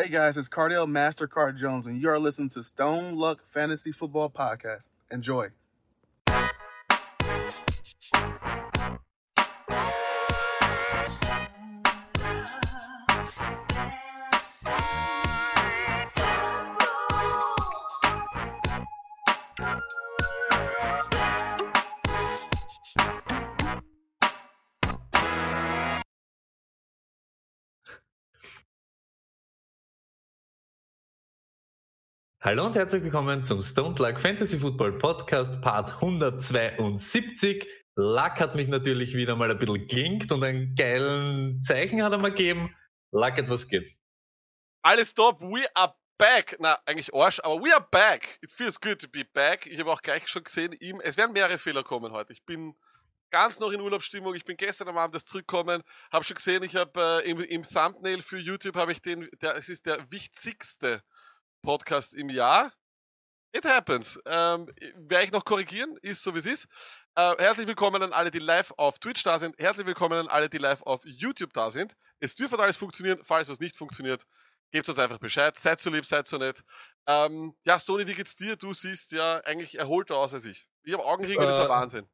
Hey 0.00 0.06
guys, 0.06 0.36
it's 0.36 0.48
Cardale 0.48 0.86
Mastercard 0.86 1.56
Jones, 1.56 1.86
and 1.86 2.00
you 2.00 2.08
are 2.08 2.20
listening 2.20 2.50
to 2.50 2.62
Stone 2.62 3.16
Luck 3.16 3.42
Fantasy 3.48 3.90
Football 3.90 4.30
Podcast. 4.30 4.90
Enjoy. 5.10 5.48
Hallo 32.40 32.66
und 32.66 32.76
herzlich 32.76 33.02
willkommen 33.02 33.42
zum 33.42 33.60
Stone 33.60 33.96
Luck 33.98 34.20
Fantasy 34.20 34.60
Football 34.60 34.96
Podcast 34.98 35.60
Part 35.60 35.94
172. 35.94 37.66
Luck 37.96 38.38
hat 38.38 38.54
mich 38.54 38.68
natürlich 38.68 39.14
wieder 39.14 39.34
mal 39.34 39.50
ein 39.50 39.58
bisschen 39.58 39.88
klingt 39.88 40.30
und 40.30 40.44
einen 40.44 40.76
geilen 40.76 41.60
Zeichen 41.60 42.00
hat 42.00 42.12
er 42.12 42.18
mir 42.18 42.30
gegeben. 42.30 42.72
Luck, 43.10 43.32
was 43.48 43.66
geht? 43.66 43.88
Alles 44.82 45.12
top, 45.14 45.40
we 45.40 45.66
are 45.74 45.96
back. 46.16 46.56
Na, 46.60 46.78
eigentlich 46.86 47.12
Arsch, 47.12 47.40
aber 47.40 47.56
we 47.56 47.74
are 47.74 47.84
back. 47.90 48.38
It 48.40 48.52
feels 48.52 48.80
good 48.80 49.00
to 49.00 49.08
be 49.08 49.24
back. 49.24 49.66
Ich 49.66 49.80
habe 49.80 49.90
auch 49.90 50.00
gleich 50.00 50.28
schon 50.28 50.44
gesehen, 50.44 50.72
ihm, 50.78 51.00
es 51.00 51.16
werden 51.16 51.32
mehrere 51.32 51.58
Fehler 51.58 51.82
kommen 51.82 52.12
heute. 52.12 52.32
Ich 52.32 52.44
bin 52.44 52.76
ganz 53.30 53.58
noch 53.58 53.72
in 53.72 53.80
Urlaubsstimmung. 53.80 54.36
Ich 54.36 54.44
bin 54.44 54.56
gestern 54.56 54.86
am 54.86 54.98
Abend 54.98 55.16
das 55.16 55.24
zurückgekommen, 55.24 55.82
habe 56.12 56.24
schon 56.24 56.36
gesehen, 56.36 56.62
ich 56.62 56.76
habe 56.76 57.22
äh, 57.24 57.28
im, 57.28 57.40
im 57.40 57.64
Thumbnail 57.64 58.22
für 58.22 58.38
YouTube 58.38 58.76
habe 58.76 58.92
ich 58.92 59.02
den, 59.02 59.28
der, 59.42 59.56
es 59.56 59.68
ist 59.68 59.86
der 59.86 60.08
wichtigste 60.12 61.02
Podcast 61.62 62.14
im 62.14 62.28
Jahr. 62.30 62.72
It 63.52 63.64
happens. 63.64 64.20
Ähm, 64.26 64.68
Werde 64.96 65.24
ich 65.24 65.32
noch 65.32 65.44
korrigieren, 65.44 65.96
ist 66.02 66.22
so 66.22 66.34
wie 66.34 66.38
es 66.38 66.46
ist. 66.46 66.68
Äh, 67.14 67.34
herzlich 67.38 67.66
willkommen 67.66 68.02
an 68.02 68.12
alle, 68.12 68.30
die 68.30 68.38
live 68.38 68.72
auf 68.76 68.98
Twitch 68.98 69.22
da 69.22 69.38
sind. 69.38 69.58
Herzlich 69.58 69.86
willkommen 69.86 70.18
an 70.18 70.28
alle, 70.28 70.48
die 70.48 70.58
live 70.58 70.82
auf 70.82 71.00
YouTube 71.04 71.52
da 71.52 71.70
sind. 71.70 71.94
Es 72.20 72.34
dürfte 72.34 72.58
alles 72.58 72.76
funktionieren. 72.76 73.20
Falls 73.22 73.48
was 73.48 73.58
nicht 73.58 73.76
funktioniert, 73.76 74.24
gebt 74.70 74.88
uns 74.88 74.98
einfach 74.98 75.18
Bescheid. 75.18 75.56
Seid 75.56 75.80
so 75.80 75.90
lieb, 75.90 76.04
seid 76.04 76.26
so 76.26 76.36
nett. 76.38 76.62
Ähm, 77.06 77.54
ja, 77.64 77.78
Stony, 77.78 78.06
wie 78.06 78.14
geht's 78.14 78.36
dir? 78.36 78.56
Du 78.56 78.74
siehst 78.74 79.12
ja 79.12 79.38
eigentlich 79.44 79.78
erholter 79.78 80.16
aus 80.16 80.34
als 80.34 80.44
ich. 80.44 80.68
Ich 80.84 80.92
habe 80.92 81.04
Augenringe, 81.04 81.44
das 81.44 81.54
ist 81.54 81.60
ein 81.60 81.66
Äh, 81.66 81.70
Wahnsinn. 81.70 82.08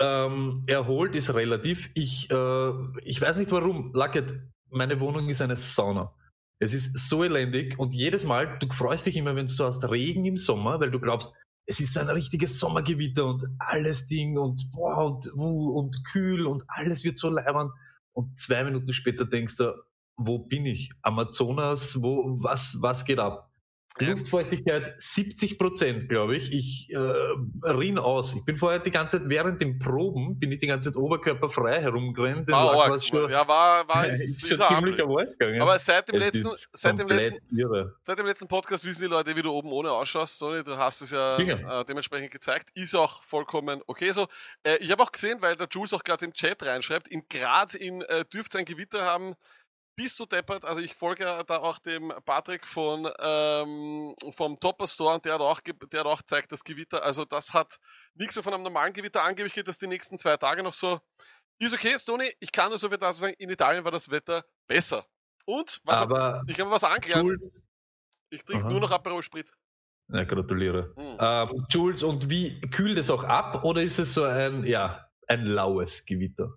Ähm, 0.00 0.64
erholt 0.66 1.14
ist 1.14 1.32
relativ. 1.32 1.88
Ich, 1.94 2.28
äh, 2.30 2.72
ich 3.02 3.20
weiß 3.20 3.36
nicht 3.36 3.52
warum. 3.52 3.92
Lucket, 3.94 4.34
meine 4.70 4.98
Wohnung 4.98 5.28
ist 5.28 5.40
eine 5.40 5.56
Sauna. 5.56 6.12
Es 6.60 6.72
ist 6.72 6.96
so 7.08 7.24
elendig 7.24 7.78
und 7.78 7.92
jedes 7.92 8.24
Mal, 8.24 8.58
du 8.58 8.68
freust 8.72 9.06
dich 9.06 9.16
immer, 9.16 9.34
wenn 9.36 9.46
du 9.46 9.52
so 9.52 9.66
hast 9.66 9.88
Regen 9.90 10.24
im 10.24 10.36
Sommer, 10.36 10.80
weil 10.80 10.90
du 10.90 11.00
glaubst, 11.00 11.34
es 11.66 11.80
ist 11.80 11.94
so 11.94 12.00
ein 12.00 12.08
richtiges 12.08 12.58
Sommergewitter 12.58 13.26
und 13.26 13.44
alles 13.58 14.06
Ding 14.06 14.38
und 14.38 14.70
boah 14.70 15.06
und, 15.06 15.32
uh, 15.34 15.78
und 15.78 15.96
kühl 16.12 16.46
und 16.46 16.62
alles 16.68 17.04
wird 17.04 17.18
so 17.18 17.30
leibend. 17.30 17.72
Und 18.12 18.38
zwei 18.38 18.62
Minuten 18.64 18.92
später 18.92 19.24
denkst 19.24 19.56
du, 19.56 19.72
wo 20.16 20.38
bin 20.38 20.66
ich? 20.66 20.90
Amazonas, 21.02 22.00
wo, 22.00 22.38
was, 22.40 22.76
was 22.80 23.04
geht 23.04 23.18
ab? 23.18 23.50
Luftfeuchtigkeit 24.00 24.94
70 24.98 25.56
Prozent, 25.56 26.08
glaube 26.08 26.36
ich. 26.36 26.52
Ich 26.52 26.92
äh, 26.92 26.98
rinn 26.98 27.96
aus. 27.96 28.34
Ich 28.34 28.44
bin 28.44 28.56
vorher 28.56 28.80
die 28.80 28.90
ganze 28.90 29.20
Zeit 29.20 29.28
während 29.28 29.60
den 29.60 29.78
Proben, 29.78 30.38
bin 30.38 30.50
ich 30.50 30.58
die 30.58 30.66
ganze 30.66 30.90
Zeit 30.90 31.00
oberkörperfrei 31.00 31.80
herumgerannt. 31.80 32.50
War 32.50 32.90
arg. 32.90 33.02
schon, 33.02 33.30
Ja, 33.30 33.46
war, 33.46 33.86
war, 33.86 34.06
ist, 34.08 34.42
ist, 34.42 34.48
schon 34.48 34.66
ziemlich 34.66 35.00
am 35.00 35.14
gegangen. 35.14 35.62
Aber 35.62 35.78
seit 35.78 36.08
dem 36.08 36.16
Es 36.16 36.34
letzten, 36.34 36.50
seit 36.72 36.98
dem 36.98 37.08
letzten, 37.08 37.56
Irre. 37.56 37.94
Seit 38.02 38.18
dem 38.18 38.26
letzten 38.26 38.48
Podcast 38.48 38.84
wissen 38.84 39.02
die 39.02 39.08
Leute, 39.08 39.36
wie 39.36 39.42
du 39.42 39.52
oben 39.52 39.70
ohne 39.70 39.92
ausschaust. 39.92 40.40
Toni. 40.40 40.64
Du 40.64 40.76
hast 40.76 41.00
es 41.00 41.12
ja 41.12 41.38
äh, 41.38 41.84
dementsprechend 41.84 42.32
gezeigt. 42.32 42.70
Ist 42.74 42.96
auch 42.96 43.22
vollkommen 43.22 43.80
okay 43.86 44.10
so. 44.10 44.26
Äh, 44.64 44.76
ich 44.80 44.90
habe 44.90 45.04
auch 45.04 45.12
gesehen, 45.12 45.40
weil 45.40 45.56
der 45.56 45.68
Jules 45.70 45.94
auch 45.94 46.02
gerade 46.02 46.24
im 46.24 46.32
Chat 46.32 46.64
reinschreibt, 46.66 47.06
in 47.06 47.22
Graz 47.28 47.74
in, 47.74 48.02
äh, 48.02 48.24
dürfte 48.24 48.58
ein 48.58 48.64
Gewitter 48.64 49.02
haben. 49.02 49.34
Bist 49.96 50.18
du 50.18 50.26
deppert? 50.26 50.64
Also 50.64 50.80
ich 50.80 50.94
folge 50.94 51.24
ja 51.24 51.42
da 51.44 51.58
auch 51.58 51.78
dem 51.78 52.12
Patrick 52.24 52.66
von 52.66 53.08
ähm, 53.20 54.14
vom 54.32 54.58
Topper 54.58 54.88
Store 54.88 55.14
und 55.14 55.24
der 55.24 55.34
hat 55.34 55.40
auch 55.40 55.60
der 55.60 56.00
hat 56.00 56.06
auch 56.06 56.22
zeigt 56.22 56.50
das 56.50 56.64
Gewitter. 56.64 57.02
Also 57.02 57.24
das 57.24 57.54
hat 57.54 57.78
nichts 58.14 58.34
mehr 58.34 58.42
von 58.42 58.54
einem 58.54 58.64
normalen 58.64 58.92
Gewitter. 58.92 59.22
Angeblich 59.22 59.52
geht 59.52 59.68
das 59.68 59.78
die 59.78 59.86
nächsten 59.86 60.18
zwei 60.18 60.36
Tage 60.36 60.62
noch 60.62 60.74
so. 60.74 61.00
Ist 61.60 61.72
okay, 61.74 61.96
Stony. 61.98 62.32
Ich 62.40 62.50
kann 62.50 62.70
nur 62.70 62.78
so 62.78 62.88
viel 62.88 62.98
dazu 62.98 63.20
sagen, 63.20 63.34
in 63.38 63.48
Italien 63.50 63.84
war 63.84 63.92
das 63.92 64.10
Wetter 64.10 64.44
besser. 64.66 65.06
Und 65.46 65.80
was 65.84 66.00
hab, 66.00 66.10
Aber 66.10 66.42
ich 66.48 66.58
habe 66.58 66.70
was 66.70 66.82
angelernt. 66.82 67.28
Jules, 67.28 67.62
Ich 68.30 68.44
trinke 68.44 68.66
nur 68.66 68.80
noch 68.80 68.90
Aperol 68.90 69.22
Sprit. 69.22 69.52
ja, 70.08 70.24
gratuliere. 70.24 70.92
Mhm. 70.96 71.16
Ähm, 71.20 71.66
Jules, 71.70 72.02
und 72.02 72.28
wie 72.28 72.60
kühlt 72.70 72.98
es 72.98 73.10
auch 73.10 73.22
ab 73.22 73.62
oder 73.62 73.80
ist 73.82 73.98
es 74.00 74.14
so 74.14 74.24
ein, 74.24 74.64
ja, 74.64 75.08
ein 75.28 75.44
laues 75.46 76.04
Gewitter? 76.04 76.52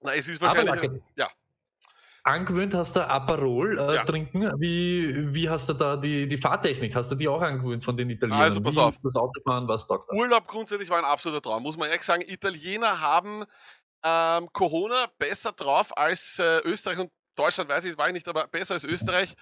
Na, 0.00 0.14
es 0.14 0.28
ist 0.28 0.42
Aber 0.42 0.58
wahrscheinlich. 0.66 0.90
Lacke, 0.90 1.02
ja. 1.16 1.28
Angewöhnt 2.28 2.74
hast 2.74 2.94
du 2.96 3.06
Aperol 3.06 3.78
äh, 3.78 3.94
Ja. 3.96 4.04
trinken. 4.04 4.52
Wie, 4.60 5.34
wie 5.34 5.48
hast 5.48 5.68
du 5.68 5.72
da 5.72 5.96
die, 5.96 6.28
die 6.28 6.36
Fahrtechnik? 6.36 6.94
Hast 6.94 7.10
du 7.10 7.14
die 7.14 7.26
auch 7.28 7.40
angewöhnt 7.40 7.84
von 7.84 7.96
den 7.96 8.10
Italienern? 8.10 8.42
Also, 8.42 8.60
pass 8.60 8.76
wie 8.76 8.80
auf. 8.80 8.94
Das 9.02 9.16
Autofahren, 9.16 9.66
was 9.66 9.86
da? 9.86 9.98
Urlaub 10.12 10.46
grundsätzlich 10.46 10.90
war 10.90 10.98
ein 10.98 11.04
absoluter 11.04 11.42
Traum, 11.42 11.62
muss 11.62 11.76
man 11.76 11.88
ehrlich 11.88 12.02
sagen. 12.04 12.22
Italiener 12.26 13.00
haben 13.00 13.44
ähm, 14.04 14.48
Corona 14.52 15.06
besser 15.18 15.52
drauf 15.52 15.96
als 15.96 16.38
äh, 16.38 16.60
Österreich 16.64 16.98
und 16.98 17.10
Deutschland, 17.34 17.70
weiß 17.70 17.84
ich, 17.84 17.96
war 17.96 18.08
ich 18.08 18.14
nicht, 18.14 18.28
aber 18.28 18.46
besser 18.48 18.74
als 18.74 18.84
Österreich. 18.84 19.34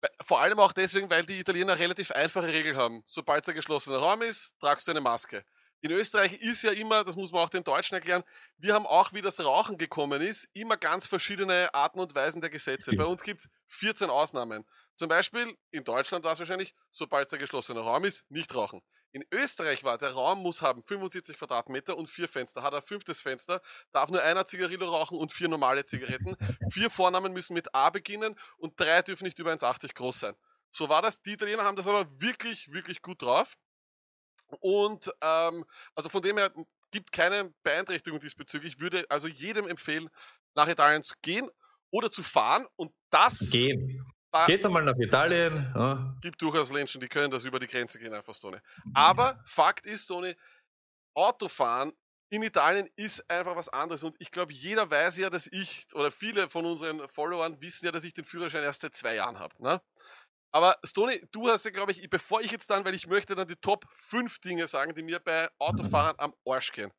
Weil- 0.00 0.10
Vor 0.22 0.40
allem 0.40 0.58
auch 0.58 0.72
deswegen, 0.72 1.08
weil 1.10 1.24
die 1.24 1.38
Italiener 1.40 1.78
relativ 1.78 2.10
einfache 2.10 2.48
Regeln 2.48 2.76
haben. 2.76 3.02
Sobald 3.06 3.42
es 3.44 3.48
ein 3.48 3.54
geschlossener 3.54 3.98
Raum 3.98 4.22
ist, 4.22 4.54
tragst 4.60 4.86
du 4.86 4.90
eine 4.90 5.00
Maske. 5.00 5.44
In 5.84 5.90
Österreich 5.90 6.40
ist 6.40 6.62
ja 6.62 6.72
immer, 6.72 7.04
das 7.04 7.14
muss 7.14 7.30
man 7.30 7.42
auch 7.42 7.50
den 7.50 7.62
Deutschen 7.62 7.94
erklären, 7.94 8.24
wir 8.56 8.72
haben 8.72 8.86
auch, 8.86 9.12
wie 9.12 9.20
das 9.20 9.44
Rauchen 9.44 9.76
gekommen 9.76 10.22
ist, 10.22 10.48
immer 10.54 10.78
ganz 10.78 11.06
verschiedene 11.06 11.74
Arten 11.74 12.00
und 12.00 12.14
Weisen 12.14 12.40
der 12.40 12.48
Gesetze. 12.48 12.96
Bei 12.96 13.04
uns 13.04 13.22
gibt 13.22 13.40
es 13.40 13.50
14 13.66 14.08
Ausnahmen. 14.08 14.64
Zum 14.94 15.10
Beispiel, 15.10 15.54
in 15.72 15.84
Deutschland 15.84 16.24
war 16.24 16.32
es 16.32 16.38
wahrscheinlich, 16.38 16.74
sobald 16.90 17.26
es 17.26 17.34
ein 17.34 17.38
geschlossener 17.38 17.82
Raum 17.82 18.06
ist, 18.06 18.24
nicht 18.30 18.54
rauchen. 18.54 18.80
In 19.12 19.26
Österreich 19.30 19.84
war, 19.84 19.98
der 19.98 20.12
Raum 20.12 20.38
muss 20.38 20.62
haben 20.62 20.82
75 20.82 21.36
Quadratmeter 21.36 21.98
und 21.98 22.08
vier 22.08 22.28
Fenster. 22.30 22.62
Hat 22.62 22.72
er 22.72 22.78
ein 22.78 22.86
fünftes 22.86 23.20
Fenster, 23.20 23.60
darf 23.92 24.08
nur 24.08 24.22
einer 24.22 24.46
Zigarillo 24.46 24.88
rauchen 24.88 25.18
und 25.18 25.32
vier 25.32 25.48
normale 25.48 25.84
Zigaretten. 25.84 26.34
Vier 26.70 26.88
Vornamen 26.88 27.34
müssen 27.34 27.52
mit 27.52 27.74
A 27.74 27.90
beginnen 27.90 28.36
und 28.56 28.80
drei 28.80 29.02
dürfen 29.02 29.24
nicht 29.24 29.38
über 29.38 29.52
1,80 29.52 29.92
groß 29.92 30.18
sein. 30.18 30.34
So 30.70 30.88
war 30.88 31.02
das. 31.02 31.20
Die 31.20 31.34
Italiener 31.34 31.64
haben 31.64 31.76
das 31.76 31.86
aber 31.86 32.08
wirklich, 32.22 32.72
wirklich 32.72 33.02
gut 33.02 33.20
drauf. 33.20 33.52
Und 34.60 35.10
ähm, 35.20 35.64
also 35.94 36.08
von 36.08 36.22
dem 36.22 36.38
her 36.38 36.52
gibt 36.90 37.12
keine 37.12 37.52
Beeinträchtigung 37.62 38.20
diesbezüglich. 38.20 38.74
Ich 38.74 38.80
würde 38.80 39.04
also 39.08 39.28
jedem 39.28 39.66
empfehlen, 39.66 40.08
nach 40.54 40.68
Italien 40.68 41.02
zu 41.02 41.14
gehen 41.22 41.50
oder 41.90 42.10
zu 42.10 42.22
fahren. 42.22 42.66
Und 42.76 42.92
das 43.10 43.50
Gehen. 43.50 44.04
war, 44.30 44.46
Geht's 44.46 44.64
einmal 44.64 44.84
nach 44.84 44.96
Italien. 44.96 45.72
Ja. 45.74 46.16
gibt 46.20 46.40
durchaus 46.40 46.70
Menschen, 46.70 47.00
die 47.00 47.08
können 47.08 47.30
das 47.30 47.44
über 47.44 47.58
die 47.58 47.66
Grenze 47.66 47.98
gehen, 47.98 48.14
einfach 48.14 48.34
Stone. 48.34 48.62
Aber 48.94 49.42
Fakt 49.44 49.86
ist, 49.86 50.04
Stone, 50.04 50.36
Autofahren 51.14 51.92
in 52.30 52.42
Italien 52.42 52.88
ist 52.96 53.28
einfach 53.30 53.54
was 53.56 53.68
anderes. 53.68 54.02
Und 54.02 54.16
ich 54.18 54.30
glaube, 54.30 54.52
jeder 54.52 54.90
weiß 54.90 55.18
ja, 55.18 55.30
dass 55.30 55.46
ich, 55.46 55.86
oder 55.94 56.10
viele 56.10 56.48
von 56.48 56.64
unseren 56.64 57.08
Followern 57.08 57.60
wissen 57.60 57.86
ja, 57.86 57.92
dass 57.92 58.04
ich 58.04 58.14
den 58.14 58.24
Führerschein 58.24 58.62
erst 58.62 58.80
seit 58.80 58.94
zwei 58.94 59.14
Jahren 59.14 59.38
habe. 59.38 59.54
Ne? 59.62 59.80
Aber 60.54 60.76
Stony, 60.84 61.20
du 61.32 61.48
hast 61.48 61.64
ja, 61.64 61.72
glaube 61.72 61.90
ich, 61.90 62.08
bevor 62.08 62.40
ich 62.40 62.52
jetzt 62.52 62.70
dann, 62.70 62.84
weil 62.84 62.94
ich 62.94 63.08
möchte 63.08 63.34
dann 63.34 63.48
die 63.48 63.56
Top 63.56 63.86
5 63.90 64.38
Dinge 64.38 64.68
sagen, 64.68 64.94
die 64.94 65.02
mir 65.02 65.18
bei 65.18 65.48
Autofahrern 65.58 66.14
am 66.18 66.32
Arsch 66.46 66.70
gehen. 66.70 66.92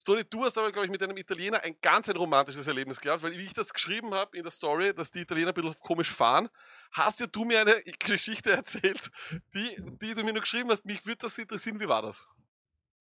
Stony, 0.00 0.22
du 0.30 0.44
hast 0.44 0.56
aber, 0.56 0.70
glaube 0.70 0.86
ich, 0.86 0.92
mit 0.92 1.02
einem 1.02 1.16
Italiener 1.16 1.64
ein 1.64 1.74
ganz 1.82 2.08
ein 2.08 2.16
romantisches 2.16 2.64
Erlebnis 2.68 3.00
gehabt, 3.00 3.24
weil 3.24 3.32
wie 3.32 3.44
ich 3.44 3.54
das 3.54 3.74
geschrieben 3.74 4.14
habe 4.14 4.36
in 4.36 4.44
der 4.44 4.52
Story, 4.52 4.94
dass 4.94 5.10
die 5.10 5.22
Italiener 5.22 5.48
ein 5.48 5.54
bisschen 5.54 5.74
komisch 5.80 6.12
fahren, 6.12 6.48
hast 6.92 7.18
ja 7.18 7.26
du 7.26 7.44
mir 7.44 7.62
eine 7.62 7.74
Geschichte 7.98 8.52
erzählt, 8.52 9.10
die, 9.52 9.82
die 10.00 10.14
du 10.14 10.22
mir 10.22 10.32
nur 10.32 10.42
geschrieben 10.42 10.70
hast. 10.70 10.84
Mich 10.86 11.04
würde 11.04 11.18
das 11.22 11.36
interessieren, 11.38 11.80
wie 11.80 11.88
war 11.88 12.02
das? 12.02 12.28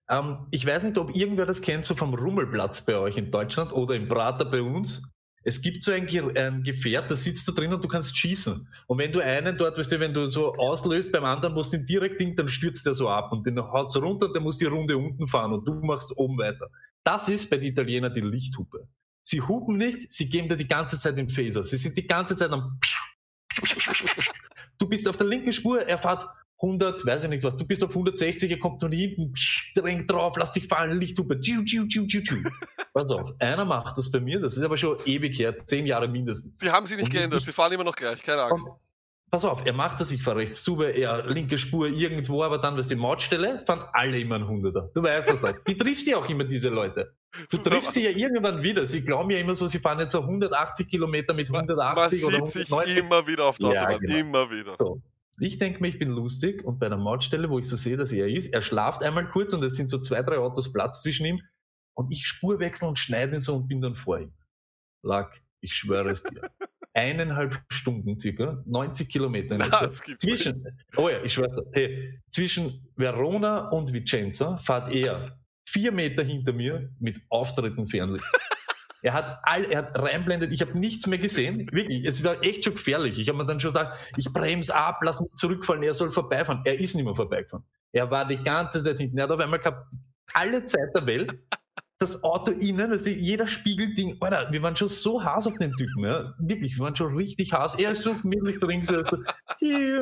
Ähm, 0.10 0.48
ich 0.50 0.66
weiß 0.66 0.82
nicht, 0.82 0.98
ob 0.98 1.16
irgendwer 1.16 1.46
das 1.46 1.62
kennt, 1.62 1.86
so 1.86 1.94
vom 1.94 2.16
Rummelplatz 2.16 2.88
bei 2.88 2.98
euch 2.98 3.18
in 3.18 3.30
Deutschland 3.30 3.72
oder 3.72 3.94
im 3.94 4.08
Prater 4.08 4.46
bei 4.46 4.64
uns. 4.64 5.04
Es 5.44 5.62
gibt 5.62 5.84
so 5.84 5.92
ein, 5.92 6.08
ein 6.38 6.64
Gefährt, 6.64 7.10
da 7.10 7.16
sitzt 7.16 7.48
du 7.48 7.52
drin 7.52 7.74
und 7.74 7.84
du 7.84 7.88
kannst 7.88 8.16
schießen. 8.16 8.68
Und 8.88 8.98
wenn 8.98 9.12
du 9.12 9.20
einen 9.20 9.58
dort, 9.58 9.78
weißt 9.78 9.92
du, 9.94 10.00
wenn 10.00 10.14
du 10.14 10.30
so 10.30 10.54
auslöst 10.56 11.12
beim 11.12 11.26
anderen, 11.26 11.54
musst 11.56 11.74
du 11.74 11.78
ihn 11.78 11.86
direkt 11.86 12.20
ding, 12.22 12.36
dann 12.36 12.48
stürzt 12.48 12.86
der 12.86 12.94
so 12.94 13.10
ab 13.10 13.32
und 13.32 13.46
den 13.46 13.60
haut 13.60 13.92
so 13.92 14.00
runter 14.00 14.28
und 14.28 14.34
der 14.34 14.42
muss 14.42 14.58
die 14.58 14.66
Runde 14.66 14.96
unten 14.98 15.28
fahren 15.28 15.54
und 15.54 15.68
du 15.68 15.74
machst 15.74 16.16
oben 16.16 16.38
weiter. 16.38 16.70
Das 17.04 17.28
ist 17.28 17.50
bei 17.50 17.58
den 17.58 17.72
Italienern 17.72 18.14
die 18.14 18.22
Lichthupe. 18.22 18.88
Sie 19.24 19.42
hupen 19.42 19.78
nicht, 19.78 20.12
sie 20.12 20.30
geben 20.30 20.48
dir 20.50 20.58
die 20.58 20.68
ganze 20.68 21.00
Zeit 21.00 21.18
den 21.18 21.30
Phaser. 21.30 21.64
Sie 21.64 21.78
sind 21.78 21.98
die 21.98 22.06
ganze 22.06 22.38
Zeit 22.38 22.52
am 22.52 22.80
Du 24.78 24.88
bist 24.88 25.08
auf 25.08 25.18
der 25.18 25.28
linken 25.28 25.54
Spur, 25.54 25.88
er 25.88 25.98
fährt 25.98 26.28
100, 26.62 27.06
weiß 27.06 27.24
ich 27.24 27.30
nicht 27.30 27.44
was, 27.44 27.58
du 27.58 27.66
bist 27.66 27.84
auf 27.84 27.90
160, 27.92 28.52
er 28.52 28.60
kommt 28.60 28.82
von 28.82 28.92
hinten, 28.92 29.34
drängt 29.76 30.10
drauf, 30.12 30.36
lass 30.38 30.52
dich 30.54 30.68
fallen, 30.68 31.00
Lichthupe, 31.00 31.40
tschiu, 31.42 31.64
tschiu, 31.64 31.88
tschiu, 31.88 32.06
tschiu, 32.08 32.22
tschiu. 32.22 32.38
Pass 32.94 33.10
auf, 33.12 33.32
einer 33.40 33.66
macht 33.66 33.98
das 33.98 34.12
bei 34.12 34.20
mir, 34.20 34.40
das 34.40 34.56
ist 34.58 34.64
aber 34.64 34.78
schon 34.78 34.98
ewig 35.06 35.40
her, 35.40 35.56
zehn 35.66 35.86
Jahre 35.86 36.08
mindestens. 36.08 36.58
Die 36.60 36.70
haben 36.70 36.86
sie 36.86 36.96
nicht 36.96 37.06
Und 37.06 37.12
geändert, 37.12 37.40
ich- 37.40 37.46
sie 37.46 37.54
fahren 37.54 37.72
immer 37.72 37.84
noch 37.86 37.96
gleich, 37.96 38.22
keine 38.22 38.44
Angst. 38.44 38.66
Und 38.66 38.76
pass 39.32 39.46
auf, 39.46 39.66
er 39.66 39.74
macht 39.74 40.02
das, 40.02 40.12
ich 40.12 40.22
fahre 40.22 40.38
rechts 40.40 40.62
zu, 40.62 40.78
weil 40.78 40.98
er 40.98 41.26
linke 41.26 41.58
Spur 41.58 41.88
irgendwo, 41.88 42.44
aber 42.44 42.58
dann, 42.58 42.78
was 42.78 42.90
die 42.90 42.96
Mautstelle, 42.96 43.64
fahren 43.66 43.84
alle 43.94 44.20
immer 44.20 44.36
ein 44.36 44.46
Hunderter. 44.48 44.90
Du 44.94 45.02
weißt 45.02 45.30
das 45.30 45.42
doch. 45.42 45.54
Die 45.68 45.78
triffst 45.78 46.06
ja 46.06 46.18
auch 46.18 46.28
immer, 46.30 46.44
diese 46.44 46.68
Leute. 46.70 47.16
Du 47.50 47.58
triffst 47.58 47.94
sie 47.94 48.04
ja 48.04 48.12
irgendwann 48.12 48.62
wieder. 48.62 48.86
Sie 48.86 49.02
glauben 49.02 49.30
ja 49.32 49.38
immer 49.40 49.56
so, 49.56 49.68
sie 49.68 49.80
fahren 49.80 50.00
jetzt 50.00 50.12
so 50.12 50.20
180 50.20 50.90
Kilometer 50.90 51.34
mit 51.34 51.48
180 51.48 52.24
Man 52.24 52.34
oder 52.36 52.46
sieht 52.46 52.54
sich 52.68 52.72
190. 52.72 52.98
immer 52.98 53.26
wieder 53.26 53.46
auf 53.46 53.58
der 53.58 53.72
Ja, 53.74 53.82
Autobahn. 53.84 54.00
genau. 54.02 54.16
Immer 54.18 54.52
wieder. 54.52 54.76
So. 54.78 55.02
Ich 55.42 55.58
denke 55.58 55.82
mir, 55.82 55.88
ich 55.88 55.98
bin 55.98 56.10
lustig 56.10 56.64
und 56.64 56.80
bei 56.80 56.88
der 56.88 57.00
Mautstelle, 57.00 57.50
wo 57.50 57.58
ich 57.58 57.68
so 57.68 57.76
sehe, 57.76 57.98
dass 57.98 58.12
er 58.12 58.28
ist, 58.28 58.54
er 58.54 58.62
schlaft 58.62 59.02
einmal 59.02 59.28
kurz 59.28 59.54
und 59.54 59.64
es 59.64 59.76
sind 59.76 59.90
so 59.90 60.00
zwei, 60.00 60.22
drei 60.22 60.38
Autos 60.38 60.72
Platz 60.72 61.02
zwischen 61.02 61.26
ihm 61.26 61.42
und 61.96 62.12
ich 62.12 62.28
Spurwechsel 62.28 62.88
und 62.88 63.00
schneide 63.00 63.38
ihn 63.38 63.42
so 63.42 63.56
und 63.56 63.68
bin 63.68 63.82
dann 63.82 63.96
vor 63.96 64.20
ihm. 64.20 64.34
Lack, 65.04 65.42
ich 65.60 65.74
schwöre 65.74 66.12
es 66.12 66.22
dir. 66.22 66.44
Eineinhalb 66.94 67.60
Stunden 67.70 68.20
circa, 68.20 68.62
90 68.68 69.10
Kilometer. 69.10 69.58
Das 69.58 70.00
zwischen, 70.20 70.64
oh 70.96 71.10
ja, 71.10 71.24
ich 71.24 71.34
schwöre 71.34 71.56
dir, 71.56 71.72
hey, 71.72 72.20
zwischen 72.30 72.88
Verona 72.96 73.70
und 73.70 73.92
Vicenza 73.92 74.58
fährt 74.58 74.94
er 74.94 75.40
vier 75.68 75.92
Meter 75.92 76.24
hinter 76.24 76.54
mir 76.54 76.94
mit 77.00 77.20
auftreten 77.30 77.88
Fernlicht. 77.88 78.26
Er 79.02 79.14
hat 79.14 79.40
all, 79.44 79.66
er 79.66 79.80
hat 79.80 80.00
reinblendet, 80.00 80.52
ich 80.52 80.62
habe 80.62 80.78
nichts 80.78 81.08
mehr 81.08 81.18
gesehen. 81.18 81.68
Wirklich, 81.72 82.06
es 82.06 82.24
war 82.24 82.42
echt 82.44 82.64
schon 82.64 82.74
gefährlich. 82.74 83.20
Ich 83.20 83.28
habe 83.30 83.38
mir 83.38 83.46
dann 83.46 83.60
schon 83.60 83.74
gedacht, 83.74 83.98
ich 84.18 84.32
bremse 84.32 84.76
ab, 84.76 85.00
lass 85.02 85.20
mich 85.20 85.32
zurückfallen, 85.34 85.84
er 85.84 85.94
soll 85.94 86.12
vorbeifahren. 86.12 86.62
Er 86.66 86.80
ist 86.80 86.96
nicht 86.96 87.06
mehr 87.06 87.16
vorbeigefahren. 87.16 87.66
Er 87.92 88.10
war 88.12 88.28
die 88.28 88.38
ganze 88.38 88.84
Zeit 88.84 88.98
hinten. 88.98 89.18
Er 89.18 89.24
hat 89.24 89.32
auf 89.32 89.40
einmal 89.40 89.60
gehabt, 89.60 89.88
alle 90.34 90.66
Zeit 90.66 90.90
der 90.96 91.06
Welt, 91.06 91.34
das 92.02 92.24
Auto 92.24 92.52
innen, 92.52 92.92
also 92.92 93.12
jeder 93.12 93.46
Spiegelding, 93.46 94.18
Alter, 94.20 94.52
wir 94.52 94.62
waren 94.64 94.76
schon 94.76 94.88
so 94.88 95.24
Hass 95.24 95.46
auf 95.46 95.56
den 95.58 95.72
Typen, 95.74 96.04
ja. 96.04 96.34
Wirklich, 96.40 96.76
wir 96.76 96.86
waren 96.86 96.96
schon 96.96 97.16
richtig 97.16 97.54
Hass. 97.54 97.76
Er 97.76 97.92
ist 97.92 98.02
so 98.02 98.16
gemütlich 98.16 98.60
drin, 98.60 98.84
so, 98.84 99.04
so 99.06 99.18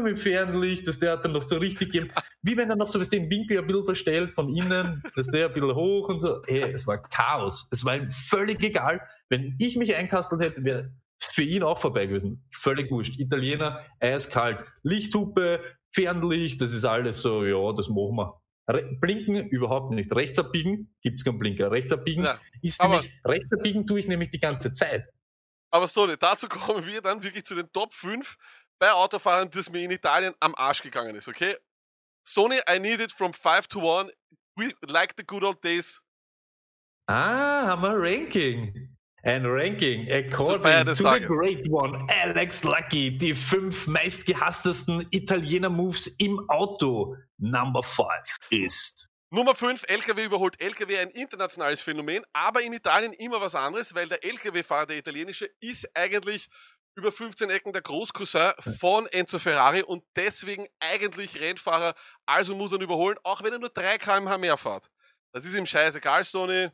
mit 0.01 0.17
Fernlicht, 0.17 0.87
dass 0.87 0.99
der 0.99 1.11
hat 1.13 1.25
dann 1.25 1.33
noch 1.33 1.41
so 1.41 1.57
richtig 1.57 1.91
gegeben, 1.91 2.11
wie 2.41 2.55
wenn 2.55 2.69
er 2.69 2.77
noch 2.77 2.87
so 2.87 3.03
den 3.03 3.29
Winkel 3.29 3.59
ein 3.59 3.67
bisschen 3.67 3.85
verstellt 3.85 4.31
von 4.33 4.55
innen, 4.55 5.03
dass 5.15 5.27
der 5.27 5.47
ein 5.47 5.53
bisschen 5.53 5.75
hoch 5.75 6.07
und 6.07 6.21
so. 6.21 6.41
Hey, 6.45 6.71
es 6.71 6.87
war 6.87 7.01
Chaos. 7.01 7.67
Es 7.71 7.83
war 7.83 7.97
ihm 7.97 8.09
völlig 8.11 8.63
egal. 8.63 9.01
Wenn 9.27 9.55
ich 9.59 9.75
mich 9.75 9.93
einkastelt 9.93 10.41
hätte, 10.41 10.63
wäre 10.63 10.93
es 11.19 11.27
für 11.27 11.43
ihn 11.43 11.63
auch 11.63 11.79
vorbei 11.79 12.05
gewesen. 12.05 12.47
Völlig 12.51 12.89
wurscht. 12.91 13.19
Italiener, 13.19 13.85
eiskalt. 13.99 14.59
Lichthupe, 14.83 15.59
Fernlicht, 15.91 16.61
das 16.61 16.71
ist 16.73 16.85
alles 16.85 17.21
so, 17.21 17.43
ja, 17.43 17.73
das 17.73 17.89
machen 17.89 18.15
wir. 18.15 18.38
Blinken 18.73 19.47
überhaupt 19.49 19.91
nicht. 19.91 20.13
Rechts 20.13 20.37
abbiegen 20.37 20.95
gibt's 21.01 21.23
keinen 21.23 21.39
Blinker. 21.39 21.71
Rechts 21.71 21.91
abbiegen 21.91 22.23
Na, 22.23 22.39
ist 22.61 22.81
nämlich, 22.81 23.11
rechts 23.25 23.51
abbiegen 23.51 23.87
tue 23.87 23.99
ich 23.99 24.07
nämlich 24.07 24.31
die 24.31 24.39
ganze 24.39 24.73
Zeit. 24.73 25.07
Aber 25.71 25.87
so, 25.87 26.07
dazu 26.15 26.47
kommen 26.47 26.85
wir 26.85 27.01
dann 27.01 27.23
wirklich 27.23 27.45
zu 27.45 27.55
den 27.55 27.71
Top 27.71 27.93
5 27.93 28.37
bei 28.79 28.91
Autofahrern, 28.91 29.49
das 29.51 29.69
mir 29.69 29.83
in 29.83 29.91
Italien 29.91 30.33
am 30.39 30.55
Arsch 30.55 30.81
gegangen 30.81 31.15
ist, 31.15 31.27
okay? 31.27 31.57
Sony, 32.23 32.59
I 32.69 32.79
need 32.79 32.99
it 32.99 33.11
from 33.11 33.33
5 33.33 33.67
to 33.67 33.99
1. 33.99 34.11
We 34.55 34.73
like 34.87 35.13
the 35.17 35.25
good 35.25 35.43
old 35.43 35.63
days. 35.63 36.03
Ah, 37.07 37.65
haben 37.67 37.81
wir 37.81 37.89
ein 37.89 37.95
Ranking. 37.95 38.98
Ein 39.23 39.45
Ranking 39.45 40.09
according 40.11 40.85
to 40.85 40.93
the 40.93 41.19
great 41.19 41.69
one, 41.69 42.07
Alex 42.09 42.63
Lucky, 42.63 43.17
die 43.17 43.33
fünf 43.33 43.85
meistgehasstesten 43.87 45.05
Italiener-Moves 45.11 46.07
im 46.19 46.49
Auto. 46.49 47.17
Number 47.37 47.83
5 47.83 48.07
ist. 48.49 49.09
Nummer 49.31 49.53
5, 49.53 49.83
LKW 49.87 50.25
überholt 50.25 50.59
LKW, 50.59 50.97
ein 50.99 51.09
internationales 51.09 51.83
Phänomen, 51.83 52.23
aber 52.33 52.61
in 52.61 52.73
Italien 52.73 53.13
immer 53.13 53.39
was 53.39 53.55
anderes, 53.55 53.93
weil 53.93 54.09
der 54.09 54.23
LKW-Fahrer, 54.23 54.87
der 54.87 54.97
italienische, 54.97 55.49
ist 55.59 55.87
eigentlich 55.95 56.49
über 56.95 57.11
15 57.11 57.49
Ecken 57.49 57.71
der 57.71 57.81
Großcousin 57.81 58.53
von 58.79 59.05
Enzo 59.07 59.37
Ferrari 59.37 59.83
und 59.83 60.03
deswegen 60.15 60.67
eigentlich 60.79 61.39
Rennfahrer, 61.39 61.93
also 62.25 62.55
muss 62.55 62.71
er 62.71 62.79
ihn 62.79 62.83
überholen, 62.83 63.17
auch 63.23 63.43
wenn 63.43 63.53
er 63.53 63.59
nur 63.59 63.69
3 63.69 63.97
km/h 63.97 64.37
mehr 64.37 64.57
fährt. 64.57 64.89
Das 65.31 65.45
ist 65.45 65.53
ihm 65.53 65.65
scheißegal, 65.65 66.23
Sony. 66.23 66.69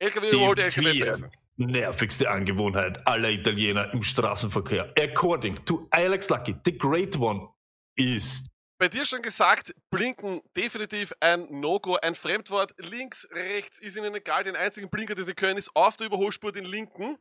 LKW 0.00 0.30
überholt 0.30 0.58
LKW 0.58 0.98
besser. 0.98 1.30
Nervigste 1.56 2.30
Angewohnheit 2.30 3.06
aller 3.06 3.30
Italiener 3.30 3.92
im 3.92 4.02
Straßenverkehr. 4.02 4.92
According 4.98 5.64
to 5.64 5.86
Alex 5.90 6.28
Lucky, 6.28 6.56
the 6.64 6.76
great 6.76 7.18
one 7.18 7.48
ist. 7.96 8.46
Bei 8.78 8.88
dir 8.88 9.04
schon 9.04 9.22
gesagt, 9.22 9.74
blinken 9.90 10.40
definitiv 10.56 11.12
ein 11.20 11.46
No-Go, 11.50 11.96
ein 12.02 12.16
Fremdwort. 12.16 12.74
Links, 12.78 13.28
rechts 13.30 13.78
ist 13.78 13.96
ihnen 13.96 14.14
egal. 14.14 14.42
Den 14.42 14.56
einzigen 14.56 14.90
Blinker, 14.90 15.14
den 15.14 15.24
sie 15.24 15.34
können, 15.34 15.56
ist 15.56 15.70
auf 15.76 15.96
der 15.96 16.08
Überholspur 16.08 16.50
den 16.50 16.64
linken 16.64 17.16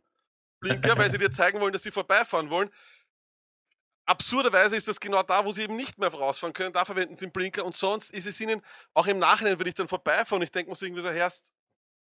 Blinker, 0.59 0.97
weil 0.97 1.11
sie 1.11 1.17
dir 1.17 1.29
zeigen 1.29 1.59
wollen, 1.59 1.73
dass 1.73 1.83
sie 1.83 1.91
vorbeifahren 1.91 2.49
wollen. 2.49 2.69
Absurderweise 4.05 4.75
ist 4.75 4.87
das 4.87 4.99
genau 4.99 5.21
da, 5.23 5.45
wo 5.45 5.51
sie 5.51 5.61
eben 5.61 5.75
nicht 5.75 5.99
mehr 5.99 6.09
vorausfahren 6.09 6.53
können. 6.53 6.73
Da 6.73 6.83
verwenden 6.83 7.15
sie 7.15 7.25
einen 7.25 7.31
Blinker 7.31 7.63
und 7.63 7.75
sonst 7.75 8.11
ist 8.11 8.25
es 8.25 8.41
ihnen 8.41 8.61
auch 8.93 9.05
im 9.05 9.19
Nachhinein, 9.19 9.59
wenn 9.59 9.67
ich 9.67 9.75
dann 9.75 9.87
vorbeifahre 9.87 10.37
und 10.37 10.41
ich 10.41 10.51
denke 10.51 10.73
so 10.73 10.85
irgendwie 10.85 11.03
so, 11.03 11.09
Herrst, 11.09 11.53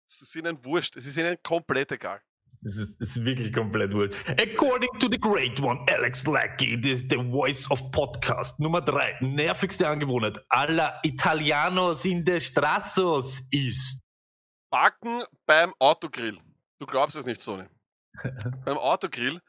es 0.07 0.23
ist 0.23 0.37
ihnen 0.37 0.63
wurscht. 0.65 0.97
Es 0.97 1.07
ist 1.07 1.17
ihnen 1.17 1.37
komplett 1.43 1.93
egal. 1.93 2.21
Es 2.63 2.79
ist, 2.79 3.01
es 3.01 3.17
ist 3.17 3.25
wirklich 3.25 3.53
komplett 3.53 3.93
wurscht. 3.93 4.15
According 4.29 4.89
to 4.99 5.09
the 5.11 5.19
great 5.19 5.61
one, 5.61 5.85
Alex 5.89 6.25
Lucky, 6.25 6.81
this 6.81 7.03
is 7.03 7.09
the 7.11 7.17
voice 7.17 7.71
of 7.71 7.91
podcast. 7.91 8.59
Nummer 8.59 8.81
drei, 8.81 9.17
nervigste 9.21 9.87
Angewohnheit 9.87 10.39
aller 10.49 10.99
Italianos 11.03 12.05
in 12.05 12.25
der 12.25 12.41
Straßos 12.41 13.49
ist. 13.51 14.01
Backen 14.71 15.23
beim 15.47 15.75
Autogrill. 15.79 16.39
Du 16.79 16.87
glaubst 16.87 17.17
es 17.17 17.27
nicht, 17.27 17.41
Sony. 17.41 17.65
beim 18.65 18.79
Autogrill, 18.79 19.41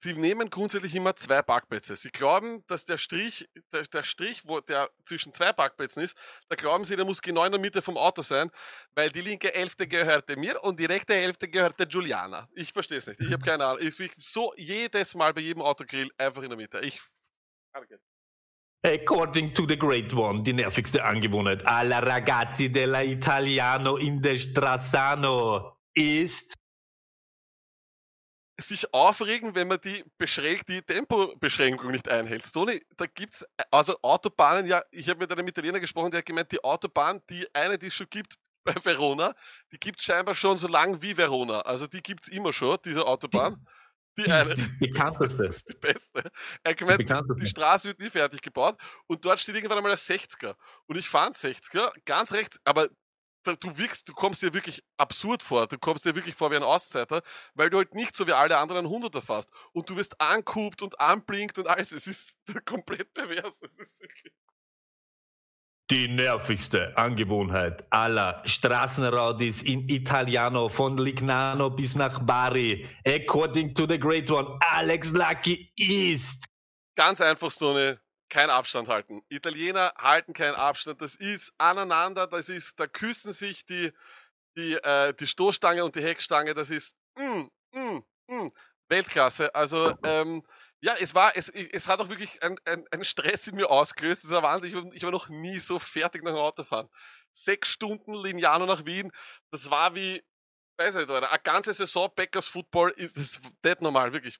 sie 0.00 0.14
nehmen 0.14 0.50
grundsätzlich 0.50 0.94
immer 0.94 1.16
zwei 1.16 1.42
Parkplätze. 1.42 1.96
Sie 1.96 2.10
glauben, 2.10 2.64
dass 2.66 2.84
der 2.84 2.98
Strich, 2.98 3.48
der, 3.72 3.82
der 3.82 4.02
Strich, 4.02 4.42
wo 4.46 4.60
der 4.60 4.90
zwischen 5.04 5.32
zwei 5.32 5.52
Parkplätzen 5.52 6.02
ist, 6.02 6.16
da 6.48 6.56
glauben 6.56 6.84
sie, 6.84 6.96
der 6.96 7.04
muss 7.04 7.20
genau 7.20 7.44
in 7.44 7.52
der 7.52 7.60
Mitte 7.60 7.82
vom 7.82 7.96
Auto 7.96 8.22
sein, 8.22 8.50
weil 8.94 9.10
die 9.10 9.20
linke 9.20 9.48
Hälfte 9.48 9.86
gehörte 9.86 10.36
mir 10.36 10.62
und 10.62 10.78
die 10.78 10.86
rechte 10.86 11.14
Hälfte 11.14 11.48
gehörte 11.48 11.86
Juliana. 11.88 12.48
Ich 12.54 12.72
verstehe 12.72 12.98
es 12.98 13.06
nicht. 13.06 13.20
Ich 13.20 13.32
habe 13.32 13.44
keine 13.44 13.64
Ahnung. 13.64 13.82
Ich 13.82 14.12
so 14.16 14.52
jedes 14.56 15.14
Mal 15.14 15.34
bei 15.34 15.40
jedem 15.40 15.62
Autogrill 15.62 16.10
einfach 16.16 16.42
in 16.42 16.50
der 16.50 16.58
Mitte. 16.58 16.80
Ich. 16.80 17.00
According 18.82 19.54
to 19.54 19.66
the 19.66 19.76
great 19.76 20.14
one, 20.14 20.42
die 20.42 20.52
nervigste 20.52 21.04
Angewohnheit 21.04 21.66
aller 21.66 22.00
ragazzi 22.06 22.70
della 22.70 23.02
Italiano 23.02 23.96
in 23.96 24.22
der 24.22 24.38
Strassano 24.38 25.76
ist. 25.94 26.54
Sich 28.60 28.92
aufregen, 28.92 29.54
wenn 29.54 29.68
man 29.68 29.80
die 29.80 30.04
beschränkt, 30.18 30.68
die 30.68 30.82
Tempobeschränkung 30.82 31.90
nicht 31.90 32.08
einhält. 32.08 32.52
Toni, 32.52 32.84
da 32.96 33.06
gibt's 33.06 33.46
also 33.70 33.96
Autobahnen, 34.02 34.66
ja, 34.66 34.82
ich 34.90 35.08
habe 35.08 35.20
mit 35.20 35.32
einem 35.32 35.46
Italiener 35.48 35.80
gesprochen, 35.80 36.10
der 36.10 36.18
hat 36.18 36.26
gemeint, 36.26 36.50
die 36.52 36.62
Autobahn, 36.62 37.22
die 37.30 37.46
eine, 37.54 37.78
die 37.78 37.86
es 37.86 37.94
schon 37.94 38.10
gibt 38.10 38.36
bei 38.64 38.74
Verona, 38.82 39.34
die 39.72 39.78
gibt's 39.78 40.04
scheinbar 40.04 40.34
schon 40.34 40.58
so 40.58 40.66
lang 40.68 41.00
wie 41.02 41.16
Verona. 41.16 41.60
Also 41.62 41.86
die 41.86 42.02
gibt's 42.02 42.28
immer 42.28 42.52
schon, 42.52 42.78
diese 42.84 43.06
Autobahn. 43.06 43.56
Die 44.18 44.24
Die 44.24 44.32
eine. 44.32 44.54
die 44.54 44.62
bekannteste. 44.80 45.54
Die 45.68 45.74
beste. 45.74 46.30
Er 46.64 46.70
hat 46.72 46.80
Die 46.80 46.84
gemeint, 46.84 46.98
bekannteste. 46.98 47.44
die 47.44 47.48
Straße 47.48 47.88
wird 47.88 48.00
nie 48.00 48.10
fertig 48.10 48.42
gebaut 48.42 48.76
und 49.06 49.24
dort 49.24 49.38
steht 49.38 49.54
irgendwann 49.54 49.78
einmal 49.78 49.92
der 49.92 49.98
60er. 49.98 50.56
Und 50.86 50.96
ich 50.98 51.08
fahre 51.08 51.26
einen 51.26 51.34
60er, 51.34 51.92
ganz 52.04 52.32
rechts, 52.32 52.60
aber 52.64 52.88
du 53.44 53.78
wirkst, 53.78 54.08
du 54.08 54.14
kommst 54.14 54.42
dir 54.42 54.54
wirklich 54.54 54.82
absurd 54.96 55.42
vor. 55.42 55.66
Du 55.66 55.78
kommst 55.78 56.04
dir 56.04 56.14
wirklich 56.14 56.34
vor 56.34 56.50
wie 56.50 56.56
ein 56.56 56.62
Auszeiter, 56.62 57.22
weil 57.54 57.70
du 57.70 57.78
halt 57.78 57.94
nicht 57.94 58.14
so 58.14 58.26
wie 58.26 58.32
alle 58.32 58.58
anderen 58.58 58.86
100er 58.86 59.20
fährst. 59.22 59.50
Und 59.72 59.88
du 59.88 59.96
wirst 59.96 60.20
angehupt 60.20 60.82
und 60.82 61.00
anblinkt 61.00 61.58
und 61.58 61.66
alles. 61.68 61.92
Es 61.92 62.06
ist 62.06 62.36
komplett 62.66 63.12
pervers. 63.14 63.62
Es 63.62 63.78
ist 63.78 64.00
wirklich 64.00 64.32
Die 65.90 66.08
nervigste 66.08 66.96
Angewohnheit 66.98 67.86
aller 67.90 68.42
Straßenraudis 68.44 69.62
in 69.62 69.88
Italiano 69.88 70.68
von 70.68 70.98
Lignano 70.98 71.70
bis 71.70 71.94
nach 71.94 72.20
Bari, 72.26 72.86
according 73.06 73.74
to 73.74 73.86
the 73.88 73.98
great 73.98 74.30
one, 74.30 74.58
Alex 74.60 75.12
Lucky 75.12 75.72
ist. 75.76 76.44
ganz 76.96 77.20
einfach 77.20 77.50
so 77.50 77.70
eine 77.70 78.00
kein 78.28 78.50
Abstand 78.50 78.88
halten. 78.88 79.22
Italiener 79.28 79.92
halten 79.98 80.32
keinen 80.32 80.54
Abstand. 80.54 81.00
Das 81.00 81.14
ist 81.14 81.52
aneinander, 81.58 82.26
das 82.26 82.48
ist, 82.48 82.78
da 82.78 82.86
küssen 82.86 83.32
sich 83.32 83.64
die, 83.66 83.92
die, 84.56 84.74
äh, 84.74 85.14
die 85.14 85.26
Stoßstange 85.26 85.84
und 85.84 85.94
die 85.94 86.02
Heckstange. 86.02 86.54
Das 86.54 86.70
ist 86.70 86.94
mm, 87.16 87.46
mm, 87.72 88.02
mm, 88.26 88.52
Weltklasse. 88.88 89.54
Also, 89.54 89.94
ähm, 90.04 90.42
ja, 90.80 90.94
es 91.00 91.14
war, 91.14 91.36
es, 91.36 91.48
es 91.48 91.88
hat 91.88 92.00
auch 92.00 92.08
wirklich 92.08 92.42
ein, 92.42 92.56
ein, 92.64 93.04
Stress 93.04 93.48
in 93.48 93.56
mir 93.56 93.68
ausgelöst. 93.68 94.24
Das 94.24 94.32
ein 94.32 94.42
Wahnsinn. 94.42 94.70
Ich 94.92 95.02
war, 95.02 95.02
war 95.06 95.10
noch 95.10 95.28
nie 95.28 95.58
so 95.58 95.78
fertig 95.78 96.22
nach 96.22 96.32
dem 96.32 96.38
Autofahren. 96.38 96.88
Sechs 97.32 97.68
Stunden 97.68 98.14
Lignano 98.14 98.66
nach 98.66 98.84
Wien. 98.86 99.10
Das 99.50 99.70
war 99.70 99.94
wie, 99.94 100.22
weiß 100.76 100.94
ich 100.96 101.08
nicht, 101.08 101.10
eine 101.10 101.40
ganze 101.42 101.72
Saison 101.72 102.10
Beckers 102.14 102.46
Football 102.46 102.94
das 102.96 103.16
ist 103.16 103.40
nicht 103.62 103.80
normal, 103.80 104.12
wirklich. 104.12 104.38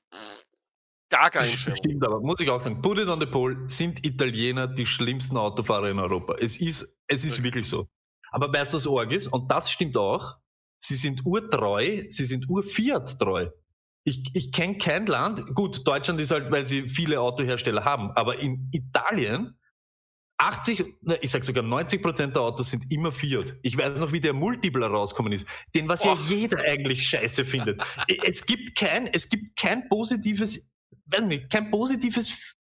Gar 1.11 1.31
keine 1.31 1.51
Einstellung. 1.51 1.77
Stimmt 1.77 2.05
aber, 2.05 2.21
muss 2.21 2.41
ich 2.41 2.51
auch 2.51 2.61
sagen, 2.61 2.83
put 2.83 2.99
it 2.99 3.09
on 3.09 3.19
the 3.21 3.27
pole, 3.27 3.57
sind 3.69 4.05
Italiener 4.05 4.67
die 4.67 4.87
schlimmsten 4.87 5.37
Autofahrer 5.37 5.91
in 5.91 5.99
Europa. 5.99 6.35
Es 6.39 6.59
ist, 6.59 6.97
es 7.07 7.25
ist 7.25 7.33
Richtig. 7.33 7.45
wirklich 7.45 7.69
so. 7.69 7.89
Aber 8.31 8.53
weißt 8.53 8.75
du, 8.75 8.77
was 8.77 8.87
arg 8.87 9.13
ist? 9.13 9.29
Und 9.29 9.51
das 9.51 9.71
stimmt 9.71 9.97
auch. 9.97 10.37
Sie 10.81 10.95
sind 10.95 11.25
urtreu, 11.25 12.05
sie 12.11 12.25
sind 12.25 12.49
ur-Fiat 12.49 13.19
treu. 13.19 13.49
Ich, 14.05 14.31
ich 14.35 14.53
kenne 14.53 14.79
kein 14.79 15.07
Land, 15.07 15.55
gut, 15.55 15.87
Deutschland 15.87 16.21
ist 16.21 16.31
halt, 16.31 16.51
weil 16.51 16.67
sie 16.67 16.89
viele 16.89 17.21
Autohersteller 17.21 17.85
haben, 17.85 18.11
aber 18.13 18.39
in 18.39 18.71
Italien 18.73 19.59
80, 20.39 21.03
ne, 21.03 21.19
ich 21.21 21.33
sag 21.33 21.45
sogar 21.45 21.65
90 21.65 22.01
Prozent 22.01 22.37
der 22.37 22.43
Autos 22.43 22.71
sind 22.71 22.91
immer 22.93 23.11
Fiat. 23.11 23.57
Ich 23.63 23.77
weiß 23.77 23.99
noch, 23.99 24.13
wie 24.13 24.21
der 24.21 24.33
Multipler 24.33 24.87
rausgekommen 24.87 25.33
ist, 25.33 25.47
den 25.75 25.89
was 25.89 26.05
ja 26.05 26.17
jeder 26.29 26.63
eigentlich 26.63 27.09
scheiße 27.09 27.45
findet. 27.45 27.83
es 28.25 28.47
gibt 28.47 28.79
kein, 28.79 29.09
es 29.09 29.29
gibt 29.29 29.59
kein 29.59 29.89
positives, 29.89 30.71
weiß 31.09 31.23
nicht, 31.23 31.51
kein 31.51 31.71
positives 31.71 32.57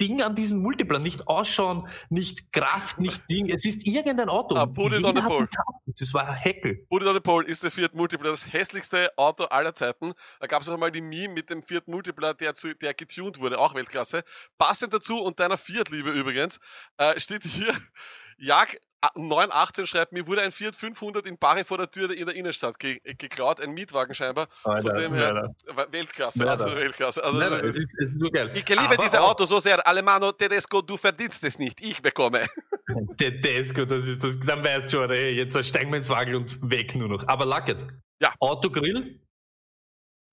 Ding 0.00 0.22
an 0.22 0.34
diesem 0.34 0.62
Multiplan. 0.62 1.02
Nicht 1.02 1.28
ausschauen, 1.28 1.86
nicht 2.08 2.52
Kraft, 2.52 2.98
nicht 2.98 3.20
Ding. 3.28 3.50
Es 3.50 3.64
ist 3.64 3.86
irgendein 3.86 4.28
Auto. 4.30 4.56
Ah, 4.56 4.66
put 4.66 4.94
it 4.94 5.04
on 5.04 5.14
the 5.14 5.22
pole. 5.22 5.48
Das 5.86 6.14
war 6.14 6.34
Heckel. 6.34 6.86
Put 6.88 7.02
it 7.02 7.08
on 7.08 7.14
the 7.14 7.20
pole 7.20 7.46
ist 7.46 7.62
der 7.62 7.70
Fiat 7.70 7.94
Multipla 7.94 8.30
das 8.30 8.50
hässlichste 8.50 9.10
Auto 9.16 9.44
aller 9.44 9.74
Zeiten. 9.74 10.12
Da 10.40 10.46
gab 10.46 10.62
es 10.62 10.68
auch 10.68 10.78
mal 10.78 10.90
die 10.90 11.02
Meme 11.02 11.34
mit 11.34 11.50
dem 11.50 11.62
Fiat 11.62 11.86
Multipla, 11.86 12.32
der, 12.32 12.54
zu, 12.54 12.74
der 12.74 12.94
getuned 12.94 13.40
wurde, 13.40 13.58
auch 13.58 13.74
Weltklasse. 13.74 14.24
Passend 14.56 14.94
dazu 14.94 15.18
und 15.18 15.38
deiner 15.38 15.58
Fiat-Liebe 15.58 16.10
übrigens, 16.10 16.58
äh, 16.96 17.20
steht 17.20 17.44
hier, 17.44 17.74
Jag 18.38 18.68
918 19.14 19.86
schreibt, 19.86 20.12
mir 20.12 20.26
wurde 20.26 20.42
ein 20.42 20.52
Fiat 20.52 20.76
500 20.76 21.26
in 21.26 21.38
Bari 21.38 21.64
vor 21.64 21.78
der 21.78 21.90
Tür 21.90 22.10
in 22.14 22.26
der 22.26 22.34
Innenstadt 22.34 22.78
ge 22.78 23.00
geklaut, 23.18 23.60
ein 23.60 23.72
Mietwagen 23.72 24.14
scheinbar. 24.14 24.48
Alter, 24.64 24.88
Von 24.88 25.02
dem 25.02 25.14
her, 25.14 25.54
Alter. 25.66 25.92
Weltklasse, 25.92 26.40
Alter. 26.40 26.52
absolute 26.64 26.80
Weltklasse. 26.80 27.24
Also, 27.24 27.40
Alter, 27.40 27.60
ist, 27.60 27.78
ist 27.78 28.18
so. 28.18 28.26
Ich 28.26 28.68
liebe 28.68 28.96
diese 29.02 29.20
Autos 29.20 29.48
so 29.48 29.60
sehr. 29.60 29.86
Alemano 29.86 30.32
Tedesco, 30.32 30.82
du 30.82 30.96
verdienst 30.96 31.42
es 31.44 31.58
nicht, 31.58 31.80
ich 31.80 32.02
bekomme. 32.02 32.42
Tedesco, 33.16 33.84
das 33.84 34.04
ist 34.04 34.22
das, 34.22 34.38
dann 34.40 34.62
weißt 34.62 34.92
du 34.92 34.98
schon, 34.98 35.10
ey, 35.10 35.30
jetzt 35.32 35.64
steigen 35.66 35.90
wir 35.90 35.96
ins 35.96 36.08
Wagel 36.08 36.36
und 36.36 36.58
weg 36.70 36.94
nur 36.94 37.08
noch. 37.08 37.26
Aber 37.26 37.46
Lucket. 37.46 37.78
Ja. 38.20 38.34
Autogrill. 38.40 39.18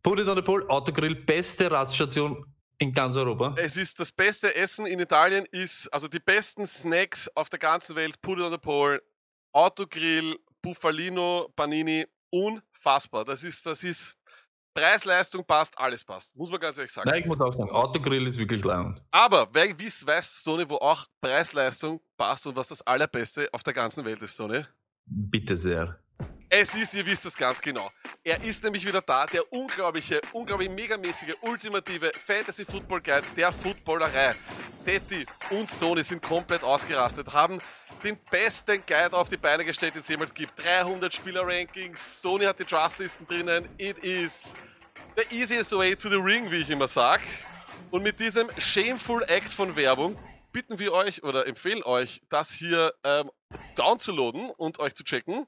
Put 0.04 0.20
it 0.20 0.28
on 0.28 0.36
the 0.36 0.42
pole. 0.42 0.70
Autogrill, 0.70 1.16
beste 1.16 1.72
Raststation 1.72 2.46
in 2.80 2.94
ganz 2.94 3.16
Europa. 3.16 3.56
Es 3.58 3.76
ist 3.78 4.00
das 4.00 4.12
beste 4.12 4.56
Essen 4.56 4.86
in 4.86 5.00
Italien, 5.00 5.46
ist 5.52 5.88
also 5.94 6.08
die 6.08 6.20
besten 6.20 6.66
Snacks 6.66 7.30
auf 7.36 7.50
der 7.50 7.60
ganzen 7.60 7.96
Welt. 7.96 8.22
Put 8.22 8.38
it 8.38 8.44
on 8.44 8.52
the 8.52 8.58
pole, 8.58 9.02
Autogrill, 9.52 10.38
Buffalino, 10.62 11.52
Panini, 11.56 12.06
unfassbar. 12.30 13.26
Das 13.26 13.44
ist, 13.44 13.66
das 13.66 13.84
ist 13.84 14.18
Preis-Leistung 14.74 15.44
passt, 15.44 15.78
alles 15.80 16.04
passt. 16.04 16.36
Muss 16.36 16.52
man 16.52 16.60
ganz 16.60 16.78
ehrlich 16.78 16.92
sagen. 16.92 17.10
Nein, 17.10 17.22
ich 17.22 17.26
muss 17.26 17.42
auch 17.42 17.52
sagen, 17.52 17.72
Autogrill 17.72 18.28
ist 18.28 18.38
wirklich 18.38 18.64
leibend. 18.64 19.02
Aber 19.10 19.48
wer 19.52 19.78
wiss, 19.80 20.06
weiß 20.06 20.44
Sony, 20.44 20.70
wo 20.70 20.76
auch 20.76 21.06
Preis-Leistung 21.20 22.00
passt 22.16 22.46
und 22.46 22.56
was 22.56 22.68
das 22.68 22.86
Allerbeste 22.86 23.50
auf 23.54 23.64
der 23.64 23.74
ganzen 23.74 24.06
Welt 24.06 24.22
ist, 24.22 24.38
Sony? 24.38 24.64
Bitte 25.06 25.58
sehr. 25.58 26.00
Es 26.50 26.74
ist, 26.76 26.94
ihr 26.94 27.06
wisst 27.06 27.26
es 27.26 27.36
ganz 27.36 27.60
genau. 27.60 27.92
Er 28.24 28.42
ist 28.42 28.64
nämlich 28.64 28.86
wieder 28.86 29.02
da, 29.02 29.26
der 29.26 29.52
unglaubliche, 29.52 30.22
unglaublich 30.32 30.70
megamäßige, 30.70 31.36
ultimative 31.42 32.10
Fantasy 32.26 32.64
Football 32.64 33.02
Guide 33.02 33.24
der 33.36 33.52
Footballerei. 33.52 34.34
Detti 34.86 35.26
und 35.50 35.70
Stoney 35.70 36.06
sind 36.06 36.22
komplett 36.22 36.64
ausgerastet, 36.64 37.34
haben 37.34 37.60
den 38.02 38.18
besten 38.32 38.82
Guide 38.86 39.12
auf 39.12 39.28
die 39.28 39.36
Beine 39.36 39.66
gestellt, 39.66 39.96
den 39.96 40.00
es 40.00 40.08
jemals 40.08 40.34
gibt. 40.34 40.64
300 40.64 41.14
Spieler-Rankings, 41.14 42.20
Stoney 42.20 42.46
hat 42.46 42.60
die 42.60 42.64
Trustlisten 42.64 43.28
drinnen. 43.28 43.68
It 43.78 44.00
is 44.00 44.54
the 45.18 45.36
easiest 45.36 45.74
way 45.74 45.98
to 45.98 46.08
the 46.08 46.16
ring, 46.16 46.50
wie 46.50 46.62
ich 46.62 46.70
immer 46.70 46.88
sag. 46.88 47.20
Und 47.92 48.04
mit 48.04 48.22
diesem 48.22 48.50
shameful 48.58 49.22
Act 49.28 49.52
von 49.52 49.76
Werbung 49.76 50.18
bitten 50.54 50.80
wir 50.80 50.94
euch 50.94 51.24
oder 51.24 51.46
empfehlen 51.46 51.84
euch, 51.84 52.22
das 52.30 52.52
hier 52.52 52.94
ähm, 53.04 53.30
downzuladen 53.76 54.50
und 54.52 54.80
euch 54.80 54.96
zu 54.96 55.04
checken. 55.04 55.46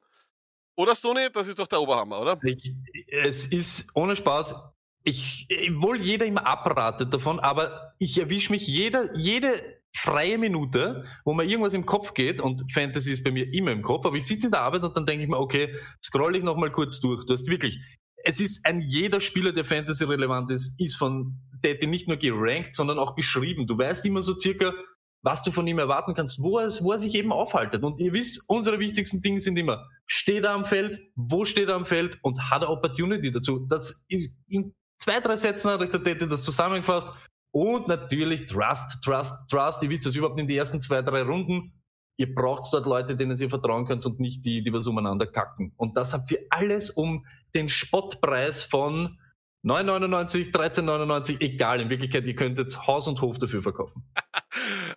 Oder 0.79 0.95
Stoney, 0.95 1.27
das 1.33 1.50
ist 1.50 1.59
doch 1.59 1.67
der 1.67 1.81
Oberhammer, 1.81 2.21
oder? 2.21 2.39
Ich, 2.41 2.74
es 3.09 3.48
ist 3.48 3.89
ohne 3.95 4.15
Spaß. 4.15 4.55
Ich, 5.03 5.45
wohl 5.74 6.00
jeder 6.00 6.25
immer 6.25 6.48
abratet 6.48 7.13
davon, 7.13 7.38
aber 7.41 7.93
ich 8.00 8.17
erwische 8.17 8.53
mich 8.53 8.65
jede, 8.65 9.12
jede 9.17 9.81
freie 9.93 10.38
Minute, 10.38 11.03
wo 11.25 11.33
mir 11.33 11.43
irgendwas 11.43 11.74
im 11.74 11.86
Kopf 11.86 12.13
geht 12.13 12.39
und 12.39 12.71
Fantasy 12.71 13.12
ist 13.12 13.25
bei 13.25 13.31
mir 13.31 13.53
immer 13.53 13.74
im 13.74 13.81
Kopf, 13.81 14.05
aber 14.05 14.15
ich 14.15 14.25
sitze 14.25 14.48
in 14.48 14.51
der 14.51 14.62
Arbeit 14.62 14.83
und 14.83 14.95
dann 14.95 15.05
denke 15.05 15.24
ich 15.24 15.29
mir, 15.29 15.39
okay, 15.39 15.75
scroll 16.01 16.38
ich 16.38 16.43
nochmal 16.43 16.71
kurz 16.71 17.01
durch. 17.01 17.25
Du 17.25 17.33
hast 17.33 17.50
wirklich, 17.50 17.77
es 18.24 18.39
ist 18.39 18.65
ein 18.65 18.81
jeder 18.81 19.19
Spieler, 19.19 19.51
der 19.51 19.65
Fantasy 19.65 20.05
relevant 20.05 20.50
ist, 20.50 20.79
ist 20.79 20.95
von 20.95 21.41
Daddy 21.62 21.88
nicht 21.88 22.07
nur 22.07 22.15
gerankt, 22.15 22.74
sondern 22.74 23.00
auch 23.00 23.15
beschrieben. 23.15 23.67
Du 23.67 23.77
weißt 23.77 24.05
immer 24.05 24.21
so 24.21 24.33
circa, 24.39 24.74
was 25.22 25.44
du 25.44 25.52
von 25.52 25.68
ihm 25.68 25.80
erwarten 25.80 26.14
kannst, 26.14 26.42
wo 26.42 26.60
er, 26.60 26.70
wo 26.82 26.94
er 26.94 27.00
sich 27.00 27.16
eben 27.16 27.32
aufhaltet. 27.32 27.84
Und 27.84 28.00
ihr 28.00 28.14
wisst, 28.14 28.44
unsere 28.48 28.80
wichtigsten 28.80 29.22
Dinge 29.22 29.40
sind 29.40 29.58
immer, 29.58 29.88
steht 30.06 30.46
er 30.46 30.52
am 30.52 30.66
Feld, 30.66 31.00
wo 31.16 31.46
steht 31.46 31.70
er 31.70 31.76
am 31.76 31.86
Feld 31.86 32.18
und 32.22 32.50
hat 32.50 32.62
er 32.62 32.70
Opportunity 32.70 33.32
dazu. 33.32 33.66
Das 33.70 34.06
in, 34.08 34.74
zwei, 34.98 35.20
drei 35.20 35.36
Sätzen 35.36 35.72
hat 35.72 35.82
der 35.82 36.04
Tete 36.04 36.28
das 36.28 36.44
zusammengefasst. 36.44 37.08
Und 37.52 37.88
natürlich 37.88 38.46
Trust, 38.46 39.02
Trust, 39.04 39.34
Trust. 39.50 39.82
Ihr 39.84 39.90
wisst 39.90 40.06
das 40.06 40.16
überhaupt 40.16 40.40
in 40.40 40.48
die 40.48 40.56
ersten 40.56 40.82
zwei, 40.82 41.02
drei 41.02 41.24
Runden. 41.24 41.74
Ihr 42.18 42.34
braucht 42.36 42.72
dort 42.74 42.86
Leute, 42.86 43.16
denen 43.16 43.38
ihr 43.38 43.50
vertrauen 43.50 43.86
könnt 43.86 44.06
und 44.06 44.20
nicht 44.20 44.46
die, 44.46 44.64
die 44.64 44.74
was 44.74 44.86
umeinander 44.88 45.26
kacken. 45.26 45.74
Und 45.78 45.98
das 45.98 46.14
habt 46.14 46.30
ihr 46.32 46.46
alles 46.50 46.90
um 46.90 47.26
den 47.56 47.70
Spottpreis 47.70 48.64
von 48.64 49.18
9,99, 49.63 50.51
13,99, 50.51 51.42
egal. 51.42 51.82
In 51.82 51.89
Wirklichkeit, 51.89 52.24
ihr 52.25 52.36
könnt 52.36 52.58
jetzt 52.58 52.88
Haus 52.88 53.08
und 53.08 53.22
Hof 53.22 53.38
dafür 53.38 53.62
verkaufen. 53.62 54.04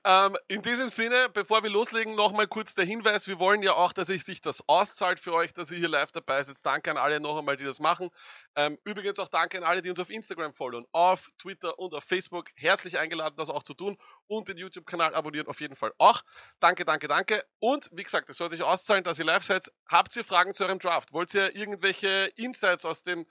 Ähm, 0.04 0.36
in 0.48 0.62
diesem 0.62 0.88
Sinne, 0.88 1.28
bevor 1.32 1.62
wir 1.62 1.70
loslegen, 1.70 2.16
nochmal 2.16 2.48
kurz 2.48 2.74
der 2.74 2.84
Hinweis. 2.84 3.28
Wir 3.28 3.38
wollen 3.38 3.62
ja 3.62 3.74
auch, 3.74 3.92
dass 3.92 4.08
sich 4.08 4.40
das 4.40 4.66
auszahlt 4.68 5.20
für 5.20 5.32
euch, 5.32 5.52
dass 5.52 5.70
ihr 5.70 5.78
hier 5.78 5.88
live 5.88 6.10
dabei 6.10 6.42
seid. 6.42 6.56
Danke 6.64 6.90
an 6.90 6.96
alle 6.96 7.20
noch 7.20 7.38
einmal, 7.38 7.56
die 7.56 7.64
das 7.64 7.78
machen. 7.78 8.10
Ähm, 8.56 8.78
übrigens 8.84 9.18
auch 9.20 9.28
danke 9.28 9.58
an 9.58 9.64
alle, 9.64 9.80
die 9.80 9.90
uns 9.90 10.00
auf 10.00 10.10
Instagram 10.10 10.54
folgen, 10.54 10.86
auf 10.90 11.30
Twitter 11.38 11.78
und 11.78 11.94
auf 11.94 12.02
Facebook. 12.02 12.48
Herzlich 12.56 12.98
eingeladen, 12.98 13.36
das 13.36 13.48
auch 13.48 13.62
zu 13.62 13.74
tun. 13.74 13.96
Und 14.26 14.48
den 14.48 14.56
YouTube-Kanal 14.56 15.14
abonnieren 15.14 15.46
auf 15.46 15.60
jeden 15.60 15.76
Fall 15.76 15.92
auch. 15.98 16.22
Danke, 16.58 16.84
danke, 16.84 17.06
danke. 17.06 17.44
Und 17.60 17.88
wie 17.92 18.02
gesagt, 18.02 18.28
es 18.30 18.38
soll 18.38 18.50
sich 18.50 18.62
auszahlen, 18.62 19.04
dass 19.04 19.20
ihr 19.20 19.24
live 19.24 19.44
seid. 19.44 19.70
Habt 19.86 20.16
ihr 20.16 20.24
Fragen 20.24 20.52
zu 20.54 20.64
eurem 20.64 20.80
Draft? 20.80 21.12
Wollt 21.12 21.32
ihr 21.34 21.54
irgendwelche 21.54 22.32
Insights 22.34 22.84
aus 22.84 23.02
dem 23.02 23.26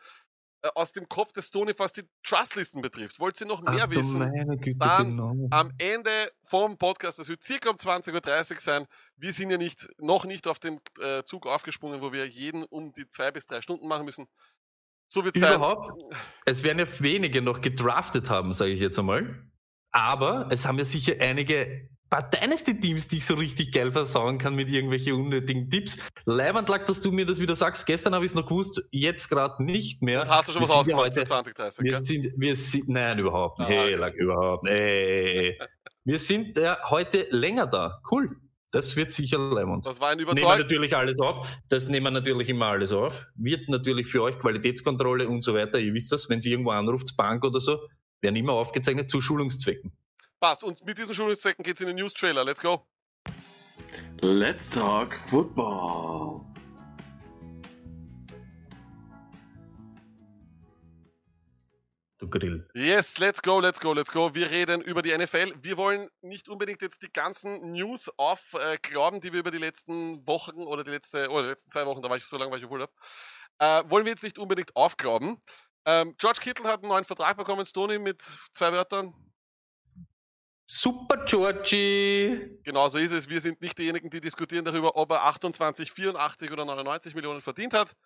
aus 0.76 0.92
dem 0.92 1.08
Kopf 1.10 1.32
des 1.32 1.50
Tony, 1.52 1.74
was 1.78 1.94
die 1.94 2.04
Trustlisten 2.24 2.82
betrifft. 2.82 3.20
Wollt 3.20 3.40
ihr 3.42 3.48
noch 3.48 3.62
mehr 3.62 3.86
Ach 3.86 3.90
wissen? 3.90 4.20
meine 4.20 4.58
Güte, 4.58 4.78
Dann 4.78 5.18
genau. 5.18 5.48
am 5.50 5.72
Ende 5.78 6.32
vom 6.44 6.78
Podcast, 6.78 7.20
das 7.20 7.30
wird 7.30 7.44
circa 7.44 7.70
um 7.70 7.78
20.30 7.78 8.54
Uhr 8.54 8.60
sein. 8.60 8.88
Wir 9.16 9.34
sind 9.34 9.50
ja 9.50 9.58
nicht, 9.58 9.90
noch 9.98 10.26
nicht 10.26 10.48
auf 10.48 10.60
den 10.60 10.80
äh, 11.00 11.24
Zug 11.24 11.48
aufgesprungen, 11.48 12.02
wo 12.02 12.12
wir 12.12 12.28
jeden 12.28 12.64
um 12.64 12.92
die 12.94 13.08
zwei 13.08 13.32
bis 13.32 13.48
drei 13.48 13.62
Stunden 13.62 13.88
machen 13.88 14.06
müssen. 14.06 14.28
So 15.10 15.26
wird 15.26 15.38
sein. 15.38 15.56
Überhaupt? 15.56 15.92
Es 16.46 16.64
werden 16.64 16.80
ja 16.80 16.88
wenige 17.00 17.42
noch 17.42 17.62
gedraftet 17.62 18.30
haben, 18.30 18.54
sage 18.54 18.72
ich 18.72 18.80
jetzt 18.80 18.98
einmal. 18.98 19.46
Aber 19.92 20.48
es 20.52 20.66
haben 20.66 20.78
ja 20.78 20.86
sicher 20.86 21.16
einige 21.20 21.90
paar 22.12 22.30
Dynasty-Teams, 22.30 23.08
die 23.08 23.18
ich 23.18 23.26
so 23.26 23.34
richtig 23.36 23.72
geil 23.72 23.92
versauen 23.92 24.38
kann 24.38 24.54
mit 24.54 24.70
irgendwelchen 24.70 25.14
unnötigen 25.14 25.70
Tipps. 25.70 25.98
Leiband 26.26 26.70
lag, 26.70 26.86
dass 26.86 27.02
du 27.02 27.12
mir 27.12 27.26
das 27.26 27.40
wieder 27.40 27.56
sagst. 27.56 27.88
Gestern 27.88 28.14
habe 28.14 28.26
ich 28.26 28.32
es 28.32 28.36
noch 28.36 28.46
gewusst, 28.46 28.80
jetzt 28.92 29.30
gerade 29.30 29.64
nicht 29.64 30.04
mehr. 30.04 30.22
Und 30.22 30.30
hast 30.30 30.50
du 30.50 30.52
schon 30.54 30.62
Wir 30.62 30.70
was 30.70 30.76
ausgemacht 30.76 31.14
für 31.14 31.20
heute- 31.22 31.24
2030? 31.24 31.84
Wir 31.84 31.92
gell? 31.94 32.04
sind, 32.04 32.34
wir 32.38 32.56
sind, 32.56 32.90
nein, 32.90 33.18
überhaupt 33.18 33.58
nicht. 33.60 33.70
Ah, 33.70 33.72
Hey, 33.72 33.96
lag 33.96 34.14
überhaupt 34.14 34.64
nicht. 34.66 34.74
Hey. 34.74 35.58
Wir 36.04 36.18
sind 36.18 36.58
ja 36.58 36.80
heute 36.90 37.28
länger 37.30 37.68
da. 37.68 38.02
Cool. 38.10 38.36
Das 38.72 38.96
wird 38.96 39.14
sicher 39.14 39.38
leibend. 39.38 39.86
Das 39.86 40.02
war 40.02 40.10
ein 40.10 40.18
Nehmen 40.18 40.36
wir 40.36 40.58
natürlich 40.58 40.96
alles 40.98 41.20
auf. 41.20 41.46
Das 41.70 41.88
nehmen 41.90 42.06
wir 42.08 42.12
natürlich 42.12 42.50
immer 42.50 42.68
alles 42.68 42.92
auf. 42.92 43.14
Wird 43.36 43.70
natürlich 43.70 44.08
für 44.08 44.24
euch 44.24 44.40
Qualitätskontrolle 44.40 45.28
und 45.30 45.42
so 45.42 45.54
weiter. 45.54 45.78
Ihr 45.78 45.94
wisst 45.94 46.12
das, 46.12 46.28
wenn 46.28 46.42
Sie 46.42 46.50
irgendwo 46.52 46.72
anruft, 46.72 47.16
Bank 47.18 47.44
oder 47.46 47.60
so, 47.60 47.80
werden 48.22 48.36
immer 48.36 48.54
aufgezeichnet 48.54 49.12
zu 49.12 49.22
Schulungszwecken. 49.22 49.92
Passt. 50.42 50.64
Und 50.64 50.84
mit 50.86 50.98
diesen 50.98 51.14
Schulungszwecken 51.14 51.64
geht's 51.64 51.82
in 51.82 51.88
den 51.88 51.98
News-Trailer. 51.98 52.44
Let's 52.44 52.60
go. 52.60 52.84
Let's 54.22 54.68
talk 54.72 55.16
football. 55.16 56.42
Du 62.18 62.28
Grill. 62.28 62.68
Yes, 62.74 63.20
let's 63.20 63.40
go, 63.40 63.60
let's 63.60 63.80
go, 63.80 63.94
let's 63.94 64.12
go. 64.12 64.34
Wir 64.34 64.50
reden 64.50 64.82
über 64.82 65.04
die 65.04 65.16
NFL. 65.16 65.54
Wir 65.62 65.78
wollen 65.78 66.10
nicht 66.22 66.50
unbedingt 66.50 66.82
jetzt 66.82 67.04
die 67.04 67.14
ganzen 67.14 67.72
News 67.74 68.10
aufglauben, 68.18 69.22
die 69.22 69.34
wir 69.34 69.42
über 69.42 69.52
die 69.52 69.60
letzten 69.60 70.26
Wochen 70.26 70.64
oder 70.64 70.84
die 70.84 70.90
letzte, 70.90 71.30
oder 71.30 71.44
die 71.44 71.50
letzten 71.50 71.70
zwei 71.70 71.86
Wochen, 71.86 72.02
da 72.02 72.10
war 72.10 72.18
ich 72.18 72.26
so 72.26 72.38
lange, 72.38 72.52
weil 72.52 72.60
ich 72.60 72.70
Urlaub, 72.70 72.92
äh, 73.60 73.84
wollen 73.90 74.06
wir 74.06 74.12
jetzt 74.12 74.24
nicht 74.24 74.40
unbedingt 74.40 74.76
aufglauben. 74.76 75.40
Ähm, 75.86 76.16
George 76.18 76.40
Kittle 76.42 76.68
hat 76.68 76.80
einen 76.82 76.90
neuen 76.90 77.06
Vertrag 77.06 77.38
bekommen, 77.38 77.64
Stoney, 77.64 78.00
mit 78.00 78.24
zwei 78.52 78.72
Wörtern. 78.72 79.14
Super 80.74 81.26
Georgie! 81.26 82.58
Genau 82.64 82.88
so 82.88 82.98
ist 82.98 83.12
es. 83.12 83.28
Wir 83.28 83.42
sind 83.42 83.62
nicht 83.62 83.78
diejenigen, 83.78 84.10
die 84.10 84.22
diskutieren 84.22 84.64
darüber, 84.64 84.96
ob 84.96 85.12
er 85.12 85.26
28, 85.26 85.92
84 85.92 86.50
oder 86.50 86.64
99 86.64 87.14
Millionen 87.14 87.42
verdient 87.42 87.74
hat. 87.74 87.98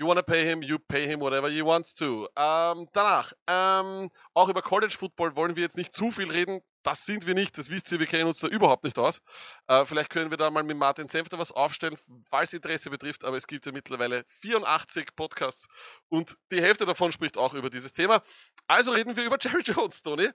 You 0.00 0.06
wanna 0.06 0.22
pay 0.22 0.44
him, 0.48 0.62
you 0.62 0.78
pay 0.78 1.06
him 1.08 1.20
whatever 1.20 1.48
you 1.48 1.66
want 1.66 1.96
to. 1.96 2.28
Ähm, 2.36 2.88
danach, 2.92 3.32
ähm, 3.48 4.10
auch 4.32 4.48
über 4.48 4.62
College 4.62 4.94
Football 4.96 5.34
wollen 5.34 5.56
wir 5.56 5.62
jetzt 5.64 5.76
nicht 5.76 5.92
zu 5.92 6.12
viel 6.12 6.30
reden. 6.30 6.60
Das 6.84 7.04
sind 7.04 7.26
wir 7.26 7.34
nicht, 7.34 7.58
das 7.58 7.68
wisst 7.68 7.90
ihr, 7.90 7.98
wir 7.98 8.06
kennen 8.06 8.28
uns 8.28 8.38
da 8.38 8.46
überhaupt 8.46 8.84
nicht 8.84 8.96
aus. 8.96 9.20
Äh, 9.66 9.84
vielleicht 9.84 10.10
können 10.10 10.30
wir 10.30 10.36
da 10.38 10.50
mal 10.50 10.62
mit 10.62 10.76
Martin 10.76 11.08
Senfter 11.08 11.36
was 11.40 11.50
aufstellen, 11.50 11.98
falls 12.30 12.52
Interesse 12.52 12.90
betrifft, 12.90 13.24
aber 13.24 13.36
es 13.36 13.48
gibt 13.48 13.66
ja 13.66 13.72
mittlerweile 13.72 14.24
84 14.28 15.16
Podcasts 15.16 15.66
und 16.08 16.36
die 16.52 16.62
Hälfte 16.62 16.86
davon 16.86 17.10
spricht 17.10 17.36
auch 17.36 17.54
über 17.54 17.68
dieses 17.68 17.92
Thema. 17.92 18.22
Also 18.68 18.92
reden 18.92 19.16
wir 19.16 19.24
über 19.24 19.36
Jerry 19.40 19.62
Jones, 19.62 20.00
Tony, 20.00 20.28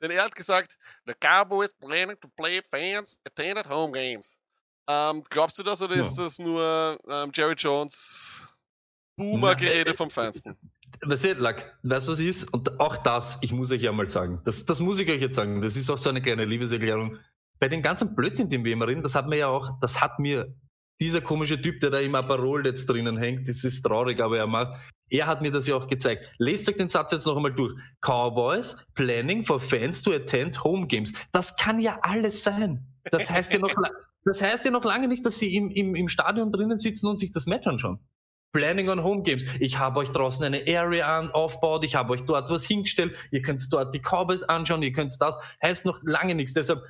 denn 0.00 0.10
er 0.10 0.24
hat 0.24 0.34
gesagt, 0.34 0.78
the 1.04 1.12
Cowboys 1.20 1.74
planning 1.74 2.18
to 2.18 2.28
play 2.28 2.62
fans 2.70 3.20
attended 3.26 3.68
home 3.68 3.92
games. 3.92 4.38
Ähm, 4.88 5.22
glaubst 5.28 5.58
du 5.58 5.62
das 5.62 5.82
oder 5.82 5.94
Ja. 5.94 6.02
ist 6.02 6.16
das 6.16 6.38
nur 6.38 6.98
ähm, 7.06 7.30
Jerry 7.34 7.54
Jones 7.54 8.48
Boomer-Gerede 9.20 9.94
vom 9.94 10.10
Feinsten? 10.10 10.56
Weißt 11.02 11.24
du, 11.24 11.34
Lack, 11.34 11.78
weißt 11.82 12.08
du, 12.08 12.12
was 12.12 12.20
ist? 12.20 12.52
Und 12.52 12.80
auch 12.80 12.96
das, 12.96 13.38
ich 13.42 13.52
muss 13.52 13.70
euch 13.70 13.82
ja 13.82 13.92
mal 13.92 14.06
sagen, 14.08 14.40
das, 14.44 14.66
das 14.66 14.80
muss 14.80 14.98
ich 14.98 15.10
euch 15.10 15.20
jetzt 15.20 15.36
sagen, 15.36 15.62
das 15.62 15.76
ist 15.76 15.90
auch 15.90 15.98
so 15.98 16.10
eine 16.10 16.20
kleine 16.20 16.44
Liebeserklärung. 16.44 17.16
Bei 17.58 17.68
den 17.68 17.82
ganzen 17.82 18.14
Blödsinn, 18.14 18.50
den 18.50 18.64
wir 18.64 18.72
immer 18.72 18.88
reden, 18.88 19.02
das 19.02 19.14
hat 19.14 19.26
mir 19.28 19.36
ja 19.36 19.48
auch, 19.48 19.78
das 19.80 20.00
hat 20.00 20.18
mir 20.18 20.54
dieser 21.00 21.20
komische 21.20 21.60
Typ, 21.60 21.80
der 21.80 21.90
da 21.90 21.98
im 22.00 22.14
Aperol 22.14 22.66
jetzt 22.66 22.86
drinnen 22.86 23.16
hängt, 23.16 23.48
das 23.48 23.64
ist 23.64 23.82
traurig, 23.82 24.20
aber 24.20 24.38
er 24.38 24.46
macht, 24.46 24.78
er 25.08 25.26
hat 25.26 25.42
mir 25.42 25.50
das 25.50 25.66
ja 25.66 25.74
auch 25.74 25.86
gezeigt. 25.86 26.30
Lest 26.38 26.68
euch 26.68 26.76
den 26.76 26.88
Satz 26.88 27.12
jetzt 27.12 27.26
noch 27.26 27.36
einmal 27.36 27.52
durch. 27.52 27.74
Cowboys 28.00 28.76
planning 28.94 29.44
for 29.44 29.60
fans 29.60 30.02
to 30.02 30.12
attend 30.12 30.62
home 30.62 30.86
games. 30.86 31.12
Das 31.32 31.56
kann 31.56 31.80
ja 31.80 31.98
alles 32.02 32.44
sein. 32.44 32.86
Das 33.10 33.28
heißt 33.28 33.52
ja 33.52 33.58
noch, 33.58 33.74
das 34.24 34.40
heißt 34.40 34.64
ja 34.64 34.70
noch 34.70 34.84
lange 34.84 35.08
nicht, 35.08 35.26
dass 35.26 35.38
sie 35.38 35.54
im, 35.54 35.70
im, 35.70 35.94
im 35.94 36.08
Stadion 36.08 36.52
drinnen 36.52 36.78
sitzen 36.78 37.06
und 37.06 37.18
sich 37.18 37.32
das 37.32 37.46
Match 37.46 37.66
anschauen. 37.66 37.98
Planning 38.52 38.88
on 38.88 39.02
Home 39.02 39.22
Games. 39.22 39.44
Ich 39.60 39.78
habe 39.78 40.00
euch 40.00 40.08
draußen 40.08 40.44
eine 40.44 40.62
Area 40.66 41.30
aufgebaut, 41.30 41.84
ich 41.84 41.94
habe 41.94 42.12
euch 42.12 42.22
dort 42.22 42.50
was 42.50 42.66
hingestellt, 42.66 43.14
ihr 43.30 43.42
könnt 43.42 43.64
dort 43.72 43.94
die 43.94 44.00
Cowboys 44.00 44.42
anschauen, 44.42 44.82
ihr 44.82 44.92
könnt 44.92 45.14
das. 45.20 45.36
Heißt 45.62 45.86
noch 45.86 46.00
lange 46.02 46.34
nichts. 46.34 46.54
Deshalb, 46.54 46.82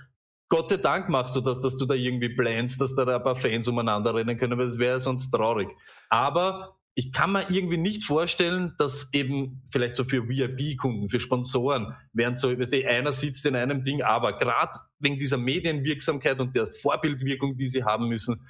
Gott 0.48 0.70
sei 0.70 0.78
Dank 0.78 1.08
machst 1.08 1.36
du 1.36 1.40
das, 1.40 1.60
dass 1.60 1.76
du 1.76 1.84
da 1.84 1.94
irgendwie 1.94 2.30
planst, 2.30 2.80
dass 2.80 2.94
da 2.94 3.04
ein 3.04 3.22
paar 3.22 3.36
Fans 3.36 3.68
umeinander 3.68 4.14
rennen 4.14 4.38
können, 4.38 4.58
weil 4.58 4.66
das 4.66 4.78
wäre 4.78 5.00
sonst 5.00 5.30
traurig. 5.30 5.68
Aber 6.08 6.76
ich 6.94 7.12
kann 7.12 7.32
mir 7.32 7.50
irgendwie 7.50 7.76
nicht 7.76 8.04
vorstellen, 8.04 8.74
dass 8.78 9.12
eben 9.12 9.62
vielleicht 9.70 9.96
so 9.96 10.04
für 10.04 10.28
VIP-Kunden, 10.28 11.08
für 11.08 11.20
Sponsoren, 11.20 11.94
während 12.12 12.38
so, 12.38 12.58
weißt 12.58 12.72
du, 12.72 12.88
einer 12.88 13.12
sitzt 13.12 13.46
in 13.46 13.54
einem 13.54 13.84
Ding, 13.84 14.02
aber 14.02 14.38
gerade 14.38 14.72
wegen 14.98 15.18
dieser 15.18 15.36
Medienwirksamkeit 15.36 16.40
und 16.40 16.56
der 16.56 16.68
Vorbildwirkung, 16.68 17.56
die 17.56 17.68
sie 17.68 17.84
haben 17.84 18.08
müssen, 18.08 18.46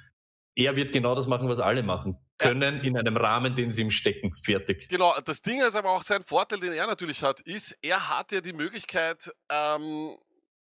er 0.55 0.75
wird 0.75 0.91
genau 0.91 1.13
das 1.13 1.27
machen, 1.27 1.47
was 1.49 1.59
alle 1.59 1.83
machen 1.83 2.17
können, 2.41 2.81
in 2.81 2.97
einem 2.97 3.17
Rahmen, 3.17 3.55
den 3.55 3.71
sie 3.71 3.81
ihm 3.83 3.91
stecken. 3.91 4.35
Fertig. 4.43 4.89
Genau, 4.89 5.17
das 5.21 5.41
Ding 5.41 5.61
ist 5.61 5.75
aber 5.75 5.91
auch 5.91 6.03
sein 6.03 6.23
Vorteil, 6.23 6.59
den 6.59 6.73
er 6.73 6.87
natürlich 6.87 7.23
hat, 7.23 7.39
ist, 7.41 7.77
er 7.81 8.09
hat 8.09 8.31
ja 8.31 8.41
die 8.41 8.53
Möglichkeit, 8.53 9.31
ähm, 9.49 10.17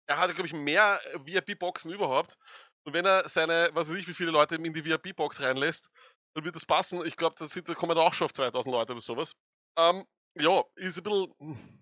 er 0.07 0.17
hat, 0.17 0.33
glaube 0.35 0.47
ich, 0.47 0.53
mehr 0.53 0.99
VIP-Boxen 1.25 1.91
überhaupt. 1.91 2.35
Und 2.83 2.93
wenn 2.93 3.05
er 3.05 3.29
seine, 3.29 3.69
was 3.73 3.89
weiß 3.89 3.97
ich, 3.97 4.07
wie 4.07 4.13
viele 4.13 4.31
Leute 4.31 4.55
in 4.55 4.73
die 4.73 4.85
VIP-Box 4.85 5.41
reinlässt, 5.41 5.89
dann 6.35 6.43
wird 6.45 6.55
das 6.55 6.65
passen. 6.65 7.05
Ich 7.05 7.15
glaube, 7.15 7.35
da, 7.37 7.45
da 7.47 7.73
kommen 7.75 7.97
auch 7.97 8.13
schon 8.13 8.25
auf 8.25 8.33
2000 8.33 8.73
Leute 8.73 8.93
oder 8.93 9.01
sowas. 9.01 9.35
Ähm, 9.77 10.05
ja, 10.35 10.63
ist 10.75 10.97
ein 10.97 11.03
bisschen. 11.03 11.77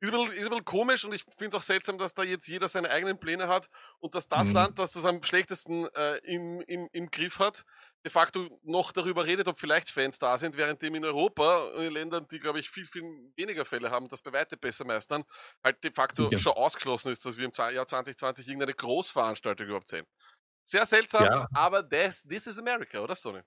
Ist 0.00 0.12
ein, 0.12 0.12
bisschen, 0.12 0.32
ist 0.34 0.44
ein 0.44 0.48
bisschen 0.50 0.64
komisch 0.64 1.04
und 1.04 1.12
ich 1.12 1.24
finde 1.24 1.48
es 1.48 1.54
auch 1.54 1.62
seltsam, 1.62 1.98
dass 1.98 2.14
da 2.14 2.22
jetzt 2.22 2.46
jeder 2.46 2.68
seine 2.68 2.88
eigenen 2.88 3.18
Pläne 3.18 3.48
hat 3.48 3.68
und 3.98 4.14
dass 4.14 4.28
das 4.28 4.48
Mhm. 4.48 4.54
Land, 4.54 4.78
das 4.78 4.92
das 4.92 5.04
am 5.04 5.24
schlechtesten 5.24 5.88
äh, 5.92 6.18
im, 6.18 6.60
im, 6.68 6.88
im 6.92 7.10
Griff 7.10 7.40
hat, 7.40 7.64
de 8.08 8.10
facto 8.10 8.48
noch 8.62 8.90
darüber 8.92 9.26
redet, 9.26 9.48
ob 9.48 9.60
vielleicht 9.60 9.90
Fans 9.90 10.18
da 10.18 10.38
sind, 10.38 10.56
während 10.56 10.80
dem 10.80 10.94
in 10.94 11.04
Europa 11.04 11.58
und 11.74 11.82
in 11.82 11.92
Ländern, 11.92 12.26
die, 12.28 12.40
glaube 12.40 12.58
ich, 12.58 12.70
viel, 12.70 12.86
viel 12.86 13.02
weniger 13.36 13.66
Fälle 13.66 13.90
haben, 13.90 14.08
das 14.08 14.22
bei 14.22 14.32
weitem 14.32 14.58
besser 14.58 14.86
meistern, 14.86 15.24
halt 15.62 15.84
de 15.84 15.92
facto 15.92 16.24
Sicher. 16.30 16.38
schon 16.38 16.52
ausgeschlossen 16.52 17.12
ist, 17.12 17.24
dass 17.26 17.36
wir 17.36 17.44
im 17.44 17.52
Jahr 17.74 17.86
2020 17.86 18.48
irgendeine 18.48 18.72
Großveranstaltung 18.72 19.66
überhaupt 19.66 19.88
sehen. 19.88 20.06
Sehr 20.64 20.86
seltsam, 20.86 21.24
Ja. 21.24 21.48
aber 21.52 21.82
das, 21.82 22.22
this 22.22 22.46
is 22.46 22.58
America, 22.58 22.98
oder 23.00 23.14
Sony? 23.14 23.42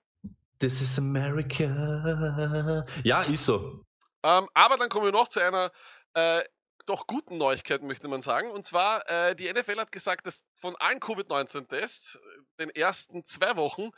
This 0.60 0.80
is 0.80 0.96
America. 0.96 2.84
Ja, 3.02 3.22
ist 3.24 3.44
so. 3.44 3.84
Ähm, 4.22 4.48
aber 4.54 4.76
dann 4.76 4.88
kommen 4.88 5.06
wir 5.06 5.12
noch 5.12 5.26
zu 5.26 5.40
einer 5.40 5.72
äh, 6.14 6.42
doch 6.86 7.06
guten 7.08 7.36
Neuigkeit, 7.36 7.82
möchte 7.82 8.06
man 8.08 8.22
sagen. 8.22 8.50
Und 8.50 8.64
zwar, 8.64 9.08
äh, 9.10 9.34
die 9.34 9.52
NFL 9.52 9.78
hat 9.78 9.90
gesagt, 9.92 10.26
dass 10.26 10.44
von 10.54 10.76
allen 10.76 11.00
Covid-19-Tests, 11.00 12.16
äh, 12.16 12.20
den 12.60 12.70
ersten 12.70 13.24
zwei 13.24 13.56
Wochen, 13.56 13.90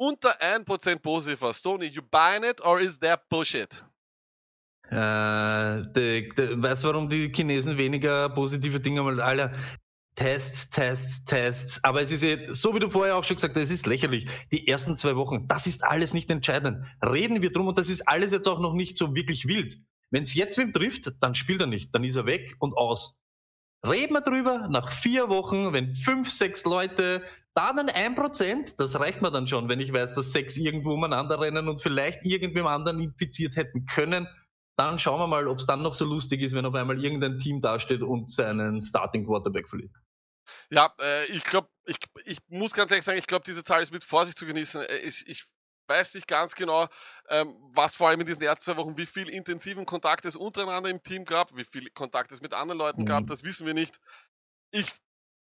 unter 0.00 0.40
1% 0.40 0.98
positiv 1.00 1.42
war. 1.42 1.52
Stoney, 1.52 1.86
you 1.86 2.02
buying 2.02 2.42
it 2.42 2.64
or 2.64 2.80
is 2.80 2.98
that 2.98 3.28
bullshit? 3.28 3.84
Äh, 4.90 5.82
de, 5.92 6.32
de, 6.34 6.60
weißt 6.60 6.82
du, 6.82 6.88
warum 6.88 7.08
die 7.08 7.30
Chinesen 7.30 7.76
weniger 7.76 8.30
positive 8.30 8.80
Dinge 8.80 9.02
mal 9.02 9.20
alle 9.20 9.54
Tests, 10.16 10.68
Tests, 10.70 11.24
Tests. 11.24 11.84
Aber 11.84 12.02
es 12.02 12.10
ist 12.10 12.22
ja, 12.22 12.36
so 12.52 12.74
wie 12.74 12.80
du 12.80 12.90
vorher 12.90 13.16
auch 13.16 13.24
schon 13.24 13.36
gesagt 13.36 13.54
hast, 13.54 13.64
es 13.64 13.70
ist 13.70 13.86
lächerlich. 13.86 14.26
Die 14.50 14.66
ersten 14.66 14.96
zwei 14.96 15.14
Wochen, 15.16 15.46
das 15.46 15.66
ist 15.66 15.84
alles 15.84 16.12
nicht 16.12 16.30
entscheidend. 16.30 16.84
Reden 17.02 17.42
wir 17.42 17.52
drum 17.52 17.68
und 17.68 17.78
das 17.78 17.88
ist 17.88 18.08
alles 18.08 18.32
jetzt 18.32 18.48
auch 18.48 18.58
noch 18.58 18.72
nicht 18.72 18.96
so 18.98 19.14
wirklich 19.14 19.46
wild. 19.46 19.78
Wenn 20.10 20.24
es 20.24 20.34
jetzt 20.34 20.58
wem 20.58 20.72
trifft, 20.72 21.12
dann 21.20 21.34
spielt 21.34 21.60
er 21.60 21.68
nicht. 21.68 21.94
Dann 21.94 22.04
ist 22.04 22.16
er 22.16 22.26
weg 22.26 22.56
und 22.58 22.74
aus. 22.74 23.19
Reden 23.86 24.12
wir 24.14 24.20
drüber, 24.20 24.68
nach 24.68 24.92
vier 24.92 25.28
Wochen, 25.28 25.72
wenn 25.72 25.94
fünf, 25.94 26.30
sechs 26.30 26.64
Leute, 26.64 27.22
da 27.54 27.72
dann 27.72 27.88
ein 27.88 28.14
Prozent, 28.14 28.78
das 28.78 28.98
reicht 28.98 29.22
mir 29.22 29.30
dann 29.30 29.46
schon, 29.46 29.68
wenn 29.68 29.80
ich 29.80 29.92
weiß, 29.92 30.14
dass 30.14 30.32
sechs 30.32 30.56
irgendwo 30.56 30.92
umeinander 30.92 31.40
rennen 31.40 31.68
und 31.68 31.82
vielleicht 31.82 32.24
irgendwem 32.24 32.66
anderen 32.66 33.00
infiziert 33.00 33.56
hätten 33.56 33.86
können, 33.86 34.28
dann 34.76 34.98
schauen 34.98 35.20
wir 35.20 35.26
mal, 35.26 35.48
ob 35.48 35.58
es 35.58 35.66
dann 35.66 35.82
noch 35.82 35.94
so 35.94 36.04
lustig 36.04 36.42
ist, 36.42 36.54
wenn 36.54 36.64
auf 36.64 36.74
einmal 36.74 37.02
irgendein 37.02 37.38
Team 37.38 37.60
dasteht 37.60 38.02
und 38.02 38.30
seinen 38.30 38.80
Starting 38.80 39.26
Quarterback 39.26 39.68
verliert. 39.68 39.92
Ja, 40.70 40.92
äh, 41.00 41.26
ich 41.26 41.44
glaube, 41.44 41.68
ich, 41.86 41.96
ich 42.24 42.38
muss 42.48 42.72
ganz 42.72 42.90
ehrlich 42.90 43.04
sagen, 43.04 43.18
ich 43.18 43.26
glaube, 43.26 43.44
diese 43.46 43.64
Zahl 43.64 43.82
ist 43.82 43.92
mit 43.92 44.04
Vorsicht 44.04 44.38
zu 44.38 44.46
genießen. 44.46 44.82
Äh, 44.82 44.98
Ich, 44.98 45.26
ich 45.26 45.44
weiß 45.90 46.14
nicht 46.14 46.28
ganz 46.28 46.54
genau, 46.56 46.88
ähm, 47.30 47.58
was 47.74 47.96
vor 47.96 48.08
allem 48.08 48.20
in 48.20 48.26
diesen 48.26 48.42
ersten 48.44 48.64
zwei 48.64 48.78
Wochen, 48.78 48.96
wie 48.98 49.06
viel 49.06 49.28
intensiven 49.28 49.86
Kontakt 49.86 50.24
es 50.26 50.36
untereinander 50.36 50.90
im 50.90 51.02
Team 51.02 51.26
gab, 51.26 51.56
wie 51.56 51.64
viel 51.66 51.90
Kontakt 51.90 52.32
es 52.32 52.42
mit 52.42 52.54
anderen 52.54 52.78
Leuten 52.78 53.02
Mhm. 53.02 53.06
gab, 53.06 53.26
das 53.28 53.44
wissen 53.44 53.66
wir 53.66 53.74
nicht. 53.74 54.00
Ich, 54.72 54.92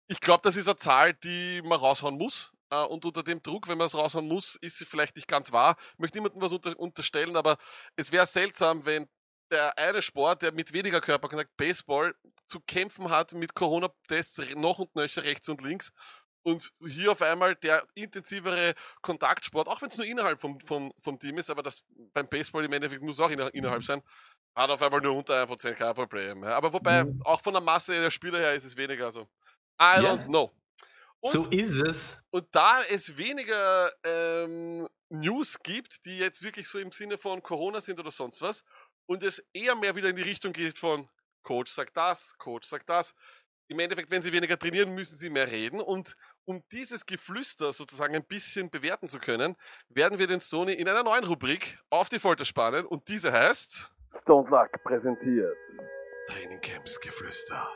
ich 0.09 0.21
glaube, 0.21 0.42
das 0.45 0.57
ist 0.57 0.68
eine 0.68 0.77
Zahl, 0.77 1.14
die 1.14 1.62
man 1.62 1.79
raushauen 1.79 2.16
muss. 2.18 2.53
Äh, 2.71 2.83
und 2.85 3.05
unter 3.05 3.23
dem 3.23 3.42
Druck, 3.42 3.68
wenn 3.68 3.79
man 3.79 3.87
es 3.87 3.95
raushauen 3.95 4.29
muss, 4.29 4.57
ist 4.57 4.79
sie 4.79 4.85
vielleicht 4.87 5.16
nicht 5.16 5.29
ganz 5.29 5.53
wahr. 5.53 5.77
Ich 5.95 5.99
möchte 5.99 6.18
niemandem 6.18 6.42
was 6.42 6.53
unter, 6.53 6.79
unterstellen, 6.79 7.37
aber 7.37 7.59
es 7.97 8.12
wäre 8.12 8.27
seltsam, 8.27 8.85
wenn 8.87 9.09
der 9.51 9.77
eine 9.79 10.03
Sport, 10.03 10.42
der 10.42 10.53
mit 10.53 10.73
weniger 10.73 11.01
Körperkontakt, 11.01 11.57
Baseball, 11.57 12.14
zu 12.49 12.61
kämpfen 12.61 13.11
hat 13.11 13.33
mit 13.35 13.55
Corona-Tests 13.55 14.55
noch 14.57 14.79
und 14.79 14.95
nöcher 14.97 15.25
rechts 15.25 15.49
und 15.49 15.62
links. 15.62 15.92
Und 16.44 16.72
hier 16.85 17.12
auf 17.12 17.22
einmal 17.22 17.55
der 17.57 17.87
intensivere 17.94 18.74
Kontaktsport, 19.00 19.68
auch 19.68 19.81
wenn 19.83 19.88
es 19.88 19.96
nur 19.96 20.07
innerhalb 20.07 20.40
vom, 20.40 20.59
vom, 20.61 20.92
vom 21.00 21.18
Team 21.18 21.38
ist, 21.38 21.50
aber 21.50 21.62
das 21.62 21.85
beim 22.12 22.28
Baseball 22.28 22.64
im 22.64 22.72
Endeffekt 22.72 23.02
muss 23.02 23.20
auch 23.20 23.31
inner, 23.31 23.55
innerhalb 23.55 23.85
sein, 23.85 24.02
hat 24.57 24.70
auf 24.70 24.83
einmal 24.83 25.00
nur 25.00 25.16
unter 25.16 25.35
1% 25.35 25.74
kein 25.78 25.94
Problem. 25.94 26.42
Ja. 26.44 26.57
Aber 26.57 26.72
wobei, 26.72 27.05
Mhm. 27.05 27.22
auch 27.24 27.40
von 27.42 27.52
der 27.55 27.62
Masse 27.62 27.92
der 28.00 28.11
Spieler 28.11 28.38
her 28.40 28.55
ist 28.55 28.64
es 28.64 28.76
weniger. 28.76 29.07
Also, 29.07 29.22
I 29.81 30.00
Ja. 30.00 30.02
don't 30.02 30.26
know. 30.26 30.52
Und, 31.20 31.33
so 31.33 31.46
ist 31.50 31.70
es. 31.76 32.18
und 32.31 32.46
da 32.52 32.83
es 32.83 33.16
weniger 33.18 33.92
ähm, 34.05 34.88
News 35.11 35.59
gibt, 35.62 36.05
die 36.05 36.18
jetzt 36.18 36.42
wirklich 36.42 36.68
so 36.68 36.78
im 36.78 36.92
Sinne 36.92 37.18
von 37.18 37.42
Corona 37.42 37.81
sind 37.81 38.00
oder 38.00 38.11
sonst 38.11 38.42
was, 38.42 38.64
und 39.07 39.22
es 39.22 39.38
eher 39.52 39.76
mehr 39.76 39.94
wieder 39.96 40.09
in 40.09 40.16
die 40.16 40.22
Richtung 40.22 40.52
geht 40.52 40.78
von 40.78 41.09
Coach 41.44 41.72
sagt 41.72 41.96
das, 41.96 42.37
Coach 42.38 42.68
sagt 42.68 42.88
das. 42.88 43.14
Im 43.68 43.78
Endeffekt, 43.81 44.11
wenn 44.11 44.22
sie 44.22 44.33
weniger 44.33 44.59
trainieren, 44.59 44.94
müssen 44.94 45.16
sie 45.16 45.31
mehr 45.31 45.50
reden. 45.50 45.81
Und 45.81 46.16
um 46.44 46.62
dieses 46.72 47.07
Geflüster 47.07 47.72
sozusagen 47.72 48.14
ein 48.14 48.24
bisschen 48.24 48.70
bewerten 48.70 49.09
zu 49.09 49.18
können, 49.18 49.57
werden 49.88 50.18
wir 50.18 50.26
den 50.26 50.40
Stoney 50.40 50.74
in 50.74 50.88
einer 50.88 51.02
neuen 51.02 51.24
Rubrik 51.24 51.78
auf 51.90 52.09
die 52.09 52.18
Folter 52.18 52.44
spannen. 52.44 52.85
Und 52.87 53.09
diese 53.09 53.33
heißt 53.33 53.92
Stone 54.22 54.48
Luck 54.50 54.70
präsentiert. 54.85 55.57
Trainingcamps 56.28 57.00
Geflüster. 57.00 57.68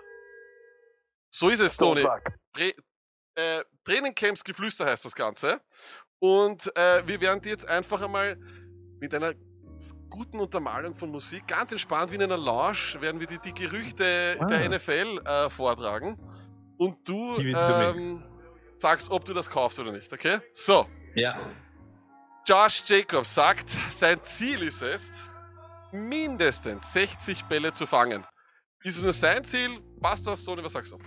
So 1.30 1.48
ist 1.48 1.60
es. 1.60 1.78
Luck. 1.78 2.22
Tra 2.52 2.64
äh, 3.36 3.62
Trainingcamps 3.84 4.42
Geflüster 4.44 4.86
heißt 4.86 5.04
das 5.04 5.14
Ganze. 5.14 5.60
Und 6.18 6.74
äh, 6.76 7.06
wir 7.06 7.20
werden 7.20 7.40
die 7.42 7.50
jetzt 7.50 7.68
einfach 7.68 8.00
einmal 8.00 8.36
mit 9.00 9.14
einer 9.14 9.34
guten 10.08 10.40
Untermalung 10.40 10.94
von 10.94 11.10
Musik, 11.10 11.46
ganz 11.46 11.72
entspannt 11.72 12.10
wie 12.10 12.14
in 12.14 12.22
einer 12.22 12.38
Lounge, 12.38 12.96
werden 13.00 13.20
wir 13.20 13.26
die, 13.26 13.38
die 13.38 13.52
Gerüchte 13.52 14.36
Ah. 14.40 14.46
der 14.46 14.68
NFL 14.70 15.20
äh, 15.24 15.50
vortragen. 15.50 16.18
Und 16.78 17.06
du 17.06 17.36
ähm, 17.38 18.24
sagst, 18.78 19.10
ob 19.10 19.24
du 19.24 19.32
das 19.34 19.48
kaufst 19.50 19.78
oder 19.78 19.92
nicht, 19.92 20.12
okay? 20.12 20.38
So, 20.52 20.86
Ja. 21.14 21.34
Josh 22.46 22.84
Jacobs 22.86 23.34
sagt, 23.34 23.70
sein 23.90 24.22
Ziel 24.22 24.62
ist 24.62 24.80
es, 24.80 25.10
mindestens 25.92 26.92
60 26.92 27.44
Bälle 27.46 27.72
zu 27.72 27.86
fangen. 27.86 28.24
Ist 28.84 28.98
es 28.98 29.02
nur 29.02 29.12
sein 29.12 29.42
Ziel? 29.44 29.80
Passt 30.00 30.26
das, 30.26 30.44
Sony? 30.44 30.62
Was 30.62 30.72
sagst 30.72 30.92
du? 30.92 30.98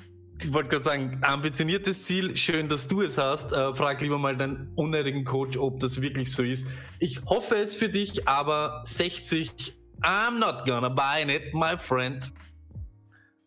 ich 0.41 0.53
wollte 0.53 0.69
gerade 0.69 0.83
sagen, 0.83 1.19
ambitioniertes 1.21 2.05
Ziel, 2.05 2.35
schön, 2.37 2.69
dass 2.69 2.87
du 2.87 3.01
es 3.01 3.17
hast. 3.17 3.51
Äh, 3.51 3.73
frag 3.73 3.99
lieber 4.01 4.17
mal 4.17 4.37
deinen 4.37 4.71
unnötigen 4.75 5.25
Coach, 5.25 5.57
ob 5.57 5.81
das 5.81 6.01
wirklich 6.01 6.31
so 6.31 6.43
ist. 6.43 6.65
Ich 6.99 7.21
hoffe 7.25 7.55
es 7.57 7.75
für 7.75 7.89
dich, 7.89 8.25
aber 8.25 8.81
60, 8.85 9.77
I'm 10.01 10.39
not 10.39 10.65
gonna 10.65 10.87
buy 10.87 11.23
it, 11.29 11.53
my 11.53 11.77
friend. 11.77 12.31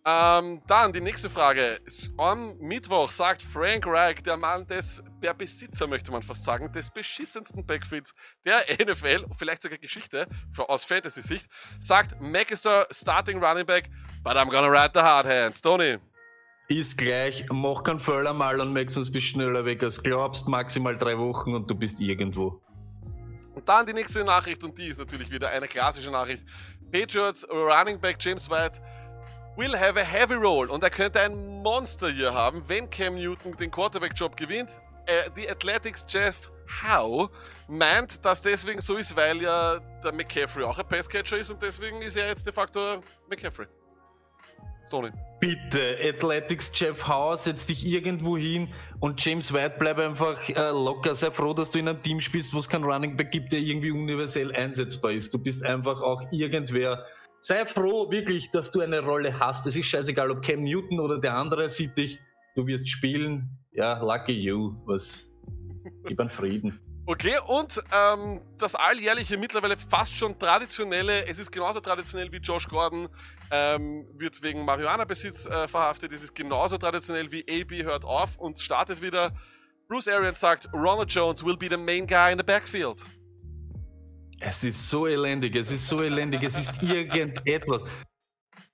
Ähm, 0.05 0.61
dann 0.67 0.93
die 0.93 1.01
nächste 1.01 1.31
Frage. 1.31 1.81
Am 2.17 2.59
Mittwoch 2.59 3.09
sagt 3.09 3.41
Frank 3.41 3.87
Reich, 3.87 4.21
der 4.25 4.37
Mann 4.37 4.67
des, 4.67 5.01
der 5.23 5.33
Besitzer, 5.33 5.87
möchte 5.87 6.11
man 6.11 6.23
fast 6.23 6.43
sagen, 6.43 6.73
des 6.73 6.91
beschissensten 6.91 7.65
Backfields 7.65 8.13
der 8.45 8.63
NFL, 8.85 9.27
vielleicht 9.39 9.63
sogar 9.63 9.79
Geschichte, 9.79 10.27
für, 10.51 10.69
aus 10.69 10.85
Fantasy-Sicht, 10.85 11.47
sagt 11.79 12.21
Mac 12.21 12.51
ist 12.51 12.65
der 12.65 12.89
Starting 12.91 13.43
Running 13.43 13.65
Back, 13.65 13.91
but 14.25 14.33
I'm 14.33 14.51
gonna 14.51 14.67
ride 14.67 14.91
the 14.93 15.01
hard 15.01 15.27
hands. 15.27 15.63
Tony. 15.63 15.99
Ist 16.67 16.99
gleich, 16.99 17.47
mach 17.51 17.85
keinen 17.85 18.01
Fehler 18.01 18.33
mal 18.33 18.61
und 18.61 18.73
Max, 18.73 18.95
sonst 18.95 19.13
bist 19.13 19.27
du 19.27 19.31
schneller 19.31 19.65
weg 19.65 19.85
als 19.85 20.03
glaubst, 20.03 20.49
maximal 20.49 20.99
drei 20.99 21.17
Wochen 21.17 21.55
und 21.55 21.71
du 21.71 21.77
bist 21.77 22.01
irgendwo. 22.01 22.61
Und 23.55 23.69
dann 23.69 23.87
die 23.87 23.93
nächste 23.93 24.25
Nachricht 24.25 24.65
und 24.65 24.77
die 24.77 24.87
ist 24.87 24.99
natürlich 24.99 25.31
wieder 25.31 25.51
eine 25.51 25.69
klassische 25.69 26.11
Nachricht. 26.11 26.45
Patriots 26.91 27.47
Running 27.49 28.01
Back 28.01 28.17
James 28.21 28.51
White 28.51 28.81
will 29.57 29.79
have 29.79 30.01
a 30.01 30.05
heavy 30.05 30.35
role 30.35 30.71
und 30.71 30.83
er 30.83 30.91
könnte 30.91 31.21
ein 31.21 31.63
Monster 31.63 32.09
hier 32.11 32.33
haben, 32.33 32.63
wenn 32.69 32.89
Cam 32.89 33.15
Newton 33.15 33.53
den 33.53 33.71
Quarterback-Job 33.71 34.37
gewinnt. 34.37 34.71
Äh, 35.07 35.31
die 35.37 35.49
Athletics 35.49 36.07
Jeff 36.09 36.51
Howe 36.83 37.29
meint, 37.69 38.25
dass 38.25 38.41
deswegen 38.43 38.81
so 38.81 38.97
ist, 38.97 39.17
weil 39.17 39.43
ja 39.43 39.79
der 40.03 40.13
McCaffrey 40.13 40.65
auch 40.65 40.79
ein 40.79 40.87
Passcatcher 40.87 41.39
ist 41.39 41.51
und 41.51 41.61
deswegen 41.61 42.01
ist 42.03 42.17
er 42.17 42.29
jetzt 42.29 42.47
de 42.47 42.53
facto 42.53 43.03
McCaffrey. 43.29 43.67
Tony. 44.91 45.11
Bitte, 45.41 45.97
Athletics 46.05 46.71
Jeff 46.75 47.09
Howe, 47.09 47.37
setz 47.37 47.67
dich 47.67 47.85
irgendwo 47.87 48.37
hin 48.37 48.69
und 49.01 49.25
James 49.25 49.53
White 49.53 49.77
bleib 49.79 49.99
einfach 49.99 50.39
äh, 50.51 50.71
locker. 50.71 51.15
Sei 51.15 51.31
froh, 51.31 51.55
dass 51.55 51.71
du 51.71 51.79
in 51.79 51.89
einem 51.89 52.03
Team 52.03 52.21
spielst, 52.21 52.53
wo 52.53 52.59
es 52.59 52.69
keinen 52.69 52.85
Running 52.85 53.17
Back 53.17 53.31
gibt, 53.31 53.53
der 53.53 53.61
irgendwie 53.61 53.91
universell 53.91 54.55
einsetzbar 54.55 55.13
ist. 55.13 55.33
Du 55.33 55.39
bist 55.39 55.65
einfach 55.65 56.01
auch 56.01 56.23
irgendwer. 56.31 57.07
Sei 57.45 57.67
froh 57.67 58.09
wirklich, 58.09 58.53
dass 58.53 58.71
du 58.71 58.83
eine 58.83 59.01
Rolle 59.01 59.37
hast. 59.37 59.67
Es 59.67 59.75
ist 59.75 59.87
scheißegal, 59.87 60.31
ob 60.31 60.43
Cam 60.43 60.63
Newton 60.63 61.01
oder 61.01 61.19
der 61.19 61.35
andere 61.35 61.69
sieht 61.69 61.99
dich. 61.99 62.21
Du 62.55 62.65
wirst 62.69 62.89
spielen. 62.89 63.59
Ja, 63.73 63.99
lucky 63.99 64.33
you. 64.33 64.77
Was? 64.87 65.27
Gib 66.05 66.21
an 66.21 66.31
Frieden. 66.31 66.79
Okay, 67.05 67.35
und 67.49 67.83
ähm, 67.93 68.43
das 68.59 68.77
alljährliche, 68.77 69.37
mittlerweile 69.37 69.77
fast 69.77 70.17
schon 70.17 70.39
traditionelle, 70.39 71.27
es 71.27 71.41
ist 71.41 71.51
genauso 71.51 71.81
traditionell 71.81 72.31
wie 72.31 72.37
Josh 72.37 72.69
Gordon, 72.69 73.09
ähm, 73.51 74.07
wird 74.15 74.41
wegen 74.45 74.65
Marihuana-Besitz 74.65 75.47
äh, 75.47 75.67
verhaftet, 75.67 76.13
es 76.13 76.23
ist 76.23 76.37
genauso 76.37 76.79
traditionell 76.79 77.33
wie 77.33 77.45
AB 77.49 77.85
hört 77.85 78.05
auf 78.05 78.39
und 78.39 78.61
startet 78.61 79.03
wieder. 79.03 79.33
Bruce 79.89 80.07
Arians 80.07 80.39
sagt, 80.39 80.69
Ronald 80.73 81.13
Jones 81.13 81.45
will 81.45 81.57
be 81.57 81.67
the 81.69 81.77
main 81.77 82.07
guy 82.07 82.31
in 82.31 82.39
the 82.39 82.45
backfield. 82.45 83.05
Es 84.45 84.65
ist 84.65 84.91
so 84.91 85.07
elendig, 85.07 85.55
es 85.55 85.71
ist 85.71 85.87
so 85.87 86.03
elendig, 86.03 86.43
es 86.43 86.59
ist 86.59 86.83
irgendetwas. 86.83 87.85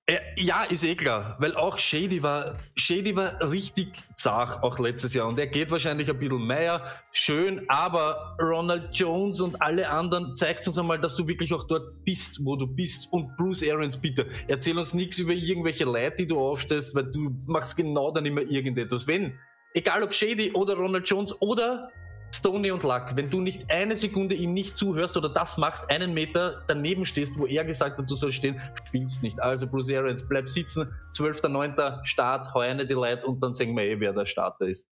Äh, 0.06 0.20
ja, 0.36 0.62
ist 0.62 0.82
eh 0.84 0.94
klar, 0.94 1.36
weil 1.38 1.54
auch 1.54 1.76
Shady 1.76 2.22
war, 2.22 2.56
Shady 2.76 3.14
war 3.14 3.38
richtig 3.50 3.92
zart, 4.16 4.62
auch 4.62 4.78
letztes 4.78 5.12
Jahr. 5.12 5.28
Und 5.28 5.38
er 5.38 5.46
geht 5.46 5.70
wahrscheinlich 5.70 6.08
ein 6.08 6.18
bisschen 6.18 6.46
mehr, 6.46 6.82
schön, 7.12 7.68
aber 7.68 8.34
Ronald 8.40 8.96
Jones 8.96 9.42
und 9.42 9.60
alle 9.60 9.90
anderen 9.90 10.34
zeigt 10.38 10.66
uns 10.66 10.78
einmal, 10.78 10.98
dass 10.98 11.14
du 11.16 11.28
wirklich 11.28 11.52
auch 11.52 11.66
dort 11.66 12.02
bist, 12.06 12.42
wo 12.42 12.56
du 12.56 12.66
bist. 12.66 13.12
Und 13.12 13.36
Bruce 13.36 13.64
Arians, 13.70 14.00
bitte, 14.00 14.26
erzähl 14.46 14.78
uns 14.78 14.94
nichts 14.94 15.18
über 15.18 15.34
irgendwelche 15.34 15.84
Leute, 15.84 16.16
die 16.20 16.28
du 16.28 16.40
aufstellst, 16.40 16.94
weil 16.94 17.12
du 17.12 17.30
machst 17.46 17.76
genau 17.76 18.10
dann 18.10 18.24
immer 18.24 18.40
irgendetwas. 18.40 19.06
Wenn, 19.06 19.38
egal 19.74 20.02
ob 20.02 20.14
Shady 20.14 20.52
oder 20.52 20.74
Ronald 20.76 21.06
Jones 21.06 21.38
oder 21.42 21.90
Stoney 22.32 22.70
und 22.70 22.82
Luck, 22.82 23.12
wenn 23.14 23.30
du 23.30 23.40
nicht 23.40 23.70
eine 23.70 23.96
Sekunde 23.96 24.34
ihm 24.34 24.52
nicht 24.52 24.76
zuhörst 24.76 25.16
oder 25.16 25.28
das 25.28 25.58
machst, 25.58 25.90
einen 25.90 26.14
Meter 26.14 26.62
daneben 26.68 27.04
stehst, 27.04 27.38
wo 27.38 27.46
er 27.46 27.64
gesagt 27.64 27.98
hat, 27.98 28.10
du 28.10 28.14
sollst 28.14 28.38
stehen, 28.38 28.60
spielst 28.86 29.22
nicht. 29.22 29.40
Also 29.40 29.66
Bruce 29.66 29.90
Arians, 29.90 30.26
bleib 30.28 30.48
sitzen, 30.48 30.92
12.09. 31.16 32.04
Start, 32.04 32.52
hau 32.54 32.60
eine 32.60 32.86
die 32.86 32.94
Leute 32.94 33.26
und 33.26 33.40
dann 33.42 33.54
sehen 33.54 33.76
wir 33.76 33.84
eh, 33.84 33.98
wer 34.00 34.12
der 34.12 34.26
Starter 34.26 34.66
ist. 34.66 34.88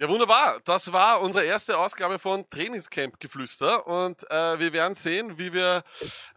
Ja, 0.00 0.08
wunderbar. 0.08 0.60
Das 0.64 0.92
war 0.92 1.20
unsere 1.20 1.44
erste 1.44 1.76
Ausgabe 1.76 2.20
von 2.20 2.48
Trainingscamp-Geflüster 2.50 3.84
und 3.84 4.22
äh, 4.30 4.60
wir 4.60 4.72
werden 4.72 4.94
sehen, 4.94 5.36
wie 5.38 5.52
wir 5.52 5.82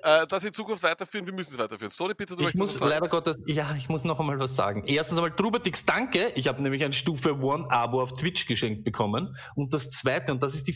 äh, 0.02 0.26
das 0.26 0.44
in 0.44 0.52
Zukunft 0.52 0.82
weiterführen. 0.82 1.28
Wir 1.28 1.34
müssen 1.34 1.54
es 1.54 1.60
weiterführen. 1.60 1.92
Sorry, 1.92 2.16
bitte, 2.16 2.36
du 2.36 2.48
ich 2.48 2.56
muss 2.56 2.80
leider 2.80 3.08
Gottes, 3.08 3.38
ja, 3.46 3.76
ich 3.76 3.88
muss 3.88 4.04
noch 4.04 4.20
einmal 4.20 4.40
was 4.40 4.56
sagen. 4.56 4.84
Erstens 4.88 5.20
einmal 5.20 5.36
Trubertix, 5.36 5.86
danke. 5.86 6.30
Ich 6.34 6.48
habe 6.48 6.60
nämlich 6.64 6.84
ein 6.84 6.92
Stufe 6.92 7.38
One 7.38 7.70
Abo 7.70 8.02
auf 8.02 8.14
Twitch 8.14 8.48
geschenkt 8.48 8.84
bekommen. 8.84 9.38
Und 9.54 9.72
das 9.76 9.92
zweite, 9.92 10.32
und 10.32 10.42
das 10.42 10.56
ist 10.56 10.68
die, 10.68 10.76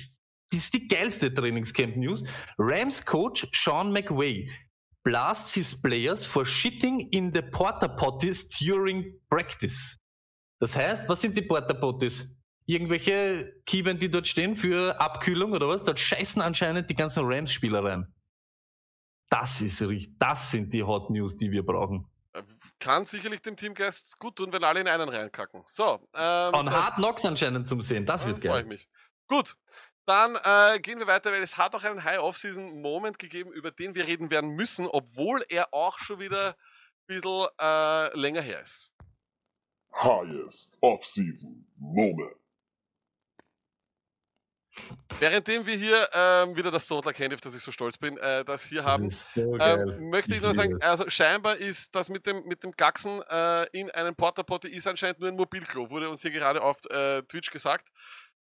das 0.52 0.66
ist 0.66 0.76
die 0.76 0.88
geilste 0.88 1.34
Trainingscamp-News. 1.34 2.24
Rams 2.60 3.04
Coach 3.04 3.48
Sean 3.52 3.94
McWay 3.94 4.48
blasts 5.04 5.56
his 5.56 5.82
players 5.82 6.24
for 6.24 6.46
shitting 6.46 7.10
in 7.10 7.34
the 7.34 7.42
porta 7.42 7.88
potties 7.88 8.48
during 8.48 9.20
practice. 9.28 9.98
Das 10.60 10.76
heißt, 10.76 11.10
was 11.10 11.22
sind 11.22 11.36
die 11.36 11.42
porta 11.42 11.74
potties? 11.74 12.38
Irgendwelche 12.66 13.62
Keyben, 13.66 14.00
die 14.00 14.10
dort 14.10 14.28
stehen 14.28 14.56
für 14.56 15.00
Abkühlung 15.00 15.54
oder 15.54 15.68
was? 15.68 15.84
Dort 15.84 16.00
scheißen 16.00 16.42
anscheinend 16.42 16.90
die 16.90 16.96
ganzen 16.96 17.24
Rams-Spieler 17.26 17.84
rein. 17.84 18.14
Das 19.30 19.62
ist 19.62 19.82
richtig. 19.82 20.18
Das 20.20 20.52
sind 20.52 20.74
die 20.74 20.84
Hot 20.84 21.10
News, 21.10 21.36
die 21.36 21.52
wir 21.52 21.66
brauchen. 21.66 22.08
Kann 22.80 23.06
sicherlich 23.06 23.42
dem 23.42 23.56
Teamgeist 23.56 24.20
gut 24.20 24.36
tun, 24.36 24.52
wenn 24.52 24.64
alle 24.64 24.82
in 24.82 24.88
einen 24.88 25.10
reinkacken. 25.10 25.64
So. 25.68 26.08
Ähm, 26.14 26.54
On 26.54 26.70
Hard 26.70 26.96
Knocks 26.96 27.26
anscheinend 27.26 27.68
zum 27.68 27.82
Sehen. 27.82 28.06
Das 28.06 28.26
wird 28.26 28.42
geil. 28.42 28.52
Freue 28.52 28.62
ich 28.62 28.68
mich. 28.68 28.90
Gut. 29.28 29.56
Dann 30.06 30.36
äh, 30.44 30.80
gehen 30.80 31.00
wir 31.00 31.08
weiter, 31.08 31.32
weil 31.32 31.42
es 31.42 31.58
hat 31.58 31.74
auch 31.74 31.84
einen 31.84 32.04
High-Off-Season-Moment 32.04 33.18
gegeben, 33.18 33.52
über 33.52 33.72
den 33.72 33.96
wir 33.96 34.06
reden 34.06 34.30
werden 34.30 34.52
müssen, 34.52 34.86
obwohl 34.86 35.44
er 35.50 35.74
auch 35.74 35.98
schon 35.98 36.20
wieder 36.20 36.50
ein 36.50 36.56
bisschen 37.08 37.48
äh, 37.60 38.16
länger 38.16 38.42
her 38.42 38.62
ist. 38.62 38.92
Highest 39.96 40.78
Off-Season 40.82 41.66
Moment. 41.78 42.36
Währenddem 45.20 45.66
wir 45.66 45.76
hier 45.76 46.08
ähm, 46.14 46.56
wieder 46.56 46.72
das 46.72 46.88
Total 46.88 47.14
Candy, 47.14 47.36
auf 47.36 47.42
das 47.42 47.56
ich 47.56 47.62
so 47.62 47.72
stolz 47.72 47.98
bin, 47.98 48.18
äh, 48.18 48.44
das 48.44 48.64
hier 48.64 48.84
haben, 48.84 49.10
so 49.10 49.58
ähm, 49.58 50.10
möchte 50.10 50.36
ich 50.36 50.42
nur 50.42 50.54
sagen, 50.54 50.82
also 50.82 51.10
scheinbar 51.10 51.58
ist 51.58 51.96
das 51.96 52.10
mit 52.10 52.26
dem, 52.26 52.44
mit 52.46 52.64
dem 52.64 52.72
Gaxen 52.72 53.22
äh, 53.30 53.66
in 53.72 53.90
einem 53.92 54.16
Porta 54.16 54.44
Potty 54.44 54.68
ist 54.70 54.88
anscheinend 54.88 55.20
nur 55.20 55.30
ein 55.30 55.36
Mobilklo, 55.36 55.90
wurde 55.90 56.10
uns 56.10 56.22
hier 56.22 56.32
gerade 56.32 56.62
auf 56.62 56.78
äh, 56.90 57.22
Twitch 57.24 57.52
gesagt. 57.52 57.90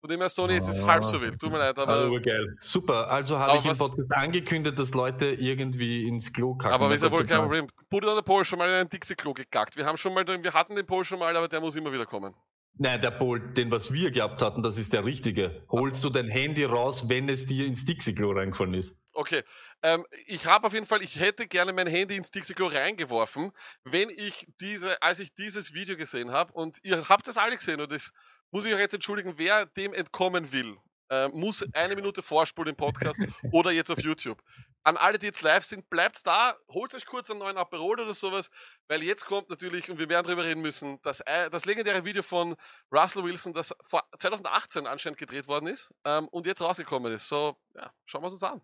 Von 0.00 0.08
dem 0.08 0.20
her, 0.20 0.30
Stoney, 0.30 0.54
oh, 0.54 0.56
es 0.56 0.66
ist 0.66 0.82
halb 0.82 1.04
so 1.04 1.20
wild. 1.20 1.38
Tut 1.38 1.52
mir 1.52 1.58
leid, 1.58 1.78
aber. 1.78 2.08
Oh, 2.10 2.18
geil. 2.22 2.56
Super. 2.58 3.08
Also 3.08 3.38
habe 3.38 3.58
ich 3.58 3.66
im 3.66 3.76
Podcast 3.76 4.10
angekündigt, 4.12 4.78
dass 4.78 4.94
Leute 4.94 5.26
irgendwie 5.26 6.08
ins 6.08 6.32
Klo 6.32 6.54
kacken. 6.54 6.72
Aber 6.72 6.94
ist 6.94 7.02
ja 7.02 7.12
wohl 7.12 7.26
kein 7.26 7.40
Problem. 7.42 7.66
Put 7.90 8.06
on 8.06 8.16
the 8.16 8.22
Pole 8.22 8.46
schon 8.46 8.58
mal 8.58 8.68
in 8.70 8.76
ein 8.76 8.88
Dixie-Klo 8.88 9.34
gekackt. 9.34 9.76
Wir 9.76 9.84
haben 9.84 9.98
schon 9.98 10.14
mal, 10.14 10.26
wir 10.26 10.54
hatten 10.54 10.74
den 10.74 10.86
Pole 10.86 11.04
schon 11.04 11.18
mal, 11.18 11.36
aber 11.36 11.48
der 11.48 11.60
muss 11.60 11.76
immer 11.76 11.92
wieder 11.92 12.06
kommen. 12.06 12.34
Nein, 12.74 13.00
der 13.00 13.10
Bolt, 13.10 13.56
den 13.56 13.70
was 13.70 13.92
wir 13.92 14.10
gehabt 14.10 14.40
hatten, 14.40 14.62
das 14.62 14.78
ist 14.78 14.92
der 14.92 15.04
richtige. 15.04 15.64
Holst 15.68 16.02
du 16.02 16.10
dein 16.10 16.28
Handy 16.28 16.64
raus, 16.64 17.08
wenn 17.08 17.28
es 17.28 17.46
dir 17.46 17.66
ins 17.66 17.84
Dixie-Klo 17.84 18.32
reingefallen 18.32 18.74
ist? 18.74 18.96
Okay. 19.12 19.42
Ähm, 19.82 20.06
ich 20.26 20.46
habe 20.46 20.66
auf 20.66 20.72
jeden 20.72 20.86
Fall, 20.86 21.02
ich 21.02 21.20
hätte 21.20 21.46
gerne 21.46 21.72
mein 21.72 21.86
Handy 21.86 22.16
ins 22.16 22.30
Dixie-Klo 22.30 22.68
reingeworfen, 22.68 23.52
wenn 23.84 24.08
ich 24.08 24.46
diese, 24.60 25.02
als 25.02 25.20
ich 25.20 25.34
dieses 25.34 25.74
Video 25.74 25.96
gesehen 25.96 26.30
habe 26.30 26.52
und 26.52 26.78
ihr 26.82 27.08
habt 27.08 27.26
das 27.26 27.36
alle 27.36 27.56
gesehen 27.56 27.80
und 27.80 27.92
das 27.92 28.12
muss 28.50 28.64
mich 28.64 28.74
auch 28.74 28.78
jetzt 28.78 28.94
entschuldigen, 28.94 29.34
wer 29.36 29.66
dem 29.66 29.92
entkommen 29.92 30.52
will 30.52 30.76
äh, 31.10 31.28
muss 31.28 31.64
eine 31.72 31.96
Minute 31.96 32.22
vorspulen 32.22 32.70
im 32.70 32.76
Podcast 32.76 33.20
oder 33.52 33.70
jetzt 33.72 33.90
auf 33.90 34.00
YouTube. 34.00 34.42
An 34.82 34.96
alle, 34.96 35.18
die 35.18 35.26
jetzt 35.26 35.42
live 35.42 35.62
sind, 35.62 35.90
bleibt 35.90 36.26
da, 36.26 36.56
holt 36.72 36.94
euch 36.94 37.04
kurz 37.04 37.30
einen 37.30 37.40
neuen 37.40 37.58
Aperol 37.58 38.00
oder 38.00 38.14
sowas, 38.14 38.50
weil 38.88 39.02
jetzt 39.02 39.26
kommt 39.26 39.50
natürlich, 39.50 39.90
und 39.90 39.98
wir 39.98 40.08
werden 40.08 40.26
darüber 40.26 40.44
reden 40.44 40.62
müssen, 40.62 40.98
das, 41.02 41.20
äh, 41.20 41.50
das 41.50 41.66
legendäre 41.66 42.04
Video 42.04 42.22
von 42.22 42.56
Russell 42.90 43.24
Wilson, 43.24 43.52
das 43.52 43.74
vor 43.82 44.02
2018 44.18 44.86
anscheinend 44.86 45.18
gedreht 45.18 45.48
worden 45.48 45.66
ist 45.66 45.92
ähm, 46.06 46.28
und 46.28 46.46
jetzt 46.46 46.62
rausgekommen 46.62 47.12
ist. 47.12 47.28
So, 47.28 47.56
ja, 47.74 47.92
schauen 48.06 48.22
wir 48.22 48.28
es 48.28 48.32
uns 48.32 48.42
an. 48.42 48.62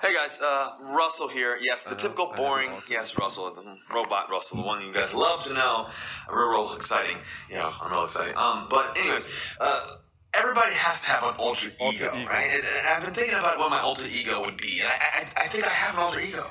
Hey 0.00 0.14
guys, 0.14 0.40
uh, 0.40 0.82
Russell 0.92 1.28
here. 1.28 1.56
Yes, 1.60 1.84
the 1.84 1.94
typical 1.94 2.32
boring, 2.34 2.70
yes, 2.88 3.16
Russell, 3.18 3.54
the 3.54 3.62
robot 3.94 4.28
Russell, 4.30 4.58
the 4.58 4.64
one 4.66 4.84
you 4.84 4.92
guys 4.92 5.12
love 5.12 5.44
to 5.44 5.52
know. 5.52 5.86
Real, 6.28 6.48
real 6.48 6.74
exciting. 6.74 7.18
Yeah, 7.48 7.70
I'm 7.80 7.92
real 7.92 8.04
exciting. 8.04 8.36
Um, 8.36 8.66
but 8.68 8.96
anyways, 8.98 9.28
uh, 9.60 9.86
everybody 10.34 10.74
has 10.74 11.02
to 11.02 11.08
have 11.10 11.22
an 11.24 11.34
alter 11.38 11.68
ego, 11.68 12.08
ego. 12.14 12.28
right? 12.28 12.50
And, 12.50 12.62
and, 12.64 12.86
I've 12.88 13.02
been 13.02 13.14
thinking 13.14 13.38
about 13.38 13.58
what 13.58 13.70
my 13.70 13.80
alter 13.80 14.06
ego 14.06 14.40
would 14.42 14.56
be, 14.56 14.80
and 14.80 14.88
I, 14.88 14.94
I, 14.94 15.44
I 15.44 15.46
think 15.48 15.66
I 15.66 15.70
have 15.70 15.96
an 15.96 16.04
alter 16.04 16.20
ego. 16.20 16.44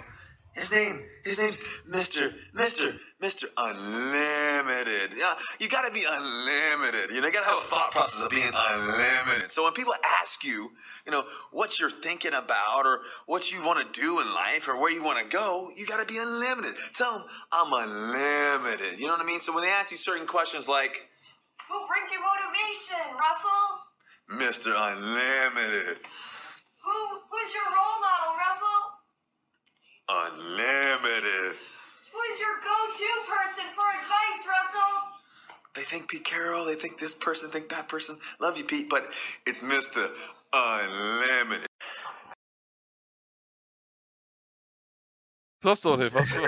His 0.53 0.71
name, 0.73 1.01
his 1.23 1.39
name's 1.39 1.61
Mister, 1.89 2.33
Mister, 2.53 2.93
Mister 3.21 3.47
Unlimited. 3.55 5.11
Yeah, 5.17 5.33
you 5.59 5.69
got 5.69 5.87
to 5.87 5.93
be 5.93 6.03
unlimited. 6.05 7.09
You 7.09 7.21
know, 7.21 7.27
you 7.27 7.33
got 7.33 7.43
to 7.45 7.49
have 7.49 7.57
a 7.57 7.61
thought 7.61 7.91
process 7.91 8.25
of 8.25 8.29
being 8.31 8.51
unlimited. 8.53 9.49
So 9.49 9.63
when 9.63 9.71
people 9.71 9.93
ask 10.19 10.43
you, 10.43 10.69
you 11.05 11.11
know, 11.13 11.23
what 11.51 11.79
you're 11.79 11.89
thinking 11.89 12.33
about 12.33 12.85
or 12.85 12.99
what 13.27 13.49
you 13.49 13.65
want 13.65 13.79
to 13.79 13.99
do 13.99 14.19
in 14.19 14.27
life 14.33 14.67
or 14.67 14.77
where 14.77 14.91
you 14.91 15.01
want 15.01 15.19
to 15.19 15.25
go, 15.33 15.71
you 15.77 15.85
got 15.85 16.05
to 16.05 16.13
be 16.13 16.19
unlimited. 16.19 16.75
Tell 16.95 17.19
them 17.19 17.27
I'm 17.53 17.71
unlimited. 17.71 18.99
You 18.99 19.07
know 19.07 19.13
what 19.13 19.21
I 19.21 19.25
mean? 19.25 19.39
So 19.39 19.53
when 19.53 19.63
they 19.63 19.69
ask 19.69 19.89
you 19.89 19.97
certain 19.97 20.27
questions 20.27 20.67
like 20.67 21.07
Where's 21.69 22.11
you 22.11 22.19
motivation, 22.21 23.17
Russell? 23.17 23.63
Mr. 24.31 24.73
Unlimited. 24.73 25.97
Who 26.83 26.97
who's 27.29 27.53
your 27.53 27.69
role 27.75 27.99
model, 28.01 28.33
Russell? 28.39 28.81
Unlimited. 30.09 31.57
Who's 32.11 32.39
your 32.39 32.55
go-to 32.63 33.11
person 33.27 33.65
for 33.75 33.87
advice, 33.87 34.47
Russell? 34.47 34.93
They 35.75 35.83
think 35.83 36.09
Pete 36.09 36.25
Carroll, 36.25 36.65
they 36.65 36.75
think 36.75 36.99
this 36.99 37.15
person, 37.15 37.49
think 37.49 37.69
that 37.69 37.87
person. 37.87 38.17
Love 38.41 38.57
you, 38.57 38.63
Pete, 38.63 38.89
but 38.89 39.03
it's 39.45 39.63
Mr. 39.63 40.09
Unlimited. 40.51 41.67
Was, 45.63 45.79
Tony? 45.79 46.09
Was? 46.09 46.39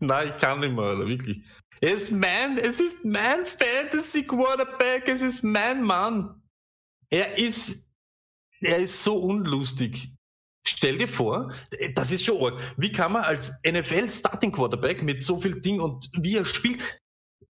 Nein, 0.00 0.28
ich 0.28 0.38
kann 0.38 0.60
nicht 0.60 0.72
mehr, 0.72 0.84
Alter, 0.84 1.06
wirklich. 1.06 1.44
Es 1.80 2.04
ist 2.04 2.10
mein, 2.12 2.58
es 2.58 2.80
ist 2.80 3.04
mein 3.04 3.44
Fantasy 3.44 4.24
Quarterback, 4.24 5.08
es 5.08 5.22
ist 5.22 5.42
mein 5.42 5.82
Mann. 5.82 6.42
Er 7.10 7.38
ist, 7.38 7.88
er 8.60 8.78
ist 8.78 9.02
so 9.04 9.18
unlustig. 9.18 10.12
Stell 10.66 10.98
dir 10.98 11.08
vor, 11.08 11.52
das 11.94 12.10
ist 12.10 12.24
schon 12.24 12.42
arg. 12.42 12.74
Wie 12.76 12.90
kann 12.90 13.12
man 13.12 13.22
als 13.22 13.52
NFL 13.64 14.10
Starting 14.10 14.50
Quarterback 14.50 15.02
mit 15.02 15.22
so 15.22 15.40
viel 15.40 15.60
Ding 15.60 15.80
und 15.80 16.10
wie 16.18 16.36
er 16.36 16.44
spielt, 16.44 16.80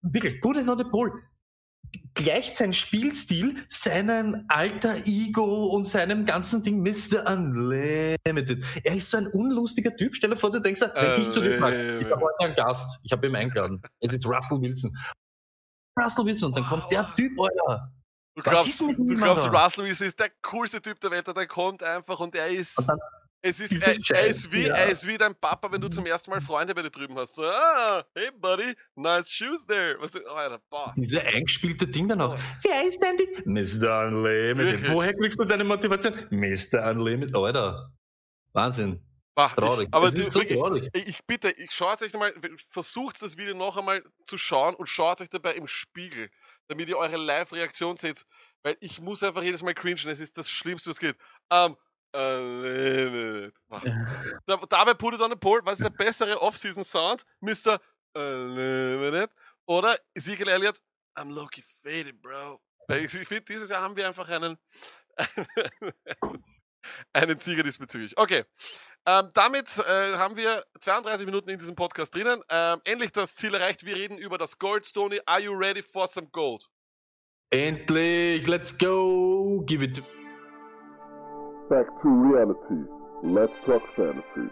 wirklich, 0.01 0.35
it 0.35 0.45
on 0.45 0.77
the 0.77 0.83
pole, 0.83 1.11
gleicht 2.17 2.55
sein 2.55 2.73
Spielstil 2.73 3.55
seinem 3.69 4.45
alter 4.47 5.05
Ego 5.05 5.67
und 5.67 5.85
seinem 5.85 6.25
ganzen 6.25 6.63
Ding 6.63 6.81
Mr. 6.81 7.25
Unlimited. 7.31 8.65
Er 8.83 8.95
ist 8.95 9.11
so 9.11 9.17
ein 9.17 9.27
unlustiger 9.27 9.95
Typ. 9.95 10.15
Stell 10.15 10.31
dir 10.31 10.37
vor, 10.37 10.51
du 10.51 10.59
denkst, 10.59 10.81
wenn 10.81 11.21
ich 11.21 11.29
zu 11.29 11.41
dir 11.41 11.59
sage, 11.59 11.99
ich 11.99 12.11
habe 12.11 12.21
heute 12.21 12.39
einen 12.39 12.55
Gast, 12.55 12.99
ich 13.03 13.11
habe 13.11 13.27
ihn 13.27 13.35
eingeladen. 13.35 13.81
Es 13.99 14.13
ist 14.13 14.25
Russell 14.25 14.59
Wilson. 14.61 14.91
Russell 15.99 16.25
Wilson, 16.25 16.47
und 16.47 16.57
dann 16.57 16.65
kommt 16.65 16.91
der 16.91 17.13
Typ, 17.15 17.39
Alter. 17.39 17.91
Du 18.35 18.43
glaubst, 18.43 18.79
du 18.79 19.15
glaubst? 19.15 19.45
Russell 19.47 19.85
Wilson 19.85 20.07
ist 20.07 20.19
der 20.19 20.29
coolste 20.43 20.81
Typ 20.81 20.99
der 20.99 21.11
Welt, 21.11 21.27
der 21.27 21.47
kommt 21.47 21.81
einfach 21.81 22.19
und 22.19 22.35
er 22.35 22.47
ist. 22.47 22.77
Und 22.77 22.89
dann 22.89 22.99
Es 23.41 23.59
ist, 23.59 23.71
er, 23.71 23.95
er, 23.95 24.03
Scheiße, 24.03 24.29
ist 24.29 24.51
wie, 24.51 24.63
ja. 24.63 24.75
er 24.75 24.89
ist 24.89 25.07
wie 25.07 25.17
dein 25.17 25.35
Papa, 25.35 25.71
wenn 25.71 25.79
du 25.79 25.87
zum 25.89 26.05
ersten 26.05 26.31
Mal 26.31 26.41
Freunde 26.41 26.73
bei 26.73 26.81
dir 26.81 26.89
drüben 26.89 27.15
hast. 27.17 27.35
So, 27.35 27.43
ah, 27.43 28.03
hey 28.15 28.31
buddy, 28.31 28.75
nice 28.95 29.29
shoes 29.29 29.65
there. 29.65 29.95
Was 29.99 30.15
ist, 30.15 30.25
oh, 30.27 30.33
Alter, 30.33 30.59
boah. 30.69 30.93
Diese 30.97 31.21
eingespielte 31.21 31.87
Ding 31.87 32.07
dann 32.07 32.21
auch. 32.21 32.37
Wer 32.63 32.87
ist 32.87 32.99
denn 32.99 33.17
die? 33.17 33.43
Mr. 33.45 34.07
Unlimited. 34.07 34.89
Woher 34.91 35.13
kriegst 35.13 35.39
du 35.39 35.45
deine 35.45 35.63
Motivation? 35.63 36.13
Mr. 36.31 36.89
Unlimited. 36.89 37.35
Alter. 37.35 37.91
Wahnsinn. 38.53 39.01
boah 39.35 39.53
Traurig. 39.55 39.87
Ich, 39.87 39.93
aber 39.93 40.09
die, 40.09 40.29
so 40.31 40.39
wirklich, 40.39 40.59
traurig. 40.59 40.89
ich, 40.93 41.07
ich 41.07 41.25
bitte, 41.25 41.51
ich 41.51 41.71
schaut 41.71 42.01
euch 42.01 42.13
mal, 42.13 42.33
versucht 42.69 43.21
das 43.21 43.37
Video 43.37 43.53
noch 43.53 43.77
einmal 43.77 44.03
zu 44.23 44.39
schauen 44.39 44.73
und 44.73 44.87
schaut 44.89 45.21
euch 45.21 45.29
dabei 45.29 45.53
im 45.53 45.67
Spiegel, 45.67 46.31
damit 46.67 46.89
ihr 46.89 46.97
eure 46.97 47.17
Live-Reaktion 47.17 47.97
seht, 47.97 48.25
weil 48.63 48.75
ich 48.79 48.99
muss 48.99 49.21
einfach 49.21 49.43
jedes 49.43 49.61
Mal 49.61 49.75
cringen, 49.75 49.99
es 50.07 50.19
ist 50.19 50.37
das 50.37 50.49
Schlimmste, 50.49 50.89
was 50.89 50.99
geht. 50.99 51.15
Um, 51.49 51.77
Unlimited. 52.13 53.53
Boah. 53.67 53.81
Da, 54.45 54.57
dabei 54.69 54.93
put 54.93 55.13
it 55.13 55.21
on 55.21 55.29
the 55.29 55.35
pole, 55.35 55.61
was 55.63 55.79
ist 55.79 55.83
der 55.83 55.89
bessere 55.89 56.41
Off-Season-Sound? 56.41 57.23
Mr. 57.41 57.79
Unlimited 58.13 59.29
oder 59.65 59.97
Ezekiel 60.15 60.47
Elliott, 60.47 60.81
I'm 61.17 61.33
Loki 61.33 61.61
faded, 61.61 62.21
bro. 62.21 62.59
Ich, 62.89 63.11
finde, 63.11 63.41
dieses 63.41 63.69
Jahr 63.69 63.81
haben 63.81 63.95
wir 63.95 64.07
einfach 64.07 64.29
einen, 64.29 64.57
einen 67.13 67.37
Sieger 67.37 67.63
diesbezüglich. 67.63 68.17
Okay, 68.17 68.45
ähm, 69.05 69.29
damit 69.33 69.77
äh, 69.79 70.17
haben 70.17 70.35
wir 70.35 70.65
32 70.81 71.25
Minuten 71.25 71.49
in 71.49 71.59
diesem 71.59 71.75
Podcast 71.75 72.13
drinnen. 72.13 72.41
Ähm, 72.49 72.81
endlich 72.83 73.11
das 73.13 73.35
Ziel 73.35 73.53
erreicht. 73.53 73.85
Wir 73.85 73.95
reden 73.95 74.17
über 74.17 74.37
das 74.37 74.59
Gold, 74.59 74.85
Stoney. 74.85 75.21
Are 75.25 75.41
you 75.41 75.53
ready 75.53 75.81
for 75.81 76.07
some 76.07 76.27
gold? 76.27 76.69
Endlich, 77.49 78.45
let's 78.47 78.77
go. 78.77 79.63
Give 79.65 79.81
it 79.81 79.95
to 79.95 80.16
Back 81.69 81.87
to 82.01 82.07
reality. 82.07 82.85
Let's 83.23 83.53
talk 83.65 83.81
fantasy. 83.95 84.49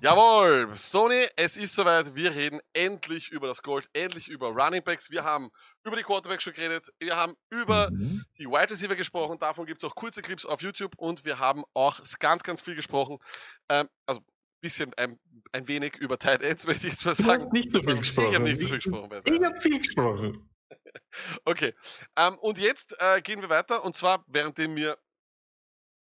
Jawohl, 0.00 0.68
Sony, 0.76 1.26
es 1.36 1.56
ist 1.56 1.74
soweit. 1.74 2.14
Wir 2.14 2.34
reden 2.34 2.60
endlich 2.72 3.30
über 3.30 3.46
das 3.46 3.62
Gold, 3.62 3.88
endlich 3.92 4.28
über 4.28 4.48
Running 4.48 4.82
Backs. 4.82 5.10
Wir 5.10 5.24
haben 5.24 5.50
über 5.84 5.96
die 5.96 6.02
Quarterbacks 6.02 6.42
schon 6.42 6.52
geredet. 6.52 6.88
Wir 6.98 7.16
haben 7.16 7.34
über 7.50 7.90
Mhm. 7.90 8.24
die 8.38 8.46
Wide 8.46 8.70
Receiver 8.70 8.96
gesprochen. 8.96 9.38
Davon 9.38 9.66
gibt 9.66 9.82
es 9.82 9.88
auch 9.90 9.94
kurze 9.94 10.20
Clips 10.22 10.44
auf 10.44 10.62
YouTube 10.62 10.92
und 10.98 11.24
wir 11.24 11.38
haben 11.38 11.62
auch 11.74 11.98
ganz, 12.18 12.42
ganz 12.42 12.60
viel 12.60 12.74
gesprochen. 12.74 13.18
Ähm, 13.68 13.88
also 14.06 14.20
ein 14.20 14.26
bisschen, 14.60 14.92
ein, 14.96 15.18
ein 15.52 15.68
wenig 15.68 15.96
über 15.96 16.18
Tight 16.18 16.42
Ends, 16.42 16.66
möchte 16.66 16.86
ich 16.86 16.92
jetzt 16.94 17.04
mal 17.06 17.14
Du 17.14 17.22
sagen. 17.22 17.42
hast 17.44 17.52
nicht 17.52 17.72
so 17.72 17.80
viel 17.82 17.98
gesprochen. 17.98 18.28
Ich 18.28 18.34
habe 18.34 18.44
nicht 18.44 18.60
so 18.60 18.66
viel 18.68 18.76
gesprochen. 18.76 19.22
Ich 19.24 19.42
habe 19.42 19.60
viel 19.60 19.78
gesprochen. 19.78 20.50
Okay. 21.44 21.74
Ähm, 22.16 22.38
und 22.38 22.58
jetzt 22.58 22.94
äh, 22.98 23.20
gehen 23.22 23.40
wir 23.40 23.48
weiter 23.48 23.84
und 23.84 23.94
zwar, 23.94 24.24
währenddem 24.26 24.74
mir 24.74 24.98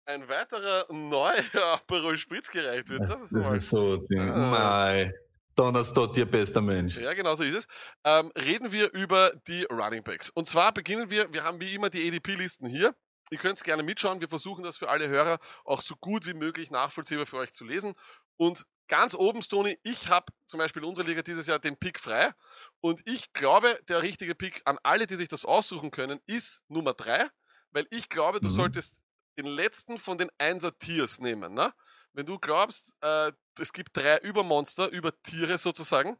ein 0.06 0.28
weiterer 0.28 0.86
neuer 0.92 1.34
Aperol 1.74 2.16
Spritz 2.18 2.50
gereicht 2.50 2.88
wird. 2.88 3.02
Das 3.08 3.22
ist 3.22 3.34
Das 3.34 3.48
mal. 3.48 3.56
ist 3.56 3.70
so. 3.70 3.96
Ding. 3.96 4.30
Ah. 4.30 4.50
Mei. 4.50 5.14
Donnerstag, 5.56 6.16
ihr 6.16 6.24
bester 6.30 6.60
Mensch. 6.62 6.96
Ja, 6.96 7.12
genau 7.12 7.34
so 7.34 7.42
ist 7.44 7.54
es. 7.54 7.66
Ähm, 8.04 8.32
reden 8.36 8.72
wir 8.72 8.92
über 8.92 9.32
die 9.46 9.64
Running 9.64 10.02
Backs. 10.02 10.30
Und 10.30 10.46
zwar 10.46 10.72
beginnen 10.72 11.10
wir, 11.10 11.32
wir 11.32 11.44
haben 11.44 11.60
wie 11.60 11.74
immer 11.74 11.90
die 11.90 12.06
ADP-Listen 12.08 12.66
hier. 12.68 12.94
Ihr 13.30 13.38
könnt 13.38 13.58
es 13.58 13.62
gerne 13.64 13.82
mitschauen. 13.82 14.20
Wir 14.20 14.28
versuchen 14.28 14.64
das 14.64 14.76
für 14.78 14.88
alle 14.88 15.08
Hörer 15.08 15.38
auch 15.64 15.82
so 15.82 15.94
gut 15.96 16.24
wie 16.26 16.34
möglich 16.34 16.70
nachvollziehbar 16.70 17.26
für 17.26 17.36
euch 17.36 17.52
zu 17.52 17.64
lesen. 17.64 17.94
Und 18.36 18.64
ganz 18.90 19.14
oben, 19.14 19.40
Stony, 19.40 19.78
ich 19.84 20.08
habe 20.08 20.26
zum 20.44 20.58
Beispiel 20.58 20.82
in 20.82 20.88
unserer 20.90 21.06
Liga 21.06 21.22
dieses 21.22 21.46
Jahr 21.46 21.58
den 21.58 21.78
Pick 21.78 21.98
frei. 21.98 22.34
Und 22.82 23.00
ich 23.06 23.32
glaube, 23.32 23.80
der 23.88 24.02
richtige 24.02 24.34
Pick 24.34 24.60
an 24.66 24.78
alle, 24.82 25.06
die 25.06 25.14
sich 25.14 25.28
das 25.28 25.46
aussuchen 25.46 25.90
können, 25.90 26.20
ist 26.26 26.62
Nummer 26.68 26.92
drei, 26.92 27.30
weil 27.70 27.86
ich 27.90 28.08
glaube, 28.10 28.40
du 28.40 28.48
Mhm. 28.48 28.52
solltest 28.52 29.00
den 29.38 29.46
letzten 29.46 29.98
von 29.98 30.18
den 30.18 30.28
Einser-Tiers 30.38 31.20
nehmen. 31.20 31.54
Ne? 31.54 31.72
Wenn 32.12 32.26
du 32.26 32.38
glaubst, 32.38 32.94
äh, 33.00 33.32
es 33.58 33.72
gibt 33.72 33.96
drei 33.96 34.18
Übermonster, 34.18 34.88
über 34.90 35.12
Tiere 35.22 35.56
sozusagen, 35.56 36.18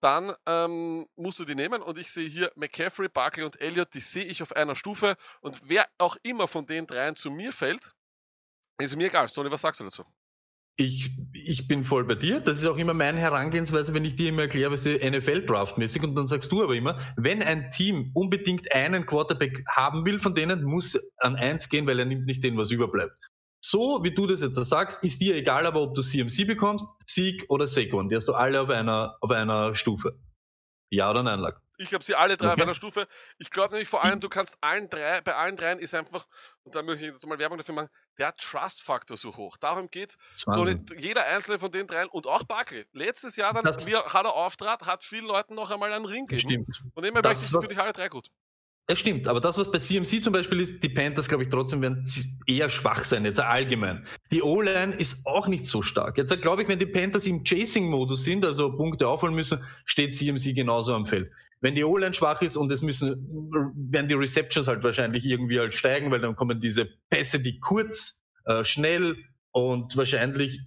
dann 0.00 0.36
ähm, 0.44 1.08
musst 1.16 1.38
du 1.38 1.46
die 1.46 1.54
nehmen. 1.54 1.80
Und 1.82 1.98
ich 1.98 2.12
sehe 2.12 2.28
hier 2.28 2.52
McCaffrey, 2.56 3.08
Barkley 3.08 3.44
und 3.46 3.58
Elliott, 3.60 3.94
die 3.94 4.02
sehe 4.02 4.24
ich 4.26 4.42
auf 4.42 4.54
einer 4.54 4.76
Stufe. 4.76 5.16
Und 5.40 5.62
wer 5.64 5.88
auch 5.98 6.16
immer 6.22 6.46
von 6.46 6.66
den 6.66 6.86
dreien 6.86 7.16
zu 7.16 7.30
mir 7.30 7.52
fällt, 7.52 7.94
ist 8.78 8.94
mir 8.96 9.06
egal. 9.06 9.28
Sony, 9.28 9.50
was 9.50 9.62
sagst 9.62 9.80
du 9.80 9.84
dazu? 9.84 10.04
Ich, 10.76 11.16
ich 11.32 11.68
bin 11.68 11.84
voll 11.84 12.04
bei 12.04 12.16
dir. 12.16 12.40
Das 12.40 12.58
ist 12.58 12.66
auch 12.66 12.76
immer 12.76 12.94
meine 12.94 13.20
Herangehensweise, 13.20 13.94
wenn 13.94 14.04
ich 14.04 14.16
dir 14.16 14.30
immer 14.30 14.42
erkläre, 14.42 14.72
was 14.72 14.82
die 14.82 14.98
NFL-Draft-mäßig 14.98 16.02
und 16.02 16.16
dann 16.16 16.26
sagst 16.26 16.50
du 16.50 16.64
aber 16.64 16.74
immer, 16.74 16.98
wenn 17.16 17.42
ein 17.42 17.70
Team 17.70 18.10
unbedingt 18.12 18.74
einen 18.74 19.06
Quarterback 19.06 19.64
haben 19.68 20.04
will 20.04 20.18
von 20.18 20.34
denen, 20.34 20.64
muss 20.64 20.98
an 21.18 21.36
eins 21.36 21.68
gehen, 21.68 21.86
weil 21.86 22.00
er 22.00 22.06
nimmt 22.06 22.26
nicht 22.26 22.42
den, 22.42 22.56
was 22.56 22.72
überbleibt. 22.72 23.16
So 23.64 24.02
wie 24.02 24.12
du 24.12 24.26
das 24.26 24.42
jetzt 24.42 24.56
sagst, 24.56 25.04
ist 25.04 25.20
dir 25.20 25.36
egal, 25.36 25.64
aber 25.64 25.80
ob 25.80 25.94
du 25.94 26.02
CMC 26.02 26.44
bekommst, 26.44 26.86
Sieg 27.06 27.46
oder 27.48 27.66
Saquon, 27.66 28.08
die 28.08 28.16
hast 28.16 28.26
du 28.28 28.34
alle 28.34 28.60
auf 28.60 28.68
einer, 28.68 29.16
auf 29.20 29.30
einer 29.30 29.74
Stufe. 29.76 30.18
Ja 30.90 31.10
oder 31.10 31.22
nein, 31.22 31.38
Lack? 31.38 31.63
Ich 31.76 31.92
habe 31.92 32.04
sie 32.04 32.14
alle 32.14 32.36
drei 32.36 32.46
auf 32.48 32.52
Okay. 32.54 32.62
einer 32.62 32.74
Stufe. 32.74 33.08
Ich 33.38 33.50
glaube 33.50 33.74
nämlich 33.74 33.88
vor 33.88 34.04
allem, 34.04 34.20
du 34.20 34.28
kannst 34.28 34.56
allen 34.60 34.88
drei, 34.88 35.20
bei 35.22 35.34
allen 35.34 35.56
dreien 35.56 35.78
ist 35.78 35.94
einfach, 35.94 36.26
und 36.62 36.74
da 36.74 36.82
möchte 36.82 37.04
ich 37.04 37.12
jetzt 37.12 37.26
mal 37.26 37.38
Werbung 37.38 37.58
dafür 37.58 37.74
machen, 37.74 37.88
der 38.18 38.34
Trust-Faktor 38.36 39.16
so 39.16 39.36
hoch. 39.36 39.56
Darum 39.56 39.90
geht's. 39.90 40.16
So, 40.36 40.52
Wahnsinn. 40.52 40.86
jeder 40.98 41.26
einzelne 41.26 41.58
von 41.58 41.72
den 41.72 41.86
dreien 41.86 42.08
und 42.08 42.26
auch 42.28 42.44
Barkley. 42.44 42.86
Letztes 42.92 43.34
Jahr 43.36 43.52
dann, 43.52 43.64
Das- 43.64 43.86
wie 43.86 43.92
er- 43.92 44.12
hat 44.12 44.24
er 44.24 44.34
auftrat, 44.34 44.82
hat 44.86 45.02
vielen 45.04 45.26
Leuten 45.26 45.54
noch 45.56 45.70
einmal 45.70 45.92
einen 45.92 46.04
Ring 46.04 46.26
gegeben. 46.26 46.66
Stimmt. 46.72 46.92
Und 46.94 47.04
immer 47.04 47.22
möchte 47.22 47.44
ich 47.44 47.50
für 47.50 47.68
dich 47.68 47.78
alle 47.80 47.92
drei 47.92 48.08
gut. 48.08 48.30
Das 48.86 48.98
stimmt, 48.98 49.26
aber 49.28 49.40
das, 49.40 49.56
was 49.56 49.72
bei 49.72 49.78
CMC 49.78 50.22
zum 50.22 50.34
Beispiel 50.34 50.60
ist, 50.60 50.82
die 50.82 50.90
Panthers, 50.90 51.26
glaube 51.26 51.44
ich, 51.44 51.48
trotzdem 51.48 51.80
werden 51.80 52.06
eher 52.46 52.68
schwach 52.68 53.04
sein, 53.06 53.24
jetzt 53.24 53.40
allgemein. 53.40 54.06
Die 54.30 54.42
O-Line 54.42 54.94
ist 54.96 55.26
auch 55.26 55.46
nicht 55.46 55.66
so 55.66 55.80
stark. 55.80 56.18
Jetzt 56.18 56.38
glaube 56.42 56.62
ich, 56.62 56.68
wenn 56.68 56.78
die 56.78 56.84
Panthers 56.84 57.26
im 57.26 57.44
Chasing-Modus 57.44 58.24
sind, 58.24 58.44
also 58.44 58.76
Punkte 58.76 59.08
aufholen 59.08 59.34
müssen, 59.34 59.64
steht 59.86 60.14
CMC 60.14 60.54
genauso 60.54 60.94
am 60.94 61.06
Feld. 61.06 61.30
Wenn 61.62 61.74
die 61.74 61.82
O-Line 61.82 62.12
schwach 62.12 62.42
ist 62.42 62.58
und 62.58 62.70
es 62.72 62.82
müssen, 62.82 63.26
werden 63.74 64.08
die 64.08 64.14
Receptions 64.14 64.68
halt 64.68 64.84
wahrscheinlich 64.84 65.24
irgendwie 65.24 65.58
halt 65.58 65.72
steigen, 65.72 66.10
weil 66.10 66.20
dann 66.20 66.36
kommen 66.36 66.60
diese 66.60 66.86
Pässe, 67.08 67.40
die 67.40 67.60
kurz, 67.60 68.22
äh, 68.44 68.64
schnell 68.64 69.16
und 69.52 69.96
wahrscheinlich 69.96 70.60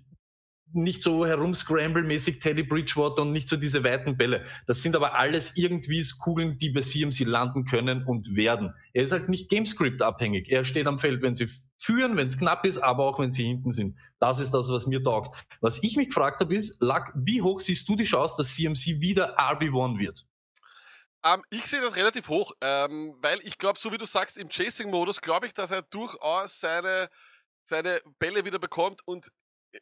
nicht 0.74 1.04
so 1.04 1.26
herumscramble-mäßig 1.26 2.40
Teddy 2.40 2.64
Bridgewater 2.64 3.22
und 3.22 3.32
nicht 3.32 3.48
so 3.48 3.56
diese 3.56 3.84
weiten 3.84 4.18
Bälle. 4.18 4.46
Das 4.66 4.82
sind 4.82 4.96
aber 4.96 5.16
alles 5.16 5.56
irgendwie 5.56 6.06
Kugeln, 6.20 6.58
die 6.58 6.70
bei 6.70 6.82
CMC 6.82 7.22
landen 7.26 7.66
können 7.66 8.04
und 8.04 8.36
werden. 8.36 8.74
Er 8.94 9.04
ist 9.04 9.12
halt 9.12 9.30
nicht 9.30 9.50
Gamescript 9.50 10.02
abhängig. 10.02 10.50
Er 10.50 10.66
steht 10.66 10.88
am 10.88 11.00
Feld, 11.00 11.22
wenn 11.22 11.36
sie 11.36 11.50
führen, 11.80 12.18
wenn 12.18 12.28
es 12.28 12.38
knapp 12.38 12.66
ist, 12.66 12.78
aber 12.80 13.06
auch 13.06 13.20
wenn 13.20 13.32
sie 13.32 13.46
hinten 13.46 13.72
sind. 13.72 13.98
Das 14.20 14.40
ist 14.40 14.52
das, 14.52 14.70
was 14.70 14.88
mir 14.88 15.04
taugt. 15.04 15.38
Was 15.62 15.84
ich 15.84 15.96
mich 15.96 16.08
gefragt 16.08 16.40
habe, 16.40 16.56
ist, 16.56 16.82
Lack, 16.82 17.14
wie 17.16 17.42
hoch 17.42 17.60
siehst 17.60 17.88
du 17.88 17.96
die 17.96 18.04
Chance, 18.04 18.36
dass 18.38 18.56
CMC 18.56 19.00
wieder 19.00 19.40
RB1 19.40 20.00
wird? 20.00 20.26
Ähm, 21.24 21.44
ich 21.50 21.66
sehe 21.66 21.82
das 21.82 21.96
relativ 21.96 22.30
hoch, 22.30 22.52
ähm, 22.62 23.16
weil 23.22 23.40
ich 23.44 23.58
glaube, 23.58 23.80
so 23.80 23.92
wie 23.92 23.98
du 23.98 24.06
sagst, 24.06 24.38
im 24.38 24.50
Chasing-Modus 24.50 25.22
glaube 25.22 25.46
ich, 25.46 25.54
dass 25.54 25.72
er 25.72 25.82
durchaus 25.84 26.60
seine, 26.60 27.10
seine 27.64 28.02
Bälle 28.20 28.46
wieder 28.46 28.60
bekommt 28.60 29.02
und 29.06 29.32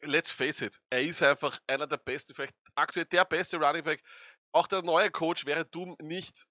let's 0.02 0.30
face 0.30 0.60
it, 0.62 0.78
er 0.90 1.02
ist 1.02 1.22
einfach 1.22 1.58
einer 1.66 1.86
der 1.86 1.98
besten, 1.98 2.34
vielleicht 2.34 2.54
aktuell 2.74 3.06
der 3.06 3.24
beste 3.24 3.56
Running 3.58 3.84
Back 3.84 4.02
auch 4.52 4.66
der 4.66 4.82
neue 4.82 5.10
Coach 5.10 5.44
wäre 5.46 5.64
dumm, 5.66 5.96
nicht 6.00 6.46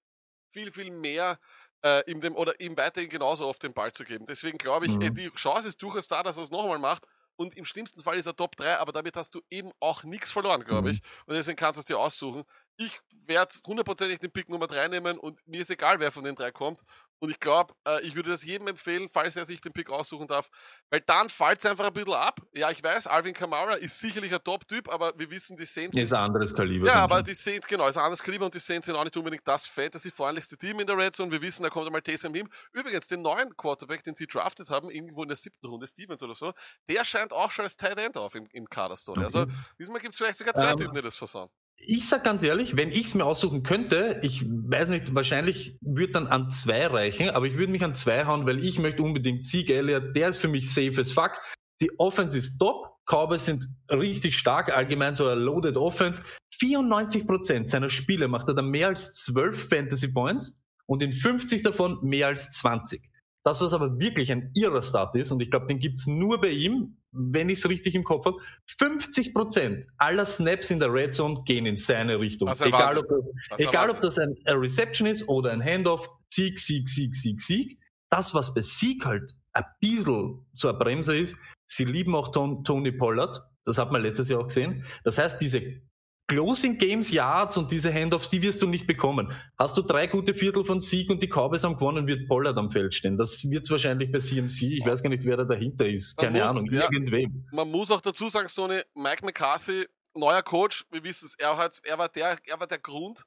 viel, 0.50 0.72
viel 0.72 0.90
mehr 0.90 1.38
äh, 1.84 2.08
ihm 2.10 2.20
dem 2.20 2.36
oder 2.36 2.58
ihm 2.60 2.76
weiterhin 2.76 3.10
genauso 3.10 3.46
auf 3.48 3.58
den 3.58 3.74
Ball 3.74 3.92
zu 3.92 4.04
geben. 4.04 4.26
Deswegen 4.26 4.58
glaube 4.58 4.86
ich, 4.86 4.96
Mhm. 4.96 5.14
die 5.14 5.30
Chance 5.32 5.68
ist 5.68 5.82
durchaus 5.82 6.08
da, 6.08 6.22
dass 6.22 6.36
er 6.36 6.44
es 6.44 6.50
nochmal 6.50 6.78
macht. 6.78 7.04
Und 7.38 7.54
im 7.56 7.66
schlimmsten 7.66 8.00
Fall 8.02 8.16
ist 8.16 8.26
er 8.26 8.34
Top 8.36 8.56
3, 8.56 8.78
aber 8.78 8.92
damit 8.92 9.16
hast 9.16 9.34
du 9.34 9.42
eben 9.50 9.70
auch 9.80 10.04
nichts 10.04 10.30
verloren, 10.30 10.64
glaube 10.64 10.90
Mhm. 10.90 10.92
ich. 10.92 11.00
Und 11.26 11.34
deswegen 11.34 11.56
kannst 11.56 11.76
du 11.76 11.80
es 11.80 11.86
dir 11.86 11.98
aussuchen. 11.98 12.44
Ich 12.78 12.98
werde 13.10 13.54
hundertprozentig 13.66 14.20
den 14.20 14.32
Pick 14.32 14.48
Nummer 14.48 14.66
3 14.68 14.88
nehmen 14.88 15.18
und 15.18 15.38
mir 15.46 15.60
ist 15.60 15.70
egal, 15.70 16.00
wer 16.00 16.12
von 16.12 16.24
den 16.24 16.34
drei 16.34 16.50
kommt. 16.50 16.82
Und 17.18 17.30
ich 17.30 17.40
glaube, 17.40 17.74
äh, 17.86 18.02
ich 18.02 18.14
würde 18.14 18.30
das 18.30 18.44
jedem 18.44 18.68
empfehlen, 18.68 19.08
falls 19.12 19.36
er 19.36 19.44
sich 19.44 19.60
den 19.60 19.72
Pick 19.72 19.90
aussuchen 19.90 20.26
darf, 20.26 20.48
weil 20.90 21.00
dann 21.00 21.28
fällt 21.28 21.60
es 21.60 21.66
einfach 21.66 21.86
ein 21.86 21.92
bisschen 21.92 22.12
ab. 22.14 22.40
Ja, 22.52 22.70
ich 22.70 22.82
weiß, 22.82 23.06
Alvin 23.06 23.34
Kamara 23.34 23.74
ist 23.74 23.98
sicherlich 23.98 24.32
ein 24.34 24.42
Top-Typ, 24.44 24.88
aber 24.88 25.18
wir 25.18 25.30
wissen, 25.30 25.56
die 25.56 25.64
Saints 25.64 25.96
Ist 25.96 26.12
ein 26.12 26.20
anderes 26.20 26.54
Kaliber. 26.54 26.86
ja, 26.86 26.94
aber 27.02 27.22
die 27.22 27.34
Saints, 27.34 27.66
genau, 27.66 27.88
ist 27.88 27.96
ein 27.96 28.04
anderes 28.04 28.22
Kaliber 28.22 28.44
und 28.44 28.54
die 28.54 28.60
Saints 28.60 28.86
sind 28.86 28.94
auch 28.96 29.04
nicht 29.04 29.16
unbedingt 29.16 29.46
das 29.48 29.66
fantasy-freundlichste 29.66 30.56
Team 30.58 30.78
in 30.80 30.86
der 30.86 30.96
Red 30.96 31.16
Zone. 31.16 31.30
Wir 31.32 31.40
wissen, 31.42 31.62
da 31.62 31.70
kommt 31.70 31.86
einmal 31.86 32.02
Taysom 32.02 32.34
Hill. 32.34 32.48
Übrigens, 32.72 33.08
den 33.08 33.22
neuen 33.22 33.56
Quarterback, 33.56 34.02
den 34.04 34.14
sie 34.14 34.26
drafted 34.26 34.68
haben, 34.70 34.90
irgendwo 34.90 35.22
in 35.22 35.28
der 35.28 35.36
siebten 35.36 35.66
Runde, 35.66 35.86
Stevens 35.86 36.22
oder 36.22 36.34
so, 36.34 36.52
der 36.88 37.04
scheint 37.04 37.32
auch 37.32 37.50
schon 37.50 37.64
als 37.64 37.76
Tight 37.76 37.98
End 37.98 38.16
auf 38.16 38.34
im, 38.34 38.46
im 38.52 38.68
Kader-Story. 38.68 39.22
Also, 39.24 39.46
Okay. 39.46 39.66
diesmal 39.78 40.00
gibt 40.00 40.14
es 40.14 40.18
vielleicht 40.18 40.38
sogar 40.38 40.54
zwei 40.54 40.72
Ähm, 40.72 40.76
Typen, 40.76 40.94
die 40.94 41.02
das 41.02 41.16
versauen. 41.16 41.48
Ich 41.78 42.08
sag 42.08 42.24
ganz 42.24 42.42
ehrlich, 42.42 42.76
wenn 42.76 42.90
ich 42.90 43.06
es 43.06 43.14
mir 43.14 43.24
aussuchen 43.24 43.62
könnte, 43.62 44.18
ich 44.22 44.44
weiß 44.44 44.88
nicht, 44.88 45.14
wahrscheinlich 45.14 45.78
würde 45.80 46.14
dann 46.14 46.26
an 46.26 46.50
zwei 46.50 46.86
reichen, 46.86 47.30
aber 47.30 47.46
ich 47.46 47.56
würde 47.56 47.70
mich 47.70 47.84
an 47.84 47.94
zwei 47.94 48.26
hauen, 48.26 48.46
weil 48.46 48.64
ich 48.64 48.78
möchte 48.78 49.02
unbedingt 49.02 49.44
Sieg 49.44 49.70
Elliott, 49.70 50.16
der 50.16 50.30
ist 50.30 50.38
für 50.38 50.48
mich 50.48 50.72
safe 50.72 51.00
as 51.00 51.12
fuck. 51.12 51.32
Die 51.80 51.96
Offense 51.98 52.36
ist 52.36 52.58
top, 52.58 52.96
Cowboys 53.06 53.46
sind 53.46 53.68
richtig 53.88 54.36
stark, 54.36 54.70
allgemein 54.70 55.14
so 55.14 55.28
eine 55.28 55.40
loaded 55.40 55.76
Offense. 55.76 56.22
94% 56.58 57.66
seiner 57.66 57.90
Spiele 57.90 58.28
macht 58.28 58.48
er 58.48 58.54
dann 58.54 58.70
mehr 58.70 58.88
als 58.88 59.12
12 59.14 59.68
Fantasy 59.68 60.08
Points 60.08 60.60
und 60.86 61.02
in 61.02 61.12
50 61.12 61.62
davon 61.62 61.98
mehr 62.02 62.28
als 62.28 62.50
20. 62.52 63.02
Das, 63.44 63.60
was 63.60 63.74
aber 63.74 64.00
wirklich 64.00 64.32
ein 64.32 64.50
irrer 64.54 64.82
Start 64.82 65.14
ist, 65.14 65.30
und 65.30 65.40
ich 65.40 65.50
glaube, 65.50 65.66
den 65.68 65.78
gibt's 65.78 66.06
nur 66.08 66.40
bei 66.40 66.50
ihm, 66.50 66.96
wenn 67.16 67.48
ich 67.48 67.58
es 67.58 67.68
richtig 67.68 67.94
im 67.94 68.04
Kopf 68.04 68.26
habe, 68.26 68.36
50% 68.78 69.84
aller 69.98 70.24
Snaps 70.24 70.70
in 70.70 70.78
der 70.78 70.92
Red 70.92 71.14
Zone 71.14 71.42
gehen 71.44 71.66
in 71.66 71.76
seine 71.76 72.18
Richtung. 72.18 72.48
Egal, 72.48 72.98
ob 72.98 73.08
das, 73.08 73.24
Das 73.50 73.60
egal 73.60 73.90
ob 73.90 74.00
das 74.00 74.18
ein, 74.18 74.34
ein 74.44 74.56
Reception 74.56 75.08
ist 75.08 75.28
oder 75.28 75.52
ein 75.52 75.62
Handoff, 75.62 76.08
Sieg, 76.32 76.58
Sieg, 76.58 76.88
Sieg, 76.88 77.14
Sieg, 77.14 77.40
Sieg. 77.40 77.78
Das, 78.10 78.34
was 78.34 78.54
bei 78.54 78.60
Sieg 78.60 79.04
halt 79.04 79.34
ein 79.52 79.64
bisschen 79.80 80.46
eine 80.62 80.74
Bremse 80.74 81.16
ist, 81.16 81.36
sie 81.66 81.84
lieben 81.84 82.14
auch 82.14 82.32
Ton, 82.32 82.62
Tony 82.64 82.92
Pollard. 82.92 83.42
Das 83.64 83.78
hat 83.78 83.90
man 83.90 84.02
letztes 84.02 84.28
Jahr 84.28 84.40
auch 84.40 84.46
gesehen. 84.46 84.84
Das 85.02 85.18
heißt, 85.18 85.40
diese 85.40 85.80
Closing 86.28 86.76
Games 86.78 87.10
Yards 87.12 87.56
und 87.56 87.70
diese 87.70 87.92
Handoffs, 87.92 88.28
die 88.28 88.42
wirst 88.42 88.60
du 88.60 88.66
nicht 88.66 88.86
bekommen. 88.86 89.32
Hast 89.58 89.76
du 89.78 89.82
drei 89.82 90.08
gute 90.08 90.34
Viertel 90.34 90.64
von 90.64 90.80
Sieg 90.80 91.08
und 91.08 91.22
die 91.22 91.28
Cowboys 91.28 91.62
haben 91.62 91.74
gewonnen, 91.76 92.06
wird 92.08 92.26
Pollard 92.26 92.56
am 92.58 92.70
Feld 92.70 92.94
stehen. 92.94 93.16
Das 93.16 93.44
wird's 93.48 93.70
wahrscheinlich 93.70 94.10
bei 94.10 94.18
CMC. 94.18 94.62
Ich 94.78 94.84
weiß 94.84 95.02
gar 95.04 95.10
nicht, 95.10 95.24
wer 95.24 95.36
da 95.36 95.44
dahinter 95.44 95.86
ist. 95.88 96.16
Keine 96.16 96.38
muss- 96.40 96.48
Ahnung. 96.48 96.66
ja. 96.72 96.82
Irgendwem. 96.90 97.46
Man 97.52 97.70
muss 97.70 97.90
auch 97.92 98.00
dazu 98.00 98.28
sagen, 98.28 98.48
Stoney, 98.48 98.82
Mike 98.94 99.24
McCarthy, 99.24 99.86
neuer 100.14 100.42
Coach, 100.42 100.84
wir 100.90 101.04
wissen 101.04 101.26
es, 101.26 101.34
er, 101.34 101.56
hat, 101.56 101.80
er, 101.84 101.96
war 101.98 102.08
der, 102.08 102.38
er 102.44 102.58
war 102.58 102.66
der 102.66 102.78
Grund, 102.78 103.22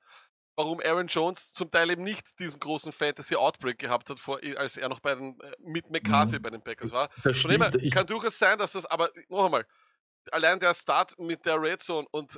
warum 0.57 0.81
Aaron 0.83 1.07
Jones 1.07 1.53
zum 1.53 1.71
Teil 1.71 1.89
eben 1.91 2.03
nicht 2.03 2.37
diesen 2.39 2.59
großen 2.59 2.91
Fantasy-Outbreak 2.91 3.79
gehabt 3.79 4.09
hat, 4.09 4.19
vor, 4.19 4.39
als 4.57 4.75
er 4.75 4.89
noch 4.89 4.99
bei 4.99 5.15
den, 5.15 5.37
mit 5.63 5.89
McCarthy 5.89 6.35
Mhm. 6.37 6.41
bei 6.41 6.49
den 6.49 6.61
Packers 6.61 6.91
war. 6.91 7.07
Das 7.23 7.37
Von 7.37 7.51
stimmt. 7.51 7.75
Ich, 7.81 7.93
kann 7.93 8.05
durchaus 8.05 8.37
sein, 8.37 8.57
dass 8.57 8.73
das, 8.73 8.85
aber 8.85 9.09
noch 9.29 9.45
einmal, 9.45 9.65
allein 10.31 10.59
der 10.59 10.73
Start 10.73 11.17
mit 11.17 11.45
der 11.45 11.61
Red 11.61 11.79
Zone 11.81 12.05
und 12.11 12.37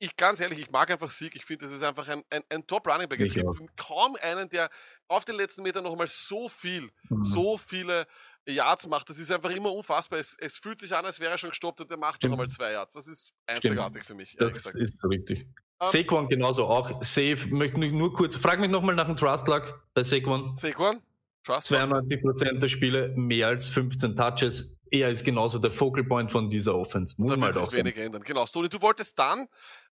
ich 0.00 0.16
ganz 0.16 0.40
ehrlich, 0.40 0.58
ich 0.58 0.70
mag 0.70 0.90
einfach 0.90 1.10
Sieg. 1.10 1.36
Ich 1.36 1.44
finde, 1.44 1.66
das 1.66 1.72
ist 1.72 1.82
einfach 1.82 2.08
ein, 2.08 2.24
ein, 2.30 2.42
ein 2.48 2.66
Top 2.66 2.88
Running 2.88 3.08
Back. 3.08 3.20
Es 3.20 3.32
gibt 3.32 3.46
kaum 3.76 4.16
einen, 4.22 4.48
der 4.48 4.68
auf 5.08 5.24
den 5.24 5.36
letzten 5.36 5.62
Metern 5.62 5.84
noch 5.84 5.92
einmal 5.92 6.08
so 6.08 6.48
viel, 6.48 6.90
Mhm. 7.08 7.22
so 7.22 7.58
viele 7.58 8.06
Yards 8.46 8.86
macht. 8.88 9.10
Das 9.10 9.18
ist 9.18 9.30
einfach 9.30 9.50
immer 9.50 9.72
unfassbar. 9.72 10.18
Es, 10.18 10.34
es 10.40 10.58
fühlt 10.58 10.78
sich 10.78 10.94
an, 10.96 11.04
als 11.04 11.20
wäre 11.20 11.30
er 11.30 11.38
schon 11.38 11.50
gestoppt 11.50 11.82
und 11.82 11.90
der 11.90 11.98
macht 11.98 12.14
noch 12.14 12.16
Stimmt. 12.16 12.32
einmal 12.34 12.48
zwei 12.48 12.72
Yards. 12.72 12.94
Das 12.94 13.06
ist 13.06 13.34
einzigartig 13.46 14.04
für 14.04 14.14
mich, 14.14 14.34
Das 14.38 14.52
gesagt. 14.54 14.76
ist 14.76 15.04
richtig. 15.04 15.46
Ähm, 15.80 15.86
Saquon 15.86 16.28
genauso 16.28 16.66
auch 16.66 17.02
safe. 17.02 17.46
Möchte 17.50 17.78
nur- 17.78 17.90
nur 17.92 18.12
kurz, 18.14 18.36
frag 18.36 18.58
mich 18.58 18.70
nochmal 18.70 18.94
nach 18.94 19.06
dem 19.06 19.16
Trust 19.16 19.46
Luck 19.48 19.82
bei 19.94 20.02
Saquon. 20.02 20.56
Saquon? 20.56 21.00
Trust 21.44 21.68
92% 21.72 22.58
der 22.60 22.68
Spiele, 22.68 23.08
mehr 23.16 23.48
als 23.48 23.68
15 23.68 24.16
Touches. 24.16 24.76
Er 24.90 25.10
ist 25.10 25.24
genauso 25.24 25.58
der 25.58 25.70
Focal 25.70 26.04
Point 26.04 26.32
von 26.32 26.50
dieser 26.50 26.74
Offense. 26.74 27.14
Muss 27.16 27.30
man 27.30 27.44
halt 27.44 27.56
auch 27.56 27.72
wenig 27.72 27.96
ändern. 27.96 28.22
Genau, 28.22 28.44
Stoli, 28.44 28.68
du 28.68 28.80
wolltest 28.82 29.18
dann, 29.18 29.46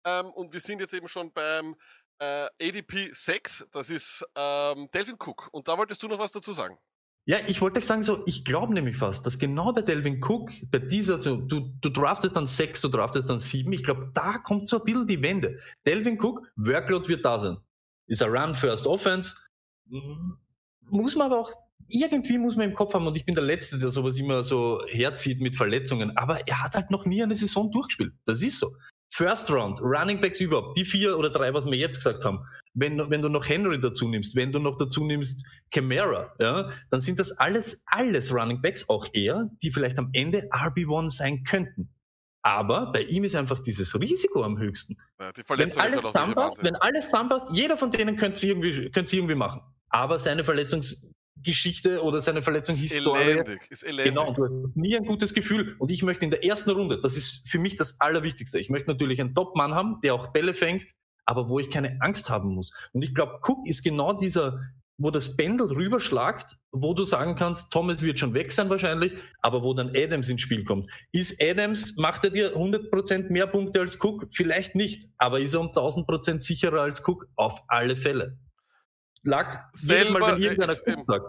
ähm, 0.05 0.27
und 0.33 0.53
wir 0.53 0.61
sind 0.61 0.81
jetzt 0.81 0.95
eben 0.95 1.09
schon 1.09 1.33
beim 1.33 1.77
äh, 2.19 2.47
ADP 2.61 3.11
6, 3.13 3.69
das 3.73 3.91
ist 3.91 4.25
ähm, 4.37 4.89
Delvin 4.93 5.17
Cook. 5.19 5.49
Und 5.53 5.69
da 5.69 5.77
wolltest 5.77 6.03
du 6.03 6.09
noch 6.09 6.19
was 6.19 6.33
dazu 6.33 6.53
sagen. 6.53 6.79
Ja, 7.27 7.39
ich 7.47 7.63
wollte 7.63 7.79
euch 7.79 7.87
sagen, 7.87 8.03
so, 8.03 8.23
ich 8.27 8.45
glaube 8.45 8.75
nämlich 8.75 8.99
fast, 8.99 9.25
dass 9.25 9.39
genau 9.39 9.73
bei 9.73 9.81
Delvin 9.81 10.23
Cook, 10.23 10.51
bei 10.71 10.79
dieser, 10.79 11.23
so, 11.23 11.37
du, 11.37 11.73
du 11.81 11.89
draftest 11.89 12.37
dann 12.37 12.47
sechs, 12.47 12.83
du 12.83 12.89
draftest 12.89 13.31
dann 13.31 13.39
sieben, 13.39 13.73
ich 13.73 13.83
glaube, 13.83 14.11
da 14.13 14.37
kommt 14.39 14.69
so 14.69 14.79
ein 14.79 14.85
bisschen 14.85 15.07
die 15.07 15.23
Wende. 15.23 15.59
Delvin 15.87 16.21
Cook, 16.21 16.43
Workload 16.57 17.09
wird 17.09 17.25
da 17.25 17.41
sein. 17.41 17.57
Ist 18.07 18.23
ein 18.23 18.31
Run-First 18.31 18.87
Offense. 18.87 19.37
Mm, 19.87 20.33
Muss 20.91 21.17
man 21.17 21.33
aber 21.33 21.41
auch, 21.41 21.51
irgendwie 21.89 22.37
muss 22.37 22.57
man 22.57 22.69
im 22.69 22.75
Kopf 22.75 22.93
haben, 22.93 23.07
und 23.07 23.17
ich 23.17 23.25
bin 23.25 23.35
der 23.35 23.45
Letzte, 23.45 23.79
der 23.79 23.89
sowas 23.89 24.19
immer 24.19 24.43
so 24.43 24.83
herzieht 24.89 25.41
mit 25.41 25.57
Verletzungen, 25.57 26.15
aber 26.19 26.47
er 26.47 26.63
hat 26.63 26.75
halt 26.75 26.91
noch 26.91 27.07
nie 27.07 27.23
eine 27.23 27.35
Saison 27.35 27.71
durchgespielt. 27.73 28.13
Das 28.27 28.43
ist 28.43 28.59
so. 28.59 28.69
First 29.15 29.49
Round, 29.49 29.81
Running 29.81 30.21
Backs 30.21 30.41
überhaupt, 30.41 30.77
die 30.77 30.85
vier 30.85 31.17
oder 31.17 31.31
drei, 31.31 31.55
was 31.55 31.67
wir 31.67 31.79
jetzt 31.79 31.99
gesagt 31.99 32.25
haben. 32.25 32.41
Wenn, 32.73 32.99
wenn 33.11 33.23
du 33.23 33.29
noch 33.29 33.49
Henry 33.49 33.81
dazu 33.81 34.09
nimmst, 34.09 34.35
wenn 34.35 34.51
du 34.51 34.59
noch 34.59 34.77
dazu 34.77 35.05
nimmst 35.05 35.47
Camara, 35.71 36.35
ja, 36.41 36.69
dann 36.91 37.01
sind 37.01 37.21
das 37.21 37.31
alles, 37.39 37.81
alles 37.87 38.35
Running 38.35 38.61
Backs, 38.61 38.89
auch 38.89 39.07
er, 39.13 39.49
die 39.63 39.71
vielleicht 39.71 39.99
am 39.99 40.11
Ende 40.15 40.49
RB1 40.51 41.11
sein 41.11 41.45
könnten. 41.45 41.95
Aber 42.43 42.91
bei 42.91 43.03
ihm 43.03 43.23
ist 43.23 43.37
einfach 43.37 43.61
dieses 43.61 43.99
Risiko 43.99 44.43
am 44.43 44.59
höchsten. 44.59 44.97
Ja, 45.21 45.31
die 45.31 45.39
Wenn 45.39 45.45
Verletzung 45.47 45.69
ist 45.69 45.79
alles 45.79 45.95
wirklich 45.95 46.13
zusammenpasst, 46.13 46.59
Wahnsinn. 46.59 46.75
wenn 46.75 46.77
alles 46.77 47.05
zusammenpasst, 47.05 47.51
jeder 47.53 47.77
von 47.77 47.93
denen 47.93 48.17
könnte 48.17 48.41
sie 48.41 48.49
irgendwie, 48.49 48.91
könnte 48.91 49.17
irgendwie 49.17 49.37
machen. 49.37 49.61
Aber 49.91 50.19
seine 50.19 50.43
Verletzungsgeschichte 51.45 52.03
oder 52.03 52.21
seine 52.21 52.39
Ist 52.39 52.45
Verletzungshistorie 52.45 53.23
elendig, 53.23 53.61
ist 53.71 53.85
elendig. 53.85 54.15
Genau, 54.15 54.29
und 54.29 54.39
du 54.39 54.45
hast 54.45 54.77
nie 54.77 54.97
ein 54.97 55.05
gutes 55.05 55.35
Gefühl. 55.35 55.77
Und 55.79 55.91
ich 55.91 56.03
möchte 56.03 56.25
in 56.25 56.31
der 56.31 56.45
ersten 56.45 56.71
Runde, 56.71 57.01
das 57.01 57.17
ist 57.17 57.49
für 57.49 57.59
mich 57.59 57.77
das 57.77 58.01
Allerwichtigste. 58.01 58.59
Ich 58.59 58.71
möchte 58.71 58.91
natürlich 58.91 59.21
einen 59.21 59.35
Top-Mann 59.35 59.75
haben, 59.75 60.01
der 60.03 60.15
auch 60.15 60.29
Bälle 60.33 60.55
fängt, 60.55 60.85
aber 61.27 61.49
wo 61.49 61.59
ich 61.59 61.71
keine 61.71 61.99
Angst 62.01 62.31
haben 62.31 62.55
muss. 62.55 62.73
Und 62.93 63.03
ich 63.03 63.15
glaube, 63.15 63.39
Cook 63.43 63.67
ist 63.67 63.83
genau 63.83 64.13
dieser, 64.15 64.61
wo 64.97 65.11
das 65.11 65.37
Pendel 65.37 65.67
rüberschlagt, 65.67 66.57
wo 66.73 66.95
du 66.95 67.05
sagen 67.05 67.37
kannst, 67.37 67.73
Thomas 67.73 68.03
wird 68.03 68.19
schon 68.19 68.35
weg 68.35 68.53
sein 68.53 68.71
wahrscheinlich, 68.71 69.13
aber 69.41 69.63
wo 69.63 69.75
dann 69.75 69.91
Adams 69.95 70.29
ins 70.29 70.41
Spiel 70.41 70.65
kommt. 70.65 70.91
Ist 71.13 71.43
Adams, 71.43 71.97
macht 71.97 72.25
er 72.25 72.31
dir 72.31 72.57
100% 72.57 73.31
mehr 73.31 73.47
Punkte 73.47 73.81
als 73.81 74.03
Cook? 74.03 74.27
Vielleicht 74.31 74.75
nicht, 74.75 75.09
aber 75.19 75.41
ist 75.41 75.55
er 75.55 75.61
um 75.61 75.69
1000% 75.69 76.41
sicherer 76.41 76.83
als 76.83 77.07
Cook? 77.07 77.29
Auf 77.37 77.63
alle 77.69 77.97
Fälle. 77.97 78.39
Lag, 79.25 79.65
jedes 79.75 79.87
Selber, 79.87 80.19
Mal, 80.21 80.37
wenn 80.37 80.43
irgendeiner 80.43 80.77
eben- 80.87 81.05
sagt, 81.05 81.27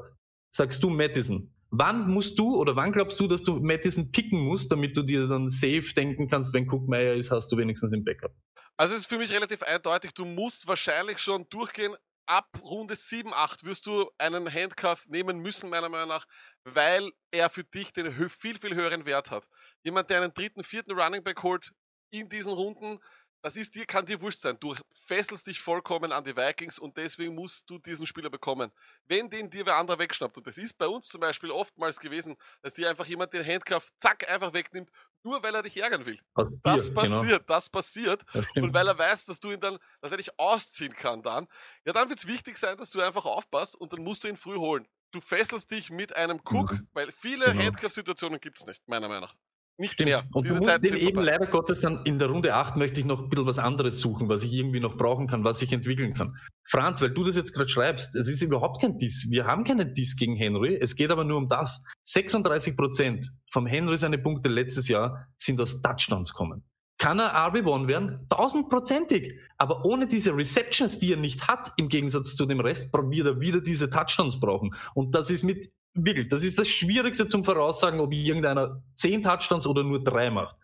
sagst 0.51 0.83
du 0.83 0.89
Madison. 0.89 1.51
Wann 1.71 2.09
musst 2.09 2.37
du 2.39 2.55
oder 2.55 2.75
wann 2.75 2.91
glaubst 2.91 3.19
du, 3.19 3.27
dass 3.27 3.43
du 3.43 3.59
Madison 3.59 4.11
picken 4.11 4.39
musst, 4.39 4.71
damit 4.71 4.95
du 4.95 5.01
dir 5.01 5.27
dann 5.27 5.49
safe 5.49 5.93
denken 5.95 6.29
kannst, 6.29 6.53
wenn 6.53 6.69
Cook 6.69 6.87
Meyer 6.87 7.13
ist, 7.15 7.31
hast 7.31 7.51
du 7.51 7.57
wenigstens 7.57 7.91
im 7.91 8.03
Backup? 8.03 8.33
Also 8.77 8.93
es 8.93 9.01
ist 9.01 9.07
für 9.07 9.17
mich 9.17 9.31
relativ 9.31 9.63
eindeutig, 9.63 10.13
du 10.13 10.25
musst 10.25 10.67
wahrscheinlich 10.67 11.19
schon 11.19 11.47
durchgehen. 11.49 11.95
Ab 12.27 12.47
Runde 12.63 12.95
7, 12.95 13.33
8 13.33 13.65
wirst 13.65 13.85
du 13.85 14.09
einen 14.17 14.51
Handcuff 14.51 15.05
nehmen 15.07 15.39
müssen, 15.39 15.69
meiner 15.69 15.89
Meinung 15.89 16.09
nach, 16.09 16.25
weil 16.63 17.11
er 17.31 17.49
für 17.49 17.63
dich 17.63 17.93
den 17.93 18.11
viel, 18.29 18.57
viel 18.57 18.73
höheren 18.73 19.05
Wert 19.05 19.29
hat. 19.29 19.47
Jemand, 19.83 20.09
der 20.09 20.21
einen 20.21 20.33
dritten, 20.33 20.63
vierten 20.63 20.91
Running 20.93 21.23
Back 21.23 21.43
holt 21.43 21.71
in 22.11 22.27
diesen 22.29 22.53
Runden, 22.53 22.99
das 23.45 23.55
ist 23.55 23.75
dir, 23.75 23.85
kann 23.85 24.05
dir 24.05 24.21
wurscht 24.21 24.39
sein. 24.41 24.57
Du 24.59 24.75
fesselst 24.93 25.45
dich 25.47 25.59
vollkommen 25.61 26.11
an 26.11 26.23
die 26.23 26.35
Vikings 26.35 26.79
und 26.79 26.97
deswegen 26.97 27.35
musst 27.35 27.69
du 27.69 27.77
diesen 27.77 28.07
Spieler 28.07 28.31
bekommen. 28.31 28.71
Wenn 29.05 29.29
den 29.29 29.49
dir 29.51 29.65
wer 29.67 29.75
anderer 29.75 29.99
wegschnappt, 29.99 30.37
und 30.37 30.47
das 30.47 30.57
ist 30.57 30.77
bei 30.77 30.87
uns 30.87 31.07
zum 31.07 31.21
Beispiel 31.21 31.51
oftmals 31.51 31.99
gewesen, 31.99 32.35
dass 32.63 32.73
dir 32.73 32.89
einfach 32.89 33.05
jemand 33.05 33.33
den 33.33 33.45
Handcuff 33.45 33.89
zack 33.99 34.27
einfach 34.29 34.53
wegnimmt, 34.53 34.89
nur 35.23 35.43
weil 35.43 35.53
er 35.55 35.63
dich 35.63 35.77
ärgern 35.77 36.05
will. 36.07 36.19
Passiert, 36.33 36.61
Das 36.63 36.89
genau. 37.01 37.25
passiert, 37.29 37.49
das 37.49 37.69
passiert. 37.69 38.23
Das. 38.33 38.45
Und 38.57 38.73
weil 38.73 38.87
er 38.87 38.97
weiß, 38.97 39.25
dass 39.25 39.39
du 39.39 39.51
ihn 39.51 39.59
dann, 39.59 39.77
dass 40.01 40.11
er 40.11 40.17
dich 40.17 40.39
ausziehen 40.39 40.93
kann 40.95 41.21
dann, 41.21 41.47
ja, 41.85 41.93
dann 41.93 42.09
wird 42.09 42.19
es 42.19 42.27
wichtig 42.27 42.57
sein, 42.57 42.77
dass 42.77 42.89
du 42.89 43.01
einfach 43.01 43.25
aufpasst 43.25 43.75
und 43.75 43.93
dann 43.93 44.03
musst 44.03 44.23
du 44.23 44.27
ihn 44.27 44.37
früh 44.37 44.55
holen. 44.55 44.87
Du 45.11 45.21
fesselst 45.21 45.69
dich 45.71 45.91
mit 45.91 46.15
einem 46.15 46.41
Cook, 46.43 46.81
Mhm. 46.81 46.87
weil 46.93 47.11
viele 47.11 47.55
Genau. 47.55 47.55
Handcuff-Situationen 47.55 48.39
gibt 48.41 48.59
es 48.59 48.65
nicht, 48.65 48.87
meiner 48.87 49.07
Meinung 49.07 49.23
nach. 49.29 49.35
Nicht 49.77 49.93
Stimmt. 49.93 50.09
mehr. 50.09 50.23
Und 50.31 50.47
du 50.47 50.57
Diese 50.57 50.79
den 50.79 50.93
sind 50.93 51.01
eben 51.01 51.21
leider 51.21 51.47
Gottes 51.47 51.81
dann 51.81 52.05
in 52.05 52.17
der 52.17 52.29
Runde 52.29 52.53
8 52.53 52.77
möchte 52.77 53.01
ich 53.01 53.05
noch 53.05 53.21
ein 53.23 53.29
bisschen 53.29 53.45
was 53.45 53.59
anderes 53.59 53.99
suchen, 53.99 54.29
was 54.29 54.43
ich 54.43 54.53
irgendwie 54.53 54.79
noch 54.79 54.95
brauchen 54.97 55.27
kann, 55.27 55.43
was 55.43 55.61
ich 55.61 55.71
entwickeln 55.73 56.13
kann. 56.13 56.37
Franz, 56.63 57.01
weil 57.01 57.11
du 57.11 57.25
das 57.25 57.35
jetzt 57.35 57.53
gerade 57.53 57.67
schreibst, 57.67 58.15
es 58.15 58.29
ist 58.29 58.41
überhaupt 58.41 58.81
kein 58.81 58.97
Diss. 58.99 59.29
Wir 59.29 59.45
haben 59.45 59.65
keinen 59.65 59.93
Diss 59.93 60.15
gegen 60.15 60.35
Henry. 60.37 60.77
Es 60.81 60.95
geht 60.95 61.11
aber 61.11 61.25
nur 61.25 61.37
um 61.37 61.49
das. 61.49 61.83
36 62.03 62.77
Prozent 62.77 63.31
vom 63.51 63.65
Henry 63.67 63.97
seine 63.97 64.17
Punkte 64.17 64.47
letztes 64.49 64.87
Jahr 64.87 65.27
sind 65.37 65.59
aus 65.59 65.81
Touchdowns 65.81 66.31
kommen. 66.33 66.63
kann 66.97 67.19
er 67.19 67.35
RB1 67.35 67.87
werden? 67.87 68.25
Tausendprozentig. 68.29 69.33
Aber 69.57 69.83
ohne 69.83 70.07
diese 70.07 70.35
Receptions, 70.35 70.99
die 70.99 71.11
er 71.11 71.17
nicht 71.17 71.47
hat, 71.49 71.73
im 71.75 71.89
Gegensatz 71.89 72.35
zu 72.35 72.45
dem 72.45 72.61
Rest, 72.61 72.93
wird 72.93 73.27
er 73.27 73.39
wieder 73.41 73.59
diese 73.59 73.89
Touchdowns 73.89 74.39
brauchen. 74.39 74.73
Und 74.93 75.13
das 75.13 75.29
ist 75.29 75.43
mit, 75.43 75.69
wirklich, 75.95 76.27
das 76.27 76.43
ist 76.43 76.59
das 76.59 76.67
Schwierigste 76.67 77.27
zum 77.27 77.43
Voraussagen, 77.43 77.99
ob 77.99 78.13
irgendeiner 78.13 78.81
zehn 78.95 79.23
Touchdowns 79.23 79.65
oder 79.65 79.83
nur 79.83 80.03
drei 80.03 80.29
macht. 80.29 80.55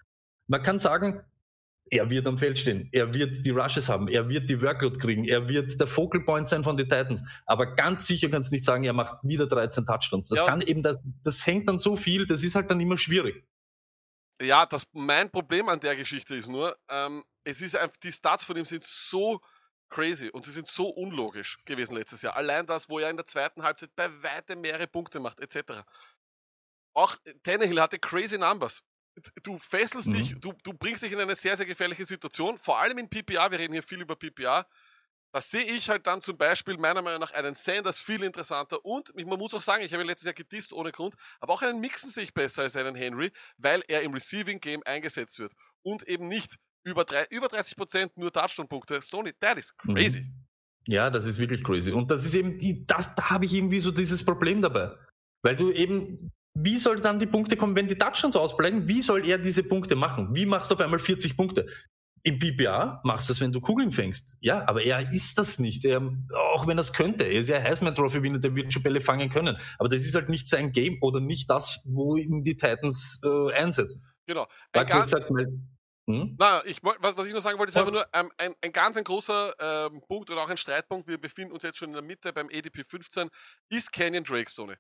Man 0.48 0.62
kann 0.64 0.80
sagen, 0.80 1.22
er 1.90 2.10
wird 2.10 2.26
am 2.26 2.38
Feld 2.38 2.58
stehen, 2.58 2.88
er 2.94 3.14
wird 3.14 3.46
die 3.46 3.50
Rushes 3.50 3.90
haben, 3.90 4.08
er 4.08 4.30
wird 4.30 4.50
die 4.50 4.62
Workload 4.62 4.98
kriegen, 4.98 5.26
er 5.26 5.48
wird 5.50 5.78
der 5.80 5.88
Focal 5.88 6.22
Point 6.22 6.48
sein 6.48 6.64
von 6.64 6.78
den 6.78 6.88
Titans. 6.90 7.22
Aber 7.46 7.76
ganz 7.76 8.08
sicher 8.08 8.30
kannst 8.30 8.52
du 8.52 8.56
nicht 8.56 8.64
sagen, 8.66 8.84
er 8.86 8.94
macht 8.94 9.18
wieder 9.24 9.46
13 9.48 9.86
Touchdowns. 9.86 10.30
Das 10.30 10.40
Ja. 10.40 10.46
kann 10.46 10.62
eben, 10.62 10.84
das, 10.84 10.98
das 11.24 11.46
hängt 11.46 11.68
dann 11.68 11.80
so 11.80 11.98
viel, 11.98 12.26
das 12.26 12.44
ist 12.44 12.56
halt 12.56 12.72
dann 12.72 12.80
immer 12.80 12.98
schwierig. 12.98 13.44
Ja, 14.42 14.66
das, 14.66 14.84
mein 14.94 15.30
Problem 15.30 15.68
an 15.70 15.80
der 15.80 15.96
Geschichte 15.96 16.36
ist 16.36 16.48
nur, 16.48 16.76
ähm, 16.90 17.24
es 17.44 17.62
ist 17.62 17.76
einfach, 17.76 17.98
die 17.98 18.12
Stats 18.12 18.44
von 18.46 18.56
ihm 18.58 18.66
sind 18.66 18.84
so 18.84 19.42
crazy 19.92 20.30
und 20.30 20.44
sie 20.46 20.52
sind 20.52 20.68
so 20.68 20.90
unlogisch 20.90 21.60
gewesen 21.66 21.96
letztes 21.96 22.24
Jahr. 22.24 22.36
Allein 22.36 22.66
das, 22.66 22.90
wo 22.90 23.00
er 23.00 23.10
in 23.12 23.18
der 23.18 23.28
zweiten 23.28 23.64
Halbzeit 23.64 23.96
bei 23.96 24.10
weitem 24.24 24.62
mehrere 24.62 24.88
Punkte 24.88 25.20
macht, 25.20 25.40
etc. 25.40 25.86
Auch 26.94 27.18
Tannehill 27.44 27.82
hatte 27.82 28.00
crazy 28.00 28.38
Numbers. 28.38 28.82
Du 29.44 29.58
fesselst 29.60 30.08
Mhm. 30.08 30.14
dich, 30.14 30.36
du, 30.40 30.54
du 30.64 30.74
bringst 30.74 31.04
dich 31.04 31.12
in 31.12 31.20
eine 31.20 31.36
sehr, 31.36 31.58
sehr 31.58 31.66
gefährliche 31.66 32.06
Situation, 32.06 32.58
vor 32.58 32.80
allem 32.80 32.98
in 32.98 33.10
PPA, 33.10 33.52
wir 33.52 33.60
reden 33.60 33.74
hier 33.74 33.84
viel 33.84 34.02
über 34.02 34.16
PPA. 34.16 34.66
Da 35.34 35.42
sehe 35.42 35.64
ich 35.64 35.90
halt 35.90 36.08
dann 36.08 36.22
zum 36.22 36.38
Beispiel 36.38 36.78
meiner 36.78 37.02
Meinung 37.02 37.22
nach 37.22 37.32
einen 37.32 37.56
Sanders 37.56 38.02
viel 38.02 38.24
interessanter 38.24 38.84
und 38.84 39.16
man 39.16 39.40
muss 39.40 39.54
auch 39.54 39.62
sagen, 39.62 39.84
ich 39.84 39.94
habe 39.94 40.04
ihn 40.04 40.08
letztes 40.08 40.26
Jahr 40.26 40.34
gedisst 40.34 40.74
ohne 40.74 40.92
Grund, 40.92 41.16
aber 41.40 41.54
auch 41.54 41.62
einen 41.62 41.80
Mixen 41.80 42.10
sehe 42.10 42.24
ich 42.24 42.34
besser 42.34 42.64
als 42.64 42.76
einen 42.76 42.96
Henry, 42.96 43.32
weil 43.58 43.82
er 43.88 44.02
im 44.02 44.14
Receiving 44.14 44.60
Game 44.60 44.84
eingesetzt 44.84 45.40
wird 45.40 45.54
und 45.84 46.04
eben 46.08 46.28
nicht 46.28 46.58
über, 46.84 47.04
drei, 47.06 47.26
über 47.30 47.48
30% 47.48 48.12
nur 48.16 48.32
Touchdown-Punkte. 48.32 49.02
Stoney, 49.02 49.34
that 49.40 49.58
is 49.58 49.76
crazy. 49.78 50.22
Mhm. 50.22 50.42
Ja, 50.88 51.10
das 51.10 51.26
ist 51.26 51.38
wirklich 51.38 51.64
crazy. 51.64 51.92
Und 51.92 52.10
das 52.10 52.26
ist 52.26 52.34
eben, 52.34 52.58
die, 52.58 52.86
das, 52.86 53.14
da 53.16 53.30
habe 53.30 53.46
ich 53.46 53.54
irgendwie 53.54 53.80
so 53.80 53.92
dieses 53.92 54.26
Problem 54.26 54.62
dabei. 54.62 54.92
Weil 55.44 55.56
du 55.56 55.72
eben, 55.72 56.32
wie 56.54 56.78
soll 56.78 57.00
dann 57.00 57.20
die 57.20 57.28
Punkte 57.28 57.56
kommen, 57.56 57.76
wenn 57.76 57.88
die 57.88 57.98
Touchdowns 57.98 58.36
ausbleiben? 58.36 58.88
Wie 58.88 59.02
soll 59.02 59.28
er 59.28 59.38
diese 59.38 59.64
Punkte 59.64 59.96
machen? 59.96 60.34
Wie 60.34 60.46
machst 60.46 60.72
du 60.72 60.76
auf 60.76 60.82
einmal 60.82 61.00
40 61.00 61.38
Punkte? 61.38 61.68
Im 62.24 62.38
PPA 62.38 63.02
machst 63.04 63.30
du 63.30 63.34
es, 63.34 63.42
wenn 63.42 63.52
du 63.52 63.62
Kugeln 63.62 63.92
fängst. 63.92 64.36
Ja, 64.42 64.68
aber 64.68 64.84
er 64.84 65.12
ist 65.12 65.40
das 65.40 65.58
nicht. 65.58 65.86
Er, 65.86 66.02
auch 66.54 66.68
wenn 66.68 66.78
er 66.78 66.82
es 66.82 66.94
könnte. 66.94 67.24
Er 67.24 67.40
ist 67.40 67.50
ja 67.50 67.60
Heisman 67.62 67.96
Trophy 67.96 68.22
Winner, 68.22 68.38
der 68.38 68.54
wird 68.56 68.72
schon 68.72 68.84
Bälle 68.84 69.02
fangen 69.02 69.30
können. 69.30 69.58
Aber 69.80 69.90
das 69.90 70.06
ist 70.06 70.14
halt 70.14 70.30
nicht 70.30 70.48
sein 70.48 70.72
Game 70.72 70.98
oder 71.02 71.20
nicht 71.20 71.50
das, 71.50 71.82
wo 71.86 72.18
ihn 72.18 72.44
die 72.44 72.58
Titans 72.58 73.22
äh, 73.24 73.54
einsetzen. 73.54 74.06
Genau. 74.28 74.48
Ein 74.72 74.86
ganz, 74.86 75.12
mal, 75.12 75.48
hm? 76.08 76.36
Na, 76.40 76.62
ich, 76.66 76.84
was, 76.84 77.16
was 77.16 77.28
ich 77.28 77.34
noch 77.34 77.42
sagen 77.42 77.60
wollte, 77.60 77.70
ist 77.70 77.78
einfach 77.78 77.92
nur 77.92 78.06
ähm, 78.14 78.32
ein, 78.38 78.54
ein 78.62 78.72
ganz 78.72 78.98
ein 78.98 79.04
großer 79.04 79.54
ähm, 79.60 80.02
Punkt 80.08 80.30
oder 80.30 80.44
auch 80.44 80.50
ein 80.50 80.58
Streitpunkt. 80.58 81.08
Wir 81.08 81.20
befinden 81.20 81.54
uns 81.54 81.64
jetzt 81.64 81.78
schon 81.78 81.90
in 81.90 81.94
der 81.94 82.02
Mitte 82.02 82.34
beim 82.34 82.48
ADP 82.52 82.84
15. 82.84 83.30
Ist 83.70 83.92
Canyon 83.92 84.24
Drake, 84.24 84.50
Stoney? 84.50 84.76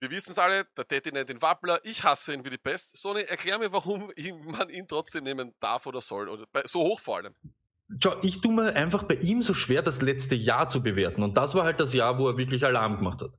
Wir 0.00 0.10
wissen 0.10 0.32
es 0.32 0.38
alle, 0.38 0.66
der 0.76 0.84
Daddy 0.84 1.10
nennt 1.10 1.30
ihn 1.30 1.40
Wappler. 1.40 1.80
Ich 1.84 2.04
hasse 2.04 2.34
ihn 2.34 2.44
wie 2.44 2.50
die 2.50 2.58
Pest. 2.58 2.98
Stoney, 2.98 3.22
erklär 3.22 3.58
mir, 3.58 3.72
warum 3.72 4.12
man 4.44 4.68
ihn 4.68 4.86
trotzdem 4.86 5.24
nehmen 5.24 5.54
darf 5.60 5.86
oder 5.86 6.02
soll. 6.02 6.28
Oder 6.28 6.44
bei, 6.52 6.62
so 6.66 6.80
hoch 6.80 7.00
vor 7.00 7.16
allem. 7.16 7.34
Schau, 8.02 8.20
ich 8.22 8.40
tue 8.40 8.52
mir 8.52 8.74
einfach 8.74 9.04
bei 9.04 9.14
ihm 9.14 9.42
so 9.42 9.54
schwer, 9.54 9.80
das 9.80 10.02
letzte 10.02 10.34
Jahr 10.34 10.68
zu 10.68 10.82
bewerten. 10.82 11.22
Und 11.22 11.36
das 11.36 11.54
war 11.54 11.64
halt 11.64 11.80
das 11.80 11.94
Jahr, 11.94 12.18
wo 12.18 12.28
er 12.28 12.36
wirklich 12.36 12.64
Alarm 12.64 12.98
gemacht 12.98 13.22
hat. 13.22 13.30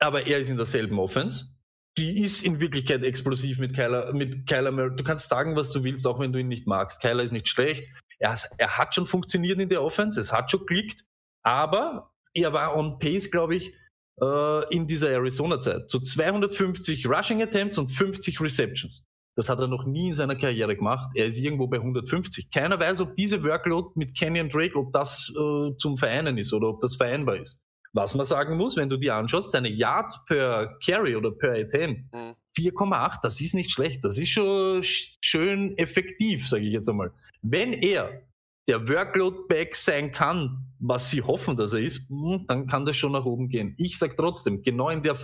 Aber 0.00 0.26
er 0.26 0.38
ist 0.38 0.48
in 0.48 0.56
derselben 0.56 0.98
Offense. 0.98 1.59
Die 1.98 2.22
ist 2.22 2.44
in 2.44 2.60
Wirklichkeit 2.60 3.02
explosiv 3.02 3.58
mit 3.58 3.74
Kyler, 3.74 4.12
mit 4.12 4.46
Kyler 4.46 4.70
Murray. 4.70 4.96
Du 4.96 5.04
kannst 5.04 5.28
sagen, 5.28 5.56
was 5.56 5.70
du 5.70 5.82
willst, 5.82 6.06
auch 6.06 6.20
wenn 6.20 6.32
du 6.32 6.38
ihn 6.38 6.48
nicht 6.48 6.66
magst. 6.66 7.00
Kyler 7.00 7.22
ist 7.22 7.32
nicht 7.32 7.48
schlecht. 7.48 7.90
Er, 8.18 8.38
er 8.58 8.78
hat 8.78 8.94
schon 8.94 9.06
funktioniert 9.06 9.58
in 9.60 9.68
der 9.68 9.82
Offense. 9.82 10.20
Es 10.20 10.32
hat 10.32 10.50
schon 10.50 10.66
klickt. 10.66 11.04
Aber 11.42 12.12
er 12.32 12.52
war 12.52 12.76
on 12.76 12.98
pace, 12.98 13.30
glaube 13.30 13.56
ich, 13.56 13.74
äh, 14.20 14.74
in 14.74 14.86
dieser 14.86 15.10
Arizona-Zeit. 15.10 15.90
Zu 15.90 16.00
250 16.00 17.06
Rushing 17.08 17.42
Attempts 17.42 17.78
und 17.78 17.88
50 17.88 18.40
Receptions. 18.40 19.04
Das 19.36 19.48
hat 19.48 19.58
er 19.58 19.68
noch 19.68 19.86
nie 19.86 20.08
in 20.08 20.14
seiner 20.14 20.36
Karriere 20.36 20.76
gemacht. 20.76 21.10
Er 21.14 21.26
ist 21.26 21.38
irgendwo 21.38 21.66
bei 21.66 21.78
150. 21.78 22.50
Keiner 22.50 22.78
weiß, 22.78 23.00
ob 23.00 23.14
diese 23.14 23.42
Workload 23.42 23.90
mit 23.94 24.16
Kenyon 24.16 24.48
Drake, 24.48 24.78
ob 24.78 24.92
das 24.92 25.32
äh, 25.34 25.76
zum 25.78 25.96
Vereinen 25.96 26.36
ist 26.36 26.52
oder 26.52 26.68
ob 26.68 26.80
das 26.80 26.96
vereinbar 26.96 27.36
ist. 27.36 27.62
Was 27.92 28.14
man 28.14 28.24
sagen 28.26 28.56
muss, 28.56 28.76
wenn 28.76 28.88
du 28.88 28.96
dir 28.96 29.16
anschaust, 29.16 29.50
seine 29.50 29.68
Yards 29.68 30.24
per 30.26 30.78
Carry 30.84 31.16
oder 31.16 31.30
per 31.32 31.52
Attempt, 31.54 32.12
Mhm. 32.14 32.34
4,8, 32.56 33.20
das 33.22 33.40
ist 33.40 33.54
nicht 33.54 33.70
schlecht. 33.70 34.04
Das 34.04 34.18
ist 34.18 34.30
schon 34.30 34.82
sch- 34.82 35.14
schön 35.22 35.76
effektiv, 35.78 36.48
sage 36.48 36.64
ich 36.66 36.72
jetzt 36.72 36.88
einmal. 36.88 37.12
Wenn 37.42 37.72
er 37.72 38.22
der 38.68 38.88
Workload-Back 38.88 39.74
sein 39.74 40.12
kann, 40.12 40.66
was 40.78 41.10
sie 41.10 41.22
hoffen, 41.22 41.56
dass 41.56 41.72
er 41.72 41.80
ist, 41.80 42.08
hm, 42.08 42.44
dann 42.46 42.66
kann 42.66 42.86
das 42.86 42.96
schon 42.96 43.12
nach 43.12 43.24
oben 43.24 43.48
gehen. 43.48 43.74
Ich 43.78 43.98
sage 43.98 44.14
trotzdem, 44.16 44.62
genau 44.62 44.88
in, 44.90 45.02
der, 45.02 45.16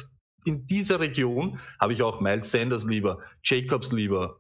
in 0.45 0.67
dieser 0.67 0.99
Region 1.01 1.61
habe 1.81 1.93
ich 1.93 2.03
auch 2.03 2.21
Miles 2.21 2.51
Sanders 2.51 2.85
lieber, 2.85 3.21
Jacobs 3.45 3.93
lieber. 3.93 4.39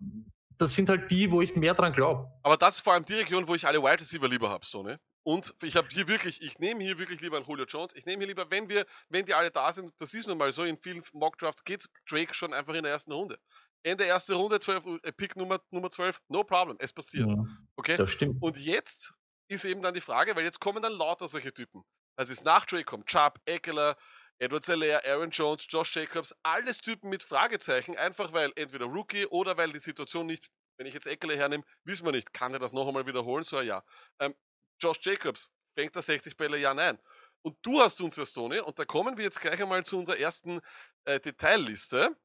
Das 0.58 0.74
sind 0.74 0.88
halt 0.88 1.10
die, 1.10 1.30
wo 1.30 1.42
ich 1.42 1.54
mehr 1.54 1.74
dran 1.74 1.92
glaube. 1.92 2.28
Aber 2.42 2.56
das 2.56 2.76
ist 2.76 2.80
vor 2.80 2.94
allem 2.94 3.04
die 3.04 3.14
Region, 3.14 3.46
wo 3.46 3.54
ich 3.54 3.66
alle 3.66 3.80
Wide 3.80 4.00
Receiver 4.00 4.28
lieber 4.28 4.48
habe, 4.48 4.64
Stoney. 4.64 4.96
Und 5.26 5.56
ich 5.62 5.74
habe 5.74 5.88
hier 5.90 6.06
wirklich, 6.06 6.40
ich 6.40 6.60
nehme 6.60 6.84
hier 6.84 6.98
wirklich 6.98 7.20
lieber 7.20 7.36
einen 7.38 7.46
Julio 7.46 7.64
Jones. 7.64 7.92
Ich 7.96 8.06
nehme 8.06 8.20
hier 8.20 8.28
lieber, 8.28 8.48
wenn 8.48 8.68
wir, 8.68 8.86
wenn 9.08 9.26
die 9.26 9.34
alle 9.34 9.50
da 9.50 9.72
sind, 9.72 9.92
das 10.00 10.14
ist 10.14 10.28
nun 10.28 10.38
mal 10.38 10.52
so, 10.52 10.62
in 10.62 10.78
vielen 10.78 11.02
Mock 11.14 11.36
Drafts 11.38 11.64
geht 11.64 11.84
Drake 12.08 12.32
schon 12.32 12.54
einfach 12.54 12.74
in 12.74 12.84
der 12.84 12.92
ersten 12.92 13.10
Runde. 13.10 13.36
Ende 13.82 14.04
erste 14.04 14.34
Runde, 14.34 14.60
12, 14.60 14.84
äh, 15.02 15.10
Pick 15.10 15.34
Nummer, 15.34 15.60
Nummer 15.70 15.90
12, 15.90 16.22
no 16.28 16.44
problem, 16.44 16.76
es 16.78 16.92
passiert. 16.92 17.28
Ja, 17.28 17.44
Okay? 17.74 17.96
das 17.96 18.12
stimmt. 18.12 18.40
Und 18.40 18.56
jetzt 18.56 19.14
ist 19.48 19.64
eben 19.64 19.82
dann 19.82 19.94
die 19.94 20.00
Frage, 20.00 20.36
weil 20.36 20.44
jetzt 20.44 20.60
kommen 20.60 20.80
dann 20.80 20.92
lauter 20.92 21.26
solche 21.26 21.52
Typen. 21.52 21.82
Das 22.16 22.30
ist 22.30 22.44
nach 22.44 22.64
Drake 22.64 22.84
kommt 22.84 23.06
Chubb, 23.06 23.40
Eckler, 23.46 23.96
Edward 24.38 24.62
Zeller, 24.62 25.04
Aaron 25.04 25.30
Jones, 25.30 25.66
Josh 25.68 25.96
Jacobs, 25.96 26.36
alles 26.44 26.78
Typen 26.80 27.10
mit 27.10 27.24
Fragezeichen, 27.24 27.96
einfach 27.96 28.32
weil 28.32 28.52
entweder 28.54 28.84
Rookie 28.84 29.26
oder 29.26 29.56
weil 29.56 29.72
die 29.72 29.80
Situation 29.80 30.26
nicht, 30.26 30.50
wenn 30.78 30.86
ich 30.86 30.94
jetzt 30.94 31.08
Eckler 31.08 31.34
hernehme, 31.34 31.64
wissen 31.82 32.04
wir 32.04 32.12
nicht, 32.12 32.32
kann 32.32 32.52
er 32.52 32.60
das 32.60 32.72
noch 32.72 32.86
einmal 32.86 33.06
wiederholen? 33.06 33.42
So, 33.42 33.60
ja. 33.60 33.82
Ähm, 34.20 34.32
Josh 34.80 34.98
Jacobs, 35.00 35.48
fängt 35.74 35.94
er 35.96 36.02
60 36.02 36.36
Bälle? 36.36 36.58
Ja, 36.58 36.74
nein. 36.74 36.98
Und 37.42 37.56
du 37.62 37.80
hast 37.80 38.00
uns 38.00 38.16
ja, 38.16 38.26
Stoney, 38.26 38.60
und 38.60 38.78
da 38.78 38.84
kommen 38.84 39.16
wir 39.16 39.24
jetzt 39.24 39.40
gleich 39.40 39.60
einmal 39.60 39.84
zu 39.84 39.98
unserer 39.98 40.18
ersten 40.18 40.60
äh, 41.04 41.20
Detailliste. 41.20 42.16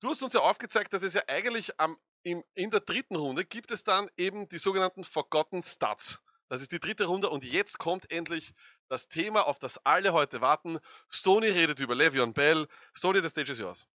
Du 0.00 0.10
hast 0.10 0.22
uns 0.22 0.34
ja 0.34 0.40
aufgezeigt, 0.40 0.92
dass 0.92 1.02
es 1.02 1.14
ja 1.14 1.22
eigentlich 1.26 1.80
am, 1.80 1.96
im, 2.22 2.44
in 2.54 2.70
der 2.70 2.80
dritten 2.80 3.16
Runde 3.16 3.44
gibt 3.44 3.70
es 3.70 3.84
dann 3.84 4.08
eben 4.16 4.48
die 4.48 4.58
sogenannten 4.58 5.02
Forgotten 5.02 5.62
Stats. 5.62 6.22
Das 6.48 6.62
ist 6.62 6.72
die 6.72 6.80
dritte 6.80 7.06
Runde 7.06 7.28
und 7.28 7.44
jetzt 7.44 7.78
kommt 7.78 8.10
endlich 8.10 8.54
das 8.88 9.08
Thema, 9.08 9.46
auf 9.46 9.58
das 9.58 9.84
alle 9.84 10.12
heute 10.12 10.40
warten. 10.40 10.78
Stoney 11.10 11.48
redet 11.48 11.80
über 11.80 11.94
Le'Veon 11.94 12.32
Bell. 12.32 12.66
Stoney, 12.94 13.20
the 13.22 13.28
stage 13.28 13.52
is 13.52 13.58
yours. 13.58 13.86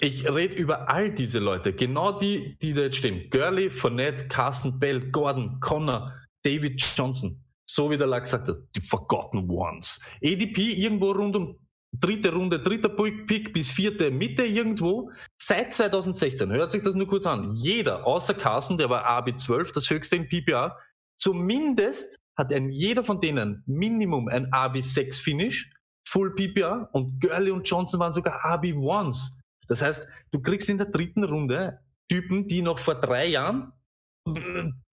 Ich 0.00 0.28
rede 0.28 0.54
über 0.54 0.88
all 0.88 1.12
diese 1.12 1.38
Leute, 1.38 1.72
genau 1.72 2.18
die, 2.18 2.56
die 2.58 2.72
da 2.72 2.82
jetzt 2.82 2.96
stehen. 2.96 3.28
Gurley, 3.28 3.70
Fournette, 3.70 4.28
Carsten 4.28 4.78
Bell, 4.78 5.10
Gordon, 5.10 5.60
Connor, 5.60 6.16
David 6.42 6.80
Johnson. 6.96 7.42
So 7.66 7.90
wie 7.90 7.96
der 7.96 8.06
Lack 8.06 8.24
gesagt 8.24 8.48
hat, 8.48 8.56
die 8.74 8.80
Forgotten 8.80 9.48
Ones. 9.48 10.00
ADP 10.24 10.58
irgendwo 10.72 11.12
rund 11.12 11.36
um 11.36 11.56
dritte 11.92 12.32
Runde, 12.32 12.60
dritter 12.60 12.88
Pick 12.88 13.52
bis 13.52 13.70
vierte 13.70 14.10
Mitte 14.10 14.44
irgendwo. 14.44 15.10
Seit 15.40 15.74
2016, 15.74 16.50
hört 16.52 16.72
sich 16.72 16.82
das 16.82 16.94
nur 16.94 17.08
kurz 17.08 17.26
an. 17.26 17.54
Jeder, 17.54 18.06
außer 18.06 18.34
Carsten, 18.34 18.78
der 18.78 18.90
war 18.90 19.08
AB12, 19.08 19.72
das 19.72 19.90
höchste 19.90 20.16
im 20.16 20.28
PPA, 20.28 20.76
zumindest 21.16 22.18
hat 22.36 22.52
ein 22.52 22.70
jeder 22.70 23.04
von 23.04 23.20
denen 23.20 23.62
Minimum 23.66 24.28
ein 24.28 24.50
AB6 24.52 25.20
Finish, 25.20 25.70
Full 26.08 26.34
PPA 26.34 26.88
und 26.92 27.20
Gurley 27.20 27.50
und 27.50 27.68
Johnson 27.68 28.00
waren 28.00 28.12
sogar 28.12 28.44
AB1s. 28.44 29.40
Das 29.68 29.82
heißt, 29.82 30.08
du 30.32 30.40
kriegst 30.40 30.68
in 30.68 30.78
der 30.78 30.86
dritten 30.86 31.22
Runde 31.22 31.80
Typen, 32.08 32.48
die 32.48 32.62
noch 32.62 32.80
vor 32.80 32.96
drei 32.96 33.26
Jahren 33.26 33.72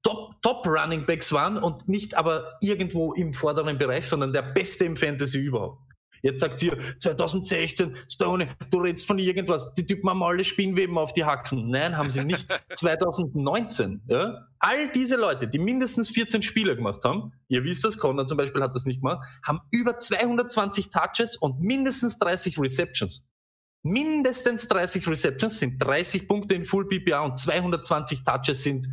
Top, 0.04 0.42
Top 0.42 0.66
Running 0.66 1.06
Backs 1.06 1.32
waren 1.34 1.58
und 1.58 1.88
nicht 1.88 2.16
aber 2.16 2.58
irgendwo 2.62 3.14
im 3.14 3.34
vorderen 3.34 3.78
Bereich, 3.78 4.08
sondern 4.08 4.34
der 4.34 4.42
beste 4.42 4.86
im 4.86 4.96
Fantasy 4.96 5.40
überhaupt. 5.40 5.82
Jetzt 6.22 6.42
sagt 6.42 6.60
sie 6.60 6.72
2016, 7.00 7.96
Stoney, 8.10 8.48
du 8.72 8.80
redest 8.80 9.06
von 9.06 9.20
irgendwas. 9.20 9.74
Die 9.76 9.86
Typen 9.86 10.10
haben 10.10 10.24
alle 10.24 10.44
Spinnweben 10.44 10.98
auf 10.98 11.14
die 11.14 11.24
Haxen. 11.24 11.70
Nein, 11.70 11.96
haben 11.96 12.12
sie 12.12 12.24
nicht. 12.24 12.48
2019, 12.76 14.02
ja. 14.08 14.48
All 14.60 14.90
diese 14.92 15.16
Leute, 15.16 15.48
die 15.48 15.60
mindestens 15.60 16.10
14 16.10 16.42
Spiele 16.42 16.76
gemacht 16.76 17.04
haben, 17.04 17.34
ihr 17.48 17.64
wisst 17.64 17.86
das, 17.86 17.98
Connor 17.98 18.26
zum 18.26 18.38
Beispiel 18.38 18.62
hat 18.62 18.76
das 18.76 18.86
nicht 18.86 19.02
gemacht, 19.02 19.26
haben 19.44 19.60
über 19.72 20.00
220 20.00 20.90
Touches 20.90 21.38
und 21.38 21.60
mindestens 21.62 22.18
30 22.18 22.58
Receptions. 22.60 23.32
Mindestens 23.84 24.68
30 24.68 25.08
Receptions 25.08 25.60
sind 25.60 25.82
30 25.82 26.28
Punkte 26.28 26.56
in 26.56 26.66
Full 26.66 26.88
PPA 26.90 27.22
und 27.22 27.38
220 27.38 28.24
Touches 28.24 28.64
sind 28.64 28.88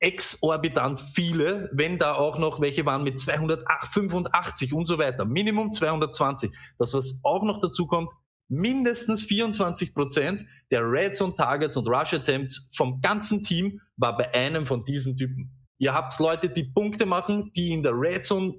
exorbitant 0.00 0.98
viele, 0.98 1.70
wenn 1.72 1.98
da 1.98 2.14
auch 2.14 2.38
noch 2.38 2.60
welche 2.60 2.86
waren 2.86 3.04
mit 3.04 3.20
285 3.20 4.72
und 4.72 4.86
so 4.86 4.98
weiter. 4.98 5.24
Minimum 5.24 5.72
220. 5.72 6.50
Das, 6.78 6.94
was 6.94 7.20
auch 7.22 7.42
noch 7.42 7.60
dazu 7.60 7.86
kommt, 7.86 8.10
mindestens 8.48 9.22
24% 9.22 10.44
der 10.70 10.90
Red 10.90 11.16
Zone 11.16 11.34
Targets 11.34 11.76
und 11.76 11.86
Rush 11.86 12.14
Attempts 12.14 12.70
vom 12.74 13.00
ganzen 13.00 13.44
Team 13.44 13.80
war 13.96 14.16
bei 14.16 14.32
einem 14.34 14.66
von 14.66 14.84
diesen 14.84 15.16
Typen. 15.16 15.52
Ihr 15.78 15.94
habt 15.94 16.18
Leute, 16.18 16.48
die 16.48 16.64
Punkte 16.64 17.06
machen, 17.06 17.52
die 17.54 17.70
in 17.70 17.82
der 17.82 17.92
Red 17.92 18.26
Zone 18.26 18.54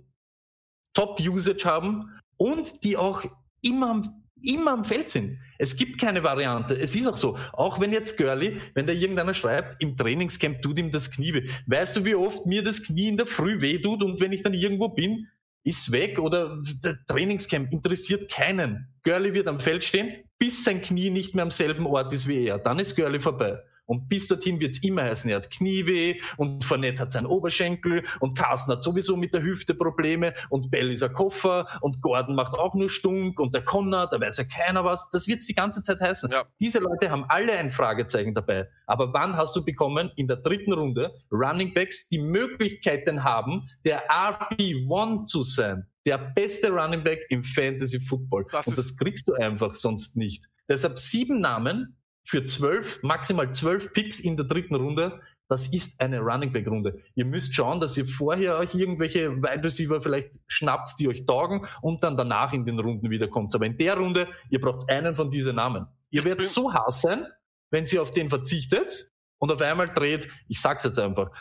Top 0.94 1.20
Usage 1.20 1.66
haben 1.66 2.20
und 2.38 2.84
die 2.84 2.98
auch 2.98 3.24
immer 3.62 3.90
am, 3.92 4.21
immer 4.44 4.72
am 4.72 4.84
Feld 4.84 5.10
sind. 5.10 5.40
Es 5.58 5.76
gibt 5.76 6.00
keine 6.00 6.24
Variante. 6.24 6.76
Es 6.76 6.96
ist 6.96 7.08
auch 7.08 7.18
so. 7.18 7.38
Auch 7.54 7.80
wenn 7.80 7.94
jetzt 7.94 8.18
Girly, 8.18 8.60
wenn 8.74 8.88
da 8.88 8.94
irgendeiner 8.94 9.34
schreibt, 9.34 9.82
im 9.82 9.96
Trainingscamp 9.96 10.62
tut 10.62 10.80
ihm 10.80 10.92
das 10.92 11.12
Knie 11.12 11.34
weh. 11.34 11.50
Weißt 11.68 11.98
du, 11.98 12.06
wie 12.06 12.16
oft 12.16 12.46
mir 12.46 12.64
das 12.64 12.84
Knie 12.84 13.10
in 13.10 13.18
der 13.18 13.26
Früh 13.26 13.62
weh 13.62 13.80
tut 13.80 14.04
und 14.04 14.20
wenn 14.20 14.32
ich 14.32 14.44
dann 14.44 14.54
irgendwo 14.54 14.90
bin, 14.90 15.28
ist 15.64 15.92
weg 15.92 16.20
oder 16.20 16.62
der 16.84 16.98
Trainingscamp 17.08 17.72
interessiert 17.72 18.32
keinen. 18.32 18.88
Girly 19.04 19.34
wird 19.34 19.48
am 19.48 19.60
Feld 19.60 19.84
stehen, 19.84 20.24
bis 20.40 20.64
sein 20.64 20.82
Knie 20.82 21.10
nicht 21.12 21.36
mehr 21.36 21.44
am 21.44 21.52
selben 21.52 21.86
Ort 21.86 22.12
ist 22.14 22.28
wie 22.28 22.46
er. 22.46 22.58
Dann 22.58 22.80
ist 22.80 22.96
Girly 22.96 23.20
vorbei. 23.20 23.60
Und 23.86 24.08
bis 24.08 24.28
dorthin 24.28 24.60
wird's 24.62 24.84
immer 24.84 25.04
heißen, 25.04 25.30
er 25.30 25.38
hat 25.38 25.52
Knieweh 25.52 26.20
und 26.38 26.64
Fournette 26.64 27.00
hat 27.00 27.12
seinen 27.12 27.26
Oberschenkel 27.26 28.04
und 28.20 28.38
Carsten 28.38 28.72
hat 28.72 28.84
sowieso 28.84 29.18
mit 29.18 29.34
der 29.34 29.44
Hüfte 29.44 29.74
Probleme 29.74 30.34
und 30.50 30.72
Bell 30.72 30.92
ist 30.92 31.04
ein 31.04 31.14
Koffer 31.14 31.68
und 31.82 32.02
Gordon 32.02 32.36
macht 32.36 32.54
auch 32.54 32.74
nur 32.74 32.90
Stunk 32.90 33.40
und 33.40 33.54
der 33.54 33.64
Connor, 33.64 34.08
da 34.10 34.20
weiß 34.20 34.38
ja 34.38 34.44
keiner 34.46 34.86
was. 34.86 35.10
Das 35.12 35.28
wird's 35.28 35.48
die 35.48 35.56
ganze 35.56 35.82
Zeit 35.82 36.00
heißen. 36.00 36.32
Ja. 36.32 36.46
Diese 36.60 36.80
Leute 36.80 37.10
haben 37.10 37.26
alle 37.28 37.54
ein 37.54 37.72
Fragezeichen 37.72 38.34
dabei. 38.34 38.68
Aber 38.86 39.14
wann 39.14 39.36
hast 39.36 39.56
du 39.56 39.66
bekommen, 39.66 40.12
in 40.16 40.28
der 40.28 40.38
dritten 40.38 40.74
Runde, 40.74 41.14
Running 41.32 41.74
Backs, 41.74 42.08
die 42.08 42.20
Möglichkeiten 42.20 43.24
haben, 43.24 43.70
der 43.84 44.10
RB1 44.10 45.26
zu 45.26 45.44
sein? 45.44 45.88
Der 46.06 46.18
beste 46.18 46.72
Running 46.72 47.04
Back 47.04 47.26
im 47.30 47.44
Fantasy 47.44 48.00
Football. 48.00 48.46
Das 48.52 48.68
und 48.68 48.78
das 48.78 48.98
kriegst 48.98 49.28
du 49.28 49.34
einfach 49.34 49.76
sonst 49.76 50.18
nicht. 50.18 50.48
Deshalb 50.68 50.98
sieben 50.98 51.40
Namen 51.40 51.98
für 52.24 52.46
zwölf, 52.46 53.02
maximal 53.04 53.54
zwölf 53.54 53.94
Picks 53.94 54.20
in 54.20 54.38
der 54.38 54.46
dritten 54.46 54.76
Runde. 54.76 55.22
Das 55.50 55.68
ist 55.74 56.00
eine 56.00 56.20
Running 56.20 56.54
Back 56.54 56.68
Runde. 56.68 57.04
Ihr 57.16 57.26
müsst 57.26 57.54
schauen, 57.54 57.82
dass 57.82 57.98
ihr 57.98 58.06
vorher 58.06 58.58
euch 58.58 58.74
irgendwelche 58.74 59.36
Wide 59.36 59.64
Receiver 59.64 60.02
vielleicht 60.02 60.40
schnappt, 60.48 60.98
die 60.98 61.10
euch 61.10 61.26
taugen 61.26 61.68
und 61.82 62.04
dann 62.04 62.16
danach 62.16 62.54
in 62.54 62.66
den 62.66 62.80
Runden 62.80 63.10
wiederkommt. 63.10 63.54
Aber 63.54 63.66
in 63.66 63.76
der 63.76 63.98
Runde, 63.98 64.30
ihr 64.50 64.62
braucht 64.62 64.90
einen 64.90 65.14
von 65.14 65.30
diesen 65.30 65.58
Namen. 65.58 65.88
Ihr 66.10 66.24
werdet 66.24 66.46
so 66.46 66.74
hart 66.74 66.94
sein, 66.94 67.26
wenn 67.70 67.86
sie 67.86 68.00
auf 68.00 68.12
den 68.12 68.30
verzichtet 68.30 69.10
und 69.40 69.52
auf 69.52 69.62
einmal 69.62 69.90
dreht, 69.90 70.30
ich 70.48 70.62
sag's 70.62 70.84
jetzt 70.84 71.00
einfach, 71.00 71.32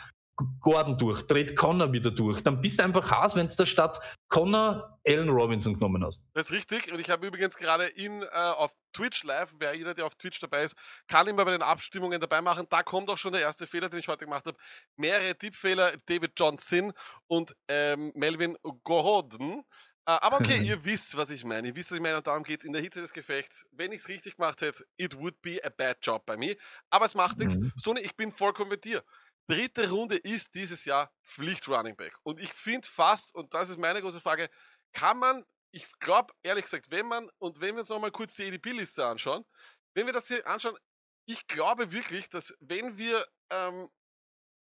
Gordon 0.59 0.97
durch, 0.97 1.21
dreht 1.27 1.55
Connor 1.55 1.91
wieder 1.93 2.11
durch. 2.11 2.41
Dann 2.41 2.61
bist 2.61 2.79
du 2.79 2.83
einfach 2.83 3.09
Haas, 3.11 3.35
wenn 3.35 3.47
du 3.47 3.55
da 3.55 3.65
statt 3.65 3.99
Connor 4.27 4.99
Allen 5.05 5.29
Robinson 5.29 5.75
genommen 5.75 6.03
hast. 6.03 6.23
Das 6.33 6.49
ist 6.49 6.51
richtig. 6.51 6.91
Und 6.91 6.99
ich 6.99 7.09
habe 7.09 7.27
übrigens 7.27 7.57
gerade 7.57 7.85
in, 7.85 8.23
äh, 8.23 8.27
auf 8.33 8.71
Twitch 8.91 9.23
live, 9.23 9.53
wer 9.57 9.73
jeder, 9.73 9.93
der 9.93 10.05
auf 10.05 10.15
Twitch 10.15 10.39
dabei 10.39 10.63
ist, 10.63 10.75
kann 11.07 11.27
immer 11.27 11.45
bei 11.45 11.51
den 11.51 11.61
Abstimmungen 11.61 12.19
dabei 12.19 12.41
machen. 12.41 12.67
Da 12.69 12.83
kommt 12.83 13.09
auch 13.09 13.17
schon 13.17 13.33
der 13.33 13.41
erste 13.41 13.67
Fehler, 13.67 13.89
den 13.89 13.99
ich 13.99 14.07
heute 14.07 14.25
gemacht 14.25 14.45
habe. 14.45 14.57
Mehrere 14.95 15.35
Tippfehler, 15.35 15.93
David 16.05 16.33
Johnson 16.37 16.93
und 17.27 17.55
ähm, 17.67 18.11
Melvin 18.15 18.57
Gordon. 18.83 19.63
Äh, 20.05 20.11
aber 20.11 20.37
okay, 20.37 20.57
ihr 20.63 20.83
wisst, 20.83 21.15
was 21.15 21.29
ich 21.29 21.43
meine. 21.43 21.69
Ihr 21.69 21.75
wisst, 21.75 21.91
was 21.91 21.97
ich 21.97 22.01
meine. 22.01 22.17
Und 22.17 22.27
darum 22.27 22.43
geht's 22.43 22.65
in 22.65 22.73
der 22.73 22.81
Hitze 22.81 23.01
des 23.01 23.13
Gefechts. 23.13 23.65
Wenn 23.71 23.91
ich 23.91 23.99
es 23.99 24.07
richtig 24.07 24.37
gemacht 24.37 24.61
hätte, 24.61 24.85
it 24.97 25.17
would 25.17 25.41
be 25.41 25.59
a 25.63 25.69
bad 25.69 25.97
job 26.01 26.25
bei 26.25 26.37
mir. 26.37 26.55
Aber 26.89 27.05
es 27.05 27.15
macht 27.15 27.37
nichts. 27.37 27.55
Mhm. 27.55 27.71
Stoney, 27.79 28.01
ich 28.01 28.15
bin 28.15 28.31
vollkommen 28.31 28.69
mit 28.69 28.83
dir. 28.83 29.03
Dritte 29.47 29.89
Runde 29.89 30.15
ist 30.15 30.55
dieses 30.55 30.85
Jahr 30.85 31.11
Pflicht 31.23 31.67
Running 31.67 31.95
Back. 31.95 32.15
Und 32.23 32.39
ich 32.39 32.53
finde 32.53 32.87
fast, 32.87 33.35
und 33.35 33.53
das 33.53 33.69
ist 33.69 33.79
meine 33.79 34.01
große 34.01 34.21
Frage, 34.21 34.49
kann 34.93 35.17
man, 35.17 35.43
ich 35.71 35.99
glaube, 35.99 36.33
ehrlich 36.43 36.65
gesagt, 36.65 36.91
wenn 36.91 37.07
man, 37.07 37.29
und 37.39 37.61
wenn 37.61 37.75
wir 37.75 37.79
uns 37.79 37.89
nochmal 37.89 38.11
kurz 38.11 38.35
die 38.35 38.47
ADP-Liste 38.47 39.05
anschauen, 39.05 39.45
wenn 39.93 40.05
wir 40.05 40.13
das 40.13 40.27
hier 40.27 40.45
anschauen, 40.47 40.77
ich 41.25 41.47
glaube 41.47 41.91
wirklich, 41.91 42.29
dass 42.29 42.55
wenn 42.59 42.97
wir 42.97 43.25
ähm, 43.51 43.89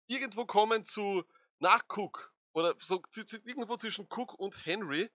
irgendwo 0.09 0.47
kommen 0.47 0.85
zu 0.85 1.25
nach 1.59 1.83
Cook 1.89 2.33
oder 2.53 2.75
so 2.79 3.03
irgendwo 3.45 3.77
zwischen 3.77 4.07
Cook 4.09 4.35
und 4.35 4.65
Henry, 4.65 5.11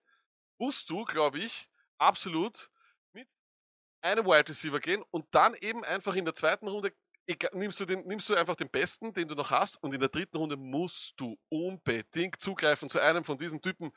musst 0.58 0.88
du, 0.90 1.04
glaube 1.04 1.38
ich, 1.38 1.68
absolut 1.98 2.70
mit 3.12 3.28
einem 4.02 4.26
Wide 4.26 4.48
Receiver 4.48 4.80
gehen 4.80 5.02
und 5.10 5.26
dann 5.34 5.54
eben 5.54 5.84
einfach 5.84 6.14
in 6.14 6.24
der 6.24 6.34
zweiten 6.34 6.68
Runde 6.68 6.92
egal, 7.26 7.50
nimmst 7.54 7.80
du, 7.80 7.84
den, 7.84 8.06
nimmst 8.06 8.28
du 8.28 8.34
einfach 8.34 8.56
den 8.56 8.70
besten, 8.70 9.12
den 9.12 9.28
du 9.28 9.34
noch 9.34 9.50
hast, 9.50 9.82
und 9.82 9.92
in 9.92 10.00
der 10.00 10.08
dritten 10.08 10.36
Runde 10.36 10.56
musst 10.56 11.14
du 11.16 11.36
unbedingt 11.48 12.40
zugreifen 12.40 12.88
zu 12.88 13.00
einem 13.00 13.24
von 13.24 13.38
diesen 13.38 13.60
Typen. 13.60 13.92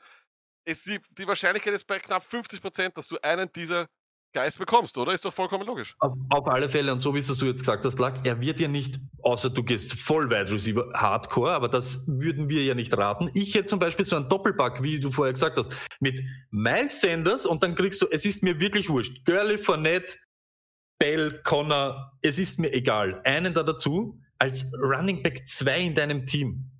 Es, 0.64 0.84
die, 0.84 0.98
die 1.18 1.26
Wahrscheinlichkeit 1.26 1.74
ist 1.74 1.84
bei 1.86 1.98
knapp 1.98 2.22
50%, 2.22 2.94
dass 2.94 3.08
du 3.08 3.18
einen 3.22 3.50
dieser 3.52 3.86
Guys 4.32 4.56
bekommst, 4.56 4.96
oder? 4.96 5.12
Ist 5.12 5.24
doch 5.24 5.34
vollkommen 5.34 5.66
logisch. 5.66 5.96
Auf, 5.98 6.12
auf 6.28 6.46
alle 6.46 6.68
Fälle, 6.68 6.92
und 6.92 7.00
so 7.00 7.14
wie 7.14 7.18
es 7.18 7.26
du 7.26 7.46
jetzt 7.46 7.60
gesagt 7.60 7.84
hast, 7.84 7.98
Lack, 7.98 8.24
er 8.24 8.40
wird 8.40 8.60
ja 8.60 8.68
nicht, 8.68 9.00
außer 9.22 9.50
du 9.50 9.64
gehst 9.64 9.92
voll 9.94 10.30
Wide 10.30 10.52
Receiver 10.52 10.88
Hardcore, 10.94 11.52
aber 11.52 11.68
das 11.68 12.06
würden 12.06 12.48
wir 12.48 12.62
ja 12.62 12.74
nicht 12.74 12.96
raten. 12.96 13.30
Ich 13.34 13.54
hätte 13.54 13.66
zum 13.66 13.80
Beispiel 13.80 14.04
so 14.04 14.16
einen 14.16 14.28
Doppelpack, 14.28 14.82
wie 14.82 15.00
du 15.00 15.10
vorher 15.10 15.32
gesagt 15.32 15.56
hast, 15.56 15.74
mit 15.98 16.22
Miles 16.50 17.00
Sanders 17.00 17.44
und 17.44 17.62
dann 17.62 17.74
kriegst 17.74 18.02
du, 18.02 18.06
es 18.10 18.24
ist 18.24 18.42
mir 18.42 18.60
wirklich 18.60 18.88
wurscht, 18.88 19.24
Gurley, 19.24 19.58
Fournette, 19.58 20.16
Bell, 21.00 21.40
Connor, 21.42 22.12
es 22.22 22.38
ist 22.38 22.60
mir 22.60 22.72
egal. 22.72 23.20
Einen 23.24 23.54
da 23.54 23.62
dazu 23.62 24.20
als 24.38 24.72
Running 24.74 25.22
Back 25.22 25.48
2 25.48 25.80
in 25.80 25.94
deinem 25.94 26.26
Team. 26.26 26.70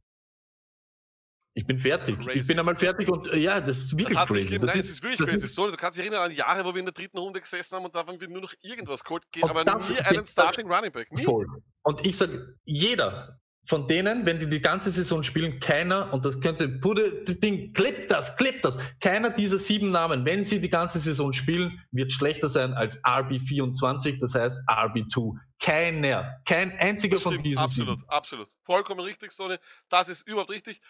Ich 1.61 1.67
bin 1.67 1.79
fertig. 1.79 2.19
Crazy. 2.19 2.39
Ich 2.39 2.47
bin 2.47 2.59
einmal 2.59 2.77
fertig 2.77 3.09
und 3.09 3.27
äh, 3.33 3.37
ja, 3.37 3.61
das 3.61 3.79
ist 3.79 3.93
wirklich 3.99 4.17
Das 4.17 4.27
crazy. 4.27 4.59
nein, 4.59 4.67
Das 4.69 4.77
es 4.77 4.91
ist- 4.93 5.03
wirklich 5.03 5.19
das 5.19 5.29
crazy. 5.29 5.45
ist- 5.45 5.53
Story. 5.53 5.71
Du 5.73 5.77
kannst 5.77 5.99
dich 5.99 6.07
erinnern 6.07 6.23
an 6.31 6.35
Jahre, 6.35 6.65
wo 6.65 6.73
wir 6.73 6.79
in 6.81 6.87
der 6.87 6.95
dritten 6.95 7.19
Runde 7.19 7.39
gesessen 7.41 7.77
haben 7.77 7.85
und 7.85 7.95
da 7.95 7.99
haben 8.07 8.19
wir 8.19 8.29
nur 8.29 8.41
noch 8.43 8.55
irgendwas 8.63 9.05
geholt, 9.05 9.25
aber 9.43 9.63
das- 9.65 9.91
nie 9.91 9.99
einen 9.99 10.25
Starting 10.27 10.67
Running 10.73 10.91
Back. 10.93 11.09
Voll. 11.23 11.47
Und 11.83 12.07
ich 12.07 12.17
sag, 12.17 12.31
jeder 12.65 13.39
von 13.67 13.87
denen, 13.87 14.25
wenn 14.27 14.41
die 14.41 14.49
die 14.49 14.61
ganze 14.61 14.91
Saison 14.91 15.23
spielen, 15.23 15.61
keiner, 15.61 16.13
und 16.15 16.25
das 16.25 16.41
könnte, 16.41 16.67
Pude, 16.69 17.23
Ding, 17.25 17.73
klebt 17.75 18.11
das, 18.11 18.37
klebt 18.39 18.65
das, 18.65 18.79
keiner 19.01 19.31
dieser 19.31 19.59
sieben 19.59 19.91
Namen, 19.91 20.25
wenn 20.25 20.45
sie 20.47 20.61
die 20.61 20.71
ganze 20.71 20.99
Saison 20.99 21.33
spielen, 21.35 21.79
wird 21.93 22.11
schlechter 22.11 22.49
sein 22.49 22.73
als 22.73 22.99
RB24, 23.05 24.19
das 24.19 24.35
heißt 24.35 24.57
RB2. 24.67 25.37
Keiner, 25.63 26.41
kein 26.47 26.73
einziger 26.79 27.17
Das 27.17 27.23
von 27.23 27.33
stimmt, 27.33 27.47
diesen 27.47 27.59
absolut, 27.63 27.99
sieben. 28.01 28.09
absolut. 28.11 28.49
Vollkommen 28.63 29.01
richtig, 29.01 29.31
Stone. 29.31 29.59
Das 29.91 30.09
ist 30.09 30.27
überhaupt 30.27 30.51
richtig. 30.51 30.81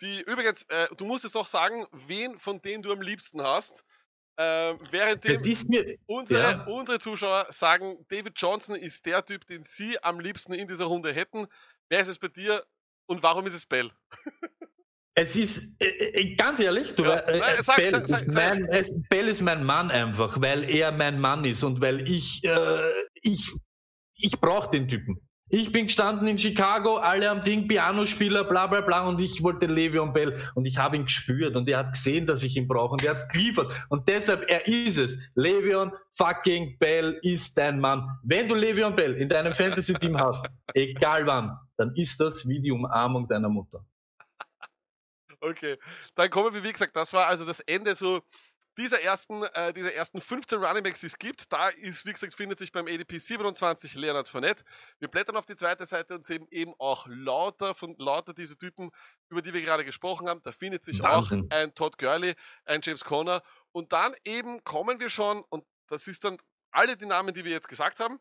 Die, 0.00 0.20
übrigens, 0.22 0.62
äh, 0.64 0.88
du 0.96 1.04
musst 1.04 1.24
jetzt 1.24 1.34
noch 1.34 1.46
sagen, 1.46 1.86
wen 2.06 2.38
von 2.38 2.60
denen 2.60 2.82
du 2.82 2.92
am 2.92 3.00
liebsten 3.00 3.40
hast. 3.42 3.84
Ähm, 4.38 4.78
währenddem 4.90 5.40
mir, 5.68 5.96
unsere, 6.04 6.40
ja. 6.42 6.66
unsere 6.66 6.98
Zuschauer 6.98 7.46
sagen, 7.48 8.04
David 8.08 8.34
Johnson 8.36 8.76
ist 8.76 9.06
der 9.06 9.24
Typ, 9.24 9.46
den 9.46 9.62
sie 9.62 9.98
am 10.02 10.20
liebsten 10.20 10.52
in 10.52 10.68
dieser 10.68 10.84
Runde 10.84 11.10
hätten. 11.10 11.46
Wer 11.88 12.00
ist 12.00 12.08
es 12.08 12.18
bei 12.18 12.28
dir 12.28 12.62
und 13.06 13.22
warum 13.22 13.46
ist 13.46 13.54
es 13.54 13.64
Bell? 13.64 13.90
Es 15.18 15.34
ist, 15.34 15.80
äh, 15.80 15.86
äh, 15.86 16.34
ganz 16.36 16.60
ehrlich, 16.60 16.94
du, 16.94 17.02
Ja, 17.04 17.20
äh, 17.20 17.38
nein, 17.38 17.56
äh, 17.58 17.62
sag- 17.62 17.76
Bell, 17.76 17.90
sag- 17.90 18.06
sag- 18.06 18.20
ist 18.26 18.34
mein, 18.34 18.66
es, 18.66 18.92
Bell 19.08 19.28
ist 19.28 19.40
mein 19.40 19.64
Mann 19.64 19.90
einfach, 19.90 20.38
weil 20.42 20.68
er 20.68 20.92
mein 20.92 21.18
Mann 21.18 21.42
ist 21.46 21.64
und 21.64 21.80
weil 21.80 22.06
ich, 22.06 22.44
äh, 22.44 22.90
ich, 23.22 23.50
ich 24.16 24.38
brauche 24.38 24.70
den 24.70 24.88
Typen. 24.88 25.26
Ich 25.48 25.70
bin 25.70 25.86
gestanden 25.86 26.26
in 26.26 26.38
Chicago, 26.38 26.96
alle 26.96 27.30
am 27.30 27.44
Ding, 27.44 27.68
Pianospieler, 27.68 28.42
bla 28.44 28.66
bla 28.66 28.80
bla 28.80 29.06
und 29.06 29.20
ich 29.20 29.44
wollte 29.44 29.66
Le'Veon 29.66 30.12
Bell 30.12 30.36
und 30.56 30.66
ich 30.66 30.76
habe 30.76 30.96
ihn 30.96 31.04
gespürt 31.04 31.54
und 31.54 31.68
er 31.68 31.78
hat 31.78 31.92
gesehen, 31.92 32.26
dass 32.26 32.42
ich 32.42 32.56
ihn 32.56 32.66
brauche 32.66 32.94
und 32.94 33.04
er 33.04 33.12
hat 33.12 33.32
geliefert 33.32 33.72
und 33.88 34.08
deshalb, 34.08 34.50
er 34.50 34.66
ist 34.66 34.98
es. 34.98 35.16
Le'Veon 35.36 35.92
fucking 36.14 36.76
Bell 36.78 37.20
ist 37.22 37.56
dein 37.56 37.78
Mann. 37.78 38.18
Wenn 38.24 38.48
du 38.48 38.56
Le'Veon 38.56 38.96
Bell 38.96 39.14
in 39.14 39.28
deinem 39.28 39.52
Fantasy-Team 39.52 40.18
hast, 40.18 40.44
egal 40.74 41.24
wann, 41.28 41.56
dann 41.76 41.94
ist 41.94 42.18
das 42.18 42.48
wie 42.48 42.60
die 42.60 42.72
Umarmung 42.72 43.28
deiner 43.28 43.48
Mutter. 43.48 43.86
Okay, 45.40 45.78
dann 46.16 46.28
kommen 46.28 46.54
wir, 46.54 46.64
wie 46.64 46.72
gesagt, 46.72 46.96
das 46.96 47.12
war 47.12 47.28
also 47.28 47.44
das 47.44 47.60
Ende 47.60 47.94
so 47.94 48.20
dieser 48.76 49.00
ersten, 49.00 49.42
äh, 49.42 49.72
dieser 49.72 49.94
ersten 49.94 50.20
15 50.20 50.62
Runningbacks, 50.62 51.00
die 51.00 51.06
es 51.06 51.18
gibt. 51.18 51.52
Da 51.52 51.68
ist, 51.68 52.04
wie 52.06 52.12
gesagt, 52.12 52.34
findet 52.34 52.58
sich 52.58 52.72
beim 52.72 52.86
ADP 52.86 53.18
27 53.18 53.94
Leonard 53.94 54.28
Fournette. 54.28 54.64
Wir 54.98 55.08
blättern 55.08 55.36
auf 55.36 55.46
die 55.46 55.56
zweite 55.56 55.86
Seite 55.86 56.14
und 56.14 56.24
sehen 56.24 56.46
eben 56.50 56.74
auch 56.78 57.06
lauter 57.08 57.74
von 57.74 57.94
lauter 57.98 58.34
diese 58.34 58.56
Typen, 58.58 58.90
über 59.28 59.42
die 59.42 59.52
wir 59.52 59.62
gerade 59.62 59.84
gesprochen 59.84 60.28
haben. 60.28 60.42
Da 60.42 60.52
findet 60.52 60.84
sich 60.84 61.00
Wahnsinn. 61.00 61.48
auch 61.50 61.56
ein 61.56 61.74
Todd 61.74 61.98
Gurley, 61.98 62.34
ein 62.64 62.80
James 62.82 63.04
Conner. 63.04 63.42
Und 63.72 63.92
dann 63.92 64.14
eben 64.24 64.62
kommen 64.64 65.00
wir 65.00 65.10
schon, 65.10 65.42
und 65.48 65.64
das 65.88 66.06
ist 66.06 66.24
dann 66.24 66.36
alle 66.70 66.96
die 66.96 67.06
Namen, 67.06 67.34
die 67.34 67.44
wir 67.44 67.52
jetzt 67.52 67.68
gesagt 67.68 68.00
haben, 68.00 68.20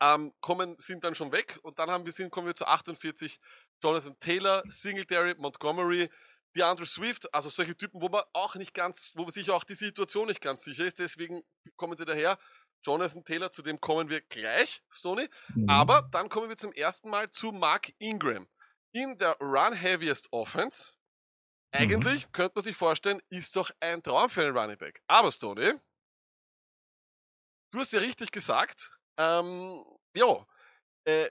ähm, 0.00 0.32
kommen, 0.40 0.76
sind 0.78 1.02
dann 1.04 1.14
schon 1.14 1.32
weg. 1.32 1.58
Und 1.62 1.78
dann 1.78 1.90
haben 1.90 2.04
wir, 2.04 2.12
sind, 2.12 2.30
kommen 2.30 2.46
wir 2.46 2.54
zu 2.54 2.66
48 2.66 3.40
Jonathan 3.82 4.18
Taylor, 4.20 4.62
Singletary, 4.68 5.34
Montgomery, 5.36 6.10
DeAndre 6.58 6.86
Swift, 6.86 7.32
also 7.32 7.48
solche 7.48 7.76
Typen, 7.76 8.00
wo 8.00 8.08
man 8.08 8.22
auch 8.32 8.54
nicht 8.56 8.74
ganz, 8.74 9.12
wo 9.14 9.22
man 9.22 9.30
sich 9.30 9.50
auch 9.50 9.64
die 9.64 9.74
Situation 9.74 10.26
nicht 10.26 10.40
ganz 10.40 10.64
sicher 10.64 10.84
ist, 10.84 10.98
deswegen 10.98 11.42
kommen 11.76 11.96
sie 11.96 12.04
daher. 12.04 12.38
Jonathan 12.84 13.24
Taylor, 13.24 13.50
zu 13.50 13.62
dem 13.62 13.80
kommen 13.80 14.08
wir 14.08 14.20
gleich, 14.20 14.82
Stoney. 14.88 15.28
Mhm. 15.54 15.68
Aber 15.68 16.08
dann 16.12 16.28
kommen 16.28 16.48
wir 16.48 16.56
zum 16.56 16.72
ersten 16.72 17.10
Mal 17.10 17.30
zu 17.30 17.50
Mark 17.52 17.92
Ingram. 17.98 18.48
In 18.92 19.18
der 19.18 19.36
Run-Heaviest 19.40 20.28
Offense, 20.32 20.92
eigentlich 21.72 22.30
könnte 22.32 22.52
man 22.54 22.64
sich 22.64 22.76
vorstellen, 22.76 23.20
ist 23.28 23.56
doch 23.56 23.70
ein 23.80 24.02
Traum 24.02 24.30
für 24.30 24.42
einen 24.42 24.56
Running 24.56 24.78
Back. 24.78 25.02
Aber 25.06 25.30
Stoney, 25.30 25.74
du 27.72 27.80
hast 27.80 27.92
ja 27.92 28.00
richtig 28.00 28.30
gesagt. 28.30 28.92
Ähm, 29.18 29.84
ja, 30.14 30.46
äh, 31.04 31.28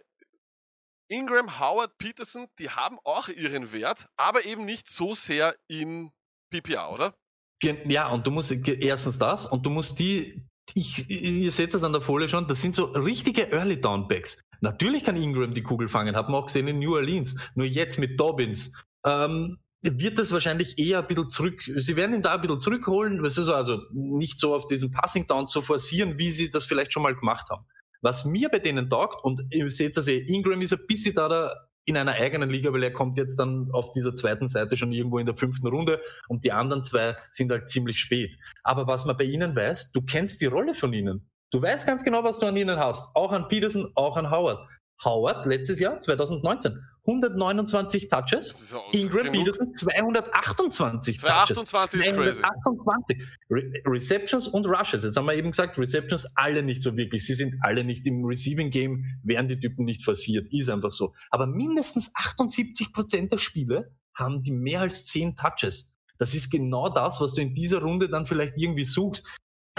Ingram, 1.10 1.60
Howard, 1.60 1.97
Peterson, 1.97 2.47
die 2.60 2.70
haben 2.70 2.97
auch 3.03 3.30
ihren 3.30 3.72
Wert, 3.72 4.08
aber 4.18 4.45
eben 4.45 4.66
nicht 4.66 4.88
so 4.88 5.16
sehr 5.16 5.55
in 5.68 6.12
PPA, 6.49 6.89
oder? 6.89 7.16
Ja, 7.64 8.10
und 8.10 8.28
du 8.28 8.32
musst 8.32 8.51
erstens 8.51 9.18
das 9.18 9.45
und 9.45 9.66
du 9.66 9.70
musst 9.70 9.99
die, 9.99 10.45
ich, 10.74 11.10
ihr 11.10 11.51
seht 11.51 11.74
es 11.74 11.84
an 11.84 11.93
der 11.93 12.01
Folie 12.01 12.30
schon, 12.30 12.47
das 12.47 12.62
sind 12.62 12.76
so 12.76 12.86
richtige 12.86 13.51
Early 13.51 13.80
Downbacks. 13.80 14.38
Natürlich 14.62 15.03
kann 15.03 15.16
Ingram 15.16 15.53
die 15.53 15.64
Kugel 15.64 15.88
fangen, 15.88 16.16
hat 16.16 16.30
man 16.30 16.41
auch 16.41 16.47
gesehen 16.47 16.68
in 16.68 16.80
New 16.80 16.95
Orleans. 16.95 17.36
Nur 17.55 17.66
jetzt 17.66 17.99
mit 17.99 18.20
Dobbins 18.20 18.74
ähm, 19.05 19.58
wird 19.82 20.20
das 20.20 20.32
wahrscheinlich 20.32 20.78
eher 20.78 20.99
ein 20.99 21.08
bisschen 21.08 21.30
zurück, 21.30 21.62
sie 21.78 21.95
werden 21.95 22.16
ihn 22.16 22.22
da 22.22 22.36
ein 22.36 22.41
bisschen 22.41 22.62
zurückholen, 22.62 23.24
also 23.24 23.82
nicht 23.91 24.39
so 24.39 24.55
auf 24.55 24.68
diesen 24.68 24.91
Passing 24.91 25.28
Down 25.28 25.47
zu 25.47 25.62
forcieren, 25.62 26.18
wie 26.18 26.32
sie 26.32 26.49
das 26.49 26.66
vielleicht 26.66 26.93
schon 26.93 27.03
mal 27.03 27.16
gemacht 27.16 27.49
haben. 27.49 27.66
Was 28.01 28.25
mir 28.25 28.49
bei 28.49 28.59
denen 28.59 28.89
taugt, 28.89 29.23
und 29.23 29.41
ihr 29.51 29.69
seht 29.69 29.97
das 29.97 30.07
eh, 30.07 30.19
Ingram 30.19 30.61
ist 30.61 30.73
ein 30.73 30.85
bisschen 30.87 31.15
da, 31.15 31.27
da 31.27 31.67
in 31.87 31.95
einer 31.95 32.11
eigenen 32.13 32.49
Liga, 32.49 32.73
weil 32.73 32.83
er 32.83 32.91
kommt 32.91 33.17
jetzt 33.17 33.37
dann 33.39 33.69
auf 33.71 33.91
dieser 33.91 34.13
zweiten 34.15 34.49
Seite 34.49 34.75
schon 34.75 34.91
irgendwo 34.91 35.19
in 35.19 35.25
der 35.25 35.35
fünften 35.35 35.67
Runde 35.67 36.01
und 36.27 36.43
die 36.43 36.51
anderen 36.51 36.83
zwei 36.83 37.15
sind 37.31 37.49
halt 37.49 37.69
ziemlich 37.69 37.99
spät. 37.99 38.37
Aber 38.63 38.87
was 38.87 39.05
man 39.05 39.15
bei 39.15 39.23
ihnen 39.23 39.55
weiß, 39.55 39.93
du 39.93 40.01
kennst 40.01 40.41
die 40.41 40.47
Rolle 40.47 40.73
von 40.73 40.91
ihnen. 40.91 41.29
Du 41.49 41.61
weißt 41.61 41.87
ganz 41.87 42.03
genau, 42.03 42.25
was 42.25 42.39
du 42.39 42.45
an 42.45 42.57
ihnen 42.57 42.77
hast. 42.77 43.15
Auch 43.15 43.31
an 43.31 43.47
Peterson, 43.47 43.89
auch 43.95 44.17
an 44.17 44.29
Howard. 44.29 44.67
Howard 45.03 45.45
letztes 45.45 45.79
Jahr, 45.79 45.99
2019, 45.99 46.79
129 47.05 48.09
Touches. 48.09 48.75
Ingram. 48.91 49.31
Peterson 49.31 49.73
228 49.75 51.19
228 51.19 51.99
ist 51.99 52.13
crazy. 52.13 52.41
228. 52.41 53.27
Re 53.49 53.63
Receptions 53.85 54.47
und 54.47 54.65
Rushes. 54.65 55.03
Jetzt 55.03 55.15
haben 55.15 55.25
wir 55.25 55.35
eben 55.35 55.51
gesagt, 55.51 55.77
Receptions 55.77 56.25
alle 56.35 56.63
nicht 56.63 56.81
so 56.81 56.97
wirklich. 56.97 57.25
Sie 57.25 57.35
sind 57.35 57.55
alle 57.61 57.83
nicht 57.83 58.05
im 58.07 58.25
Receiving 58.25 58.71
Game, 58.71 59.05
werden 59.23 59.47
die 59.47 59.59
Typen 59.59 59.85
nicht 59.85 60.03
forciert. 60.03 60.51
Ist 60.51 60.69
einfach 60.69 60.91
so. 60.91 61.13
Aber 61.29 61.45
mindestens 61.45 62.11
78 62.15 62.91
Prozent 62.91 63.31
der 63.31 63.37
Spiele 63.37 63.91
haben 64.13 64.41
die 64.41 64.51
mehr 64.51 64.81
als 64.81 65.05
10 65.05 65.37
Touches. 65.37 65.93
Das 66.17 66.33
ist 66.33 66.49
genau 66.49 66.89
das, 66.89 67.21
was 67.21 67.35
du 67.35 67.41
in 67.41 67.53
dieser 67.53 67.79
Runde 67.81 68.09
dann 68.09 68.25
vielleicht 68.25 68.53
irgendwie 68.57 68.85
suchst. 68.85 69.25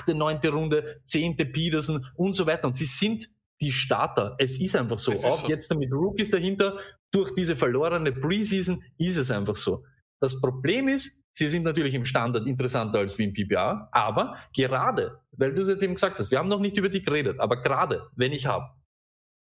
Die 0.06 0.14
neunte 0.14 0.50
Runde, 0.50 1.00
zehnte 1.04 1.44
Peterson 1.44 2.06
und 2.14 2.34
so 2.34 2.46
weiter. 2.46 2.68
Und 2.68 2.76
sie 2.76 2.86
sind 2.86 3.28
die 3.61 3.72
Starter. 3.72 4.36
Es 4.38 4.61
ist 4.61 4.76
einfach 4.76 4.98
so. 4.98 5.12
Ist 5.12 5.24
Auch 5.24 5.40
so. 5.40 5.48
jetzt 5.48 5.74
mit 5.76 5.92
Rookies 5.92 6.30
dahinter, 6.30 6.78
durch 7.11 7.34
diese 7.34 7.56
verlorene 7.56 8.12
Preseason 8.12 8.82
ist 8.98 9.16
es 9.16 9.30
einfach 9.30 9.56
so. 9.56 9.84
Das 10.20 10.40
Problem 10.40 10.88
ist, 10.88 11.22
sie 11.32 11.48
sind 11.48 11.62
natürlich 11.62 11.94
im 11.94 12.04
Standard 12.04 12.46
interessanter 12.46 12.98
als 12.98 13.16
wie 13.18 13.24
im 13.24 13.32
PPA, 13.32 13.88
aber 13.92 14.36
gerade, 14.54 15.20
weil 15.32 15.54
du 15.54 15.62
es 15.62 15.68
jetzt 15.68 15.82
eben 15.82 15.94
gesagt 15.94 16.18
hast, 16.18 16.30
wir 16.30 16.38
haben 16.38 16.48
noch 16.48 16.61
nicht 16.61 16.76
über 16.76 16.88
die 16.88 17.02
geredet, 17.02 17.38
aber 17.38 17.62
gerade, 17.62 18.09
wenn 18.16 18.32
ich 18.32 18.46
habe, 18.46 18.66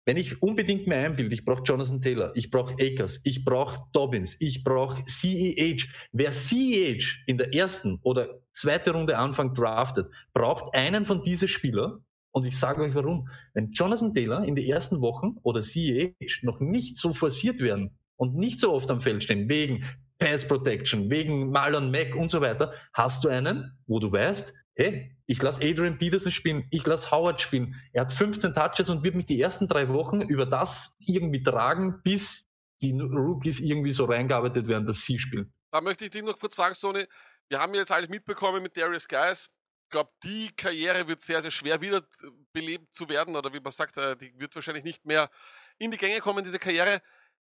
wenn 0.06 0.16
ich 0.16 0.40
unbedingt 0.40 0.86
mir 0.86 0.96
einbilde, 0.96 1.34
ich 1.34 1.44
brauche 1.44 1.64
Jonathan 1.64 2.00
Taylor, 2.00 2.32
ich 2.34 2.50
brauche 2.50 2.72
Akers, 2.80 3.20
ich 3.24 3.44
brauche 3.44 3.84
Dobbins, 3.92 4.40
ich 4.40 4.64
brauche 4.64 5.04
CEH. 5.04 5.86
Wer 6.12 6.30
CEH 6.30 7.24
in 7.26 7.36
der 7.36 7.52
ersten 7.52 7.98
oder 8.02 8.40
zweite 8.50 8.92
Runde 8.92 9.18
Anfang 9.18 9.52
draftet, 9.52 10.10
braucht 10.32 10.74
einen 10.74 11.04
von 11.04 11.20
diesen 11.20 11.48
Spielern. 11.48 12.06
Und 12.38 12.46
ich 12.46 12.56
sage 12.56 12.82
euch 12.82 12.94
warum. 12.94 13.28
Wenn 13.52 13.72
Jonathan 13.72 14.14
Taylor 14.14 14.44
in 14.44 14.54
den 14.54 14.64
ersten 14.64 15.00
Wochen 15.00 15.38
oder 15.42 15.60
CEH 15.60 16.14
noch 16.42 16.60
nicht 16.60 16.96
so 16.96 17.12
forciert 17.12 17.58
werden 17.58 17.98
und 18.14 18.36
nicht 18.36 18.60
so 18.60 18.72
oft 18.72 18.88
am 18.92 19.00
Feld 19.00 19.24
stehen, 19.24 19.48
wegen 19.48 19.84
Pass 20.20 20.46
Protection, 20.46 21.10
wegen 21.10 21.50
Marlon 21.50 21.90
Mack 21.90 22.14
und 22.14 22.30
so 22.30 22.40
weiter, 22.40 22.72
hast 22.92 23.24
du 23.24 23.28
einen, 23.28 23.76
wo 23.88 23.98
du 23.98 24.12
weißt, 24.12 24.54
hey, 24.76 25.16
ich 25.26 25.42
lasse 25.42 25.64
Adrian 25.64 25.98
Peterson 25.98 26.30
spielen, 26.30 26.64
ich 26.70 26.86
lasse 26.86 27.10
Howard 27.10 27.40
spielen. 27.40 27.74
Er 27.92 28.02
hat 28.02 28.12
15 28.12 28.54
Touches 28.54 28.88
und 28.88 29.02
wird 29.02 29.16
mich 29.16 29.26
die 29.26 29.40
ersten 29.40 29.66
drei 29.66 29.88
Wochen 29.88 30.20
über 30.20 30.46
das 30.46 30.96
irgendwie 31.00 31.42
tragen, 31.42 32.00
bis 32.04 32.46
die 32.80 32.92
Rookies 32.92 33.58
irgendwie 33.58 33.90
so 33.90 34.04
reingearbeitet 34.04 34.68
werden, 34.68 34.86
dass 34.86 35.02
sie 35.02 35.18
spielen. 35.18 35.52
Da 35.72 35.80
möchte 35.80 36.04
ich 36.04 36.12
dich 36.12 36.22
noch 36.22 36.38
kurz 36.38 36.54
fragen, 36.54 36.76
Stoney. 36.76 37.04
Wir 37.48 37.58
haben 37.58 37.74
jetzt 37.74 37.90
alles 37.90 38.08
mitbekommen 38.08 38.62
mit 38.62 38.76
Darius 38.76 39.08
Guys. 39.08 39.48
Ich 39.88 39.90
glaube, 39.90 40.10
die 40.22 40.54
Karriere 40.54 41.08
wird 41.08 41.22
sehr, 41.22 41.40
sehr 41.40 41.50
schwer 41.50 41.80
wieder 41.80 42.06
belebt 42.52 42.92
zu 42.92 43.08
werden. 43.08 43.34
Oder 43.34 43.54
wie 43.54 43.60
man 43.60 43.72
sagt, 43.72 43.96
äh, 43.96 44.14
die 44.18 44.38
wird 44.38 44.54
wahrscheinlich 44.54 44.84
nicht 44.84 45.06
mehr 45.06 45.30
in 45.78 45.90
die 45.90 45.96
Gänge 45.96 46.20
kommen, 46.20 46.44
diese 46.44 46.58
Karriere. 46.58 47.00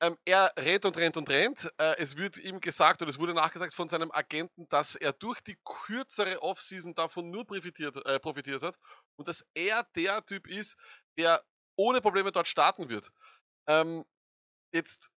Ähm, 0.01 0.17
er 0.25 0.53
rennt 0.57 0.85
und 0.85 0.97
rennt 0.97 1.17
und 1.17 1.29
rennt. 1.29 1.69
Äh, 1.79 1.97
es 1.99 2.17
wird 2.17 2.37
ihm 2.39 2.61
gesagt, 2.61 3.03
oder 3.03 3.11
es 3.11 3.19
wurde 3.19 3.35
nachgesagt 3.35 3.75
von 3.75 3.89
seinem 3.89 4.13
Agenten, 4.13 4.69
dass 4.69 4.95
er 4.95 5.13
durch 5.13 5.41
die 5.41 5.59
kürzere 5.65 6.41
Offseason 6.41 6.95
davon 6.95 7.29
nur 7.29 7.45
profitiert, 7.45 7.97
äh, 8.07 8.21
profitiert 8.21 8.63
hat. 8.63 8.79
Und 9.17 9.27
dass 9.27 9.45
er 9.53 9.83
der 9.97 10.25
Typ 10.25 10.47
ist, 10.47 10.77
der 11.19 11.45
ohne 11.75 12.01
Probleme 12.01 12.31
dort 12.31 12.47
starten 12.47 12.89
wird. 12.89 13.11
Ähm, 13.67 14.05
jetzt 14.73 15.11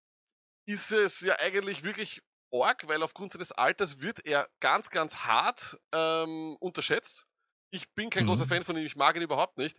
ist 0.66 0.92
es 0.92 1.20
ja 1.22 1.38
eigentlich 1.38 1.84
wirklich 1.84 2.24
arg, 2.54 2.88
weil 2.88 3.02
aufgrund 3.04 3.32
seines 3.32 3.52
Alters 3.52 4.02
wird 4.02 4.26
er 4.26 4.47
ganz, 4.60 4.89
ganz 4.89 5.18
hart 5.26 5.80
ähm, 5.93 6.56
unterschätzt. 6.60 7.26
Ich 7.74 7.93
bin 7.93 8.10
kein 8.10 8.24
Mhm. 8.24 8.30
großer 8.30 8.45
Fan 8.45 8.64
von 8.64 8.76
ihm, 8.78 8.86
ich 8.86 8.95
mag 8.95 9.16
ihn 9.16 9.22
überhaupt 9.22 9.58
nicht. 9.58 9.78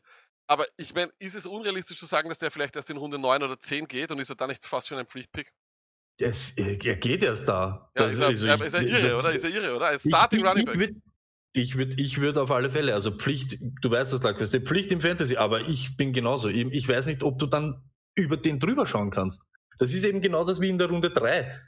Aber 0.49 0.67
ich 0.77 0.93
meine, 0.95 1.13
ist 1.19 1.35
es 1.35 1.47
unrealistisch 1.47 1.99
zu 1.99 2.07
sagen, 2.07 2.29
dass 2.29 2.39
der 2.39 2.51
vielleicht 2.51 2.75
erst 2.77 2.91
in 2.91 2.97
Runde 2.97 3.19
9 3.19 3.43
oder 3.43 3.59
10 3.59 3.87
geht 3.87 4.11
und 4.11 4.19
ist 4.19 4.31
er 4.31 4.37
dann 4.37 4.49
nicht 4.49 4.65
fast 4.67 4.89
schon 4.89 4.99
ein 4.99 5.07
Pflichtpick? 5.07 5.53
Es, 6.19 6.53
er 6.57 6.77
geht 6.77 7.23
erst 7.23 7.49
da. 7.49 7.91
Ja, 7.97 8.03
Das 8.05 8.13
ist 8.13 8.19
er, 8.21 8.27
also 8.29 8.47
ich- 8.47 8.61
ist 8.67 8.75
er 8.75 8.83
das- 8.83 8.91
irre, 8.91 9.17
oder? 9.19 9.33
Ist 9.33 9.45
er 9.45 9.51
irre, 9.51 9.77
oder? 9.77 9.87
Ein 9.89 9.97
Ich- 9.97 10.03
Starting 10.03 10.39
ich, 10.41 10.45
Running 10.45 10.59
ich 10.61 10.67
Back. 10.67 10.79
würd, 10.79 10.97
ich 11.55 11.77
würde 11.77 11.95
ich 12.01 12.21
würd 12.21 12.39
auf 12.39 12.51
alle 12.51 12.71
Fälle, 12.71 12.95
also 12.95 13.11
Pflicht, 13.17 13.59
du 13.61 13.91
weißt 13.91 14.13
das, 14.13 14.23
Lack, 14.23 14.39
Pflicht 14.67 14.93
im 14.93 15.01
Fantasy, 15.01 15.37
aber 15.37 15.63
ich 15.63 15.97
bin 15.97 16.13
genauso. 16.13 16.49
Ich, 16.49 16.67
ich 16.73 16.89
weiß 16.89 17.07
nicht, 17.07 17.23
ob 17.23 17.39
du 17.39 17.47
dann 17.47 17.91
über 18.15 18.37
den 18.37 18.59
drüber 18.61 18.87
schauen 18.87 19.11
kannst. 19.11 19.43
Das 19.79 19.93
ist 19.93 20.05
eben 20.05 20.21
genau 20.21 20.45
das 20.45 20.61
wie 20.61 20.69
in 20.69 20.79
der 20.79 20.89
Runde 20.89 21.11
3. 21.11 21.61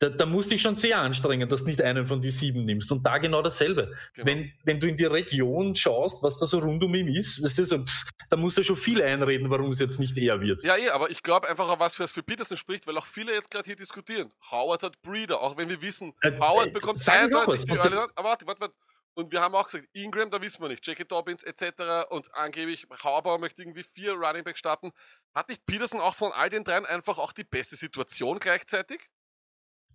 Da, 0.00 0.08
da 0.10 0.26
musst 0.26 0.50
du 0.50 0.54
dich 0.54 0.62
schon 0.62 0.76
sehr 0.76 1.00
anstrengen, 1.00 1.48
dass 1.48 1.60
du 1.60 1.66
nicht 1.66 1.82
einen 1.82 2.06
von 2.06 2.22
die 2.22 2.30
sieben 2.30 2.64
nimmst. 2.64 2.92
Und 2.92 3.04
da 3.04 3.18
genau 3.18 3.42
dasselbe. 3.42 3.96
Genau. 4.14 4.26
Wenn, 4.26 4.52
wenn 4.64 4.78
du 4.78 4.86
in 4.86 4.96
die 4.96 5.06
Region 5.06 5.74
schaust, 5.74 6.22
was 6.22 6.38
da 6.38 6.46
so 6.46 6.60
rund 6.60 6.82
um 6.84 6.94
ihn 6.94 7.08
ist, 7.08 7.38
du, 7.38 7.64
so, 7.64 7.78
pff, 7.78 8.04
da 8.30 8.36
musst 8.36 8.58
du 8.58 8.62
schon 8.62 8.76
viel 8.76 9.02
einreden, 9.02 9.50
warum 9.50 9.72
es 9.72 9.80
jetzt 9.80 9.98
nicht 9.98 10.16
er 10.16 10.40
wird. 10.40 10.62
Ja, 10.62 10.76
eh, 10.76 10.90
aber 10.90 11.10
ich 11.10 11.22
glaube 11.22 11.48
einfach, 11.48 11.78
was 11.80 11.96
für, 11.96 12.06
für 12.06 12.22
Peterson 12.22 12.56
spricht, 12.56 12.86
weil 12.86 12.96
auch 12.96 13.06
viele 13.06 13.32
jetzt 13.32 13.50
gerade 13.50 13.66
hier 13.66 13.76
diskutieren. 13.76 14.32
Howard 14.50 14.84
hat 14.84 15.02
Breeder, 15.02 15.40
auch 15.40 15.56
wenn 15.56 15.68
wir 15.68 15.82
wissen, 15.82 16.12
Äh, 16.22 16.38
Howard 16.38 16.68
äh, 16.68 16.70
bekommt 16.70 17.08
eindeutig 17.08 17.64
die 17.64 17.72
Und 17.72 17.78
Early 17.78 17.96
Down. 17.96 18.10
Aber 18.14 18.28
warte, 18.28 18.46
warte, 18.46 18.60
warte. 18.60 18.74
Und 19.14 19.32
wir 19.32 19.40
haben 19.40 19.56
auch 19.56 19.66
gesagt, 19.66 19.88
Ingram, 19.94 20.30
da 20.30 20.40
wissen 20.40 20.62
wir 20.62 20.68
nicht. 20.68 20.86
Jackie 20.86 21.04
Dobbins 21.04 21.42
etc. 21.42 22.08
Und 22.10 22.32
angeblich 22.36 22.86
Hauerbauer 23.02 23.40
möchte 23.40 23.62
irgendwie 23.62 23.82
vier 23.82 24.12
Running 24.12 24.44
Back 24.44 24.56
starten. 24.56 24.92
Hat 25.34 25.48
nicht 25.48 25.66
Peterson 25.66 26.00
auch 26.00 26.14
von 26.14 26.30
all 26.30 26.50
den 26.50 26.62
dreien 26.62 26.86
einfach 26.86 27.18
auch 27.18 27.32
die 27.32 27.42
beste 27.42 27.74
Situation 27.74 28.38
gleichzeitig? 28.38 29.00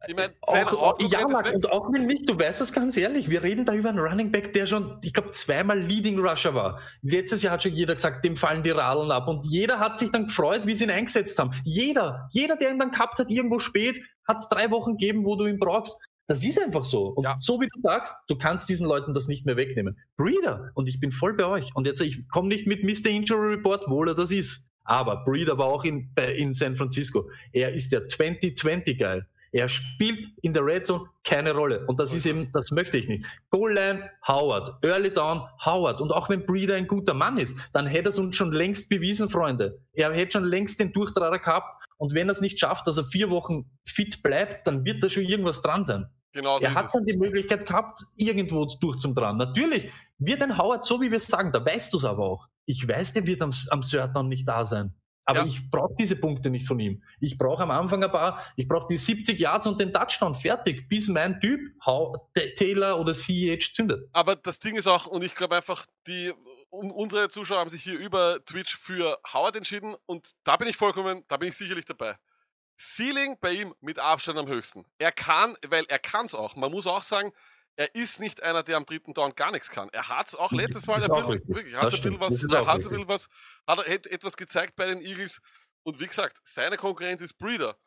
Ich 0.07 0.15
meine, 0.15 0.33
sein 0.47 0.67
Auch, 0.67 0.99
ja, 0.99 1.27
Marc, 1.27 1.45
weg. 1.47 1.55
und 1.55 1.71
auch 1.71 1.91
wenn 1.93 2.05
nicht, 2.07 2.29
du 2.29 2.37
weißt 2.37 2.59
das 2.59 2.73
ganz 2.73 2.97
ehrlich, 2.97 3.29
wir 3.29 3.41
reden 3.41 3.65
da 3.65 3.73
über 3.73 3.89
einen 3.89 3.99
Running 3.99 4.31
Back, 4.31 4.51
der 4.51 4.65
schon, 4.65 4.97
ich 5.01 5.13
glaube, 5.13 5.31
zweimal 5.31 5.79
Leading 5.79 6.19
Rusher 6.19 6.53
war. 6.53 6.79
Letztes 7.03 7.41
Jahr 7.41 7.53
hat 7.53 7.63
schon 7.63 7.71
jeder 7.73 7.95
gesagt, 7.95 8.25
dem 8.25 8.35
fallen 8.35 8.63
die 8.63 8.71
Radeln 8.71 9.11
ab 9.11 9.27
und 9.29 9.45
jeder 9.45 9.79
hat 9.79 9.99
sich 9.99 10.11
dann 10.11 10.25
gefreut, 10.27 10.65
wie 10.65 10.75
sie 10.75 10.83
ihn 10.83 10.89
eingesetzt 10.89 11.39
haben. 11.39 11.51
Jeder, 11.63 12.27
jeder, 12.31 12.57
der 12.57 12.71
ihn 12.71 12.79
dann 12.79 12.91
gehabt 12.91 13.17
hat, 13.19 13.29
irgendwo 13.29 13.59
spät, 13.59 13.95
hat 14.27 14.39
es 14.39 14.49
drei 14.49 14.71
Wochen 14.71 14.97
gegeben, 14.97 15.25
wo 15.25 15.35
du 15.37 15.45
ihn 15.45 15.57
brauchst. 15.57 15.97
Das 16.27 16.43
ist 16.43 16.61
einfach 16.61 16.83
so. 16.83 17.07
Und 17.07 17.23
Ja. 17.25 17.35
so 17.39 17.59
wie 17.61 17.67
du 17.67 17.79
sagst, 17.81 18.13
du 18.27 18.37
kannst 18.37 18.67
diesen 18.69 18.87
Leuten 18.87 19.13
das 19.13 19.27
nicht 19.27 19.45
mehr 19.45 19.55
wegnehmen. 19.57 19.97
Breeder, 20.17 20.71
und 20.73 20.87
ich 20.87 20.99
bin 20.99 21.11
voll 21.11 21.33
bei 21.33 21.45
euch. 21.45 21.69
Und 21.75 21.85
jetzt, 21.87 22.01
ich 22.01 22.27
komme 22.29 22.47
nicht 22.49 22.65
mit 22.67 22.83
Mr. 22.83 23.09
Injury 23.09 23.55
Report, 23.55 23.83
wo 23.87 24.03
er 24.03 24.15
das 24.15 24.31
ist. 24.31 24.69
Aber 24.85 25.23
Breeder 25.25 25.57
war 25.57 25.67
auch 25.67 25.85
in, 25.85 26.13
bei- 26.13 26.33
in 26.33 26.53
San 26.53 26.75
Francisco. 26.75 27.29
Er 27.53 27.73
ist 27.73 27.91
der 27.93 28.07
2020-Guy. 28.09 29.21
Er 29.53 29.69
spielt 29.69 30.29
in 30.41 30.51
der 30.51 30.65
Red 30.65 30.87
Zone 30.87 31.05
keine 31.23 31.53
Rolle. 31.53 31.85
Und 31.85 31.99
das 31.99 32.09
So 32.09 32.17
ist 32.17 32.25
eben, 32.25 32.51
das 32.53 32.71
möchte 32.71 32.97
ich 32.97 33.07
nicht. 33.07 33.23
Goal 33.51 33.73
Line, 33.73 34.09
Howard. 34.27 34.83
Early 34.83 35.13
Down, 35.13 35.43
Howard. 35.63 36.01
Und 36.01 36.11
auch 36.11 36.27
wenn 36.27 36.43
Breeder 36.45 36.73
ein 36.73 36.87
guter 36.87 37.13
Mann 37.13 37.37
ist, 37.37 37.55
dann 37.71 37.85
hätte 37.85 38.09
er 38.09 38.13
es 38.13 38.19
uns 38.19 38.35
schon 38.35 38.51
längst 38.51 38.89
bewiesen, 38.89 39.29
Freunde. 39.29 39.79
Er 39.93 40.11
hätte 40.11 40.33
schon 40.33 40.45
längst 40.45 40.79
den 40.79 40.91
Durchtrager 40.91 41.37
gehabt. 41.37 41.85
Und 41.97 42.15
wenn 42.15 42.27
er 42.29 42.31
es 42.31 42.41
nicht 42.41 42.59
schafft, 42.59 42.87
dass 42.87 42.97
er 42.97 43.03
vier 43.03 43.29
Wochen 43.29 43.69
fit 43.85 44.23
bleibt, 44.23 44.65
dann 44.65 44.85
wird 44.85 45.03
da 45.03 45.09
schon 45.09 45.23
irgendwas 45.23 45.61
dran 45.61 45.85
sein. 45.85 46.07
Genau 46.31 46.57
so 46.57 46.65
er 46.65 46.73
hat 46.73 46.89
dann 46.91 47.05
die 47.05 47.15
Möglichkeit 47.15 47.67
gehabt, 47.67 48.03
irgendwo 48.15 48.65
durch 48.81 48.99
zum 48.99 49.13
dran. 49.13 49.37
Natürlich 49.37 49.91
wird 50.17 50.41
ein 50.41 50.57
Howard, 50.57 50.83
so 50.83 50.99
wie 50.99 51.11
wir 51.11 51.17
es 51.17 51.27
sagen, 51.27 51.51
da 51.51 51.63
weißt 51.63 51.93
du 51.93 51.97
es 51.97 52.05
aber 52.05 52.25
auch. 52.25 52.47
Ich 52.65 52.87
weiß, 52.87 53.13
der 53.13 53.27
wird 53.27 53.43
am, 53.43 53.51
am 53.69 53.81
Third 53.81 54.15
Down 54.15 54.29
nicht 54.29 54.47
da 54.47 54.65
sein. 54.65 54.95
Aber 55.25 55.39
Ja. 55.39 55.45
ich 55.45 55.71
brauche 55.71 55.93
diese 55.97 56.17
Punkte 56.17 56.49
nicht 56.49 56.67
von 56.67 56.79
ihm. 56.79 57.01
Ich 57.19 57.37
brauche 57.37 57.63
am 57.63 57.71
Anfang 57.71 58.03
ein 58.03 58.11
paar, 58.11 58.43
ich 58.57 58.67
brauche 58.67 58.87
die 58.89 58.97
70 58.97 59.39
Yards 59.39 59.67
und 59.67 59.79
den 59.79 59.93
Touchdown. 59.93 60.35
Fertig. 60.35 60.89
Bis 60.89 61.07
mein 61.07 61.39
Typ, 61.39 61.59
How, 61.85 62.17
Taylor 62.57 62.99
oder 62.99 63.13
CEH 63.13 63.71
zündet. 63.73 64.09
Aber 64.11 64.35
das 64.35 64.59
Ding 64.59 64.75
ist 64.75 64.87
auch, 64.87 65.07
und 65.07 65.23
ich 65.23 65.33
glaube 65.35 65.55
einfach, 65.55 65.85
die 66.07 66.33
un, 66.71 66.91
unsere 66.91 67.29
Zuschauer 67.29 67.59
haben 67.59 67.69
sich 67.69 67.83
hier 67.83 67.97
über 67.97 68.43
Twitch 68.45 68.75
für 68.77 69.17
Howard 69.33 69.55
entschieden 69.55 69.95
und 70.05 70.31
da 70.43 70.57
bin 70.57 70.67
ich 70.67 70.75
vollkommen, 70.75 71.23
da 71.27 71.37
bin 71.37 71.49
ich 71.49 71.55
sicherlich 71.57 71.85
dabei. 71.85 72.17
Ceiling 72.77 73.37
bei 73.39 73.53
ihm 73.53 73.73
mit 73.81 73.99
Abstand 73.99 74.37
am 74.39 74.47
höchsten. 74.47 74.83
Er 74.97 75.11
kann, 75.11 75.55
weil 75.67 75.85
er 75.87 75.99
kann 75.99 76.25
es 76.25 76.33
auch. 76.35 76.55
Man 76.55 76.71
muss 76.71 76.87
auch 76.87 77.03
sagen, 77.03 77.31
er 77.75 77.93
ist 77.95 78.19
nicht 78.19 78.41
einer, 78.43 78.63
der 78.63 78.77
am 78.77 78.85
dritten 78.85 79.13
Down 79.13 79.33
gar 79.35 79.51
nichts 79.51 79.69
kann. 79.69 79.89
Er 79.91 80.07
hat 80.09 80.27
es 80.27 80.35
auch 80.35 80.51
letztes 80.51 80.85
Mal 80.85 80.95
ein 80.95 81.09
bisschen, 81.09 81.47
wirklich, 81.55 81.75
hat's 81.75 81.93
ein 82.05 82.19
was, 82.19 82.43
er 82.43 82.61
auch 82.61 82.67
hat's 82.67 82.85
ein 82.85 82.93
richtig. 82.93 83.07
bisschen 83.07 83.07
was, 83.07 83.29
hat 83.67 83.79
er 83.79 83.87
et- 83.91 84.07
etwas 84.07 84.37
gezeigt 84.37 84.75
bei 84.75 84.85
den 84.87 85.01
Eagles. 85.01 85.41
Und 85.83 85.99
wie 85.99 86.07
gesagt, 86.07 86.39
seine 86.43 86.77
Konkurrenz 86.77 87.21
ist 87.21 87.33
Breeder. 87.37 87.77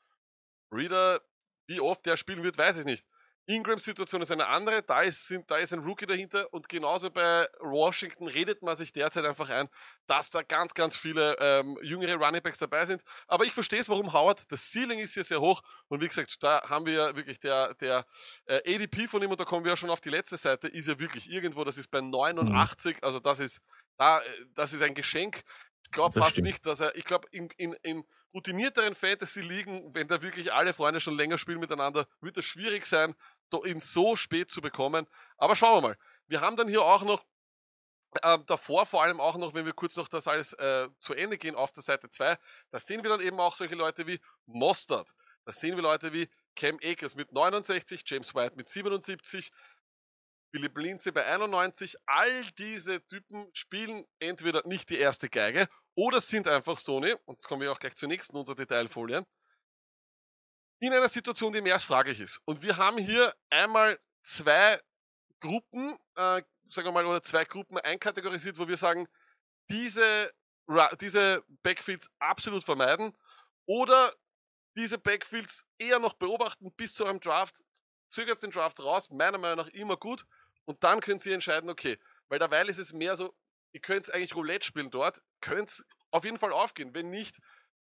Breeder, 0.70 1.20
wie 1.68 1.80
oft 1.80 2.04
der 2.04 2.16
spielen 2.16 2.42
wird, 2.42 2.58
weiß 2.58 2.78
ich 2.78 2.84
nicht. 2.84 3.06
Ingrams 3.46 3.84
Situation 3.84 4.22
ist 4.22 4.32
eine 4.32 4.46
andere, 4.48 4.82
da 4.82 5.02
ist, 5.02 5.26
sind, 5.26 5.50
da 5.50 5.56
ist 5.56 5.72
ein 5.72 5.80
Rookie 5.80 6.06
dahinter 6.06 6.52
und 6.52 6.68
genauso 6.68 7.10
bei 7.10 7.46
Washington 7.60 8.26
redet 8.26 8.62
man 8.62 8.76
sich 8.76 8.92
derzeit 8.92 9.24
einfach 9.24 9.48
ein, 9.50 9.68
dass 10.06 10.30
da 10.30 10.42
ganz, 10.42 10.74
ganz 10.74 10.96
viele 10.96 11.36
ähm, 11.38 11.78
jüngere 11.82 12.16
Runningbacks 12.16 12.58
dabei 12.58 12.84
sind. 12.86 13.02
Aber 13.28 13.44
ich 13.44 13.52
verstehe 13.52 13.78
es, 13.78 13.88
warum 13.88 14.12
Howard, 14.12 14.50
das 14.50 14.72
Ceiling 14.72 14.98
ist 14.98 15.14
hier 15.14 15.24
sehr 15.24 15.40
hoch 15.40 15.62
und 15.88 16.02
wie 16.02 16.08
gesagt, 16.08 16.42
da 16.42 16.68
haben 16.68 16.86
wir 16.86 16.92
ja 16.92 17.16
wirklich 17.16 17.38
der, 17.38 17.74
der 17.74 18.04
äh, 18.46 18.74
ADP 18.74 19.06
von 19.06 19.22
ihm, 19.22 19.30
und 19.30 19.38
da 19.38 19.44
kommen 19.44 19.64
wir 19.64 19.70
ja 19.72 19.76
schon 19.76 19.90
auf 19.90 20.00
die 20.00 20.10
letzte 20.10 20.36
Seite, 20.36 20.66
ist 20.68 20.88
ja 20.88 20.98
wirklich 20.98 21.30
irgendwo, 21.30 21.62
das 21.62 21.78
ist 21.78 21.88
bei 21.90 22.00
89, 22.00 22.98
also 23.02 23.20
das 23.20 23.38
ist, 23.38 23.60
da, 23.96 24.20
das 24.54 24.72
ist 24.72 24.82
ein 24.82 24.94
Geschenk. 24.94 25.42
Ich 25.84 25.92
glaube 25.92 26.14
Das 26.14 26.24
fast 26.24 26.32
stimmt. 26.32 26.48
nicht, 26.48 26.66
dass 26.66 26.80
er, 26.80 26.96
ich 26.96 27.04
glaube, 27.04 27.28
in, 27.30 27.48
in, 27.56 27.72
in 27.82 28.04
routinierteren 28.34 28.94
Fantasy-Ligen, 28.94 29.94
wenn 29.94 30.08
da 30.08 30.20
wirklich 30.20 30.52
alle 30.52 30.72
Freunde 30.74 31.00
schon 31.00 31.16
länger 31.16 31.38
spielen 31.38 31.60
miteinander, 31.60 32.06
wird 32.20 32.36
es 32.36 32.44
schwierig 32.44 32.86
sein, 32.86 33.14
ihn 33.64 33.80
so 33.80 34.16
spät 34.16 34.50
zu 34.50 34.60
bekommen. 34.60 35.06
Aber 35.36 35.56
schauen 35.56 35.76
wir 35.82 35.88
mal. 35.88 35.98
Wir 36.26 36.40
haben 36.40 36.56
dann 36.56 36.68
hier 36.68 36.82
auch 36.82 37.02
noch 37.02 37.24
ähm, 38.22 38.44
davor 38.46 38.86
vor 38.86 39.02
allem 39.02 39.20
auch 39.20 39.36
noch, 39.36 39.54
wenn 39.54 39.66
wir 39.66 39.72
kurz 39.72 39.96
noch 39.96 40.08
das 40.08 40.28
alles 40.28 40.52
äh, 40.54 40.88
zu 41.00 41.14
Ende 41.14 41.38
gehen 41.38 41.54
auf 41.54 41.72
der 41.72 41.82
Seite 41.82 42.08
2, 42.08 42.38
da 42.70 42.80
sehen 42.80 43.02
wir 43.02 43.10
dann 43.10 43.20
eben 43.20 43.38
auch 43.40 43.54
solche 43.54 43.74
Leute 43.74 44.06
wie 44.06 44.20
Mostert. 44.46 45.14
Da 45.44 45.52
sehen 45.52 45.76
wir 45.76 45.82
Leute 45.82 46.12
wie 46.12 46.28
Cam 46.54 46.78
Akers 46.82 47.14
mit 47.14 47.32
69, 47.32 48.02
James 48.06 48.34
White 48.34 48.56
mit 48.56 48.68
77, 48.68 49.52
Philipp 50.50 50.78
Lindsay 50.78 51.12
bei 51.12 51.26
91. 51.26 51.96
All 52.06 52.44
diese 52.58 53.06
Typen 53.06 53.48
spielen 53.52 54.06
entweder 54.18 54.66
nicht 54.66 54.88
die 54.90 54.98
erste 54.98 55.28
Geige 55.28 55.68
oder 55.94 56.20
sind 56.20 56.48
einfach 56.48 56.78
Stoney, 56.78 57.14
und 57.24 57.34
jetzt 57.34 57.46
kommen 57.46 57.62
wir 57.62 57.72
auch 57.72 57.78
gleich 57.78 57.96
zur 57.96 58.08
nächsten 58.08 58.36
unserer 58.36 58.56
Detailfolien, 58.56 59.24
in 60.78 60.92
einer 60.92 61.08
Situation, 61.08 61.52
die 61.52 61.60
mehr 61.60 61.74
als 61.74 61.84
fraglich 61.84 62.20
ist. 62.20 62.40
Und 62.44 62.62
wir 62.62 62.76
haben 62.76 62.98
hier 62.98 63.34
einmal 63.50 63.98
zwei 64.22 64.80
Gruppen, 65.40 65.96
äh, 66.16 66.42
sagen 66.68 66.88
wir 66.88 66.92
mal, 66.92 67.06
oder 67.06 67.22
zwei 67.22 67.44
Gruppen 67.44 67.78
einkategorisiert, 67.78 68.58
wo 68.58 68.68
wir 68.68 68.76
sagen, 68.76 69.08
diese, 69.70 70.32
diese 71.00 71.44
Backfields 71.62 72.10
absolut 72.18 72.64
vermeiden 72.64 73.16
oder 73.66 74.12
diese 74.76 74.98
Backfields 74.98 75.64
eher 75.78 75.98
noch 75.98 76.14
beobachten 76.14 76.72
bis 76.72 76.94
zu 76.94 77.06
einem 77.06 77.20
Draft, 77.20 77.64
zögert 78.08 78.42
den 78.42 78.50
Draft 78.50 78.80
raus, 78.80 79.10
meiner 79.10 79.38
Meinung 79.38 79.64
nach 79.64 79.72
immer 79.72 79.96
gut 79.96 80.26
und 80.64 80.82
dann 80.84 81.00
können 81.00 81.18
sie 81.18 81.32
entscheiden, 81.32 81.70
okay, 81.70 81.98
weil 82.28 82.38
derweil 82.38 82.68
ist 82.68 82.78
es 82.78 82.92
mehr 82.92 83.16
so, 83.16 83.34
ihr 83.72 83.80
könnt 83.80 84.12
eigentlich 84.12 84.34
Roulette 84.34 84.66
spielen 84.66 84.90
dort, 84.90 85.22
könnt 85.40 85.84
auf 86.10 86.24
jeden 86.24 86.38
Fall 86.38 86.52
aufgehen, 86.52 86.94
wenn 86.94 87.10
nicht, 87.10 87.40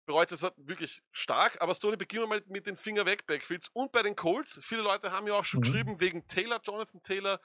bereut 0.09 0.31
es 0.31 0.41
wirklich 0.57 1.03
stark, 1.11 1.61
aber 1.61 1.75
Stoney, 1.75 1.95
beginnen 1.95 2.23
wir 2.23 2.27
mal 2.27 2.41
mit 2.47 2.65
den 2.65 2.75
Finger 2.75 3.05
weg 3.05 3.27
Backfields 3.27 3.69
und 3.73 3.91
bei 3.91 4.01
den 4.01 4.15
Colts, 4.15 4.59
viele 4.63 4.81
Leute 4.81 5.11
haben 5.11 5.27
ja 5.27 5.35
auch 5.35 5.45
schon 5.45 5.59
Mhm. 5.59 5.63
geschrieben, 5.63 5.99
wegen 6.01 6.27
Taylor, 6.27 6.59
Jonathan 6.63 7.03
Taylor, 7.03 7.39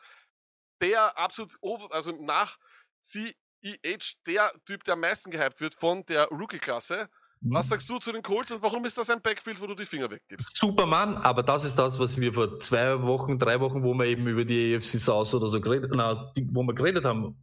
der 0.81 1.19
absolut, 1.19 1.55
over, 1.61 1.93
also 1.93 2.13
nach 2.13 2.57
CEH, 3.03 4.15
der 4.27 4.51
Typ, 4.65 4.83
der 4.85 4.95
am 4.95 5.01
meisten 5.01 5.31
gehypt 5.31 5.61
wird 5.61 5.75
von 5.75 6.07
der 6.07 6.25
Rookie-Klasse. 6.29 7.11
Mhm. 7.43 7.53
Was 7.55 7.69
sagst 7.69 7.87
du 7.91 7.99
zu 7.99 8.13
den 8.13 8.23
Colts 8.23 8.51
und 8.51 8.63
warum 8.63 8.83
ist 8.87 8.97
das 8.97 9.11
ein 9.11 9.21
Backfield, 9.21 9.61
wo 9.61 9.67
du 9.67 9.75
die 9.75 9.85
Finger 9.85 10.11
weggibst? 10.11 10.57
Superman, 10.57 11.19
aber 11.19 11.43
das 11.43 11.65
ist 11.67 11.75
das, 11.75 11.99
was 11.99 12.19
wir 12.19 12.33
vor 12.33 12.61
zwei 12.61 13.03
Wochen, 13.03 13.39
drei 13.39 13.61
Wochen, 13.61 13.83
wo 13.83 13.93
wir 13.93 14.07
eben 14.07 14.27
über 14.27 14.47
die 14.47 14.75
AFC 14.75 14.99
South 14.99 15.35
oder 15.35 15.49
so 15.49 15.61
geredet, 15.61 15.93
na, 15.95 16.33
die, 16.35 16.49
wo 16.51 16.63
wir 16.63 16.73
geredet 16.75 17.05
haben, 17.05 17.37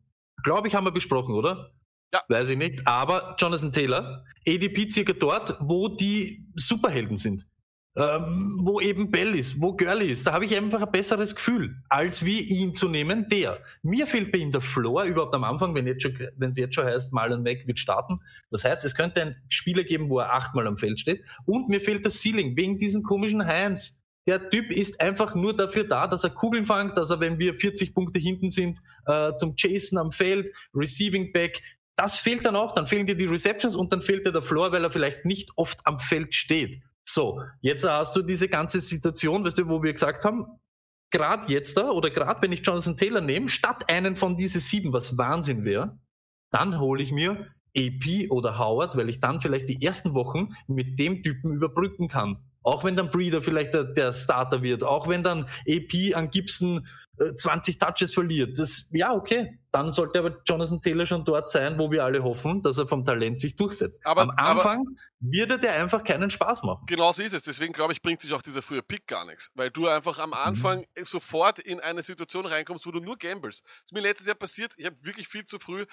glaube 0.44 0.68
ich, 0.68 0.74
haben 0.74 0.86
wir 0.86 0.92
besprochen, 0.92 1.36
oder? 1.36 1.72
Ja. 2.14 2.22
Weiß 2.28 2.50
ich 2.50 2.58
nicht. 2.58 2.86
Aber 2.86 3.36
Jonathan 3.40 3.72
Taylor, 3.72 4.26
ADP 4.48 4.90
circa 4.92 5.14
dort, 5.14 5.56
wo 5.60 5.88
die 5.88 6.46
Superhelden 6.56 7.18
sind. 7.18 7.46
Ähm, 7.94 8.62
wo 8.64 8.80
eben 8.80 9.12
Bell 9.12 9.36
ist, 9.36 9.62
wo 9.62 9.74
Girl 9.74 10.02
ist, 10.02 10.26
da 10.26 10.32
habe 10.32 10.46
ich 10.46 10.56
einfach 10.56 10.82
ein 10.82 10.92
besseres 10.94 11.36
Gefühl, 11.36 11.76
als 11.90 12.24
wie 12.24 12.40
ihn 12.40 12.74
zu 12.74 12.88
nehmen, 12.88 13.28
der. 13.28 13.58
Mir 13.84 14.08
fehlt 14.08 14.32
bei 14.32 14.38
ihm 14.38 14.54
der 14.54 14.62
Floor 14.62 15.04
überhaupt 15.04 15.36
am 15.36 15.44
Anfang, 15.44 15.76
wenn 15.76 15.86
es 15.88 16.58
jetzt 16.58 16.74
schon 16.74 16.86
heißt, 16.86 17.12
Marlon 17.12 17.44
Mack 17.44 17.68
wird 17.68 17.80
starten. 17.80 18.22
Das 18.50 18.64
heißt, 18.64 18.86
es 18.86 18.96
könnte 18.96 19.22
einen 19.22 19.36
Spieler 19.50 19.84
geben, 19.84 20.10
wo 20.10 20.20
er 20.20 20.32
achtmal 20.34 20.68
am 20.68 20.78
Feld 20.78 21.02
steht. 21.02 21.26
Und 21.46 21.68
mir 21.68 21.82
fehlt 21.82 22.06
das 22.06 22.22
Ceiling 22.22 22.56
wegen 22.56 22.80
diesen 22.80 23.04
komischen 23.04 23.46
Heinz. 23.46 24.02
Der 24.26 24.50
Typ 24.52 24.72
ist 24.72 25.02
einfach 25.02 25.36
nur 25.36 25.58
dafür 25.58 25.84
da, 25.84 26.08
dass 26.08 26.24
er 26.24 26.30
Kugeln 26.30 26.66
fängt, 26.66 26.98
dass 26.98 27.10
er, 27.10 27.20
wenn 27.20 27.40
wir 27.40 27.56
40 27.56 27.94
Punkte 27.94 28.20
hinten 28.20 28.52
sind, 28.52 28.80
äh, 29.06 29.36
zum 29.36 29.56
Jason 29.58 29.98
am 29.98 30.12
Feld, 30.14 30.48
Receiving 30.74 31.34
Back. 31.34 31.62
Das 32.02 32.18
fehlt 32.18 32.48
dann 32.48 32.56
auch. 32.56 32.74
Dann 32.74 32.88
fehlen 32.88 33.06
dir 33.06 33.16
die 33.16 33.28
Receptions 33.28 33.76
und 33.76 33.94
dann 33.94 34.02
fehlt 34.02 34.26
dir 34.26 34.32
der 34.32 34.42
Floor, 34.42 34.72
weil 34.72 34.84
er 34.84 34.90
vielleicht 34.90 35.24
nicht 35.24 35.52
oft 35.56 35.86
am 35.86 36.00
Feld 36.00 36.34
steht. 36.34 36.82
So, 37.08 37.44
jetzt 37.62 37.88
hast 37.88 38.16
du 38.16 38.24
diese 38.24 38.48
ganze 38.48 38.80
Situation, 38.80 39.46
weißt 39.46 39.60
du, 39.60 39.68
wo 39.68 39.84
wir 39.84 39.94
gesagt 39.94 40.26
haben, 40.26 40.48
gerade 41.12 41.54
jetzt 41.54 41.78
da 41.78 41.92
oder 41.92 42.10
gerade 42.10 42.42
wenn 42.42 42.52
ich 42.54 42.66
Jonathan 42.66 42.98
Taylor 42.98 43.22
nehme, 43.22 43.50
statt 43.50 43.88
einen 43.88 44.16
von 44.16 44.36
diese 44.36 44.60
sieben, 44.60 44.94
was 44.94 45.16
Wahnsinn 45.20 45.64
wäre, 45.64 46.00
dann 46.50 46.80
hole 46.80 47.04
ich 47.04 47.12
mir 47.12 47.46
AP 47.78 48.32
oder 48.32 48.58
Howard, 48.58 48.98
weil 48.98 49.08
ich 49.08 49.20
dann 49.20 49.40
vielleicht 49.40 49.70
die 49.70 49.86
ersten 49.86 50.16
Wochen 50.16 50.56
mit 50.66 50.98
dem 50.98 51.22
Typen 51.22 51.54
überbrücken 51.54 52.08
kann. 52.08 52.51
Auch 52.64 52.84
wenn 52.84 52.96
dann 52.96 53.10
Breeder 53.10 53.42
vielleicht 53.42 53.74
der, 53.74 53.84
der 53.86 54.14
Starter 54.14 54.62
wird, 54.62 54.84
auch 54.84 55.08
wenn 55.08 55.24
dann 55.24 55.48
AP 55.68 56.16
an 56.16 56.30
Gibson 56.30 56.88
äh, 57.18 57.34
20 57.34 57.80
Touches 57.80 58.14
verliert. 58.14 58.60
Das, 58.60 58.88
ja, 58.92 59.14
okay. 59.14 59.58
Dann 59.72 59.92
sollte 59.92 60.20
aber 60.20 60.38
Jonathan 60.46 60.82
Taylor 60.82 61.06
schon 61.06 61.24
dort 61.26 61.50
sein, 61.50 61.80
wo 61.80 61.90
wir 61.90 62.04
alle 62.04 62.22
hoffen, 62.24 62.62
dass 62.62 62.78
er 62.78 62.88
vom 62.88 63.06
Talent 63.06 63.40
sich 63.40 63.56
durchsetzt. 63.56 64.00
Aber- 64.06 64.22
Am 64.24 64.30
aber- 64.32 64.60
Anfang 64.60 64.86
wird 65.22 65.50
er 65.52 65.58
dir 65.60 65.72
einfach 65.72 66.04
keinen 66.04 66.30
Spaß 66.30 66.64
machen. 66.64 66.84
Genau 66.88 67.12
so 67.12 67.22
ist 67.24 67.34
es. 67.34 67.44
Deswegen 67.44 67.74
glaube 67.74 67.94
ich, 67.94 68.02
bringt 68.02 68.22
sich 68.22 68.34
auch 68.34 68.42
dieser 68.42 68.62
frühe 68.62 68.82
Pick 68.84 69.08
gar 69.08 69.26
nichts. 69.26 69.50
Weil 69.56 69.70
du 69.72 69.88
einfach 69.88 70.20
am 70.20 70.34
Anfang 70.34 70.86
sofort 71.04 71.60
in 71.60 71.80
eine 71.80 72.04
Situation 72.04 72.46
reinkommst, 72.46 72.86
wo 72.86 72.92
du 72.92 73.00
nur 73.00 73.18
gambles. 73.18 73.62
Das 73.62 73.72
ist 73.86 73.94
mir 73.94 74.02
letztes 74.02 74.28
Jahr 74.28 74.36
passiert. 74.36 74.74
Ich 74.78 74.86
habe 74.86 74.98
wirklich 75.02 75.28
viel 75.28 75.46
zu 75.46 75.58
früh 75.58 75.86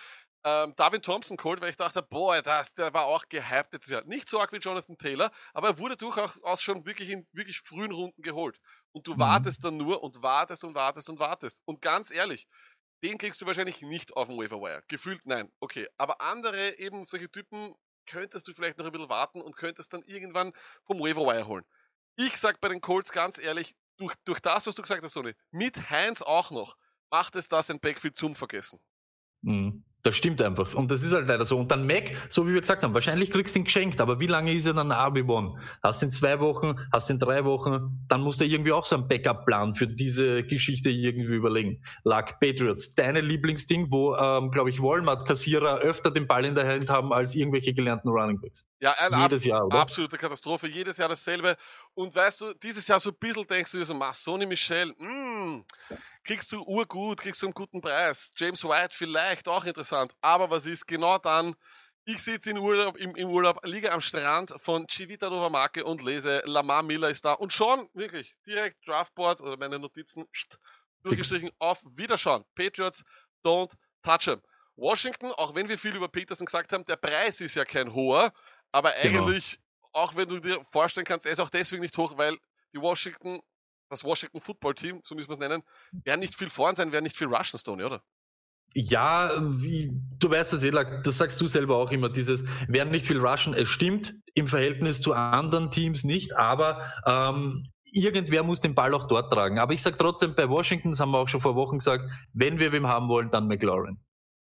ähm, 0.45 0.75
Darwin 0.77 1.03
Thompson 1.03 1.37
geholt, 1.37 1.61
weil 1.61 1.71
ich 1.71 1.77
dachte, 1.77 2.03
boah, 2.03 2.41
das, 2.43 2.73
der 2.75 2.93
war 2.95 3.07
auch 3.07 3.25
gehypt 3.29 3.73
letztes 3.73 3.93
Jahr. 3.93 4.05
Nicht 4.05 4.29
so 4.29 4.41
arg 4.41 4.53
wie 4.53 4.59
Jonathan 4.59 4.97
Taylor, 4.99 5.31
aber 5.53 5.69
er 5.69 5.79
wurde 5.79 5.97
durchaus 5.97 6.63
schon 6.63 6.87
wirklich 6.87 7.11
in 7.11 7.27
wirklich 7.33 7.61
frühen 7.61 7.93
Runden 7.93 8.23
geholt. 8.23 8.61
Und 8.93 9.07
du 9.07 9.19
Mhm. 9.19 9.19
wartest 9.19 9.65
dann 9.65 9.77
nur 9.77 10.03
und 10.03 10.23
wartest 10.23 10.65
und 10.65 10.75
wartest 10.75 11.11
und 11.11 11.19
wartest. 11.19 11.61
Und 11.65 11.83
ganz 11.83 12.11
ehrlich, 12.11 12.47
den 13.05 13.19
kriegst 13.19 13.41
du 13.41 13.47
wahrscheinlich 13.47 13.83
nicht 13.83 14.17
auf 14.17 14.29
dem 14.29 14.39
Waiver 14.39 14.83
Gefühlt 14.89 15.25
nein. 15.27 15.53
Okay. 15.61 15.89
Aber 15.99 16.21
andere, 16.21 16.79
eben 16.79 17.05
solche 17.05 17.31
Typen, 17.31 17.75
könntest 18.07 18.49
du 18.49 18.55
vielleicht 18.55 18.79
noch 18.79 18.87
ein 18.87 18.93
bisschen 18.93 19.09
warten 19.09 19.41
und 19.41 19.57
könntest 19.57 19.93
dann 19.93 20.03
irgendwann 20.05 20.53
vom 20.85 20.99
Waiver 21.01 21.47
holen. 21.47 21.65
Ich 22.17 22.37
sag 22.39 22.61
bei 22.61 22.69
den 22.69 22.81
Colts 22.81 23.13
ganz 23.13 23.39
ehrlich, 23.39 23.75
durch, 23.99 24.15
durch 24.25 24.41
das, 24.41 24.67
was 24.67 24.75
du 24.75 24.83
gesagt 24.83 25.03
hast, 25.05 25.13
Sonny, 25.13 25.35
mit 25.51 25.91
Heinz 25.91 26.23
auch 26.23 26.51
noch, 26.51 26.77
macht 27.11 27.37
es 27.37 27.49
das 27.49 27.71
ein 27.71 27.81
Backfield 27.81 28.17
zum 28.17 28.35
Vergessen. 28.35 28.81
Mhm. 29.43 29.83
Das 30.05 30.15
stimmt 30.15 30.41
einfach. 30.41 30.75
Und 30.75 30.91
das 30.91 31.03
ist 31.03 31.13
halt 31.13 31.27
leider 31.27 31.45
so. 31.45 31.59
Und 31.59 31.73
dann 31.73 31.87
Mac, 31.87 32.13
so 32.29 32.47
wie 32.47 32.55
wir 32.55 32.61
gesagt 32.61 32.85
haben, 32.85 32.95
wahrscheinlich 32.95 33.33
kriegst 33.33 33.57
du 33.57 33.61
ihn 33.61 33.65
geschenkt, 33.65 34.01
aber 34.01 34.21
wie 34.21 34.29
lange 34.29 34.53
ist 34.53 34.65
er 34.65 34.75
dann 34.75 34.93
RB1? 34.93 35.59
Hast 35.83 36.03
in 36.05 36.13
zwei 36.13 36.39
Wochen, 36.39 36.79
hast 36.93 37.11
in 37.11 37.19
drei 37.19 37.45
Wochen, 37.45 38.07
dann 38.09 38.21
musst 38.21 38.41
du 38.41 38.45
irgendwie 38.45 38.71
auch 38.71 38.85
so 38.85 38.95
einen 38.97 39.09
Backup-Plan 39.09 39.75
für 39.75 39.89
diese 39.89 40.45
Geschichte 40.45 40.89
irgendwie 40.89 41.35
überlegen. 41.35 41.83
Luck 42.05 42.39
Patriots, 42.41 42.95
deine 42.95 43.21
Lieblingsding, 43.21 43.91
wo, 43.91 44.15
ähm, 44.15 44.53
glaube 44.53 44.71
ich, 44.71 44.81
Walmart-Kassierer 44.81 45.79
öfter 45.79 46.13
den 46.13 46.29
Ball 46.29 46.45
in 46.45 46.55
der 46.55 46.69
Hand 46.69 46.89
haben 46.89 47.13
als 47.13 47.35
irgendwelche 47.35 47.75
gelernten 47.75 48.09
Runningbacks. 48.09 48.67
Ja, 48.81 48.95
ein 48.99 49.21
Jedes 49.21 49.45
Jahr, 49.45 49.67
oder? 49.67 49.81
absolute 49.81 50.17
Katastrophe. 50.17 50.69
Jedes 50.69 50.99
Jahr 50.99 51.09
dasselbe. 51.09 51.57
Und 51.95 52.15
weißt 52.15 52.41
du, 52.41 52.55
dieses 52.55 52.87
Jahr 52.87 53.01
so 53.01 53.11
ein 53.11 53.17
bisschen 53.19 53.47
denkst 53.47 53.73
du 53.73 53.79
dir 53.79 53.85
so, 53.85 53.95
Ma, 53.95 54.13
Sony 54.13 54.47
Michel, 54.47 54.95
mm, 54.97 55.65
kriegst 56.29 56.53
du 56.53 56.63
urgut, 56.63 57.21
kriegst 57.21 57.41
du 57.41 57.47
einen 57.47 57.55
guten 57.55 57.81
Preis. 57.81 58.31
James 58.37 58.63
White 58.63 58.95
vielleicht 58.95 59.49
auch 59.49 59.65
interessant. 59.65 60.13
Aber 60.21 60.51
was 60.51 60.67
ist 60.67 60.87
genau 60.87 61.17
dann? 61.17 61.57
Ich 62.05 62.23
sitze 62.23 62.51
in 62.51 62.59
Urlaub, 62.59 62.99
im, 62.99 63.17
im 63.17 63.31
Urlaub, 63.31 63.65
liege 63.65 63.91
am 63.91 64.03
Strand 64.03 64.55
von 64.59 64.87
Civita 64.91 65.31
Nova 65.31 65.49
Marke 65.49 65.85
und 65.85 66.03
lese 66.03 66.43
Lamar 66.45 66.83
Miller 66.83 67.09
ist 67.09 67.25
da. 67.25 67.33
Und 67.33 67.55
schon, 67.55 67.89
wirklich, 67.95 68.35
direkt 68.47 68.87
Draftboard 68.87 69.41
oder 69.41 69.57
meine 69.57 69.79
Notizen 69.79 70.27
scht, 70.31 70.59
durchgestrichen 71.03 71.51
auf 71.59 71.83
Wiederschauen. 71.97 72.45
Patriots, 72.55 73.05
don't 73.43 73.73
touch 74.03 74.25
them. 74.27 74.43
Washington, 74.77 75.33
auch 75.33 75.55
wenn 75.55 75.67
wir 75.69 75.79
viel 75.79 75.97
über 75.97 76.09
Peterson 76.09 76.45
gesagt 76.45 76.73
haben, 76.75 76.85
der 76.85 76.97
Preis 76.97 77.41
ist 77.41 77.55
ja 77.55 77.65
kein 77.65 77.93
hoher, 77.95 78.33
aber 78.71 78.93
Genau. 79.03 79.25
eigentlich, 79.25 79.59
auch 79.93 80.15
wenn 80.15 80.29
du 80.29 80.41
dir 80.41 80.63
vorstellen 80.71 81.07
kannst, 81.07 81.25
er 81.25 81.33
ist 81.33 81.41
auch 81.41 81.51
deswegen 81.51 81.81
nicht 81.81 81.97
hoch, 81.97 82.19
weil 82.19 82.37
die 82.75 82.81
Washington, 82.81 83.41
das 83.89 84.05
Washington 84.05 84.41
Football 84.41 84.75
Team, 84.75 85.01
so 85.03 85.15
müssen 85.15 85.29
wir 85.29 85.35
es 85.35 85.39
nennen, 85.39 85.63
werden 85.93 86.21
nicht 86.21 86.35
viel 86.35 86.51
vorn 86.51 86.77
sein, 86.77 86.93
werden 86.93 87.05
nicht 87.05 87.17
viel 87.17 87.29
rushen, 87.29 87.59
Stoney, 87.59 87.85
oder? 87.85 88.03
Ja, 88.75 89.33
wie, 89.41 89.91
du 90.19 90.31
weißt 90.31 90.53
das, 90.53 90.63
Elak, 90.63 91.03
das 91.05 91.19
sagst 91.19 91.41
du 91.41 91.47
selber 91.47 91.77
auch 91.77 91.91
immer, 91.91 92.11
dieses, 92.11 92.45
werden 92.69 92.91
nicht 92.91 93.07
viel 93.07 93.19
rushen, 93.19 93.55
es 93.55 93.69
stimmt, 93.69 94.15
im 94.35 94.47
Verhältnis 94.47 95.01
zu 95.01 95.15
anderen 95.15 95.71
Teams 95.71 96.05
nicht, 96.05 96.37
aber 96.37 96.93
ähm, 97.07 97.67
irgendwer 97.93 98.43
muss 98.43 98.61
den 98.61 98.75
Ball 98.75 98.95
auch 98.95 99.09
dort 99.09 99.33
tragen. 99.33 99.59
Aber 99.59 99.73
ich 99.73 99.83
sage 99.83 99.97
trotzdem, 99.99 100.35
bei 100.35 100.49
Washington, 100.49 100.91
das 100.91 101.01
haben 101.01 101.11
wir 101.11 101.19
auch 101.19 101.29
schon 101.29 101.41
vor 101.41 101.57
Wochen 101.57 101.79
gesagt, 101.79 102.05
wenn 102.35 102.59
wir 102.59 102.73
wem 102.73 102.87
haben 102.87 103.09
wollen, 103.09 103.31
dann 103.31 103.49
McLaurin. 103.49 103.99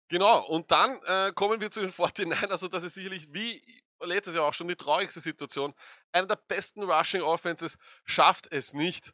Genau, 0.10 0.44
und 0.48 0.72
dann 0.72 0.98
äh, 1.06 1.32
kommen 1.34 1.62
wir 1.62 1.70
zu 1.70 1.82
den 1.82 1.92
49ers, 1.92 2.50
also 2.50 2.68
das 2.68 2.84
ist 2.84 2.96
sicherlich 2.96 3.28
wie 3.32 3.62
letztes 4.02 4.36
Jahr 4.36 4.45
auch 4.45 4.54
schon 4.54 4.68
die 4.68 4.76
traurigste 4.76 5.20
Situation. 5.20 5.74
Einer 6.12 6.28
der 6.28 6.39
besten 6.47 6.84
Rushing 6.84 7.22
Offenses 7.22 7.78
schafft 8.06 8.52
es 8.52 8.74
nicht, 8.74 9.12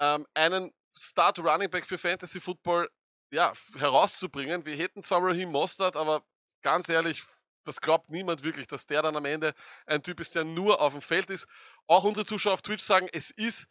ähm, 0.00 0.26
einen 0.34 0.72
Start 0.98 1.38
Running 1.38 1.70
Back 1.70 1.86
für 1.86 1.98
Fantasy 1.98 2.40
Football 2.40 2.88
ja, 3.30 3.52
herauszubringen. 3.76 4.64
Wir 4.64 4.76
hätten 4.76 5.02
zwar 5.02 5.22
Raheem 5.22 5.50
Mostert, 5.50 5.96
aber 5.96 6.22
ganz 6.62 6.88
ehrlich, 6.88 7.22
das 7.64 7.80
glaubt 7.80 8.10
niemand 8.10 8.44
wirklich, 8.44 8.66
dass 8.66 8.86
der 8.86 9.02
dann 9.02 9.16
am 9.16 9.24
Ende 9.24 9.52
ein 9.86 10.02
Typ 10.02 10.20
ist, 10.20 10.34
der 10.34 10.44
nur 10.44 10.80
auf 10.80 10.92
dem 10.92 11.02
Feld 11.02 11.30
ist. 11.30 11.46
Auch 11.86 12.04
unsere 12.04 12.24
Zuschauer 12.24 12.54
auf 12.54 12.62
Twitch 12.62 12.82
sagen, 12.82 13.08
es 13.12 13.30
ist 13.30 13.66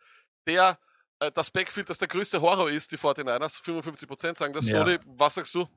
der, 0.47 0.77
äh, 1.19 1.31
das 1.31 1.49
Backfield, 1.49 1.89
das 1.89 1.97
der 1.97 2.07
größte 2.07 2.41
Horror 2.41 2.69
ist, 2.69 2.91
die 2.91 2.97
49ers. 2.97 3.61
55% 3.63 4.37
sagen 4.37 4.53
das. 4.53 4.67
Ja. 4.67 4.83
Tony, 4.83 4.99
was 5.05 5.35
sagst 5.35 5.55
du? 5.55 5.67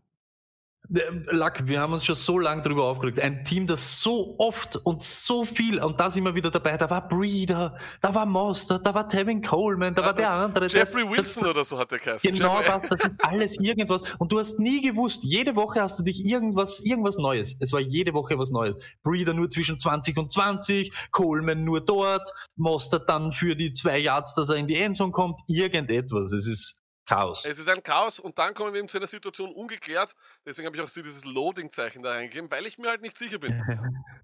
Äh, 0.95 1.01
Lack, 1.31 1.67
wir 1.67 1.81
haben 1.81 1.93
uns 1.93 2.05
schon 2.05 2.15
so 2.15 2.39
lange 2.39 2.63
drüber 2.63 2.85
aufgeregt. 2.85 3.21
Ein 3.21 3.45
Team, 3.45 3.67
das 3.67 4.01
so 4.01 4.35
oft 4.39 4.77
und 4.77 5.03
so 5.03 5.45
viel, 5.45 5.83
und 5.83 6.01
da 6.01 6.11
sind 6.11 6.25
wir 6.25 6.35
wieder 6.35 6.51
dabei, 6.51 6.77
da 6.77 6.89
war 6.89 7.07
Breeder, 7.07 7.77
da 8.01 8.15
war 8.15 8.27
Monster, 8.27 8.79
da 8.79 8.95
war 8.95 9.09
Tevin 9.09 9.43
Coleman, 9.43 9.95
da 9.95 10.05
war 10.05 10.15
der 10.15 10.31
andere. 10.31 10.67
Jeffrey 10.67 11.03
der, 11.03 11.11
Wilson 11.13 11.43
das, 11.43 11.51
oder 11.51 11.65
so 11.65 11.79
hat 11.79 11.91
der 11.91 11.99
geheißen. 11.99 12.33
Genau 12.33 12.61
Jeffrey, 12.61 12.81
das, 12.81 12.89
das 12.89 13.05
ist 13.11 13.25
alles 13.25 13.61
irgendwas. 13.61 14.03
Und 14.19 14.33
du 14.33 14.39
hast 14.39 14.59
nie 14.59 14.81
gewusst, 14.81 15.23
jede 15.25 15.57
Woche 15.57 15.83
hast 15.83 15.99
du 15.99 16.03
dich 16.03 16.25
irgendwas, 16.25 16.81
irgendwas 16.81 17.19
Neues. 17.19 17.57
Es 17.61 17.73
war 17.73 17.81
jede 17.81 18.15
Woche 18.15 18.39
was 18.39 18.51
Neues. 18.51 18.77
Breeder 19.03 19.35
nur 19.35 19.51
zwischen 19.51 19.79
20 19.79 20.17
und 20.17 20.33
20, 20.33 20.93
Coleman 21.11 21.65
nur 21.65 21.81
dort, 21.81 22.29
Monster 22.57 22.99
dann 22.99 23.33
für 23.33 23.57
die 23.57 23.73
zwei 23.73 23.99
Yards, 23.99 24.35
dass 24.35 24.49
er 24.49 24.57
in 24.57 24.67
die 24.67 24.77
Endzone 24.77 25.13
kommt, 25.13 25.41
irgendetwas. 25.49 26.33
Es 26.33 26.47
ist 26.47 26.81
Chaos. 27.09 27.45
Es 27.47 27.59
ist 27.59 27.69
ein 27.69 27.83
Chaos 27.83 28.21
und 28.21 28.39
dann 28.39 28.53
kommen 28.55 28.73
wir 28.75 28.81
eben 28.81 28.89
zu 28.89 28.99
einer 28.99 29.07
Situation 29.07 29.51
ungeklärt. 29.53 30.15
Deswegen 30.45 30.67
habe 30.67 30.77
ich 30.77 30.83
auch 30.83 30.89
so 30.89 31.01
dieses 31.03 31.25
Loading-Zeichen 31.25 32.03
da 32.03 32.13
eingegeben, 32.13 32.51
weil 32.51 32.67
ich 32.67 32.77
mir 32.77 32.89
halt 32.91 33.01
nicht 33.01 33.17
sicher 33.17 33.39
bin. 33.39 33.57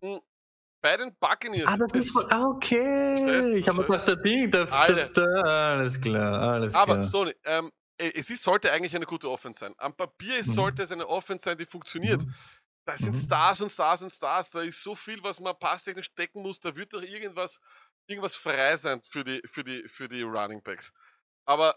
Mm, 0.03 0.19
Bei 0.83 0.99
den 0.99 1.17
Buccaneers. 1.19 1.67
Ah, 1.67 1.77
das 1.79 1.93
es- 1.95 2.07
ist 2.07 2.13
voll, 2.13 2.27
ah, 2.31 2.45
okay. 2.45 3.17
Verstehst? 3.17 3.57
Ich 3.57 3.69
habe 3.69 3.79
mir 3.79 3.85
gedacht, 3.87 4.07
der 4.07 4.17
Ding, 4.17 4.51
der, 4.51 4.67
der, 4.67 5.09
der, 5.09 5.45
alles 5.47 5.99
klar, 5.99 6.41
alles 6.53 6.75
aber 6.75 6.97
klar. 6.97 7.03
Stoney, 7.03 7.35
ähm, 7.45 7.73
es 7.97 8.29
ist, 8.29 8.43
sollte 8.43 8.71
eigentlich 8.71 8.95
eine 8.95 9.07
gute 9.07 9.31
Offense 9.31 9.61
sein. 9.61 9.75
Am 9.79 9.95
Papier 9.97 10.41
Mhm. 10.41 10.43
sollte 10.53 10.83
es 10.83 10.93
eine 10.93 11.07
Offense 11.09 11.43
sein, 11.45 11.57
die 11.57 11.65
funktioniert. 11.65 12.23
Mhm. 12.23 12.35
Da 12.87 12.99
sind 12.99 13.15
Mhm. 13.17 13.21
Stars 13.23 13.63
und 13.63 13.71
Stars 13.73 14.03
und 14.03 14.11
Stars. 14.11 14.51
Da 14.51 14.61
ist 14.61 14.83
so 14.83 14.95
viel, 14.95 15.23
was 15.25 15.41
man 15.41 15.59
passtechnisch 15.59 16.15
decken 16.15 16.43
muss. 16.43 16.61
Da 16.61 16.77
wird 16.77 16.93
doch 16.93 17.01
irgendwas, 17.03 17.59
irgendwas 18.07 18.35
frei 18.37 18.77
sein 18.77 19.01
für 19.09 19.25
die, 19.25 19.41
für 19.47 19.65
die, 19.65 19.89
für 19.89 20.07
die 20.07 20.21
Running 20.21 20.63
Backs. 20.63 20.93
Aber 21.47 21.75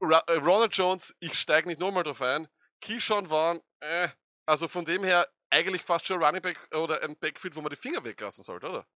Äh, 0.00 0.32
Ronald 0.34 0.76
Jones, 0.76 1.14
ich 1.20 1.34
steige 1.34 1.68
nicht 1.68 1.80
nochmal 1.80 2.04
drauf 2.04 2.22
ein. 2.22 2.48
Keyshawn 2.80 3.26
Vaughn, 3.26 3.60
äh, 3.80 4.08
also 4.46 4.68
von 4.68 4.84
dem 4.84 5.04
her 5.04 5.26
eigentlich 5.50 5.82
fast 5.82 6.06
schon 6.06 6.18
ein 6.18 6.24
Running 6.24 6.42
Back 6.42 6.58
oder 6.74 7.02
ein 7.02 7.16
Backfield, 7.18 7.56
wo 7.56 7.60
man 7.60 7.70
die 7.70 7.76
Finger 7.76 8.04
weglassen 8.04 8.44
sollte, 8.44 8.68
oder? 8.68 8.86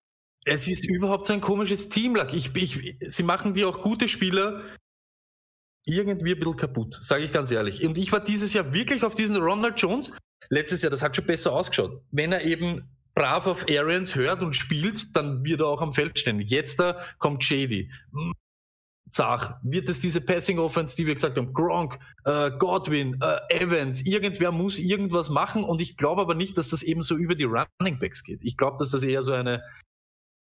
Es 0.44 0.66
ist 0.66 0.88
überhaupt 0.88 1.26
so 1.26 1.32
ein 1.32 1.40
komisches 1.40 1.88
Teamlack. 1.88 2.34
Ich, 2.34 2.54
ich, 2.56 2.96
sie 3.00 3.22
machen 3.22 3.54
dir 3.54 3.68
auch 3.68 3.82
gute 3.82 4.08
Spieler 4.08 4.62
irgendwie 5.84 6.32
ein 6.32 6.38
bisschen 6.38 6.56
kaputt, 6.56 6.96
sage 7.00 7.24
ich 7.24 7.32
ganz 7.32 7.50
ehrlich. 7.50 7.84
Und 7.84 7.98
ich 7.98 8.12
war 8.12 8.20
dieses 8.20 8.52
Jahr 8.52 8.72
wirklich 8.72 9.04
auf 9.04 9.14
diesen 9.14 9.36
Ronald 9.36 9.80
Jones. 9.80 10.16
Letztes 10.48 10.82
Jahr, 10.82 10.90
das 10.90 11.02
hat 11.02 11.16
schon 11.16 11.26
besser 11.26 11.52
ausgeschaut. 11.52 12.02
Wenn 12.10 12.32
er 12.32 12.42
eben 12.42 12.90
brav 13.14 13.46
auf 13.46 13.64
Arians 13.68 14.14
hört 14.14 14.42
und 14.42 14.54
spielt, 14.54 15.16
dann 15.16 15.44
wird 15.44 15.60
er 15.60 15.66
auch 15.66 15.80
am 15.80 15.92
Feld 15.92 16.18
stehen. 16.18 16.40
Jetzt 16.40 16.80
da 16.80 17.02
kommt 17.18 17.44
Shady. 17.44 17.90
Zach, 19.12 19.56
wird 19.62 19.88
es 19.90 20.00
diese 20.00 20.20
Passing 20.22 20.58
Offense, 20.58 20.96
die 20.96 21.06
wir 21.06 21.14
gesagt 21.14 21.36
haben, 21.36 21.52
Gronk, 21.52 21.98
äh, 22.24 22.50
Godwin, 22.58 23.20
äh, 23.20 23.38
Evans, 23.60 24.00
irgendwer 24.06 24.52
muss 24.52 24.78
irgendwas 24.78 25.28
machen 25.28 25.64
und 25.64 25.80
ich 25.82 25.96
glaube 25.98 26.22
aber 26.22 26.34
nicht, 26.34 26.56
dass 26.56 26.70
das 26.70 26.82
eben 26.82 27.02
so 27.02 27.16
über 27.16 27.34
die 27.34 27.44
Running 27.44 27.98
Backs 28.00 28.24
geht. 28.24 28.40
Ich 28.42 28.56
glaube, 28.56 28.78
dass 28.78 28.90
das 28.90 29.02
eher 29.02 29.22
so 29.22 29.32
eine 29.32 29.62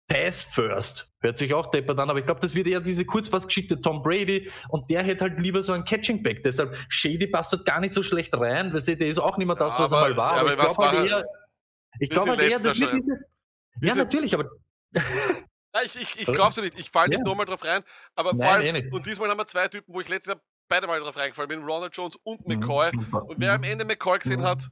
Pass 0.08 0.42
First. 0.42 1.12
Hört 1.20 1.38
sich 1.38 1.52
auch 1.54 1.70
deppert 1.70 1.98
an, 1.98 2.08
aber 2.10 2.18
ich 2.18 2.24
glaube, 2.24 2.40
das 2.40 2.54
wird 2.54 2.66
eher 2.66 2.80
diese 2.80 3.04
Kurzpassgeschichte 3.04 3.80
Tom 3.80 4.02
Brady 4.02 4.50
und 4.70 4.88
der 4.90 5.02
hätte 5.04 5.24
halt 5.26 5.38
lieber 5.38 5.62
so 5.62 5.72
ein 5.72 5.84
Catching 5.84 6.22
Back. 6.22 6.42
Deshalb, 6.42 6.76
Shady 6.88 7.26
passt 7.26 7.52
dort 7.52 7.64
gar 7.66 7.78
nicht 7.78 7.92
so 7.92 8.02
schlecht 8.02 8.34
rein, 8.34 8.72
weil 8.72 8.80
der 8.96 9.06
ist 9.06 9.18
auch 9.18 9.36
nicht 9.36 9.46
mehr 9.46 9.54
das, 9.56 9.74
Ja, 9.78 9.84
was 9.84 9.92
er 9.92 9.98
aber- 9.98 10.08
mal 10.08 10.16
war. 10.16 10.34
ja, 10.34 10.40
Aber, 10.40 10.50
ich 10.50 10.58
glaube 10.76 10.88
halt 10.88 11.10
er- 11.10 11.18
eher, 11.18 11.24
ich 12.00 12.10
glaube 12.10 12.30
halt 12.30 12.40
eher, 12.40 12.58
das 12.58 12.80
wird 12.80 12.94
ja, 13.82 13.94
natürlich, 13.94 14.34
aber 14.34 14.50
ich 15.84 15.96
ich, 15.96 16.18
ich 16.20 16.26
glaub's 16.26 16.56
ja 16.56 16.62
nicht. 16.62 16.78
Ich 16.78 16.90
falle 16.90 17.08
nicht 17.10 17.20
Ja. 17.20 17.24
nochmal 17.30 17.46
drauf 17.46 17.64
rein. 17.64 17.82
Aber 18.14 18.34
Nein, 18.34 18.40
vor 18.40 18.50
allem, 18.50 18.76
eh 18.76 18.90
und 18.90 19.06
diesmal 19.06 19.28
haben 19.30 19.38
wir 19.38 19.46
zwei 19.46 19.68
Typen, 19.68 19.94
wo 19.94 20.00
ich 20.00 20.08
letztes 20.08 20.34
Jahr 20.34 20.42
beide 20.68 20.86
Mal 20.86 21.00
drauf 21.00 21.16
reingefallen 21.16 21.48
bin, 21.48 21.64
Ronald 21.64 21.96
Jones 21.96 22.16
und 22.24 22.46
Mhm, 22.46 22.54
McCoy. 22.60 22.90
super. 22.92 23.24
Und 23.26 23.40
wer 23.40 23.54
am 23.54 23.62
Ende 23.62 23.84
McCoy 23.84 24.18
gesehen 24.18 24.40
Mhm. 24.40 24.44
hat, 24.44 24.68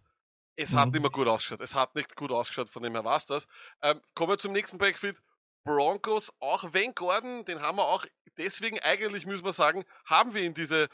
es 0.57 0.75
hat 0.75 0.87
Mhm. 0.89 0.93
nicht 0.93 1.03
mehr 1.03 1.11
gut 1.11 1.29
ausgeschaut. 1.29 1.61
Es 1.61 1.75
hat 1.75 1.95
nicht 1.95 2.17
gut 2.17 2.33
ausgeschaut, 2.33 2.69
von 2.71 2.83
dem 2.83 2.93
her 2.95 3.05
war's 3.05 3.27
das. 3.27 3.47
Ähm, 3.83 4.01
kommen 4.15 4.33
wir 4.33 4.39
zum 4.39 4.53
nächsten 4.53 4.79
Backfield. 4.79 5.21
Broncos, 5.65 6.33
auch 6.41 6.65
Van 6.73 6.95
Gordon, 6.95 7.45
den 7.45 7.61
haben 7.61 7.77
wir 7.79 7.85
auch, 7.87 8.05
deswegen 8.39 8.79
eigentlich 8.81 9.27
müssen 9.27 9.45
wir 9.45 9.53
sagen, 9.53 9.85
haben 10.05 10.33
wir 10.33 10.43
in 10.43 10.55
diese, 10.55 10.89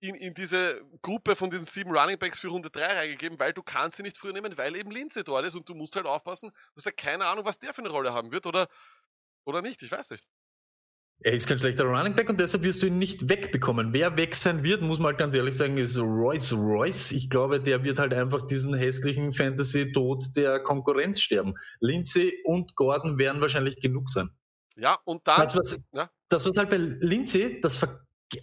in, 0.00 0.14
in 0.14 0.34
diese 0.34 0.82
Gruppe 1.02 1.34
von 1.36 1.50
diesen 1.50 1.64
sieben 1.64 1.90
Running 1.96 2.18
Backs 2.18 2.38
für 2.38 2.48
Runde 2.48 2.70
3 2.70 2.86
reingegeben, 2.86 3.38
weil 3.40 3.52
du 3.52 3.62
kannst 3.62 3.96
sie 3.96 4.02
nicht 4.04 4.18
früher 4.18 4.32
nehmen, 4.32 4.56
weil 4.58 4.76
eben 4.76 4.90
Lindsay 4.92 5.24
dort 5.24 5.44
ist 5.46 5.54
und 5.56 5.68
du 5.68 5.74
musst 5.74 5.96
halt 5.96 6.06
aufpassen. 6.06 6.50
Du 6.50 6.76
hast 6.76 6.84
ja 6.84 6.92
keine 6.92 7.26
Ahnung, 7.26 7.44
was 7.44 7.58
der 7.58 7.74
für 7.74 7.80
eine 7.82 7.90
Rolle 7.90 8.12
haben 8.14 8.30
wird 8.30 8.46
oder, 8.46 8.68
oder 9.46 9.62
nicht, 9.62 9.82
ich 9.82 9.90
weiß 9.90 10.10
nicht. 10.10 10.24
Er 11.20 11.32
ist 11.32 11.48
kein 11.48 11.58
schlechter 11.58 11.84
Running 11.84 12.14
Back 12.14 12.28
und 12.28 12.38
deshalb 12.38 12.62
wirst 12.62 12.82
du 12.82 12.88
ihn 12.88 12.98
nicht 12.98 13.30
wegbekommen. 13.30 13.94
Wer 13.94 14.18
weg 14.18 14.34
sein 14.34 14.62
wird, 14.62 14.82
muss 14.82 14.98
man 14.98 15.06
halt 15.06 15.18
ganz 15.18 15.34
ehrlich 15.34 15.56
sagen, 15.56 15.78
ist 15.78 15.96
Royce 15.96 16.52
Royce. 16.52 17.12
Ich 17.12 17.30
glaube, 17.30 17.58
der 17.58 17.82
wird 17.84 17.98
halt 17.98 18.12
einfach 18.12 18.46
diesen 18.46 18.74
hässlichen 18.74 19.32
Fantasy-Tod 19.32 20.36
der 20.36 20.60
Konkurrenz 20.60 21.22
sterben. 21.22 21.54
Lindsay 21.80 22.34
und 22.44 22.76
Gordon 22.76 23.16
werden 23.16 23.40
wahrscheinlich 23.40 23.80
genug 23.80 24.10
sein. 24.10 24.28
Ja, 24.76 24.98
und 25.04 25.26
dann, 25.26 25.40
Das, 25.40 25.56
was, 25.56 25.80
ja. 25.92 26.10
das, 26.28 26.46
was 26.46 26.58
halt 26.58 26.68
bei 26.68 26.76
Lindsay, 26.76 27.62
das 27.62 27.80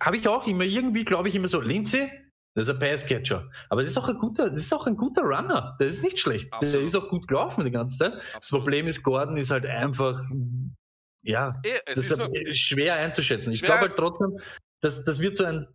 habe 0.02 0.18
ich 0.18 0.28
auch 0.28 0.48
immer 0.48 0.64
irgendwie, 0.64 1.06
glaube 1.06 1.30
ich, 1.30 1.36
immer 1.36 1.48
so, 1.48 1.62
Lindsay, 1.62 2.10
das 2.56 2.68
ist 2.68 2.74
ein 2.74 2.80
Passcatcher. 2.80 3.52
Aber 3.70 3.84
das 3.84 3.92
ist 3.92 3.98
auch 4.00 4.10
ein 4.10 4.18
guter, 4.18 4.50
das 4.50 4.60
ist 4.60 4.74
auch 4.74 4.88
ein 4.88 4.98
guter 4.98 5.22
Runner. 5.22 5.78
Der 5.80 5.88
ist 5.88 6.04
nicht 6.04 6.18
schlecht. 6.18 6.52
Der 6.54 6.60
Absolut. 6.60 6.88
ist 6.88 6.96
auch 6.96 7.08
gut 7.10 7.28
gelaufen 7.28 7.66
die 7.66 7.72
ganze 7.72 7.98
Zeit. 7.98 8.14
Das 8.16 8.36
absolut. 8.36 8.64
Problem 8.64 8.88
ist, 8.88 9.04
Gordon 9.04 9.38
ist 9.38 9.52
halt 9.52 9.68
einfach, 9.68 10.24
ja, 11.24 11.60
Eh, 11.64 11.80
es 11.86 11.96
das 11.96 12.06
ist 12.06 12.18
so, 12.18 12.28
schwer 12.54 12.96
einzuschätzen. 12.96 13.52
Ich 13.54 13.62
glaube 13.64 13.82
halt 13.82 13.96
trotzdem, 13.96 14.40
dass 14.82 15.04
das 15.04 15.20
wird 15.20 15.36
so 15.36 15.46
ein 15.46 15.68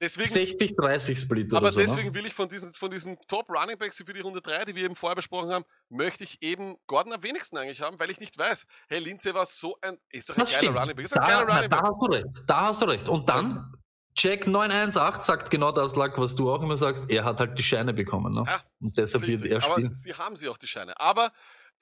deswegen, 0.00 0.28
60-30-Split 0.30 1.48
oder 1.48 1.56
Aber 1.58 1.72
so. 1.72 1.80
deswegen 1.80 2.08
ne? 2.08 2.14
will 2.14 2.26
ich 2.26 2.34
von 2.34 2.48
diesen, 2.48 2.72
von 2.74 2.90
diesen 2.90 3.18
Top 3.28 3.48
Running 3.48 3.78
Backs 3.78 3.96
für 3.96 4.04
die 4.12 4.20
Runde 4.20 4.40
3, 4.42 4.66
die 4.66 4.74
wir 4.74 4.84
eben 4.84 4.94
vorher 4.96 5.16
besprochen 5.16 5.50
haben, 5.52 5.64
möchte 5.88 6.24
ich 6.24 6.42
eben 6.42 6.76
Gordon 6.86 7.12
am 7.14 7.22
wenigsten 7.22 7.56
eigentlich 7.56 7.80
haben, 7.80 7.98
weil 7.98 8.10
ich 8.10 8.20
nicht 8.20 8.36
weiß, 8.38 8.66
hey, 8.88 8.98
Lindsay 9.00 9.32
war 9.34 9.46
so 9.46 9.76
ein, 9.80 9.98
ist 10.10 10.28
doch 10.28 10.36
ein 10.36 10.40
Das 10.40 10.50
geiler 10.50 10.62
stimmt. 10.62 10.78
Running 10.78 10.96
Back, 10.96 11.04
ist 11.06 11.12
ein 11.16 11.20
Da, 11.22 11.26
geiler 11.26 11.44
na, 11.46 11.54
Running 11.56 11.70
da 11.70 11.82
hast 11.82 12.00
du 12.00 12.06
recht. 12.06 12.26
Da 12.46 12.60
hast 12.66 12.82
du 12.82 12.86
recht. 12.86 13.08
Und 13.08 13.28
dann, 13.28 13.72
Jack 14.18 14.46
918 14.46 15.22
sagt 15.24 15.50
genau 15.50 15.72
das, 15.72 15.94
Lack, 15.96 16.16
was 16.18 16.34
du 16.34 16.50
auch 16.50 16.62
immer 16.62 16.76
sagst. 16.78 17.08
Er 17.10 17.24
hat 17.24 17.38
halt 17.40 17.58
die 17.58 17.62
Scheine 17.62 17.92
bekommen. 17.92 18.32
Ne? 18.34 18.44
Ja, 18.46 18.60
Und 18.80 18.96
deshalb 18.96 19.26
wird 19.26 19.44
er 19.44 19.62
aber 19.62 19.74
spielen. 19.74 19.92
sie 19.92 20.14
haben 20.14 20.36
sie 20.36 20.48
auch, 20.48 20.56
die 20.56 20.66
Scheine. 20.66 20.98
Aber, 20.98 21.32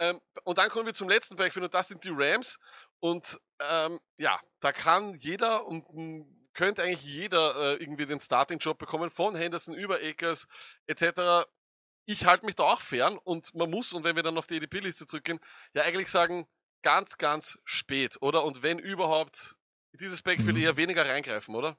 ähm, 0.00 0.20
und 0.42 0.58
dann 0.58 0.68
kommen 0.68 0.86
wir 0.86 0.94
zum 0.94 1.08
letzten 1.08 1.36
Backfield 1.36 1.64
und 1.64 1.74
das 1.74 1.86
sind 1.86 2.02
die 2.02 2.10
Rams. 2.12 2.58
Und 3.04 3.38
ähm, 3.60 4.00
ja, 4.16 4.40
da 4.60 4.72
kann 4.72 5.12
jeder 5.12 5.66
und 5.66 5.84
könnte 6.54 6.82
eigentlich 6.82 7.04
jeder 7.04 7.54
äh, 7.54 7.74
irgendwie 7.74 8.06
den 8.06 8.18
Starting-Job 8.18 8.78
bekommen, 8.78 9.10
von 9.10 9.36
Henderson 9.36 9.74
über 9.74 9.96
Akers 9.96 10.48
etc. 10.86 11.46
Ich 12.06 12.24
halte 12.24 12.46
mich 12.46 12.54
da 12.54 12.62
auch 12.62 12.80
fern 12.80 13.18
und 13.22 13.54
man 13.54 13.68
muss, 13.68 13.92
und 13.92 14.04
wenn 14.04 14.16
wir 14.16 14.22
dann 14.22 14.38
auf 14.38 14.46
die 14.46 14.56
EDP-Liste 14.56 15.04
zurückgehen, 15.04 15.38
ja 15.74 15.82
eigentlich 15.82 16.08
sagen, 16.08 16.46
ganz, 16.82 17.18
ganz 17.18 17.58
spät, 17.66 18.16
oder? 18.22 18.42
Und 18.42 18.62
wenn 18.62 18.78
überhaupt, 18.78 19.58
dieses 20.00 20.22
Backfield 20.22 20.56
Mhm. 20.56 20.62
eher 20.62 20.76
weniger 20.78 21.06
reingreifen, 21.06 21.54
oder? 21.54 21.76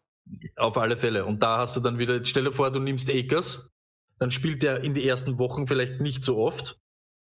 Auf 0.57 0.77
alle 0.77 0.95
Fälle. 0.95 1.25
Und 1.25 1.41
da 1.41 1.57
hast 1.57 1.75
du 1.75 1.79
dann 1.79 1.97
wieder, 1.97 2.23
stell 2.23 2.43
dir 2.43 2.53
vor, 2.53 2.69
du 2.69 2.79
nimmst 2.79 3.09
Akers, 3.09 3.67
dann 4.19 4.29
spielt 4.29 4.63
er 4.63 4.83
in 4.83 4.93
die 4.93 5.07
ersten 5.07 5.39
Wochen 5.39 5.65
vielleicht 5.65 6.01
nicht 6.01 6.23
so 6.23 6.37
oft. 6.37 6.79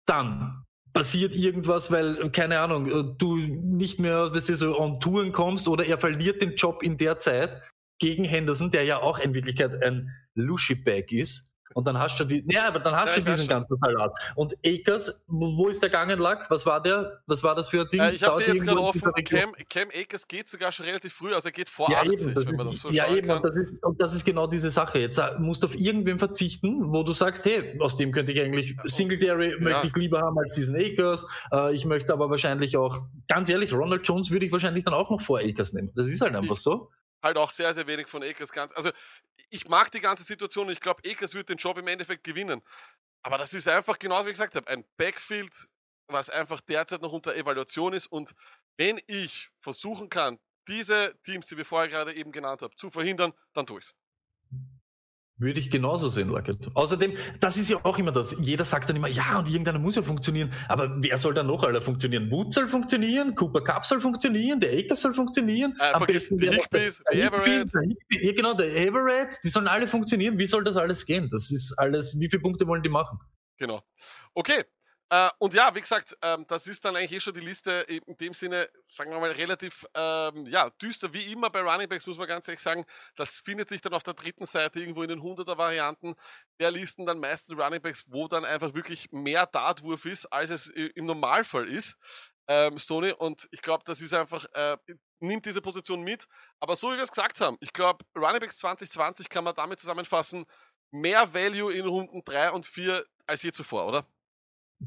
Dann 0.07 0.62
passiert 0.93 1.35
irgendwas, 1.35 1.91
weil, 1.91 2.29
keine 2.31 2.59
Ahnung, 2.59 2.87
äh, 2.87 3.03
du 3.17 3.37
nicht 3.37 3.99
mehr 3.99 4.31
weißt 4.33 4.49
du, 4.49 4.55
so 4.55 4.79
on 4.79 4.99
Touren 4.99 5.31
kommst 5.31 5.67
oder 5.67 5.85
er 5.85 5.97
verliert 5.97 6.41
den 6.41 6.55
Job 6.55 6.83
in 6.83 6.97
der 6.97 7.19
Zeit 7.19 7.61
gegen 7.99 8.23
Henderson, 8.23 8.71
der 8.71 8.83
ja 8.83 9.01
auch 9.01 9.19
in 9.19 9.33
Wirklichkeit 9.33 9.81
ein 9.83 10.09
Lushy-Bag 10.35 11.11
ist. 11.11 11.52
Und 11.73 11.85
dann 11.85 11.97
hast 11.97 12.19
du 12.19 12.23
die, 12.23 12.43
ja, 12.47 12.67
aber 12.67 12.79
dann 12.79 12.95
hast 12.95 13.15
Ja, 13.15 13.23
du 13.23 13.31
diesen 13.31 13.47
ganzen 13.47 13.75
Salat. 13.77 14.13
Und 14.35 14.55
Akers, 14.65 15.25
wo 15.27 15.67
ist 15.69 15.81
der 15.81 15.89
gegangen 15.89 16.19
lag? 16.19 16.49
Was 16.49 16.65
war 16.65 16.81
der? 16.81 17.21
Was 17.27 17.43
war 17.43 17.55
das 17.55 17.67
für 17.67 17.81
ein 17.81 17.87
Ding? 17.89 18.01
Äh, 18.01 18.11
ich 18.11 18.23
habe 18.23 18.37
sie 18.37 18.43
jetzt 18.43 18.63
gerade 18.65 18.81
offen. 18.81 19.11
Cam, 19.25 19.53
Cam 19.69 19.89
Akers 19.89 20.27
geht 20.27 20.47
sogar 20.47 20.71
schon 20.71 20.85
relativ 20.85 21.13
früh, 21.13 21.33
also 21.33 21.49
er 21.49 21.51
geht 21.51 21.69
vor 21.69 21.89
Ja, 21.89 22.01
80, 22.01 22.21
eben, 22.21 22.35
wenn 22.35 22.55
man 22.55 22.67
das 22.67 22.77
so 22.77 22.89
ja, 22.89 23.05
schauen 23.05 23.17
eben, 23.17 23.29
und 23.29 23.43
das, 23.43 23.55
ist, 23.55 23.83
und 23.83 24.01
das 24.01 24.15
ist 24.15 24.25
genau 24.25 24.47
diese 24.47 24.69
Sache. 24.69 24.99
Jetzt 24.99 25.17
äh, 25.17 25.37
musst 25.39 25.63
du 25.63 25.67
auf 25.67 25.75
irgendwen 25.75 26.19
verzichten, 26.19 26.91
wo 26.91 27.03
du 27.03 27.13
sagst, 27.13 27.45
hey, 27.45 27.79
aus 27.79 27.97
dem 27.97 28.11
könnte 28.11 28.31
ich 28.31 28.41
eigentlich 28.41 28.75
Singletary 28.83 29.55
möchte 29.59 29.87
ich 29.87 29.95
lieber 29.95 30.21
haben 30.21 30.37
als 30.37 30.53
diesen 30.53 30.75
Akers. 30.75 31.25
Äh, 31.51 31.73
ich 31.73 31.85
möchte 31.85 32.13
aber 32.13 32.29
wahrscheinlich 32.29 32.77
auch, 32.77 33.03
ganz 33.27 33.49
ehrlich, 33.49 33.73
Ronald 33.73 34.07
Jones 34.07 34.31
würde 34.31 34.45
ich 34.45 34.51
wahrscheinlich 34.51 34.83
dann 34.83 34.93
auch 34.93 35.09
noch 35.09 35.21
vor 35.21 35.39
Akers 35.39 35.73
nehmen. 35.73 35.91
Das 35.95 36.07
ist 36.07 36.21
halt 36.21 36.35
einfach 36.35 36.57
so. 36.57 36.89
halt 37.21 37.37
auch 37.37 37.51
sehr, 37.51 37.73
sehr 37.73 37.87
wenig 37.87 38.07
von 38.07 38.23
Akers. 38.23 38.51
Ganz, 38.51 38.71
also 38.73 38.89
ich 39.53 39.67
mag 39.67 39.91
die 39.91 39.99
ganze 39.99 40.23
Situation 40.23 40.65
und 40.65 40.73
ich 40.73 40.79
glaube, 40.79 41.07
Akers 41.07 41.35
wird 41.35 41.47
den 41.47 41.57
Job 41.57 41.77
im 41.77 41.87
Endeffekt 41.87 42.23
gewinnen. 42.23 42.63
Aber 43.21 43.37
das 43.37 43.53
ist 43.53 43.67
einfach 43.67 43.99
genauso 43.99 44.25
wie 44.25 44.29
ich 44.31 44.33
gesagt 44.33 44.55
habe, 44.55 44.67
ein 44.67 44.83
Backfield, 44.97 45.69
was 46.07 46.31
einfach 46.31 46.59
derzeit 46.61 47.03
noch 47.03 47.13
unter 47.13 47.35
Evaluation 47.35 47.93
ist. 47.93 48.07
Und 48.07 48.33
wenn 48.77 48.99
ich 49.05 49.51
versuchen 49.59 50.09
kann, 50.09 50.39
diese 50.67 51.15
Teams, 51.23 51.45
die 51.45 51.57
wir 51.57 51.65
vorher 51.65 51.87
gerade 51.87 52.15
eben 52.15 52.31
genannt 52.31 52.63
haben, 52.63 52.75
zu 52.77 52.89
verhindern, 52.89 53.31
dann 53.53 53.67
tue 53.67 53.79
ich 53.79 53.85
es. 53.85 53.95
Würde 55.37 55.59
ich 55.59 55.71
genauso 55.71 56.09
sehen, 56.09 56.29
Luckett. 56.29 56.69
Außerdem, 56.75 57.17
das 57.39 57.57
ist 57.57 57.67
ja 57.67 57.77
auch 57.83 57.97
immer 57.97 58.11
das. 58.11 58.35
Jeder 58.39 58.65
sagt 58.65 58.89
dann 58.89 58.95
immer, 58.95 59.07
ja, 59.07 59.39
und 59.39 59.47
irgendeiner 59.47 59.79
muss 59.79 59.95
ja 59.95 60.03
funktionieren. 60.03 60.53
Aber 60.67 60.95
wer 61.01 61.17
soll 61.17 61.33
dann 61.33 61.47
noch 61.47 61.63
alle 61.63 61.81
funktionieren? 61.81 62.29
Wood 62.29 62.53
soll 62.53 62.67
funktionieren, 62.67 63.33
Cooper 63.33 63.61
Cup 63.63 63.83
soll 63.85 63.99
funktionieren, 63.99 64.59
der 64.59 64.77
Akers 64.77 65.01
soll 65.01 65.15
funktionieren. 65.15 65.75
Äh, 65.79 65.93
Am 65.93 66.05
besten 66.05 66.37
die 66.37 66.49
Higbees, 66.49 67.03
die 67.11 67.21
Everett. 67.21 67.71
Ja, 68.11 68.31
genau, 68.33 68.53
der 68.53 68.75
Everett, 68.75 69.39
die 69.43 69.49
sollen 69.49 69.67
alle 69.67 69.87
funktionieren. 69.87 70.37
Wie 70.37 70.45
soll 70.45 70.63
das 70.63 70.77
alles 70.77 71.05
gehen? 71.05 71.29
Das 71.31 71.49
ist 71.49 71.73
alles, 71.79 72.19
wie 72.19 72.29
viele 72.29 72.41
Punkte 72.41 72.67
wollen 72.67 72.83
die 72.83 72.89
machen? 72.89 73.17
Genau. 73.57 73.81
Okay. 74.35 74.63
Äh, 75.13 75.29
und 75.37 75.53
ja, 75.53 75.75
wie 75.75 75.81
gesagt, 75.81 76.17
ähm, 76.23 76.43
das 76.47 76.65
ist 76.65 76.83
dann 76.83 76.95
eigentlich 76.95 77.11
eh 77.11 77.19
schon 77.19 77.35
die 77.35 77.39
Liste 77.39 77.71
in 77.87 78.01
dem 78.17 78.33
Sinne, 78.33 78.67
sagen 78.97 79.11
wir 79.11 79.19
mal, 79.19 79.29
relativ 79.31 79.85
ähm, 79.93 80.47
ja, 80.47 80.71
düster 80.81 81.13
wie 81.13 81.31
immer 81.31 81.51
bei 81.51 81.61
Running 81.61 81.87
Backs, 81.87 82.07
muss 82.07 82.17
man 82.17 82.27
ganz 82.27 82.47
ehrlich 82.47 82.61
sagen. 82.63 82.83
Das 83.15 83.41
findet 83.41 83.69
sich 83.69 83.79
dann 83.81 83.93
auf 83.93 84.01
der 84.01 84.15
dritten 84.15 84.47
Seite 84.47 84.79
irgendwo 84.79 85.03
in 85.03 85.09
den 85.09 85.21
100er 85.21 85.55
Varianten 85.59 86.15
der 86.59 86.71
Listen 86.71 87.05
dann 87.05 87.19
meistens 87.19 87.55
Running 87.59 87.79
Backs, 87.81 88.05
wo 88.09 88.27
dann 88.27 88.43
einfach 88.43 88.73
wirklich 88.73 89.11
mehr 89.11 89.45
Dartwurf 89.45 90.05
ist, 90.05 90.25
als 90.27 90.49
es 90.49 90.67
i- 90.75 90.91
im 90.95 91.05
Normalfall 91.05 91.69
ist. 91.69 91.95
Ähm, 92.47 92.79
Stoney, 92.79 93.11
und 93.13 93.47
ich 93.51 93.61
glaube, 93.61 93.83
das 93.85 94.01
ist 94.01 94.13
einfach, 94.15 94.45
äh, 94.53 94.77
nimmt 95.19 95.45
diese 95.45 95.61
Position 95.61 96.01
mit. 96.01 96.25
Aber 96.59 96.75
so 96.75 96.91
wie 96.91 96.95
wir 96.95 97.03
es 97.03 97.11
gesagt 97.11 97.39
haben, 97.39 97.57
ich 97.59 97.71
glaube, 97.71 98.03
Running 98.17 98.39
Backs 98.39 98.57
2020 98.57 99.29
kann 99.29 99.43
man 99.43 99.53
damit 99.53 99.79
zusammenfassen, 99.79 100.45
mehr 100.91 101.31
Value 101.35 101.71
in 101.71 101.85
Runden 101.85 102.23
3 102.25 102.49
und 102.51 102.65
4 102.65 103.05
als 103.27 103.43
je 103.43 103.51
zuvor, 103.51 103.87
oder? 103.87 104.07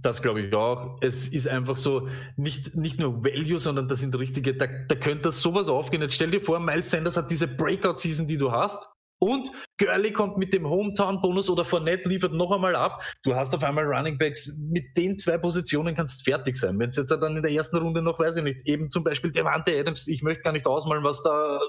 Das 0.02 0.20
glaube 0.20 0.42
ich 0.42 0.54
auch. 0.54 0.98
Es 1.00 1.28
ist 1.28 1.48
einfach 1.48 1.76
so, 1.76 2.08
nicht, 2.36 2.76
nicht 2.76 3.00
nur 3.00 3.24
Value, 3.24 3.58
sondern 3.58 3.88
das 3.88 4.00
sind 4.00 4.16
richtige, 4.18 4.54
da, 4.54 4.66
da 4.66 4.94
könnte 4.94 5.32
sowas 5.32 5.68
aufgehen. 5.68 6.02
Jetzt 6.02 6.14
stell 6.14 6.30
dir 6.30 6.40
vor, 6.40 6.60
Miles 6.60 6.90
Sanders 6.90 7.16
hat 7.16 7.30
diese 7.30 7.48
Breakout-Season, 7.48 8.26
die 8.26 8.36
du 8.36 8.52
hast. 8.52 8.86
Und 9.18 9.50
Gurley 9.78 10.12
kommt 10.12 10.36
mit 10.36 10.52
dem 10.52 10.68
Hometown-Bonus 10.68 11.48
oder 11.48 11.64
Fournette 11.64 12.06
liefert 12.08 12.34
noch 12.34 12.52
einmal 12.52 12.76
ab. 12.76 13.02
Du 13.22 13.34
hast 13.34 13.54
auf 13.54 13.64
einmal 13.64 13.84
Running 13.84 14.18
Backs. 14.18 14.54
Mit 14.58 14.94
den 14.96 15.18
zwei 15.18 15.38
Positionen 15.38 15.94
kannst 15.94 16.24
fertig 16.24 16.56
sein. 16.56 16.78
Wenn 16.78 16.90
es 16.90 16.96
jetzt 16.96 17.10
dann 17.10 17.36
in 17.36 17.42
der 17.42 17.52
ersten 17.52 17.78
Runde 17.78 18.02
noch, 18.02 18.18
weiß 18.18 18.36
ich 18.36 18.44
nicht, 18.44 18.66
eben 18.66 18.90
zum 18.90 19.04
Beispiel 19.04 19.32
Devante 19.32 19.78
Adams, 19.78 20.06
ich 20.06 20.22
möchte 20.22 20.42
gar 20.42 20.52
nicht 20.52 20.66
ausmalen, 20.66 21.02
was 21.02 21.22
da, 21.22 21.60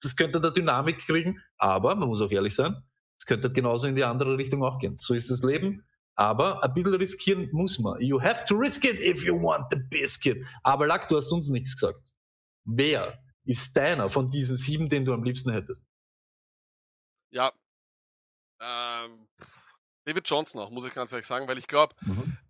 das 0.00 0.14
könnte 0.14 0.40
der 0.40 0.52
Dynamik 0.52 0.98
kriegen. 0.98 1.40
Aber 1.58 1.96
man 1.96 2.08
muss 2.08 2.20
auch 2.20 2.30
ehrlich 2.30 2.54
sein, 2.54 2.76
es 3.18 3.26
könnte 3.26 3.50
genauso 3.50 3.88
in 3.88 3.96
die 3.96 4.04
andere 4.04 4.38
Richtung 4.38 4.62
auch 4.62 4.78
gehen. 4.78 4.94
So 4.96 5.14
ist 5.14 5.28
das 5.28 5.42
Leben. 5.42 5.84
Aber 6.14 6.62
ein 6.62 6.74
bisschen 6.74 6.94
riskieren 6.94 7.48
muss 7.52 7.78
man. 7.78 8.00
You 8.00 8.20
have 8.20 8.44
to 8.44 8.54
risk 8.54 8.84
it 8.84 9.00
if 9.00 9.24
you 9.24 9.34
want 9.34 9.66
the 9.70 9.76
biscuit. 9.76 10.46
Aber 10.62 10.86
Lack, 10.86 11.08
du 11.08 11.16
hast 11.16 11.32
uns 11.32 11.48
nichts 11.48 11.74
gesagt. 11.74 12.12
Wer 12.64 13.18
ist 13.44 13.76
deiner 13.76 14.10
von 14.10 14.30
diesen 14.30 14.56
sieben, 14.56 14.88
den 14.88 15.04
du 15.04 15.12
am 15.12 15.24
liebsten 15.24 15.50
hättest? 15.50 15.82
Ja. 17.30 17.52
Ähm, 18.60 19.28
David 20.04 20.28
Johnson 20.28 20.60
auch, 20.60 20.70
muss 20.70 20.84
ich 20.84 20.92
ganz 20.92 21.12
ehrlich 21.12 21.26
sagen, 21.26 21.48
weil 21.48 21.58
ich 21.58 21.66
glaube, 21.66 21.94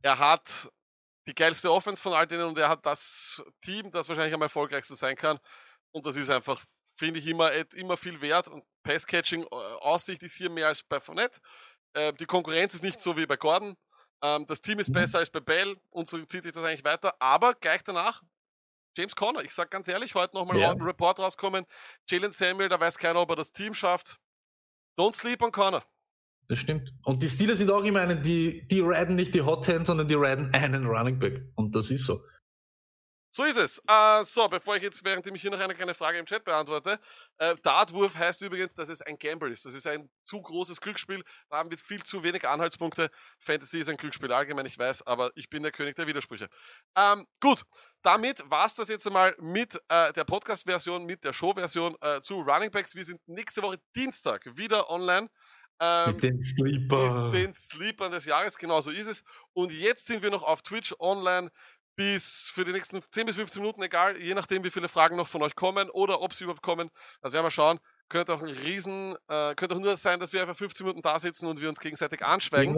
er 0.03 0.19
hat 0.19 0.71
die 1.27 1.35
geilste 1.35 1.73
Offense 1.73 2.03
von 2.03 2.13
all 2.13 2.27
denen 2.27 2.45
und 2.45 2.59
er 2.59 2.69
hat 2.69 2.85
das 2.85 3.43
Team, 3.61 3.91
das 3.91 4.09
wahrscheinlich 4.09 4.35
am 4.35 4.43
erfolgreichsten 4.43 4.97
sein 4.97 5.17
kann. 5.17 5.39
Und 5.93 6.05
das 6.05 6.17
ist 6.17 6.31
einfach, 6.31 6.61
finde 6.97 7.21
ich, 7.21 7.27
immer, 7.27 7.53
immer 7.75 7.97
viel 7.97 8.21
wert. 8.21 8.49
Und 8.49 8.65
Pass-Catching-Aussicht 8.83 10.23
ist 10.23 10.35
hier 10.35 10.51
mehr 10.51 10.69
als 10.69 10.83
bei 10.83 11.01
Fournette. 11.01 11.41
Äh, 11.95 12.13
die 12.15 12.27
Konkurrenz 12.27 12.75
ist 12.75 12.83
nicht 12.83 13.01
so 13.01 13.17
wie 13.17 13.27
bei 13.27 13.37
Gordon. 13.37 13.77
Ähm, 14.23 14.47
das 14.47 14.61
Team 14.61 14.79
ist 14.79 14.89
Mhm. 14.89 14.95
besser 14.95 15.19
als 15.19 15.31
bei 15.31 15.41
Bell 15.41 15.77
und 15.91 16.09
so 16.09 16.19
zieht 16.25 16.45
sich 16.45 16.53
das 16.53 16.65
eigentlich 16.65 16.85
weiter. 16.85 17.15
Aber 17.19 17.55
gleich 17.55 17.83
danach, 17.85 18.23
James 18.97 19.17
Conner, 19.17 19.43
ich 19.43 19.53
sag 19.55 19.71
ganz 19.71 19.89
ehrlich, 19.89 20.15
heute 20.15 20.37
nochmal 20.37 20.59
Ja. 20.59 20.71
ein 20.73 20.81
Report 20.83 21.19
rauskommen. 21.19 21.65
Jalen 22.09 22.33
Samuel, 22.33 22.69
da 22.69 22.79
weiß 22.79 22.99
keiner, 22.99 23.21
ob 23.21 23.31
er 23.31 23.37
das 23.37 23.53
Team 23.53 23.75
schafft. 23.75 24.19
Don't 24.99 25.15
sleep 25.15 25.43
on 25.43 25.51
Conner. 25.53 25.83
Das 26.49 26.59
stimmt. 26.59 26.93
Und 27.05 27.23
die 27.23 27.29
Steelers 27.29 27.59
sind 27.59 27.71
auch 27.71 27.83
immer 27.83 28.01
einen, 28.01 28.23
die, 28.23 28.67
die 28.69 28.81
riden 28.81 29.17
nicht 29.17 29.35
die 29.35 29.41
Hot 29.43 29.67
Hand, 29.69 29.87
sondern 29.87 30.09
die 30.09 30.15
riden 30.15 30.53
einen 30.53 30.87
Running 30.87 31.19
Back. 31.19 31.43
Und 31.55 31.75
das 31.75 31.91
ist 31.91 32.05
so. 32.05 32.21
So 33.35 33.45
ist 33.45 33.57
es. 33.57 33.83
Äh, 33.89 34.25
so, 34.25 34.47
bevor 34.47 34.77
ich 34.77 34.83
jetzt, 34.83 35.03
während 35.05 35.27
ich 35.27 35.41
hier 35.41 35.51
noch 35.51 35.59
eine 35.59 35.75
kleine 35.75 35.95
Frage 35.95 36.19
im 36.19 36.27
Chat 36.27 36.45
beantworte. 36.45 37.01
Äh, 37.39 37.57
Dartwurf 37.63 38.15
heißt 38.15 38.43
übrigens, 38.43 38.75
dass 38.75 38.91
es 38.91 39.01
ein 39.01 39.19
Gamble 39.19 39.51
ist. 39.51 39.65
Das 39.65 39.73
ist 39.73 39.87
ein 39.87 40.11
zu 40.23 40.43
großes 40.43 40.83
Glücksspiel. 40.83 41.25
Da 41.49 41.57
haben 41.57 41.71
wir 41.71 41.79
viel 41.79 42.03
zu 42.03 42.23
wenig 42.23 42.47
Anhaltspunkte. 42.47 43.11
Fantasy 43.39 43.81
ist 43.81 43.89
ein 43.89 43.97
Glücksspiel 43.97 44.31
allgemein, 44.31 44.67
ich 44.67 44.79
weiß, 44.79 45.07
aber 45.07 45.33
ich 45.35 45.49
bin 45.49 45.63
der 45.63 45.73
König 45.73 45.97
der 45.97 46.07
Widersprüche. 46.07 46.49
Ähm, 46.95 47.27
gut, 47.41 47.63
damit 48.03 48.43
war's 48.51 48.75
das 48.75 48.89
jetzt 48.89 49.07
einmal 49.07 49.35
mit 49.39 49.81
äh, 49.89 50.13
der 50.13 50.25
Podcast-Version, 50.25 51.07
mit 51.07 51.25
der 51.25 51.33
Show-Version 51.33 51.97
äh, 52.03 52.21
zu 52.21 52.39
Running 52.41 52.71
Backs. 52.71 52.95
Wir 52.95 53.05
sind 53.05 53.21
nächste 53.27 53.63
Woche 53.63 53.79
Dienstag 53.97 54.45
wieder 54.59 54.91
online. 54.91 55.31
Ähm, 55.81 56.13
Mit 56.15 56.23
den 56.23 56.43
Sleeper. 56.45 57.31
mit 57.31 57.35
den 57.35 57.53
Sleepern 57.53 58.13
des 58.13 58.25
Jahres, 58.25 58.57
genau 58.57 58.81
so 58.83 58.91
ist 58.91 59.09
es. 59.09 59.25
Und 59.53 59.73
jetzt 59.73 60.07
sind 60.07 60.23
wir 60.23 60.31
noch 60.31 60.43
auf 60.45 60.63
Twitch 60.63 60.95
online 61.01 61.51
bis 61.97 62.51
für 62.53 62.65
die 62.65 62.73
nächsten 62.73 63.01
10 63.03 63.27
bis 63.27 63.37
15 63.37 63.61
Minuten, 63.61 63.83
egal, 63.83 64.17
je 64.21 64.35
nachdem, 64.35 64.65
wie 64.65 64.71
viele 64.71 64.89
Fragen 64.89 65.17
noch 65.17 65.29
von 65.29 65.43
euch 65.43 65.55
kommen 65.55 65.91
oder 65.91 66.21
ob 66.21 66.33
sie 66.33 66.45
überhaupt 66.45 66.63
kommen. 66.63 66.91
Das 67.21 67.33
werden 67.33 67.45
wir 67.45 67.51
schauen. 67.51 67.79
Könnte 68.09 68.35
auch 68.35 68.43
ein 68.43 68.49
Riesen, 68.49 69.15
äh, 69.29 69.55
könnte 69.55 69.75
auch 69.75 69.81
nur 69.81 69.97
sein, 69.97 70.21
dass 70.21 70.33
wir 70.33 70.41
einfach 70.41 70.57
15 70.57 70.85
Minuten 70.85 71.03
da 71.03 71.19
sitzen 71.19 71.47
und 71.47 71.61
wir 71.61 71.69
uns 71.69 71.81
gegenseitig 71.81 72.25
anschweigen. 72.25 72.75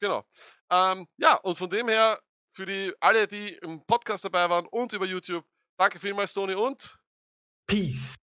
Genau. 0.00 0.24
Ähm, 0.70 1.06
ja, 1.16 1.36
und 1.36 1.56
von 1.56 1.70
dem 1.70 1.88
her, 1.88 2.18
für 2.52 2.66
die 2.66 2.92
alle, 3.00 3.26
die 3.28 3.54
im 3.62 3.84
Podcast 3.86 4.24
dabei 4.24 4.48
waren 4.50 4.66
und 4.66 4.92
über 4.92 5.06
YouTube, 5.06 5.44
danke 5.76 5.98
vielmals, 5.98 6.32
Toni, 6.32 6.54
und 6.54 6.98
Peace. 7.66 8.16